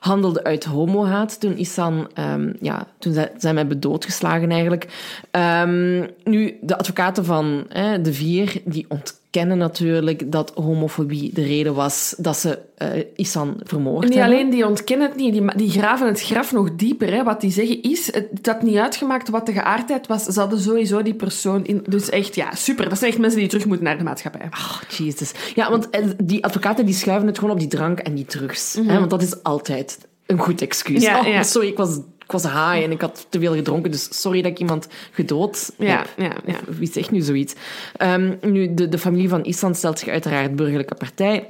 handelde 0.00 0.44
uit 0.44 0.64
homohaat. 0.64 1.40
Toen 1.40 1.58
Isan, 1.58 2.10
um, 2.18 2.56
ja, 2.60 2.86
toen 2.98 3.12
zijn 3.12 3.54
we 3.54 3.60
hebben 3.60 3.80
doodgeslagen 3.80 4.50
eigenlijk. 4.50 4.86
Um, 5.30 6.08
nu, 6.24 6.58
de 6.60 6.78
advocaten 6.78 7.24
van 7.24 7.66
de 8.02 8.12
vier, 8.12 8.60
die 8.64 8.86
ontkennen 8.88 9.21
natuurlijk 9.40 10.32
dat 10.32 10.52
homofobie 10.54 11.34
de 11.34 11.42
reden 11.42 11.74
was 11.74 12.14
dat 12.18 12.36
ze 12.36 12.58
uh, 12.78 12.88
Isan 13.16 13.56
vermoord 13.62 14.04
Niet 14.04 14.14
hebben. 14.14 14.34
alleen 14.34 14.50
die 14.50 14.66
ontkennen 14.66 15.08
het 15.08 15.16
niet, 15.16 15.32
die, 15.32 15.56
die 15.56 15.70
graven 15.70 16.06
het 16.06 16.22
graf 16.22 16.52
nog 16.52 16.74
dieper. 16.74 17.12
Hè. 17.12 17.22
Wat 17.22 17.40
die 17.40 17.50
zeggen 17.50 17.82
is, 17.82 18.06
het 18.12 18.46
had 18.46 18.62
niet 18.62 18.76
uitgemaakt 18.76 19.28
wat 19.28 19.46
de 19.46 19.52
geaardheid 19.52 20.06
was. 20.06 20.24
Ze 20.24 20.40
hadden 20.40 20.60
sowieso 20.60 21.02
die 21.02 21.14
persoon 21.14 21.64
in... 21.64 21.84
Dus 21.88 22.08
echt, 22.08 22.34
ja, 22.34 22.54
super. 22.54 22.88
Dat 22.88 22.98
zijn 22.98 23.10
echt 23.10 23.20
mensen 23.20 23.40
die 23.40 23.48
terug 23.48 23.66
moeten 23.66 23.84
naar 23.84 23.98
de 23.98 24.04
maatschappij. 24.04 24.48
Oh, 24.50 24.80
jezus. 24.88 25.32
Ja, 25.54 25.70
want 25.70 25.90
eh, 25.90 26.04
die 26.24 26.44
advocaten 26.44 26.86
die 26.86 26.94
schuiven 26.94 27.26
het 27.26 27.38
gewoon 27.38 27.54
op 27.54 27.60
die 27.60 27.68
drank 27.68 27.98
en 27.98 28.14
die 28.14 28.24
drugs. 28.24 28.74
Mm 28.74 28.82
-hmm. 28.82 28.90
hè, 28.90 28.98
want 28.98 29.10
dat 29.10 29.22
is 29.22 29.42
altijd 29.42 29.98
een 30.26 30.38
goed 30.38 30.60
excuus. 30.60 31.02
Ja, 31.02 31.20
oh, 31.20 31.26
ja. 31.26 31.42
Sorry, 31.42 31.68
ik 31.68 31.76
was, 31.76 31.98
ik 32.24 32.32
was 32.32 32.42
high 32.42 32.84
en 32.84 32.90
ik 32.90 33.00
had 33.00 33.26
te 33.28 33.38
veel 33.38 33.54
gedronken, 33.54 33.90
dus 33.90 34.20
sorry 34.20 34.42
dat 34.42 34.50
ik 34.50 34.58
iemand 34.58 34.88
gedood 35.10 35.72
ja, 35.78 35.86
heb. 35.86 36.08
Ja, 36.16 36.32
ja. 36.46 36.58
Wie 36.78 36.92
zegt 36.92 37.10
nu 37.10 37.20
zoiets? 37.20 37.54
Um, 38.02 38.38
nu, 38.40 38.74
de, 38.74 38.88
de 38.88 38.98
familie 38.98 39.28
van 39.28 39.44
Island 39.44 39.76
stelt 39.76 39.98
zich 39.98 40.08
uiteraard 40.08 40.56
burgerlijke 40.56 40.94
partij. 40.94 41.48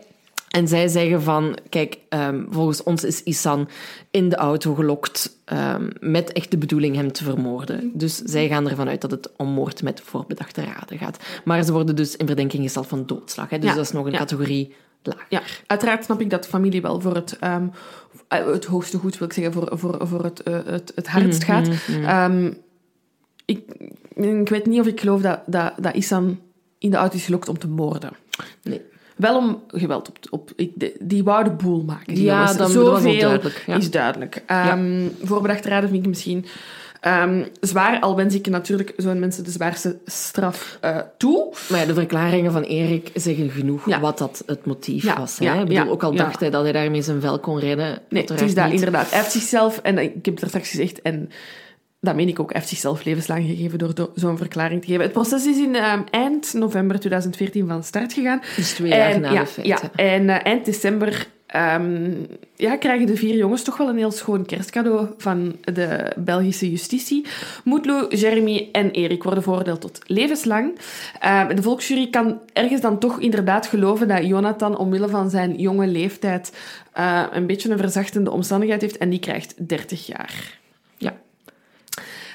En 0.52 0.68
zij 0.68 0.88
zeggen 0.88 1.22
van, 1.22 1.58
kijk, 1.68 1.98
um, 2.08 2.46
volgens 2.50 2.82
ons 2.82 3.04
is 3.04 3.22
Isan 3.22 3.68
in 4.10 4.28
de 4.28 4.36
auto 4.36 4.74
gelokt 4.74 5.38
um, 5.52 5.90
met 6.00 6.32
echt 6.32 6.50
de 6.50 6.58
bedoeling 6.58 6.96
hem 6.96 7.12
te 7.12 7.24
vermoorden. 7.24 7.90
Dus 7.94 8.16
zij 8.16 8.48
gaan 8.48 8.68
ervan 8.68 8.88
uit 8.88 9.00
dat 9.00 9.10
het 9.10 9.30
om 9.36 9.48
moord 9.48 9.82
met 9.82 10.00
voorbedachte 10.04 10.64
raden 10.64 10.98
gaat. 10.98 11.18
Maar 11.44 11.62
ze 11.62 11.72
worden 11.72 11.96
dus 11.96 12.16
in 12.16 12.26
verdenking 12.26 12.62
gesteld 12.62 12.86
van 12.86 13.06
doodslag. 13.06 13.50
Hè? 13.50 13.58
Dus 13.58 13.70
ja. 13.70 13.76
dat 13.76 13.84
is 13.84 13.92
nog 13.92 14.06
een 14.06 14.12
ja. 14.12 14.18
categorie 14.18 14.74
lager. 15.02 15.26
Ja, 15.28 15.42
uiteraard 15.66 16.04
snap 16.04 16.20
ik 16.20 16.30
dat 16.30 16.42
de 16.42 16.48
familie 16.48 16.82
wel 16.82 17.00
voor 17.00 17.14
het, 17.14 17.38
um, 17.44 17.70
het 18.28 18.64
hoogste 18.64 18.98
goed, 18.98 19.18
wil 19.18 19.26
ik 19.26 19.32
zeggen, 19.32 19.52
voor, 19.52 19.78
voor, 19.78 20.06
voor 20.06 20.24
het, 20.24 20.42
uh, 20.48 20.58
het, 20.64 20.92
het 20.94 21.08
hardst 21.08 21.44
gaat. 21.44 21.68
Mm 21.68 22.04
-hmm. 22.04 22.56
ik, 23.44 23.60
ik 24.14 24.48
weet 24.48 24.66
niet 24.66 24.80
of 24.80 24.86
ik 24.86 25.00
geloof 25.00 25.20
dat, 25.20 25.40
dat, 25.46 25.72
dat 25.76 25.94
Isan 25.94 26.40
in 26.78 26.90
de 26.90 26.96
auto 26.96 27.16
is 27.16 27.24
gelokt 27.24 27.48
om 27.48 27.58
te 27.58 27.68
moorden. 27.68 28.10
Nee. 28.62 28.80
Wel 29.16 29.36
om 29.36 29.62
geweld 29.66 30.08
op... 30.08 30.18
op 30.30 30.52
ik, 30.56 30.92
die 31.00 31.24
wou 31.24 31.44
de 31.44 31.50
boel 31.50 31.82
maken. 31.82 32.14
Die 32.14 32.24
ja, 32.24 32.52
dat, 32.52 32.70
Zoveel 32.70 32.90
was 32.90 33.02
duidelijk. 33.02 33.64
Ja. 33.66 33.76
is 33.76 33.90
duidelijk. 33.90 34.36
Um, 34.36 35.00
ja. 35.00 35.08
Voorbedachte 35.22 35.68
raden 35.68 35.88
vind 35.88 36.02
ik 36.02 36.08
misschien 36.08 36.44
um, 37.06 37.46
zwaar, 37.60 38.00
al 38.00 38.16
wens 38.16 38.34
ik 38.34 38.46
natuurlijk 38.46 38.92
zo'n 38.96 39.18
mensen 39.18 39.44
de 39.44 39.50
zwaarste 39.50 39.98
straf 40.04 40.78
uh, 40.84 40.98
toe. 41.16 41.54
Maar 41.68 41.80
ja, 41.80 41.86
de 41.86 41.94
verklaringen 41.94 42.52
van 42.52 42.62
Erik 42.62 43.10
zeggen 43.14 43.50
genoeg 43.50 43.88
ja. 43.88 44.00
wat 44.00 44.18
dat 44.18 44.42
het 44.46 44.66
motief 44.66 45.02
ja. 45.02 45.18
was. 45.18 45.38
Hè? 45.38 45.60
Ik 45.60 45.68
bedoel, 45.68 45.90
ook 45.90 46.02
al 46.02 46.14
dacht 46.14 46.40
hij 46.40 46.50
dat 46.50 46.62
hij 46.62 46.72
daarmee 46.72 47.02
zijn 47.02 47.20
vel 47.20 47.38
kon 47.38 47.58
redden. 47.58 47.98
Nee, 48.08 48.22
het 48.22 48.40
is 48.40 48.54
dat 48.54 48.64
niet. 48.64 48.74
inderdaad. 48.74 49.10
Hij 49.10 49.18
heeft 49.18 49.32
zichzelf, 49.32 49.78
en 49.78 49.98
ik 49.98 50.24
heb 50.24 50.34
het 50.34 50.42
er 50.42 50.48
straks 50.48 50.68
gezegd, 50.68 51.02
en 51.02 51.30
dat 52.00 52.14
meen 52.14 52.28
ik 52.28 52.40
ook, 52.40 52.52
heeft 52.52 52.68
zichzelf 52.68 53.04
levenslang 53.04 53.46
gegeven 53.46 53.78
door 53.78 54.10
zo'n 54.14 54.36
verklaring 54.36 54.80
te 54.80 54.86
geven. 54.86 55.02
Het 55.02 55.12
proces 55.12 55.46
is 55.46 55.58
in 55.58 55.74
um, 55.74 56.04
eind 56.10 56.52
november 56.54 56.98
2014 56.98 57.68
van 57.68 57.84
start 57.84 58.12
gegaan. 58.12 58.42
Dus 58.56 58.72
twee 58.72 58.88
jaar 58.88 59.20
na 59.20 59.30
de 59.30 59.46
feiten. 59.46 59.64
Ja, 59.64 59.90
en 59.94 60.22
uh, 60.22 60.46
eind 60.46 60.64
december 60.64 61.26
um, 61.56 62.26
ja, 62.56 62.76
krijgen 62.76 63.06
de 63.06 63.16
vier 63.16 63.36
jongens 63.36 63.62
toch 63.62 63.76
wel 63.76 63.88
een 63.88 63.96
heel 63.96 64.10
schoon 64.10 64.46
kerstcadeau 64.46 65.08
van 65.16 65.56
de 65.60 66.12
Belgische 66.16 66.70
justitie. 66.70 67.26
Moetlo, 67.64 68.06
Jeremy 68.08 68.68
en 68.72 68.90
Erik 68.90 69.22
worden 69.22 69.42
veroordeeld 69.42 69.80
tot 69.80 70.00
levenslang. 70.06 70.78
Uh, 71.24 71.48
de 71.48 71.62
volksjury 71.62 72.10
kan 72.10 72.40
ergens 72.52 72.80
dan 72.80 72.98
toch 72.98 73.20
inderdaad 73.20 73.66
geloven 73.66 74.08
dat 74.08 74.26
Jonathan 74.26 74.76
omwille 74.76 75.08
van 75.08 75.30
zijn 75.30 75.56
jonge 75.56 75.86
leeftijd 75.86 76.56
uh, 76.98 77.22
een 77.32 77.46
beetje 77.46 77.70
een 77.70 77.78
verzachtende 77.78 78.30
omstandigheid 78.30 78.80
heeft 78.80 78.98
en 78.98 79.10
die 79.10 79.18
krijgt 79.18 79.68
30 79.68 80.06
jaar. 80.06 80.58
Ja. 80.96 81.14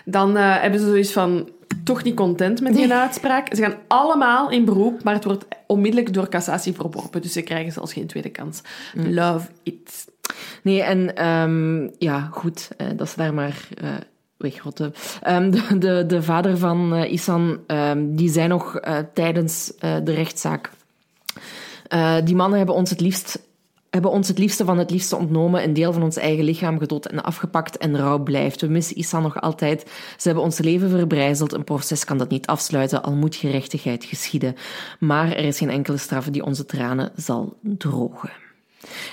Dan 0.06 0.38
uh, 0.38 0.62
hebben 0.62 0.80
ze 0.80 0.86
zoiets 0.86 1.12
van 1.12 1.50
toch 1.84 2.04
niet 2.04 2.16
content 2.16 2.62
met 2.62 2.76
die 2.76 2.94
uitspraak. 2.94 3.56
Ze 3.56 3.62
gaan 3.62 3.76
allemaal 3.88 4.50
in 4.50 4.66
beroep, 4.66 5.04
maar 5.04 5.14
het 5.14 5.24
wordt 5.24 5.46
onmiddellijk 5.68 6.14
door 6.14 6.30
cassatie 6.30 6.74
verworpen. 6.74 7.22
Dus 7.22 7.34
ze 7.34 7.42
krijgen 7.42 7.72
zelfs 7.72 7.94
geen 7.94 8.08
tweede 8.08 8.30
kans. 8.30 8.62
Mm. 8.94 9.14
Love 9.14 9.48
it. 9.64 10.08
Nee, 10.64 10.82
en 10.82 11.28
um, 11.28 11.92
ja, 11.98 12.30
goed, 12.32 12.70
uh, 12.78 12.88
dat 12.96 13.10
ze 13.10 13.18
daar 13.18 13.34
maar 13.34 13.68
uh, 13.84 13.90
wegrotten. 14.38 14.94
Um, 15.28 15.52
de, 15.52 15.78
de, 15.78 16.04
de, 16.08 16.22
vader 16.22 16.58
van 16.58 16.94
uh, 16.94 17.12
Isan, 17.12 17.60
um, 17.68 18.16
die 18.16 18.30
zei 18.30 18.48
nog 18.48 18.80
tijdens 19.14 19.74
de 19.80 20.14
rechtszaak... 20.14 20.72
die 22.24 22.36
mannen 22.36 22.58
hebben 22.58 22.76
ons 22.76 22.90
het 22.90 23.02
liefst 23.02 23.47
hebben 23.98 24.16
ons 24.16 24.28
het 24.28 24.38
liefste 24.38 24.66
van 24.66 24.78
het 24.78 24.92
liefste 24.92 25.16
ontnomen, 25.16 25.64
een 25.64 25.74
deel 25.74 25.94
van 25.94 26.04
ons 26.04 26.18
eigen 26.18 26.44
lichaam 26.44 26.80
gedood 26.80 27.06
en 27.06 27.24
afgepakt 27.24 27.78
en 27.78 27.98
rouw 27.98 28.20
blijft. 28.20 28.62
We 28.62 28.68
missen 28.68 28.96
Issa 28.96 29.20
nog 29.20 29.42
altijd. 29.42 29.82
Ze 30.18 30.28
hebben 30.28 30.44
ons 30.44 30.58
leven 30.58 30.90
verbrijzeld. 30.90 31.54
Een 31.54 31.64
proces 31.64 32.04
kan 32.04 32.18
dat 32.18 32.30
niet 32.30 32.48
afsluiten, 32.48 33.04
al 33.04 33.14
moet 33.14 33.36
gerechtigheid 33.36 34.04
geschieden. 34.04 34.56
Maar 35.00 35.32
er 35.32 35.46
is 35.46 35.58
geen 35.58 35.70
enkele 35.70 35.98
straf 35.98 36.26
die 36.26 36.46
onze 36.46 36.66
tranen 36.66 37.12
zal 37.16 37.58
drogen. 37.62 38.32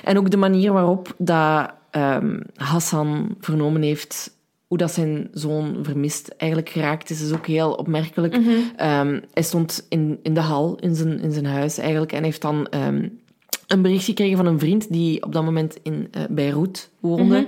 En 0.04 0.18
ook 0.18 0.30
de 0.30 0.36
manier 0.36 0.72
waarop 0.72 1.14
dat 1.18 1.70
um, 1.92 2.42
Hassan 2.56 3.34
vernomen 3.40 3.82
heeft 3.82 4.32
hoe 4.66 4.78
dat 4.78 4.92
zijn 4.92 5.28
zoon 5.32 5.78
vermist 5.82 6.28
eigenlijk 6.28 6.70
geraakt 6.70 7.10
is, 7.10 7.22
is 7.22 7.32
ook 7.32 7.46
heel 7.46 7.72
opmerkelijk. 7.72 8.36
Mm 8.36 8.44
-hmm. 8.44 9.08
um, 9.08 9.22
hij 9.32 9.42
stond 9.42 9.86
in, 9.88 10.18
in 10.22 10.34
de 10.34 10.40
hal 10.40 10.76
in 10.80 10.94
zijn, 10.94 11.20
in 11.20 11.32
zijn 11.32 11.46
huis 11.46 11.78
eigenlijk 11.78 12.12
en 12.12 12.24
heeft 12.24 12.42
dan 12.42 12.68
um, 12.86 13.22
een 13.66 13.82
bericht 13.82 14.04
gekregen 14.04 14.36
van 14.36 14.46
een 14.46 14.58
vriend 14.58 14.92
die 14.92 15.22
op 15.22 15.32
dat 15.32 15.44
moment 15.44 15.76
in 15.82 16.08
uh, 16.16 16.22
Beirut 16.30 16.90
woonde. 17.00 17.24
Mm 17.24 17.30
-hmm. 17.30 17.46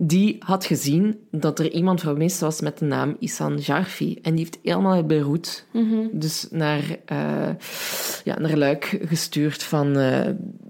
Die 0.00 0.36
had 0.40 0.64
gezien 0.64 1.18
dat 1.30 1.58
er 1.58 1.70
iemand 1.70 2.00
vermist 2.00 2.40
was 2.40 2.60
met 2.60 2.78
de 2.78 2.84
naam 2.84 3.16
Isan 3.18 3.56
Jarfi. 3.56 4.18
En 4.22 4.34
die 4.34 4.44
heeft 4.44 4.58
helemaal 4.62 4.92
uit 4.92 5.06
Beirut 5.06 5.66
mm 5.72 5.90
-hmm. 5.90 6.08
dus 6.12 6.46
naar, 6.50 6.82
uh, 7.12 7.48
ja, 8.24 8.38
naar 8.38 8.56
Luik 8.56 8.98
gestuurd 9.04 9.62
van... 9.62 9.98
Uh, 9.98 10.20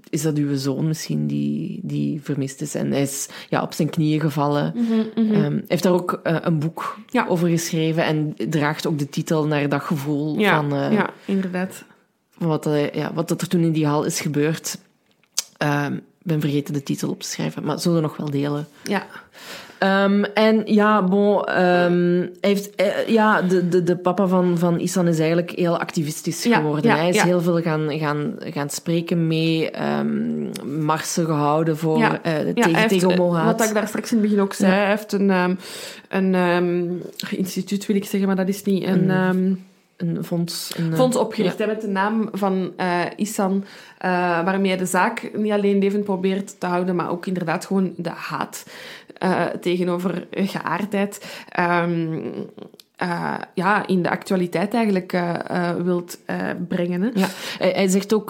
is 0.09 0.21
dat 0.21 0.37
uw 0.37 0.55
zoon 0.55 0.87
misschien 0.87 1.27
die, 1.27 1.79
die 1.83 2.21
vermist 2.21 2.61
is? 2.61 2.75
En 2.75 2.91
hij 2.91 3.01
is 3.01 3.29
ja, 3.49 3.61
op 3.61 3.73
zijn 3.73 3.89
knieën 3.89 4.19
gevallen. 4.19 4.73
Mm 4.75 4.85
-hmm, 4.85 5.23
mm 5.23 5.31
-hmm. 5.31 5.43
Um, 5.43 5.63
heeft 5.67 5.83
daar 5.83 5.93
ook 5.93 6.19
uh, 6.23 6.37
een 6.41 6.59
boek 6.59 6.97
ja. 7.07 7.25
over 7.27 7.47
geschreven 7.47 8.03
en 8.03 8.33
draagt 8.49 8.87
ook 8.87 8.99
de 8.99 9.09
titel 9.09 9.45
naar 9.47 9.69
dat 9.69 9.81
gevoel 9.81 10.39
ja, 10.39 10.55
van... 10.55 10.91
ja, 10.91 11.09
inderdaad 11.25 11.83
wat, 12.39 12.67
uh, 12.67 12.89
ja, 12.89 13.13
wat 13.13 13.29
er 13.31 13.47
toen 13.47 13.61
in 13.61 13.71
die 13.71 13.87
hal 13.87 14.03
is 14.03 14.19
gebeurd. 14.19 14.77
Uh, 15.63 15.85
ben 16.23 16.41
vergeten 16.41 16.73
de 16.73 16.83
titel 16.83 17.09
op 17.09 17.21
te 17.21 17.27
schrijven, 17.27 17.63
maar 17.63 17.79
zullen 17.79 17.97
we 17.97 18.03
nog 18.03 18.17
wel 18.17 18.29
delen. 18.29 18.67
Ja. 18.83 19.05
Ehm, 19.79 20.23
en 20.23 20.61
ja, 20.65 21.03
bon, 21.03 21.43
ehm, 21.43 22.27
heeft, 22.41 22.75
eh, 22.75 23.07
ja, 23.07 23.41
de, 23.41 23.69
de, 23.69 23.83
de 23.83 23.97
papa 23.97 24.27
van, 24.27 24.57
van 24.57 24.79
Isan 24.79 25.07
is 25.07 25.19
eigenlijk 25.19 25.51
heel 25.51 25.79
activistisch 25.79 26.43
Ja, 26.43 26.57
geworden. 26.57 26.91
ja, 26.91 26.97
hij 26.97 27.09
is 27.09 27.15
ja. 27.15 27.23
heel 27.23 27.41
veel 27.41 27.61
gaan, 27.61 27.99
gaan, 27.99 28.35
gaan 28.39 28.69
spreken 28.69 29.27
mee, 29.27 29.71
ehm, 29.71 30.85
marsen 30.85 31.25
gehouden 31.25 31.77
voor, 31.77 31.95
eh, 31.95 32.01
Ja, 32.01 32.19
tegen, 32.53 32.75
heeft, 32.75 32.89
tegen 32.89 33.11
eh. 33.11 33.45
Wat 33.45 33.63
ik 33.63 33.73
daar 33.73 33.87
straks 33.87 34.11
in 34.11 34.17
het 34.17 34.27
begin 34.27 34.41
ook 34.43 34.53
zei, 34.53 34.71
hij 34.71 34.89
heeft 34.89 35.11
een, 35.11 35.29
ehm, 35.29 35.55
een 36.09 36.35
ehm, 36.35 37.37
instituut, 37.37 37.85
wil 37.85 37.95
ik 37.95 38.05
zeggen, 38.05 38.27
maar 38.27 38.37
dat 38.37 38.47
is 38.47 38.63
niet 38.63 38.83
een... 38.83 39.09
Ehm, 39.09 39.53
Een 39.99 40.23
fonds. 40.23 40.71
Een, 40.77 40.91
eh, 40.91 40.97
fonds 40.97 41.17
opgericht 41.17 41.59
hè, 41.59 41.65
met 41.65 41.81
de 41.81 41.87
naam 41.87 42.29
van 42.31 42.73
eh 42.77 43.05
Isan, 43.15 43.65
eh, 43.97 44.09
waarmee 44.43 44.69
hij 44.69 44.77
de 44.79 44.85
zaak 44.85 45.29
niet 45.33 45.51
alleen 45.51 45.77
levend 45.79 46.03
probeert 46.03 46.59
te 46.59 46.65
houden, 46.65 46.95
maar 46.95 47.11
ook 47.11 47.25
inderdaad 47.25 47.65
gewoon 47.65 47.93
de 47.97 48.09
haat 48.09 48.65
tegenover 49.61 50.27
geaardheid 50.31 51.43
ehm, 51.49 52.19
eh, 52.99 53.33
ja, 53.53 53.87
in 53.87 54.01
de 54.01 54.09
actualiteit 54.09 54.73
eigenlijk 54.73 55.13
eh, 55.13 55.35
eh, 55.47 55.75
wilt 55.75 56.19
brengen. 56.67 57.01
Hè. 57.01 57.09
Hij, 57.59 57.87
zegt 57.87 58.13
ook 58.13 58.29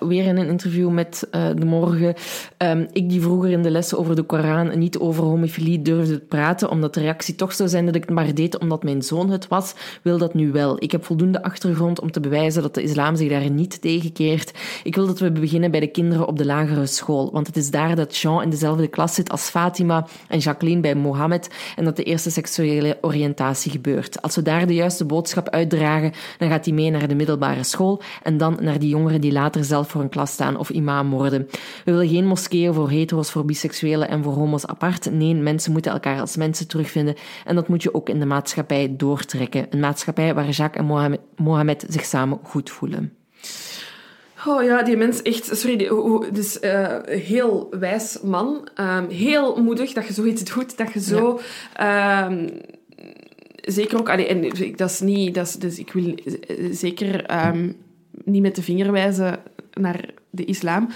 weer 0.00 0.24
in 0.24 0.36
een 0.36 0.48
interview 0.48 0.90
met 0.90 1.28
De 1.30 1.64
Morgen... 1.64 2.14
ehm, 2.56 2.86
ik 2.92 3.08
die 3.08 3.20
vroeger 3.20 3.50
in 3.50 3.62
de 3.62 3.70
lessen 3.70 3.98
over 3.98 4.16
de 4.16 4.22
Koran 4.22 4.78
niet 4.78 4.98
over 4.98 5.24
homofilie 5.24 5.82
durfde 5.82 6.14
te 6.14 6.24
praten, 6.24 6.70
omdat 6.70 6.94
de 6.94 7.00
reactie 7.00 7.34
toch 7.34 7.52
zou 7.52 7.68
zijn 7.68 7.86
dat 7.86 7.94
ik 7.94 8.04
het 8.04 8.10
maar 8.10 8.34
deed 8.34 8.58
omdat 8.58 8.82
mijn 8.82 9.02
zoon 9.02 9.30
het 9.30 9.48
was, 9.48 9.74
wil 10.02 10.18
dat 10.18 10.34
nu 10.34 10.52
wel. 10.52 10.82
Ik 10.82 10.92
heb 10.92 11.04
voldoende 11.04 11.42
achtergrond 11.42 12.00
om 12.00 12.10
te 12.10 12.20
bewijzen 12.20 12.62
dat 12.62 12.74
de 12.74 12.82
islam 12.82 13.16
zich 13.16 13.28
daar 13.28 13.50
niet 13.50 13.80
tegen 13.80 14.12
keert. 14.12 14.52
Ik 14.84 14.94
wil 14.94 15.06
dat 15.06 15.18
we 15.18 15.30
beginnen 15.32 15.70
bij 15.70 15.80
de 15.80 15.90
kinderen 15.90 16.26
op 16.26 16.38
de 16.38 16.46
lagere 16.46 16.86
school, 16.86 17.30
want 17.32 17.46
het 17.46 17.56
is 17.56 17.70
daar 17.70 17.96
dat 17.96 18.16
Jean 18.16 18.42
in 18.42 18.50
dezelfde 18.50 18.88
klas 18.88 19.14
zit 19.14 19.30
als 19.30 19.48
Fatima 19.48 20.06
en 20.28 20.38
Jacqueline 20.38 20.80
bij 20.80 20.94
Mohammed 20.94 21.50
en 21.76 21.84
dat 21.84 21.96
de 21.96 22.02
eerste 22.02 22.30
seksuele 22.30 22.98
oriëntatie 23.00 23.70
gebeurt. 23.70 24.09
Als 24.22 24.36
we 24.36 24.42
daar 24.42 24.66
de 24.66 24.74
juiste 24.74 25.04
boodschap 25.04 25.48
uitdragen, 25.48 26.12
dan 26.38 26.48
gaat 26.48 26.64
hij 26.64 26.74
mee 26.74 26.90
naar 26.90 27.08
de 27.08 27.14
middelbare 27.14 27.64
school 27.64 28.02
en 28.22 28.36
dan 28.36 28.58
naar 28.60 28.78
die 28.78 28.88
jongeren 28.88 29.20
die 29.20 29.32
later 29.32 29.64
zelf 29.64 29.88
voor 29.88 30.00
een 30.00 30.08
klas 30.08 30.32
staan 30.32 30.56
of 30.56 30.70
imam 30.70 31.10
worden. 31.10 31.48
We 31.84 31.92
willen 31.92 32.08
geen 32.08 32.26
moskeeën 32.26 32.74
voor 32.74 32.90
hetero's, 32.90 33.30
voor 33.30 33.44
biseksuelen 33.44 34.08
en 34.08 34.22
voor 34.22 34.32
homo's 34.32 34.66
apart. 34.66 35.12
Nee, 35.12 35.34
mensen 35.34 35.72
moeten 35.72 35.92
elkaar 35.92 36.20
als 36.20 36.36
mensen 36.36 36.68
terugvinden 36.68 37.14
en 37.44 37.54
dat 37.54 37.68
moet 37.68 37.82
je 37.82 37.94
ook 37.94 38.08
in 38.08 38.18
de 38.18 38.26
maatschappij 38.26 38.94
doortrekken. 38.96 39.66
Een 39.70 39.80
maatschappij 39.80 40.34
waar 40.34 40.48
Jacques 40.48 40.82
en 40.82 40.88
Mohammed, 40.88 41.20
Mohammed 41.36 41.84
zich 41.88 42.04
samen 42.04 42.38
goed 42.42 42.70
voelen. 42.70 43.12
Oh 44.46 44.62
ja, 44.64 44.82
die 44.82 44.96
mens 44.96 45.22
echt, 45.22 45.56
sorry, 45.58 45.76
die, 45.76 46.32
dus 46.32 46.58
eh, 46.58 46.96
heel 47.04 47.66
wijs 47.70 48.18
man, 48.22 48.68
ehm, 48.74 49.08
heel 49.08 49.62
moedig 49.62 49.92
dat 49.92 50.06
je 50.06 50.12
zoiets 50.12 50.44
doet, 50.54 50.76
dat 50.76 50.92
je 50.92 51.00
zo, 51.00 51.40
ehm, 51.74 52.48
zeker 53.70 53.98
ook, 53.98 54.08
en 54.08 54.42
dat 54.76 54.90
is 54.90 55.00
niet, 55.00 55.34
dat 55.34 55.46
is, 55.46 55.54
dus 55.54 55.78
ik 55.78 55.92
wil 55.92 56.14
zeker 56.70 57.24
ehm, 57.24 57.72
niet 58.24 58.42
met 58.42 58.56
de 58.56 58.62
vinger 58.62 58.92
wijzen 58.92 59.38
naar 59.72 60.10
de 60.30 60.44
islam. 60.44 60.88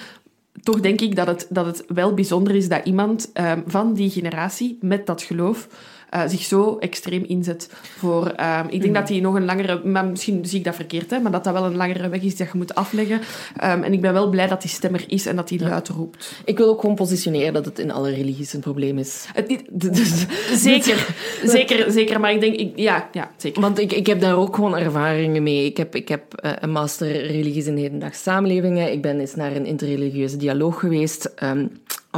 Toch 0.62 0.80
denk 0.80 1.00
ik 1.00 1.16
dat 1.16 1.26
het, 1.26 1.46
dat 1.50 1.66
het 1.66 1.84
wel 1.88 2.14
bijzonder 2.14 2.54
is 2.54 2.68
dat 2.68 2.84
iemand 2.84 3.30
ehm, 3.32 3.60
van 3.66 3.94
die 3.94 4.10
generatie 4.10 4.78
met 4.80 5.06
dat 5.06 5.22
geloof 5.22 5.68
eh, 6.14 6.22
zich 6.26 6.42
zo 6.42 6.76
extreem 6.78 7.24
inzet 7.26 7.68
voor... 7.98 8.26
ehm, 8.26 8.66
ik 8.68 8.80
denk 8.80 8.94
dat 8.94 9.08
hij 9.08 9.20
nog 9.20 9.34
een 9.34 9.44
langere... 9.44 9.80
Maar 9.84 10.04
misschien 10.04 10.44
zie 10.44 10.58
ik 10.58 10.64
dat 10.64 10.74
verkeerd, 10.74 11.10
hè, 11.10 11.18
maar 11.18 11.32
dat 11.32 11.44
dat 11.44 11.52
wel 11.52 11.64
een 11.64 11.76
langere 11.76 12.08
weg 12.08 12.22
is 12.22 12.36
dat 12.36 12.50
je 12.52 12.58
moet 12.58 12.74
afleggen. 12.74 13.20
Ehm, 13.56 13.82
en 13.82 13.92
ik 13.92 14.00
ben 14.00 14.12
wel 14.12 14.28
blij 14.28 14.46
dat 14.46 14.60
die 14.60 14.70
stemmer 14.70 15.04
is 15.06 15.26
en 15.26 15.36
dat 15.36 15.48
hij 15.48 15.58
luid 15.58 15.88
roept. 15.88 16.32
Ik 16.44 16.58
wil 16.58 16.68
ook 16.68 16.80
gewoon 16.80 16.94
positioneren 16.94 17.52
dat 17.52 17.64
het 17.64 17.78
in 17.78 17.90
alle 17.90 18.10
religies 18.10 18.52
een 18.52 18.60
probleem 18.60 18.98
is. 18.98 19.26
Het 19.32 19.48
niet, 19.48 19.62
zeker, 20.68 21.06
zeker, 21.56 21.92
zeker. 21.92 22.20
Maar 22.20 22.32
ik 22.32 22.40
denk... 22.40 22.54
Ik, 22.54 22.72
ja, 22.76 23.08
ja, 23.12 23.30
zeker. 23.36 23.60
Want 23.60 23.78
ik, 23.78 23.92
ik 23.92 24.06
heb 24.06 24.20
daar 24.20 24.36
ook 24.36 24.54
gewoon 24.54 24.76
ervaringen 24.76 25.42
mee. 25.42 25.64
Ik 25.64 25.76
heb, 25.76 25.94
ik 25.94 26.08
heb 26.08 26.34
eh, 26.34 26.52
een 26.60 26.70
master 26.70 27.26
religies 27.26 27.66
in 27.66 27.76
hedendaagse 27.76 28.22
samenlevingen. 28.22 28.92
Ik 28.92 29.02
ben 29.02 29.20
eens 29.20 29.34
naar 29.34 29.56
een 29.56 29.66
interreligieuze 29.66 30.36
dialoog 30.36 30.80
geweest. 30.80 31.24
ehm, 31.24 31.66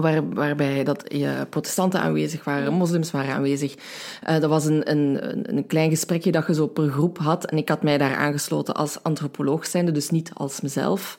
waar, 0.01 0.29
waarbij 0.29 0.85
dat, 0.85 1.05
ja, 1.09 1.45
protestanten 1.45 2.01
aanwezig 2.01 2.45
waren, 2.45 2.73
moslims 2.73 3.11
waren 3.11 3.35
aanwezig. 3.35 3.75
Eh, 4.23 4.41
dat 4.41 4.51
was 4.51 4.65
een, 4.65 4.91
een, 4.91 5.57
een, 5.57 5.67
klein 5.67 5.91
gesprekje 5.91 6.33
dat 6.33 6.47
je 6.47 6.55
zo 6.55 6.67
per 6.67 6.89
groep 6.89 7.19
had. 7.19 7.45
En 7.45 7.57
ik 7.57 7.69
had 7.69 7.83
mij 7.83 7.99
daar 7.99 8.17
aangesloten 8.17 8.75
als 8.75 9.03
antropoloog 9.03 9.67
zijnde, 9.67 9.93
dus 9.93 10.11
niet 10.11 10.31
als 10.35 10.61
mezelf. 10.61 11.19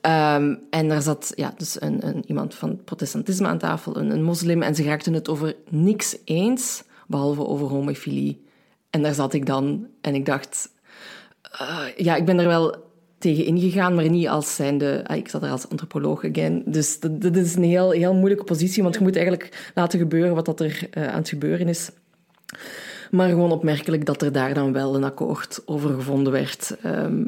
Ehm, 0.00 0.54
en 0.70 0.88
daar 0.88 1.02
zat 1.02 1.32
ja, 1.34 1.54
dus 1.56 1.80
een, 1.80 2.06
een, 2.06 2.24
iemand 2.26 2.54
van 2.54 2.68
het 2.68 2.84
protestantisme 2.84 3.46
aan 3.46 3.58
tafel, 3.58 3.96
een, 3.96 4.10
een 4.10 4.22
moslim. 4.22 4.62
En 4.62 4.74
ze 4.74 4.82
raakten 4.82 5.12
het 5.12 5.28
over 5.28 5.54
niks 5.68 6.16
eens, 6.24 6.82
behalve 7.06 7.46
over 7.46 7.66
homofilie. 7.66 8.44
En 8.90 9.02
daar 9.02 9.14
zat 9.14 9.32
ik 9.32 9.46
dan 9.46 9.86
en 10.00 10.14
ik 10.14 10.26
dacht... 10.26 10.68
eh, 11.42 11.86
ja, 11.96 12.16
ik 12.16 12.24
ben 12.24 12.38
er 12.38 12.46
wel 12.46 12.83
tegen 13.32 13.44
ingegaan, 13.44 13.94
maar 13.94 14.10
niet 14.10 14.28
als 14.28 14.54
zijnde... 14.54 15.00
ah, 15.06 15.16
ik 15.16 15.28
zat 15.28 15.42
er 15.42 15.50
als 15.50 15.68
antropoloog 15.68 16.24
again. 16.24 16.62
Dus 16.66 17.00
dat, 17.00 17.20
dat 17.22 17.36
is 17.36 17.54
een 17.54 17.62
heel, 17.62 17.90
heel 17.90 18.14
moeilijke 18.14 18.44
positie, 18.44 18.82
want 18.82 18.94
je 18.94 19.00
moet 19.02 19.16
eigenlijk 19.16 19.70
laten 19.74 19.98
gebeuren 19.98 20.34
wat 20.34 20.44
dat 20.46 20.60
er 20.60 20.88
eh, 20.90 21.08
aan 21.08 21.18
het 21.18 21.28
gebeuren 21.28 21.68
is. 21.68 21.90
Maar 23.10 23.28
gewoon 23.28 23.52
opmerkelijk 23.52 24.04
dat 24.06 24.22
er 24.22 24.32
daar 24.32 24.54
dan 24.54 24.72
wel 24.72 24.94
een 24.94 25.04
akkoord 25.04 25.62
over 25.66 25.90
gevonden 25.94 26.32
werd. 26.32 26.76
Ehm, 26.82 27.22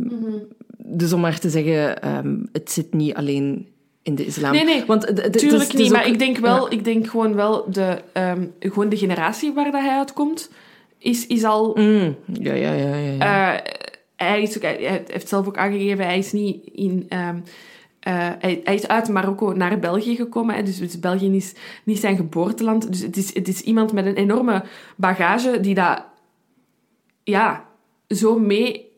Dus 0.78 1.12
om 1.12 1.20
maar 1.20 1.38
te 1.38 1.50
zeggen, 1.50 2.02
ehm, 2.02 2.36
het 2.52 2.70
zit 2.70 2.94
niet 2.94 3.14
alleen 3.14 3.66
in 4.02 4.14
de 4.14 4.26
islam. 4.26 4.52
Nee, 4.52 4.64
nee, 4.64 4.84
Want 4.86 5.06
Tuurlijk 5.38 5.72
niet, 5.72 5.86
ook- 5.86 5.92
maar 5.92 6.06
ik 6.08 6.18
denk 6.18 6.38
wel, 6.38 6.64
Ja. 6.64 6.70
ik 6.70 6.84
denk 6.84 7.06
gewoon 7.06 7.34
wel 7.34 7.70
de, 7.70 7.98
ehm, 8.12 8.44
gewoon 8.60 8.88
de 8.88 8.96
generatie 8.96 9.52
waar 9.52 9.70
dat 9.70 9.80
hij 9.80 9.96
uitkomt, 9.98 10.50
is, 10.98 11.26
is 11.26 11.44
al 11.44 11.76
Mm, 11.78 12.16
ja, 12.32 12.52
ja, 12.54 12.72
ja. 12.72 12.94
ja, 12.94 13.12
ja. 13.18 13.54
Eh, 13.62 13.72
hij, 14.16 14.42
is 14.42 14.56
ook, 14.56 14.62
hij 14.62 15.04
heeft 15.06 15.28
zelf 15.28 15.46
ook 15.46 15.56
aangegeven, 15.56 16.04
hij 16.04 16.18
is 16.18 16.32
niet 16.32 16.66
in... 16.72 17.06
ehm, 17.08 17.38
eh, 18.06 18.30
hij, 18.38 18.60
hij 18.64 18.74
is 18.74 18.88
uit 18.88 19.08
Marokko 19.08 19.52
naar 19.52 19.78
België 19.78 20.16
gekomen. 20.16 20.54
Hè, 20.54 20.62
dus, 20.62 20.78
dus 20.78 21.00
België 21.00 21.36
is 21.36 21.54
niet 21.84 21.98
zijn 21.98 22.16
geboorteland. 22.16 22.92
Dus 22.92 23.00
het 23.00 23.16
is, 23.16 23.34
het 23.34 23.48
is 23.48 23.60
iemand 23.60 23.92
met 23.92 24.06
een 24.06 24.14
enorme 24.14 24.64
bagage 24.96 25.60
die 25.60 25.74
dat... 25.74 26.04
Ja, 27.22 27.68
zo 28.08 28.38
mee 28.38 28.92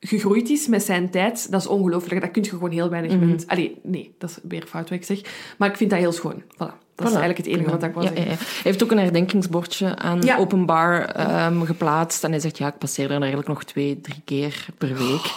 gegroeid 0.00 0.48
is 0.48 0.66
met 0.66 0.82
zijn 0.82 1.10
tijd. 1.10 1.50
Dat 1.50 1.60
is 1.60 1.66
ongelooflijk. 1.66 2.20
Dat 2.20 2.30
kun 2.30 2.42
je 2.42 2.48
gewoon 2.48 2.70
heel 2.70 2.90
weinig 2.90 3.18
mensen... 3.18 3.48
Allee, 3.48 3.78
nee, 3.82 4.14
dat 4.18 4.30
is 4.30 4.38
weer 4.42 4.66
fout 4.66 4.88
wat 4.88 4.98
ik 4.98 5.04
zeg. 5.04 5.54
Maar 5.58 5.68
ik 5.68 5.76
vind 5.76 5.90
dat 5.90 5.98
heel 5.98 6.12
schoon. 6.12 6.42
Voilà. 6.42 6.87
Dat 6.98 7.06
is 7.06 7.14
eigenlijk 7.18 7.46
het 7.46 7.56
enige 7.56 7.70
wat 7.70 7.82
ik 7.82 7.94
Ja, 7.94 8.22
ja, 8.22 8.30
ja. 8.30 8.36
Hij 8.36 8.36
heeft 8.62 8.82
ook 8.82 8.90
een 8.90 8.98
herdenkingsbordje 8.98 9.96
aan 9.96 10.30
openbaar 10.38 11.04
ehm, 11.04 11.62
geplaatst. 11.62 12.24
En 12.24 12.30
hij 12.30 12.40
zegt, 12.40 12.58
ja, 12.58 12.66
ik 12.66 12.78
passeer 12.78 13.10
er 13.10 13.18
eigenlijk 13.18 13.48
nog 13.48 13.64
twee, 13.64 14.00
drie 14.00 14.20
keer 14.24 14.66
per 14.78 14.94
week. 14.94 15.32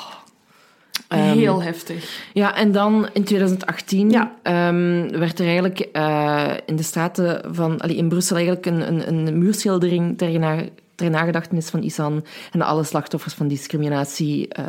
Ehm, 1.07 1.21
Heel 1.37 1.61
heftig. 1.61 2.29
Ja, 2.33 2.55
en 2.55 2.71
dan 2.71 3.09
in 3.13 3.23
2018 3.23 4.09
Ja. 4.09 4.35
ehm, 4.43 5.09
werd 5.19 5.39
er 5.39 5.45
eigenlijk 5.45 5.79
eh, 5.79 6.51
in 6.65 6.75
de 6.75 6.83
straten 6.83 7.55
van... 7.55 7.79
allee, 7.79 7.95
in 7.95 8.09
Brussel 8.09 8.35
eigenlijk 8.35 8.65
een, 8.65 8.87
een, 8.87 9.27
een 9.27 9.37
muurschildering 9.37 10.17
ter, 10.17 10.39
na, 10.39 10.63
ter 10.95 11.09
nagedachtenis 11.09 11.69
van 11.69 11.83
Isan 11.83 12.25
en 12.51 12.61
alle 12.61 12.83
slachtoffers 12.83 13.33
van 13.33 13.47
discriminatie 13.47 14.47
eh, 14.47 14.65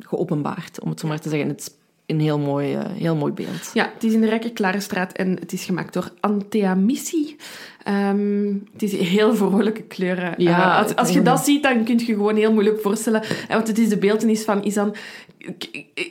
geopenbaard, 0.00 0.80
om 0.80 0.90
het 0.90 1.00
zo 1.00 1.08
maar 1.08 1.20
te 1.20 1.28
zeggen. 1.28 1.48
Het 1.48 1.78
een 2.10 2.20
heel 2.20 2.38
mooi, 2.38 2.74
eh, 2.74 2.80
heel 2.94 3.16
mooi 3.16 3.32
beeld. 3.32 3.70
Ja, 3.74 3.90
het 3.94 4.04
is 4.04 4.12
in 4.12 4.20
de 4.20 4.28
Rijke 4.28 4.50
Klarenstraat 4.50 5.12
en 5.12 5.36
het 5.40 5.52
is 5.52 5.64
gemaakt 5.64 5.92
door 5.92 6.12
Antea 6.20 6.74
Missi. 6.74 7.36
Ehm, 7.84 8.52
het 8.72 8.82
is 8.82 8.92
heel 8.92 9.34
vrolijke 9.34 9.82
kleuren. 9.82 10.34
Ja, 10.36 10.70
Eh, 10.70 10.82
als, 10.82 10.96
als 10.96 11.10
je 11.10 11.22
dat 11.22 11.44
ziet, 11.44 11.62
dan 11.62 11.84
kun 11.84 11.98
je 11.98 12.04
gewoon 12.04 12.36
heel 12.36 12.52
moeilijk 12.52 12.80
voorstellen. 12.80 13.22
Eh, 13.22 13.28
want 13.48 13.68
het 13.68 13.78
is 13.78 13.88
de 13.88 13.98
beeltenis 13.98 14.42
van 14.44 14.64
Isan. 14.64 14.94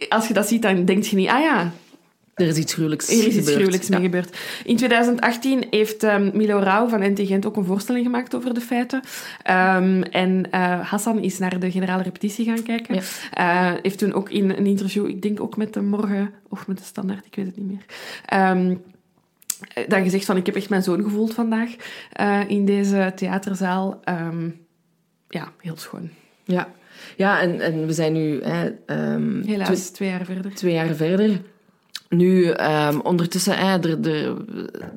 Als 0.10 0.28
je 0.28 0.34
dat 0.34 0.48
ziet, 0.48 0.62
dan 0.62 0.86
denk 0.86 1.04
je 1.04 1.16
niet, 1.16 1.30
ah 1.30 1.42
ja, 1.42 1.72
Er 2.40 2.48
is 2.48 2.58
iets 2.58 2.74
gruwelijks 2.74 3.08
er 3.08 3.14
is 3.14 3.26
iets 3.26 3.36
gebeurd. 3.36 3.56
gruwelijks 3.56 3.88
Ja. 3.88 3.98
mee 3.98 4.06
gebeurd. 4.06 4.38
In 4.64 4.76
2018 4.78 5.66
heeft 5.70 6.04
ehm, 6.04 6.30
Milo 6.34 6.60
Rauw 6.60 6.88
van 6.88 7.12
NT 7.12 7.20
Gent 7.24 7.46
ook 7.46 7.56
een 7.56 7.66
voorstelling 7.66 8.06
gemaakt 8.06 8.36
over 8.36 8.54
de 8.54 8.62
feiten. 8.62 9.02
Ehm, 9.44 10.02
en 10.02 10.52
eh, 10.52 10.80
Hassan 10.80 11.20
is 11.20 11.38
naar 11.38 11.60
de 11.60 11.72
generale 11.72 12.04
repetitie 12.04 12.46
gaan 12.46 12.64
kijken. 12.64 12.96
Ja. 12.96 13.02
Eh, 13.34 13.80
heeft 13.82 13.98
toen 13.98 14.14
ook 14.14 14.30
in 14.30 14.50
een 14.50 14.66
interview, 14.66 15.08
ik 15.08 15.22
denk 15.22 15.40
ook 15.42 15.58
met 15.58 15.74
de 15.74 15.82
Morgen 15.82 16.32
of 16.50 16.68
met 16.68 16.78
de 16.78 16.84
Standaard, 16.84 17.26
ik 17.26 17.36
weet 17.36 17.46
het 17.46 17.58
niet 17.58 17.68
meer, 17.68 17.86
ehm, 18.26 18.76
dan 19.88 20.04
gezegd 20.04 20.26
van 20.26 20.38
ik 20.38 20.46
heb 20.46 20.56
echt 20.56 20.70
mijn 20.70 20.84
zoon 20.84 21.04
gevoeld 21.04 21.34
vandaag 21.34 21.70
eh, 22.12 22.40
in 22.48 22.66
deze 22.66 23.12
theaterzaal. 23.16 24.00
Ja, 25.30 25.52
heel 25.58 25.78
schoon. 25.78 26.10
Ja, 26.44 26.70
ja 27.16 27.42
en, 27.42 27.60
en 27.62 27.86
we 27.86 27.94
zijn 27.94 28.14
nu 28.14 28.42
hè, 28.44 28.72
Helaas, 29.46 29.70
twee, 29.70 29.92
twee 29.92 30.10
jaar 30.10 30.26
verder. 30.26 30.54
twee 30.54 30.74
jaar 30.74 30.96
verder. 30.96 31.42
Nu, 32.10 32.50
ehm, 32.50 33.00
ondertussen, 33.00 33.58
er, 33.58 34.08
er, 34.08 34.36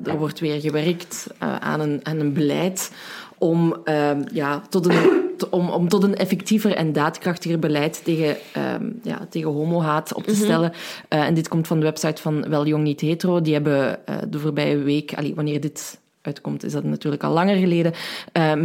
er 0.03 0.17
wordt 0.17 0.39
weer 0.39 0.61
gewerkt 0.61 1.27
eh, 1.37 1.55
aan, 1.55 1.79
een, 1.79 1.99
aan 2.03 2.19
een 2.19 2.33
beleid 2.33 2.91
om 3.37 3.75
ehm, 3.83 4.21
ja, 4.31 4.61
tot 4.69 4.85
een 4.85 5.21
om, 5.49 5.69
om 5.69 5.87
tot 5.87 6.03
een 6.03 6.15
effectiever 6.15 6.75
en 6.75 6.93
daadkrachtiger 6.93 7.59
beleid 7.59 8.01
tegen, 8.03 8.37
ehm, 8.53 8.89
ja, 9.01 9.27
tegen 9.29 9.51
homohaat 9.51 10.13
op 10.13 10.23
te 10.23 10.35
stellen. 10.35 10.73
Eh, 11.07 11.25
en 11.25 11.33
dit 11.33 11.47
komt 11.47 11.67
van 11.67 11.79
de 11.79 11.85
website 11.85 12.21
van 12.21 12.49
Wel 12.49 12.67
Jong 12.67 12.83
Niet 12.83 13.01
Hetero. 13.01 13.41
Die 13.41 13.53
hebben 13.53 14.05
eh, 14.05 14.15
de 14.29 14.39
voorbije 14.39 14.77
week, 14.77 15.13
allee, 15.13 15.35
wanneer 15.35 15.61
dit 15.61 15.99
uitkomt, 16.21 16.63
is 16.63 16.71
dat 16.71 16.83
natuurlijk 16.83 17.23
al 17.23 17.33
langer 17.33 17.55
geleden, 17.55 17.93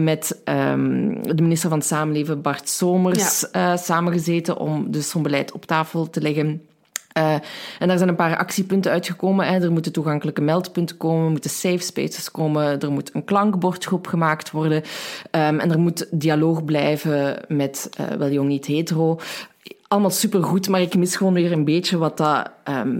met 0.03 0.41
de 0.45 1.43
minister 1.43 1.71
van 1.71 1.83
Samenleven 1.83 2.43
Bart 2.43 2.69
Somers 2.69 3.45
samengezeten 3.75 4.57
om 4.57 4.91
dus 4.91 5.11
zo'n 5.11 5.23
beleid 5.23 5.53
op 5.53 5.65
tafel 5.67 6.11
te 6.11 6.21
leggen. 6.21 6.68
Eh, 7.19 7.35
en 7.79 7.89
daar 7.89 7.97
zijn 7.97 8.09
een 8.09 8.15
paar 8.17 8.37
actiepunten 8.37 8.93
uitgekomen. 8.93 9.47
Hè. 9.47 9.59
Er 9.61 9.73
moeten 9.73 9.93
toegankelijke 9.93 10.41
meldpunten 10.41 10.97
komen, 10.97 11.25
er 11.25 11.31
moeten 11.31 11.51
safe 11.51 11.79
spaces 11.79 12.31
komen, 12.31 12.81
er 12.81 12.91
moet 12.93 13.11
een 13.15 13.25
klankbordgroep 13.25 14.07
gemaakt 14.07 14.51
worden 14.51 14.83
Ehm, 15.31 15.59
en 15.59 15.71
er 15.71 15.79
moet 15.79 16.07
dialoog 16.11 16.65
blijven 16.65 17.45
met 17.49 17.91
eh, 17.97 18.07
wel 18.07 18.31
jong 18.31 18.49
niet 18.49 18.67
hetero. 18.67 19.19
Allemaal 19.89 20.11
supergoed, 20.11 20.69
maar 20.69 20.81
ik 20.81 20.97
mis 20.97 21.17
gewoon 21.17 21.33
weer 21.33 21.53
een 21.53 21.65
beetje 21.65 21.99
wat 21.99 22.17
dat... 22.17 22.51
ehm, 22.65 22.99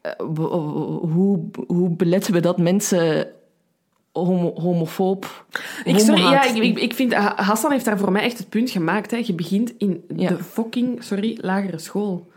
eh, 0.00 0.12
hoe, 1.12 1.40
hoe 1.66 1.88
beletten 1.90 2.32
we 2.32 2.40
dat 2.40 2.58
mensen 2.58 3.26
homo, 4.12 4.52
homofoob... 4.60 5.44
Ik, 5.84 5.98
sorry, 5.98 6.20
ja, 6.20 6.42
ik, 6.44 6.56
ik, 6.56 6.78
ik 6.78 6.94
vind, 6.94 7.14
Ha- 7.14 7.34
Hassan 7.36 7.72
heeft 7.72 7.84
daar 7.84 7.98
voor 7.98 8.12
mij 8.12 8.22
echt 8.22 8.38
het 8.38 8.48
punt 8.48 8.70
gemaakt. 8.70 9.10
Hè. 9.10 9.16
Je 9.24 9.34
begint 9.34 9.72
in 9.78 10.04
Ja. 10.16 10.28
de 10.28 10.42
fucking, 10.42 11.02
sorry, 11.04 11.38
lagere 11.40 11.78
school. 11.78 12.30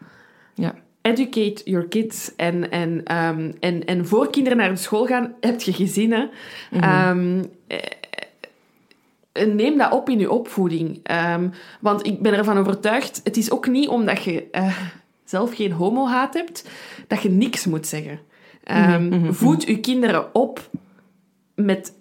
Ja. 0.53 0.73
Educate 1.05 1.61
your 1.63 1.87
kids. 1.87 2.35
En, 2.35 2.71
en, 2.71 3.03
ehm, 3.03 3.51
en, 3.59 3.85
en 3.85 4.07
voor 4.07 4.29
kinderen 4.29 4.57
naar 4.57 4.69
de 4.69 4.75
school 4.75 5.05
gaan, 5.05 5.33
heb 5.39 5.61
je 5.61 5.73
gezinnen. 5.73 6.29
Mhm. 6.71 6.83
Ehm, 6.83 7.43
eh, 7.67 9.45
neem 9.45 9.77
dat 9.77 9.91
op 9.91 10.09
in 10.09 10.19
je 10.19 10.31
opvoeding. 10.31 10.99
Ehm, 11.03 11.49
want 11.79 12.05
ik 12.05 12.21
ben 12.21 12.33
ervan 12.33 12.57
overtuigd, 12.57 13.21
het 13.23 13.37
is 13.37 13.51
ook 13.51 13.67
niet 13.67 13.87
omdat 13.87 14.23
je 14.23 14.47
eh, 14.51 14.77
zelf 15.23 15.55
geen 15.55 15.71
homohaat 15.71 16.33
hebt, 16.33 16.69
dat 17.07 17.21
je 17.21 17.29
niks 17.29 17.65
moet 17.65 17.87
zeggen. 17.87 18.19
Ehm, 18.63 19.33
Voed 19.33 19.63
je 19.63 19.79
kinderen 19.79 20.35
op 20.35 20.69
met, 21.55 21.93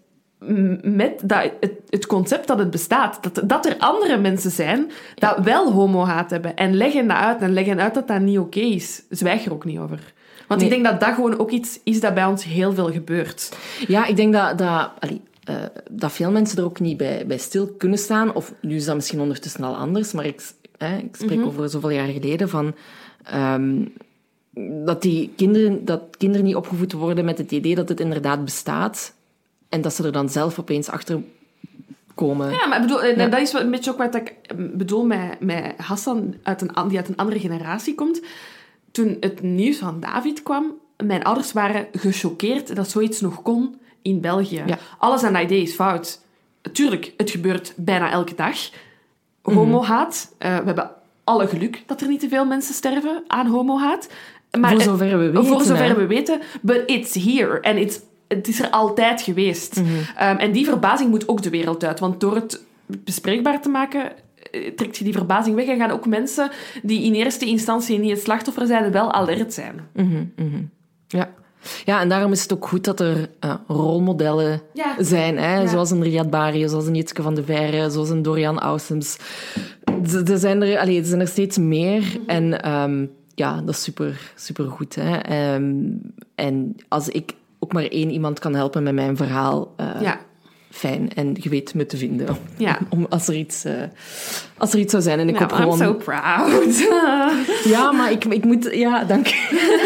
met 0.83 1.21
dat, 1.25 1.51
het, 1.61 1.73
het 1.89 2.07
concept 2.07 2.47
dat 2.47 2.59
het 2.59 2.71
bestaat. 2.71 3.19
Dat, 3.23 3.49
dat 3.49 3.67
er 3.67 3.77
andere 3.79 4.19
mensen 4.19 4.51
zijn 4.51 4.91
dat 5.15 5.39
wel 5.39 5.73
homohaat 5.73 6.31
hebben. 6.31 6.57
En 6.57 6.77
leg 6.77 6.93
hen 6.93 7.09
dat 7.09 7.17
uit. 7.17 7.41
En 7.41 7.53
leg 7.53 7.67
hen 7.67 7.81
uit 7.81 7.95
dat 7.95 8.09
dat 8.09 8.21
niet 8.21 8.39
oké 8.39 8.61
is. 8.61 9.03
Zwijg 9.09 9.45
er 9.45 9.53
ook 9.53 9.65
niet 9.65 9.79
over. 9.79 10.13
Want 10.49 10.63
ik 10.63 10.69
denk 10.69 10.85
dat 10.85 11.01
dat 11.01 11.15
gewoon 11.15 11.39
ook 11.39 11.51
iets 11.51 11.81
is 11.85 12.01
dat 12.01 12.15
bij 12.15 12.25
ons 12.25 12.45
heel 12.45 12.73
veel 12.73 12.93
gebeurt. 12.93 13.57
Ja, 13.87 14.07
ik 14.07 14.17
denk 14.17 14.33
dat, 14.33 14.59
dat, 14.59 14.91
allee, 14.99 15.21
eh, 15.45 15.55
dat 15.91 16.13
veel 16.13 16.31
mensen 16.31 16.59
er 16.59 16.65
ook 16.65 16.81
niet 16.81 16.97
bij, 16.97 17.25
bij 17.27 17.39
stil 17.39 17.75
kunnen 17.79 17.99
staan. 17.99 18.35
Of 18.35 18.53
nu 18.61 18.77
is 18.77 18.85
dat 18.85 18.95
misschien 18.95 19.21
ondertussen 19.21 19.65
al 19.65 19.77
anders, 19.77 20.13
maar 20.13 20.27
ik, 20.27 20.43
ik 21.03 21.17
spreek 21.17 21.45
over 21.45 21.69
zoveel 21.69 21.91
jaar 21.91 22.09
geleden 22.09 22.49
van... 22.49 22.75
ehm, 23.25 23.83
dat, 24.85 25.03
die 25.03 25.33
kinderen, 25.37 25.85
dat 25.85 26.03
kinderen 26.17 26.47
niet 26.47 26.57
opgevoed 26.57 26.93
worden 26.93 27.25
met 27.25 27.39
het 27.39 27.53
idee 27.53 27.75
dat 27.75 27.89
het 27.89 28.01
inderdaad 28.01 28.45
bestaat. 28.45 29.15
En 29.75 29.81
dat 29.81 29.95
ze 29.95 30.05
er 30.05 30.13
dan 30.13 30.29
zelf 30.29 30.59
opeens 30.59 30.89
achter 30.89 31.23
komen. 32.15 32.51
Ja, 32.51 32.67
maar 32.67 32.81
bedoel, 32.81 33.03
eh, 33.03 33.17
Ja. 33.17 33.27
dat 33.27 33.41
is 33.41 33.53
een 33.53 33.71
beetje 33.71 33.91
ook 33.91 33.99
wat 33.99 34.15
ik 34.15 34.29
eh, 34.43 34.57
bedoel 34.57 35.05
met, 35.07 35.41
met 35.41 35.73
Hassan, 35.77 36.35
uit 36.43 36.61
een, 36.63 36.89
die 36.89 36.97
uit 36.99 37.09
een 37.09 37.17
andere 37.17 37.39
generatie 37.41 37.95
komt. 37.95 38.21
Toen 38.91 39.17
het 39.21 39.43
nieuws 39.43 39.77
van 39.77 40.01
David 40.01 40.43
kwam, 40.43 40.65
mijn 41.05 41.25
ouders 41.25 41.53
waren 41.53 41.87
gechoqueerd 41.93 42.77
dat 42.77 42.91
zoiets 42.91 43.21
nog 43.21 43.43
kon 43.43 43.81
in 44.03 44.21
België. 44.21 44.63
Ja. 44.67 44.79
Alles 44.99 45.23
aan 45.23 45.33
dat 45.33 45.43
idee 45.43 45.63
is 45.63 45.75
fout. 45.75 46.21
Tuurlijk, 46.73 47.13
het 47.17 47.31
gebeurt 47.31 47.73
bijna 47.77 48.11
elke 48.11 48.35
dag. 48.35 48.57
Homohaat. 49.43 50.35
eh, 50.39 50.57
we 50.59 50.65
hebben 50.65 50.91
alle 51.25 51.47
geluk 51.47 51.83
dat 51.87 52.01
er 52.01 52.09
niet 52.09 52.21
te 52.21 52.29
veel 52.29 52.45
mensen 52.45 52.75
sterven 52.75 53.23
aan 53.27 53.47
homohaat. 53.47 54.09
Maar 54.61 54.71
Voor 54.71 54.81
zover 54.83 55.19
we 55.19 55.31
weten, 55.31 55.47
Voor 55.47 55.63
zover 55.63 55.85
hè. 55.85 55.95
we 55.95 56.07
weten. 56.07 56.41
But 56.63 56.83
it's 56.87 57.15
here. 57.15 57.61
En 57.61 57.77
it's, 57.79 58.01
het 58.29 58.49
is 58.49 58.61
er 58.61 58.71
altijd 58.71 59.23
geweest. 59.23 59.81
Ehm, 60.17 60.37
en 60.37 60.53
die 60.53 60.65
verbazing 60.65 61.11
moet 61.11 61.29
ook 61.29 61.43
de 61.43 61.51
wereld 61.51 61.85
uit. 61.85 62.01
Want 62.01 62.21
door 62.21 62.35
het 62.35 62.63
bespreekbaar 62.87 63.61
te 63.63 63.69
maken, 63.69 64.13
eh, 64.51 64.71
trekt 64.77 64.97
je 64.97 65.05
die 65.05 65.13
verbazing 65.13 65.57
weg. 65.57 65.67
En 65.67 65.79
gaan 65.79 65.91
ook 65.91 66.07
mensen 66.07 66.51
die 66.83 67.03
in 67.03 67.15
eerste 67.15 67.45
instantie 67.47 67.99
niet 67.99 68.11
het 68.11 68.21
slachtoffer 68.23 68.67
zijn, 68.67 68.93
wel 68.93 69.13
alert 69.13 69.53
zijn. 69.53 69.81
Ja. 71.09 71.31
ja, 71.85 72.01
en 72.01 72.09
daarom 72.09 72.33
is 72.33 72.43
het 72.43 72.53
ook 72.53 72.69
goed 72.69 72.85
dat 72.85 73.01
er 73.01 73.29
eh, 73.41 73.55
rolmodellen 73.67 74.61
Ja. 74.73 74.95
zijn. 74.99 75.39
Hè? 75.39 75.61
Ja. 75.61 75.67
Zoals 75.67 75.91
een 75.91 76.03
Riyad 76.03 76.31
Bari, 76.31 76.69
zoals 76.69 76.87
een 76.87 76.95
Jitske 76.95 77.23
van 77.23 77.35
de 77.35 77.45
Verre, 77.45 77.91
zoals 77.91 78.11
een 78.11 78.23
Dorian 78.23 78.61
Aussems. 78.61 79.17
Er 80.27 80.39
zijn 80.39 80.63
er, 80.63 80.79
allee, 80.79 80.99
er 80.99 81.05
zijn 81.05 81.21
er 81.21 81.29
steeds 81.29 81.59
meer. 81.59 82.01
Mhm. 82.01 82.19
En 82.31 82.63
ehm, 82.63 83.07
ja, 83.35 83.61
dat 83.61 83.75
is 83.75 83.83
super, 83.83 84.33
super 84.35 84.71
goed. 84.71 84.95
Hè? 84.95 85.17
Ehm, 85.17 85.75
en 86.35 86.77
als 86.89 87.09
ik 87.09 87.35
ook 87.65 87.73
maar 87.73 87.85
één 87.85 88.11
iemand 88.11 88.39
kan 88.39 88.55
helpen 88.55 88.83
met 88.83 88.95
mijn 88.95 89.17
verhaal, 89.17 89.73
eh, 89.77 89.87
Ja. 90.01 90.19
fijn. 90.71 91.11
En 91.15 91.37
je 91.41 91.49
weet 91.49 91.75
me 91.75 91.87
te 91.87 91.97
vinden. 91.97 92.27
Ja. 92.57 92.79
Om, 92.91 93.07
als, 93.09 93.29
er 93.29 93.35
iets, 93.35 93.65
eh, 93.65 93.73
als 94.59 94.73
er 94.73 94.79
iets 94.79 94.91
zou 94.91 95.03
zijn. 95.03 95.19
En 95.19 95.29
ik 95.29 95.39
Nou, 95.39 95.45
hoop 95.53 95.59
I'm 95.61 95.73
gewoon... 95.73 95.79
so 95.79 95.95
proud. 95.95 96.89
Ja, 97.75 97.93
maar 97.93 98.11
ik, 98.13 98.25
ik 98.25 98.45
moet... 98.45 98.69
Ja, 98.73 99.05
dank. 99.05 99.27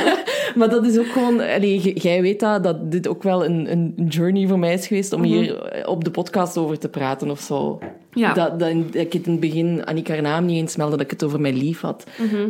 maar 0.56 0.68
dat 0.68 0.86
is 0.86 0.98
ook 0.98 1.06
gewoon... 1.12 1.40
Allee, 1.40 1.92
jij 1.92 2.22
weet 2.22 2.40
dat, 2.40 2.62
dat 2.62 2.90
dit 2.90 3.08
ook 3.08 3.22
wel 3.22 3.44
een, 3.44 3.70
een 3.72 4.06
journey 4.08 4.46
voor 4.48 4.58
mij 4.58 4.72
is 4.72 4.86
geweest 4.86 5.12
om 5.12 5.22
hier 5.22 5.62
eh, 5.62 5.88
op 5.88 6.04
de 6.04 6.10
podcast 6.10 6.56
over 6.56 6.78
te 6.78 6.88
praten 6.88 7.30
of 7.30 7.40
zo. 7.40 7.78
Ja. 8.12 8.32
Dat, 8.32 8.58
dat, 8.58 8.92
dat 8.92 8.94
ik 8.94 9.12
het 9.12 9.26
in 9.26 9.32
het 9.32 9.40
begin 9.40 9.82
haar 10.06 10.22
naam 10.22 10.44
niet 10.44 10.56
eens 10.56 10.76
meldde, 10.76 10.96
dat 10.96 11.04
ik 11.04 11.10
het 11.10 11.24
over 11.24 11.40
mijn 11.40 11.56
lief 11.56 11.80
had. 11.80 12.04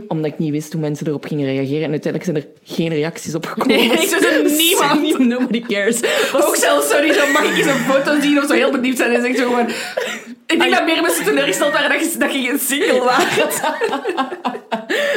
Omdat 0.09 0.33
ik 0.33 0.39
niet 0.39 0.51
wist 0.51 0.73
hoe 0.73 0.81
mensen 0.81 1.07
erop 1.07 1.25
gingen 1.25 1.47
reageren. 1.47 1.85
En 1.85 1.91
uiteindelijk 1.91 2.25
zijn 2.25 2.37
er 2.37 2.75
geen 2.77 2.89
reacties 2.89 3.35
op 3.35 3.47
gekomen. 3.47 3.77
Nee, 3.77 3.91
er 4.11 4.57
niemand. 4.57 5.19
Nobody 5.39 5.61
cares. 5.61 6.01
Ook 6.35 6.57
zelfs, 6.57 6.89
sorry, 6.89 7.13
dan 7.15 7.33
mag 7.33 7.43
ik 7.43 7.57
eens 7.57 7.67
een 7.67 7.73
foto 7.73 8.21
zien 8.21 8.39
of 8.39 8.47
zo 8.47 8.53
heel 8.53 8.71
benieuwd 8.71 8.97
zijn 8.97 9.13
en 9.13 9.23
zeg 9.23 9.37
zo 9.37 9.47
gewoon... 9.47 9.69
Ik 10.47 10.59
denk 10.61 10.75
dat 10.75 10.85
meer 10.85 11.03
mensen 11.03 11.25
teleurgesteld 11.25 11.73
waren 11.73 11.91
dat 11.91 12.13
je, 12.13 12.19
dat 12.19 12.33
je 12.33 12.41
geen 12.41 12.59
single 12.59 13.05
was. 13.05 13.61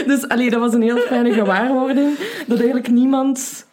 Dus 0.05 0.27
allee, 0.27 0.49
dat 0.49 0.59
was 0.59 0.73
een 0.73 0.81
heel 0.81 0.97
fijne 0.97 1.33
gewaarwording. 1.33 2.17
Dat 2.47 2.57
eigenlijk 2.57 2.89
niemand 2.89 3.65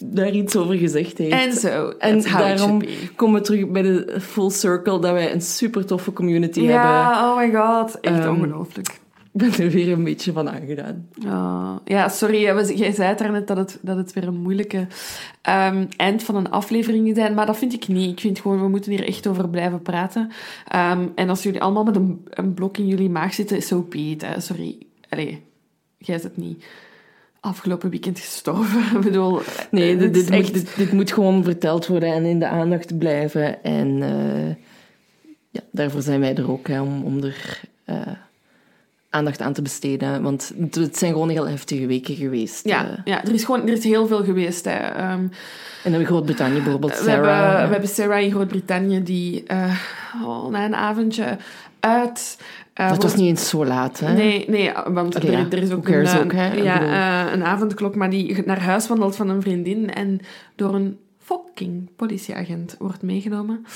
daar 0.00 0.30
iets 0.30 0.56
over 0.56 0.74
gezegd 0.74 1.18
heeft. 1.18 1.32
En 1.32 1.52
zo. 1.52 1.88
En 1.98 2.22
daarom 2.22 2.82
komen 3.16 3.40
we 3.40 3.46
terug 3.46 3.68
bij 3.68 3.82
de 3.82 4.16
full 4.20 4.50
circle 4.50 5.00
dat 5.00 5.12
wij 5.12 5.32
een 5.32 5.42
super 5.42 5.86
toffe 5.86 6.12
community 6.12 6.60
hebben. 6.60 6.90
Ja, 6.90 7.30
oh 7.30 7.36
my 7.36 7.52
god. 7.52 8.00
Echt 8.00 8.18
Ehm, 8.18 8.34
ongelooflijk. 8.34 8.88
Ik 9.32 9.42
ben 9.42 9.64
er 9.66 9.70
weer 9.70 9.92
een 9.92 10.04
beetje 10.04 10.32
van 10.32 10.50
aangedaan. 10.50 11.08
Oh, 11.26 11.76
ja, 11.84 12.08
sorry. 12.08 12.42
Jij 12.76 12.92
zei 12.92 13.08
het 13.08 13.18
daarnet 13.18 13.46
dat 13.46 13.56
het, 13.56 13.78
dat 13.82 13.96
het 13.96 14.12
weer 14.12 14.26
een 14.26 14.40
moeilijke 14.40 14.86
ehm, 15.42 15.86
eind 15.96 16.22
van 16.22 16.36
een 16.36 16.50
aflevering 16.50 17.16
is. 17.16 17.30
Maar 17.30 17.46
dat 17.46 17.56
vind 17.56 17.72
ik 17.72 17.88
niet. 17.88 18.10
Ik 18.10 18.20
vind 18.20 18.38
gewoon, 18.38 18.60
we 18.60 18.68
moeten 18.68 18.90
hier 18.90 19.06
echt 19.06 19.26
over 19.26 19.48
blijven 19.48 19.82
praten. 19.82 20.30
Ehm, 20.68 21.06
en 21.14 21.28
als 21.28 21.42
jullie 21.42 21.62
allemaal 21.62 21.84
met 21.84 21.96
een, 21.96 22.26
een 22.30 22.54
blok 22.54 22.76
in 22.78 22.86
jullie 22.86 23.10
maag 23.10 23.34
zitten, 23.34 23.62
so 23.62 23.86
be 23.88 23.98
it, 23.98 24.26
hè. 24.26 24.40
Sorry. 24.40 24.78
Allee, 25.08 25.42
jij 25.98 26.18
zit 26.18 26.36
niet 26.36 26.64
afgelopen 27.46 27.90
weekend 27.90 28.18
gestorven. 28.18 28.80
ik 28.96 29.00
bedoel... 29.00 29.40
Nee, 29.70 29.92
eh, 29.92 29.98
dit, 29.98 30.14
dit, 30.14 30.30
moet, 30.30 30.54
dit, 30.54 30.76
dit 30.76 30.92
moet 30.92 31.12
gewoon 31.12 31.44
verteld 31.44 31.86
worden 31.86 32.12
en 32.12 32.24
in 32.24 32.38
de 32.38 32.46
aandacht 32.46 32.98
blijven. 32.98 33.62
En 33.62 34.02
eh, 34.02 34.54
ja, 35.50 35.60
daarvoor 35.70 36.02
zijn 36.02 36.20
wij 36.20 36.34
er 36.34 36.50
ook, 36.50 36.68
hè, 36.68 36.80
om, 36.80 37.02
om 37.02 37.22
er 37.22 37.60
eh, 37.84 37.96
aandacht 39.10 39.40
aan 39.40 39.52
te 39.52 39.62
besteden. 39.62 40.22
Want 40.22 40.52
het, 40.70 40.96
zijn 40.96 41.12
gewoon 41.12 41.28
heel 41.28 41.48
heftige 41.48 41.86
weken 41.86 42.14
geweest. 42.14 42.64
Ja, 42.64 43.02
ja, 43.04 43.24
er 43.24 43.34
is 43.34 43.44
gewoon 43.44 43.62
er 43.62 43.72
is 43.72 43.84
heel 43.84 44.06
veel 44.06 44.24
geweest. 44.24 44.64
Hè. 44.64 44.76
Ehm, 44.76 45.26
En 45.84 45.94
in 45.94 46.06
Groot-Brittannië 46.06 46.62
bijvoorbeeld, 46.62 47.00
We 47.02 47.10
hebben, 47.10 47.66
we 47.66 47.72
hebben 47.72 47.88
Sarah 47.88 48.22
in 48.22 48.30
Groot-Brittannië 48.30 49.02
die 49.02 49.44
oh, 50.24 50.48
na 50.48 50.64
een 50.64 50.74
avondje 50.74 51.36
uit... 51.86 52.38
eh, 52.74 52.88
dat 52.88 53.02
was 53.02 53.14
niet 53.14 53.28
eens 53.28 53.48
zo 53.48 53.64
laat, 53.64 54.00
hè? 54.00 54.12
Nee, 54.12 54.44
nee, 54.48 54.72
want 54.92 55.14
er, 55.14 55.52
er 55.52 55.62
is 55.62 55.70
ook 55.70 55.88
een, 55.88 56.06
eh, 56.06 56.20
ook, 56.20 56.32
hè? 56.32 56.52
Ik 56.56 56.62
ja, 56.62 56.80
eh, 57.26 57.32
een 57.32 57.44
avondklok, 57.44 57.94
maar 57.94 58.10
die 58.10 58.42
naar 58.44 58.60
huis 58.60 58.88
wandelt 58.88 59.16
van 59.16 59.28
een 59.28 59.42
vriendin 59.42 59.94
en 59.94 60.20
door 60.54 60.74
een 60.74 60.98
fucking 61.18 61.90
politieagent 61.96 62.76
wordt 62.78 63.02
meegenomen. 63.02 63.66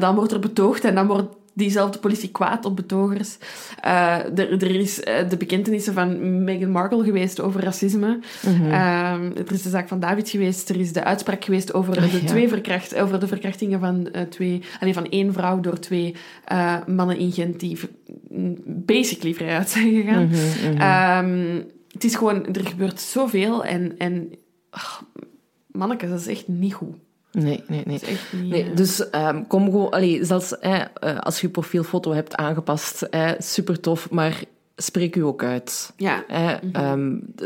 Dan 0.00 0.14
wordt 0.14 0.32
er 0.32 0.38
betoogd 0.38 0.84
en 0.84 0.94
dan 0.94 1.06
wordt 1.06 1.34
diezelfde 1.56 1.98
politie 1.98 2.30
kwaad 2.30 2.64
op 2.64 2.76
betogers. 2.76 3.36
Eh, 3.80 4.38
er, 4.38 4.52
er 4.52 4.74
is 4.74 5.02
eh, 5.02 5.28
de 5.28 5.36
bekentenissen 5.36 5.94
van 5.94 6.44
Meghan 6.44 6.70
Markle 6.70 7.04
geweest 7.04 7.40
over 7.40 7.62
racisme. 7.62 8.18
Eh, 8.42 9.12
er 9.22 9.52
is 9.52 9.62
de 9.62 9.68
zaak 9.68 9.88
van 9.88 10.00
David 10.00 10.28
geweest. 10.28 10.68
Er 10.68 10.80
is 10.80 10.92
de 10.92 11.04
uitspraak 11.04 11.44
geweest 11.44 11.74
over, 11.74 11.94
de, 11.94 12.20
ja. 12.20 12.26
twee 12.26 12.48
verkracht, 12.48 12.94
over 12.94 13.20
de 13.20 13.26
verkrachtingen 13.26 13.80
van, 13.80 14.10
eh, 14.10 14.22
twee, 14.22 14.62
alleen 14.80 14.94
van 14.94 15.08
één 15.08 15.32
vrouw 15.32 15.60
door 15.60 15.78
twee 15.78 16.14
mannen 16.86 17.18
in 17.18 17.32
Gent 17.32 17.60
die 17.60 17.78
basically 18.66 19.34
vrijuit 19.34 19.68
zijn 19.68 19.94
gegaan. 19.94 20.26
Mhm, 20.26 20.70
mhm. 20.70 20.80
Ehm, 20.80 21.62
het 21.92 22.04
is 22.04 22.14
gewoon, 22.14 22.46
er 22.46 22.66
gebeurt 22.66 23.00
zoveel 23.00 23.64
en, 23.64 23.94
en 23.98 24.30
dat 25.72 26.20
is 26.20 26.26
echt 26.26 26.48
niet 26.48 26.74
goed. 26.74 27.05
Nee, 27.44 27.64
nee, 27.66 27.82
nee. 27.86 28.00
Echt 28.00 28.32
niet... 28.32 28.50
Nee, 28.50 28.64
eh, 28.64 28.76
dus 28.76 29.10
ehm, 29.10 29.42
kom 29.46 29.64
gewoon, 29.64 29.90
allee, 29.90 30.24
zelfs 30.24 30.58
eh, 30.58 30.82
als 31.20 31.40
je 31.40 31.46
je 31.46 31.52
profielfoto 31.52 32.12
hebt 32.12 32.34
aangepast, 32.34 33.02
eh, 33.02 33.30
super 33.38 33.80
tof, 33.80 34.10
maar 34.10 34.42
spreek 34.76 35.16
u 35.16 35.20
ook 35.20 35.42
uit. 35.42 35.92
Ja. 35.96 36.26
Eh, 36.26 36.94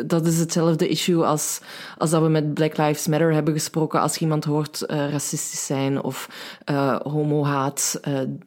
dat 0.06 0.26
is 0.26 0.38
hetzelfde 0.38 0.88
issue 0.88 1.24
als, 1.24 1.60
als 1.98 2.10
dat 2.10 2.22
we 2.22 2.28
met 2.28 2.54
Black 2.54 2.76
Lives 2.76 3.06
Matter 3.06 3.32
hebben 3.32 3.54
gesproken. 3.54 4.00
Als 4.00 4.18
iemand 4.18 4.44
hoort 4.44 4.82
eh, 4.82 5.10
racistisch 5.10 5.66
zijn 5.66 6.02
of 6.02 6.28
eh 6.64 7.00
homohaat 7.00 8.00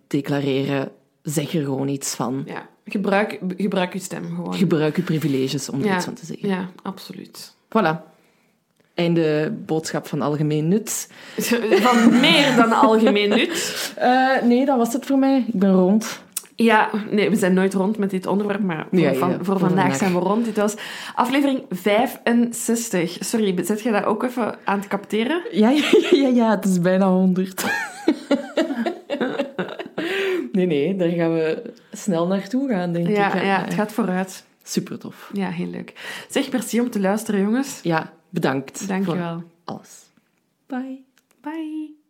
declareren, 0.08 0.92
zeg 1.22 1.54
er 1.54 1.64
gewoon 1.64 1.88
iets 1.88 2.16
van. 2.16 2.44
ja. 2.46 2.72
Gebruik, 2.86 3.40
gebruik 3.58 3.94
je 3.94 4.00
stem 4.00 4.36
gewoon. 4.36 4.54
Gebruik 4.54 4.96
je 4.96 5.02
privileges 5.02 5.70
om 5.70 5.80
er 5.80 5.86
ja. 5.86 5.96
iets 5.96 6.06
van 6.06 6.14
te 6.14 6.26
zeggen. 6.26 6.50
Ja, 6.50 6.70
absoluut. 6.82 7.56
Voilà. 7.68 8.13
Einde 8.96 9.52
boodschap 9.66 10.08
van 10.08 10.22
algemeen 10.22 10.68
nut. 10.68 11.08
Van 11.86 12.20
meer 12.20 12.56
dan 12.56 12.72
algemeen 12.74 13.30
nut. 13.30 13.94
Eh, 13.98 14.42
nee, 14.44 14.66
dat 14.66 14.78
was 14.78 14.94
het 14.94 15.06
voor 15.06 15.18
mij. 15.18 15.44
Ik 15.48 15.60
ben 15.60 15.72
rond. 15.74 16.22
Ja, 16.56 16.90
nee, 17.12 17.30
we 17.30 17.36
zijn 17.36 17.54
nooit 17.54 17.74
rond 17.74 17.98
met 17.98 18.10
dit 18.10 18.26
onderwerp, 18.28 18.62
maar 18.62 18.86
voor, 18.90 19.00
Ja, 19.00 19.10
ja, 19.12 19.18
van- 19.18 19.30
ja, 19.30 19.36
voor, 19.36 19.46
voor 19.46 19.60
vandaag, 19.60 19.80
vandaag. 19.80 19.98
zijn 19.98 20.14
we 20.14 20.20
rond. 20.20 20.46
Dit 20.46 20.58
was 20.58 20.76
aflevering 21.16 21.64
65. 21.70 23.18
Sorry, 23.20 23.64
zet 23.66 23.82
je 23.82 23.92
dat 23.92 24.04
ook 24.06 24.24
even 24.24 24.56
aan 24.64 24.78
het 24.80 24.88
capteren? 24.88 25.42
Ja, 25.52 25.70
ja, 26.12 26.28
ja, 26.28 26.50
het 26.50 26.66
is 26.66 26.80
bijna 26.82 27.08
100. 27.10 27.64
nee, 30.52 30.66
nee, 30.66 30.96
daar 30.96 31.10
gaan 31.10 31.34
we 31.34 31.74
snel 31.92 32.28
naartoe 32.28 32.70
gaan, 32.70 32.94
denk 32.94 33.08
Ja, 33.08 33.34
ik. 33.34 33.44
ja, 33.44 33.62
het 33.64 33.74
gaat 33.74 33.92
vooruit. 33.92 34.44
Super 34.64 34.98
tof. 35.00 35.30
Ja, 35.34 35.50
heel 35.50 35.68
leuk. 35.70 35.94
Zeg, 36.30 36.52
merci 36.52 36.80
om 36.80 36.90
te 36.90 37.00
luisteren, 37.00 37.42
jongens. 37.42 37.80
Ja, 37.84 38.12
bedankt. 38.34 38.88
Dank 38.88 39.00
je 39.00 39.06
voor 39.06 39.18
wel. 39.18 39.44
alles. 39.64 40.10
Bye. 40.66 41.04
Bye. 41.42 42.03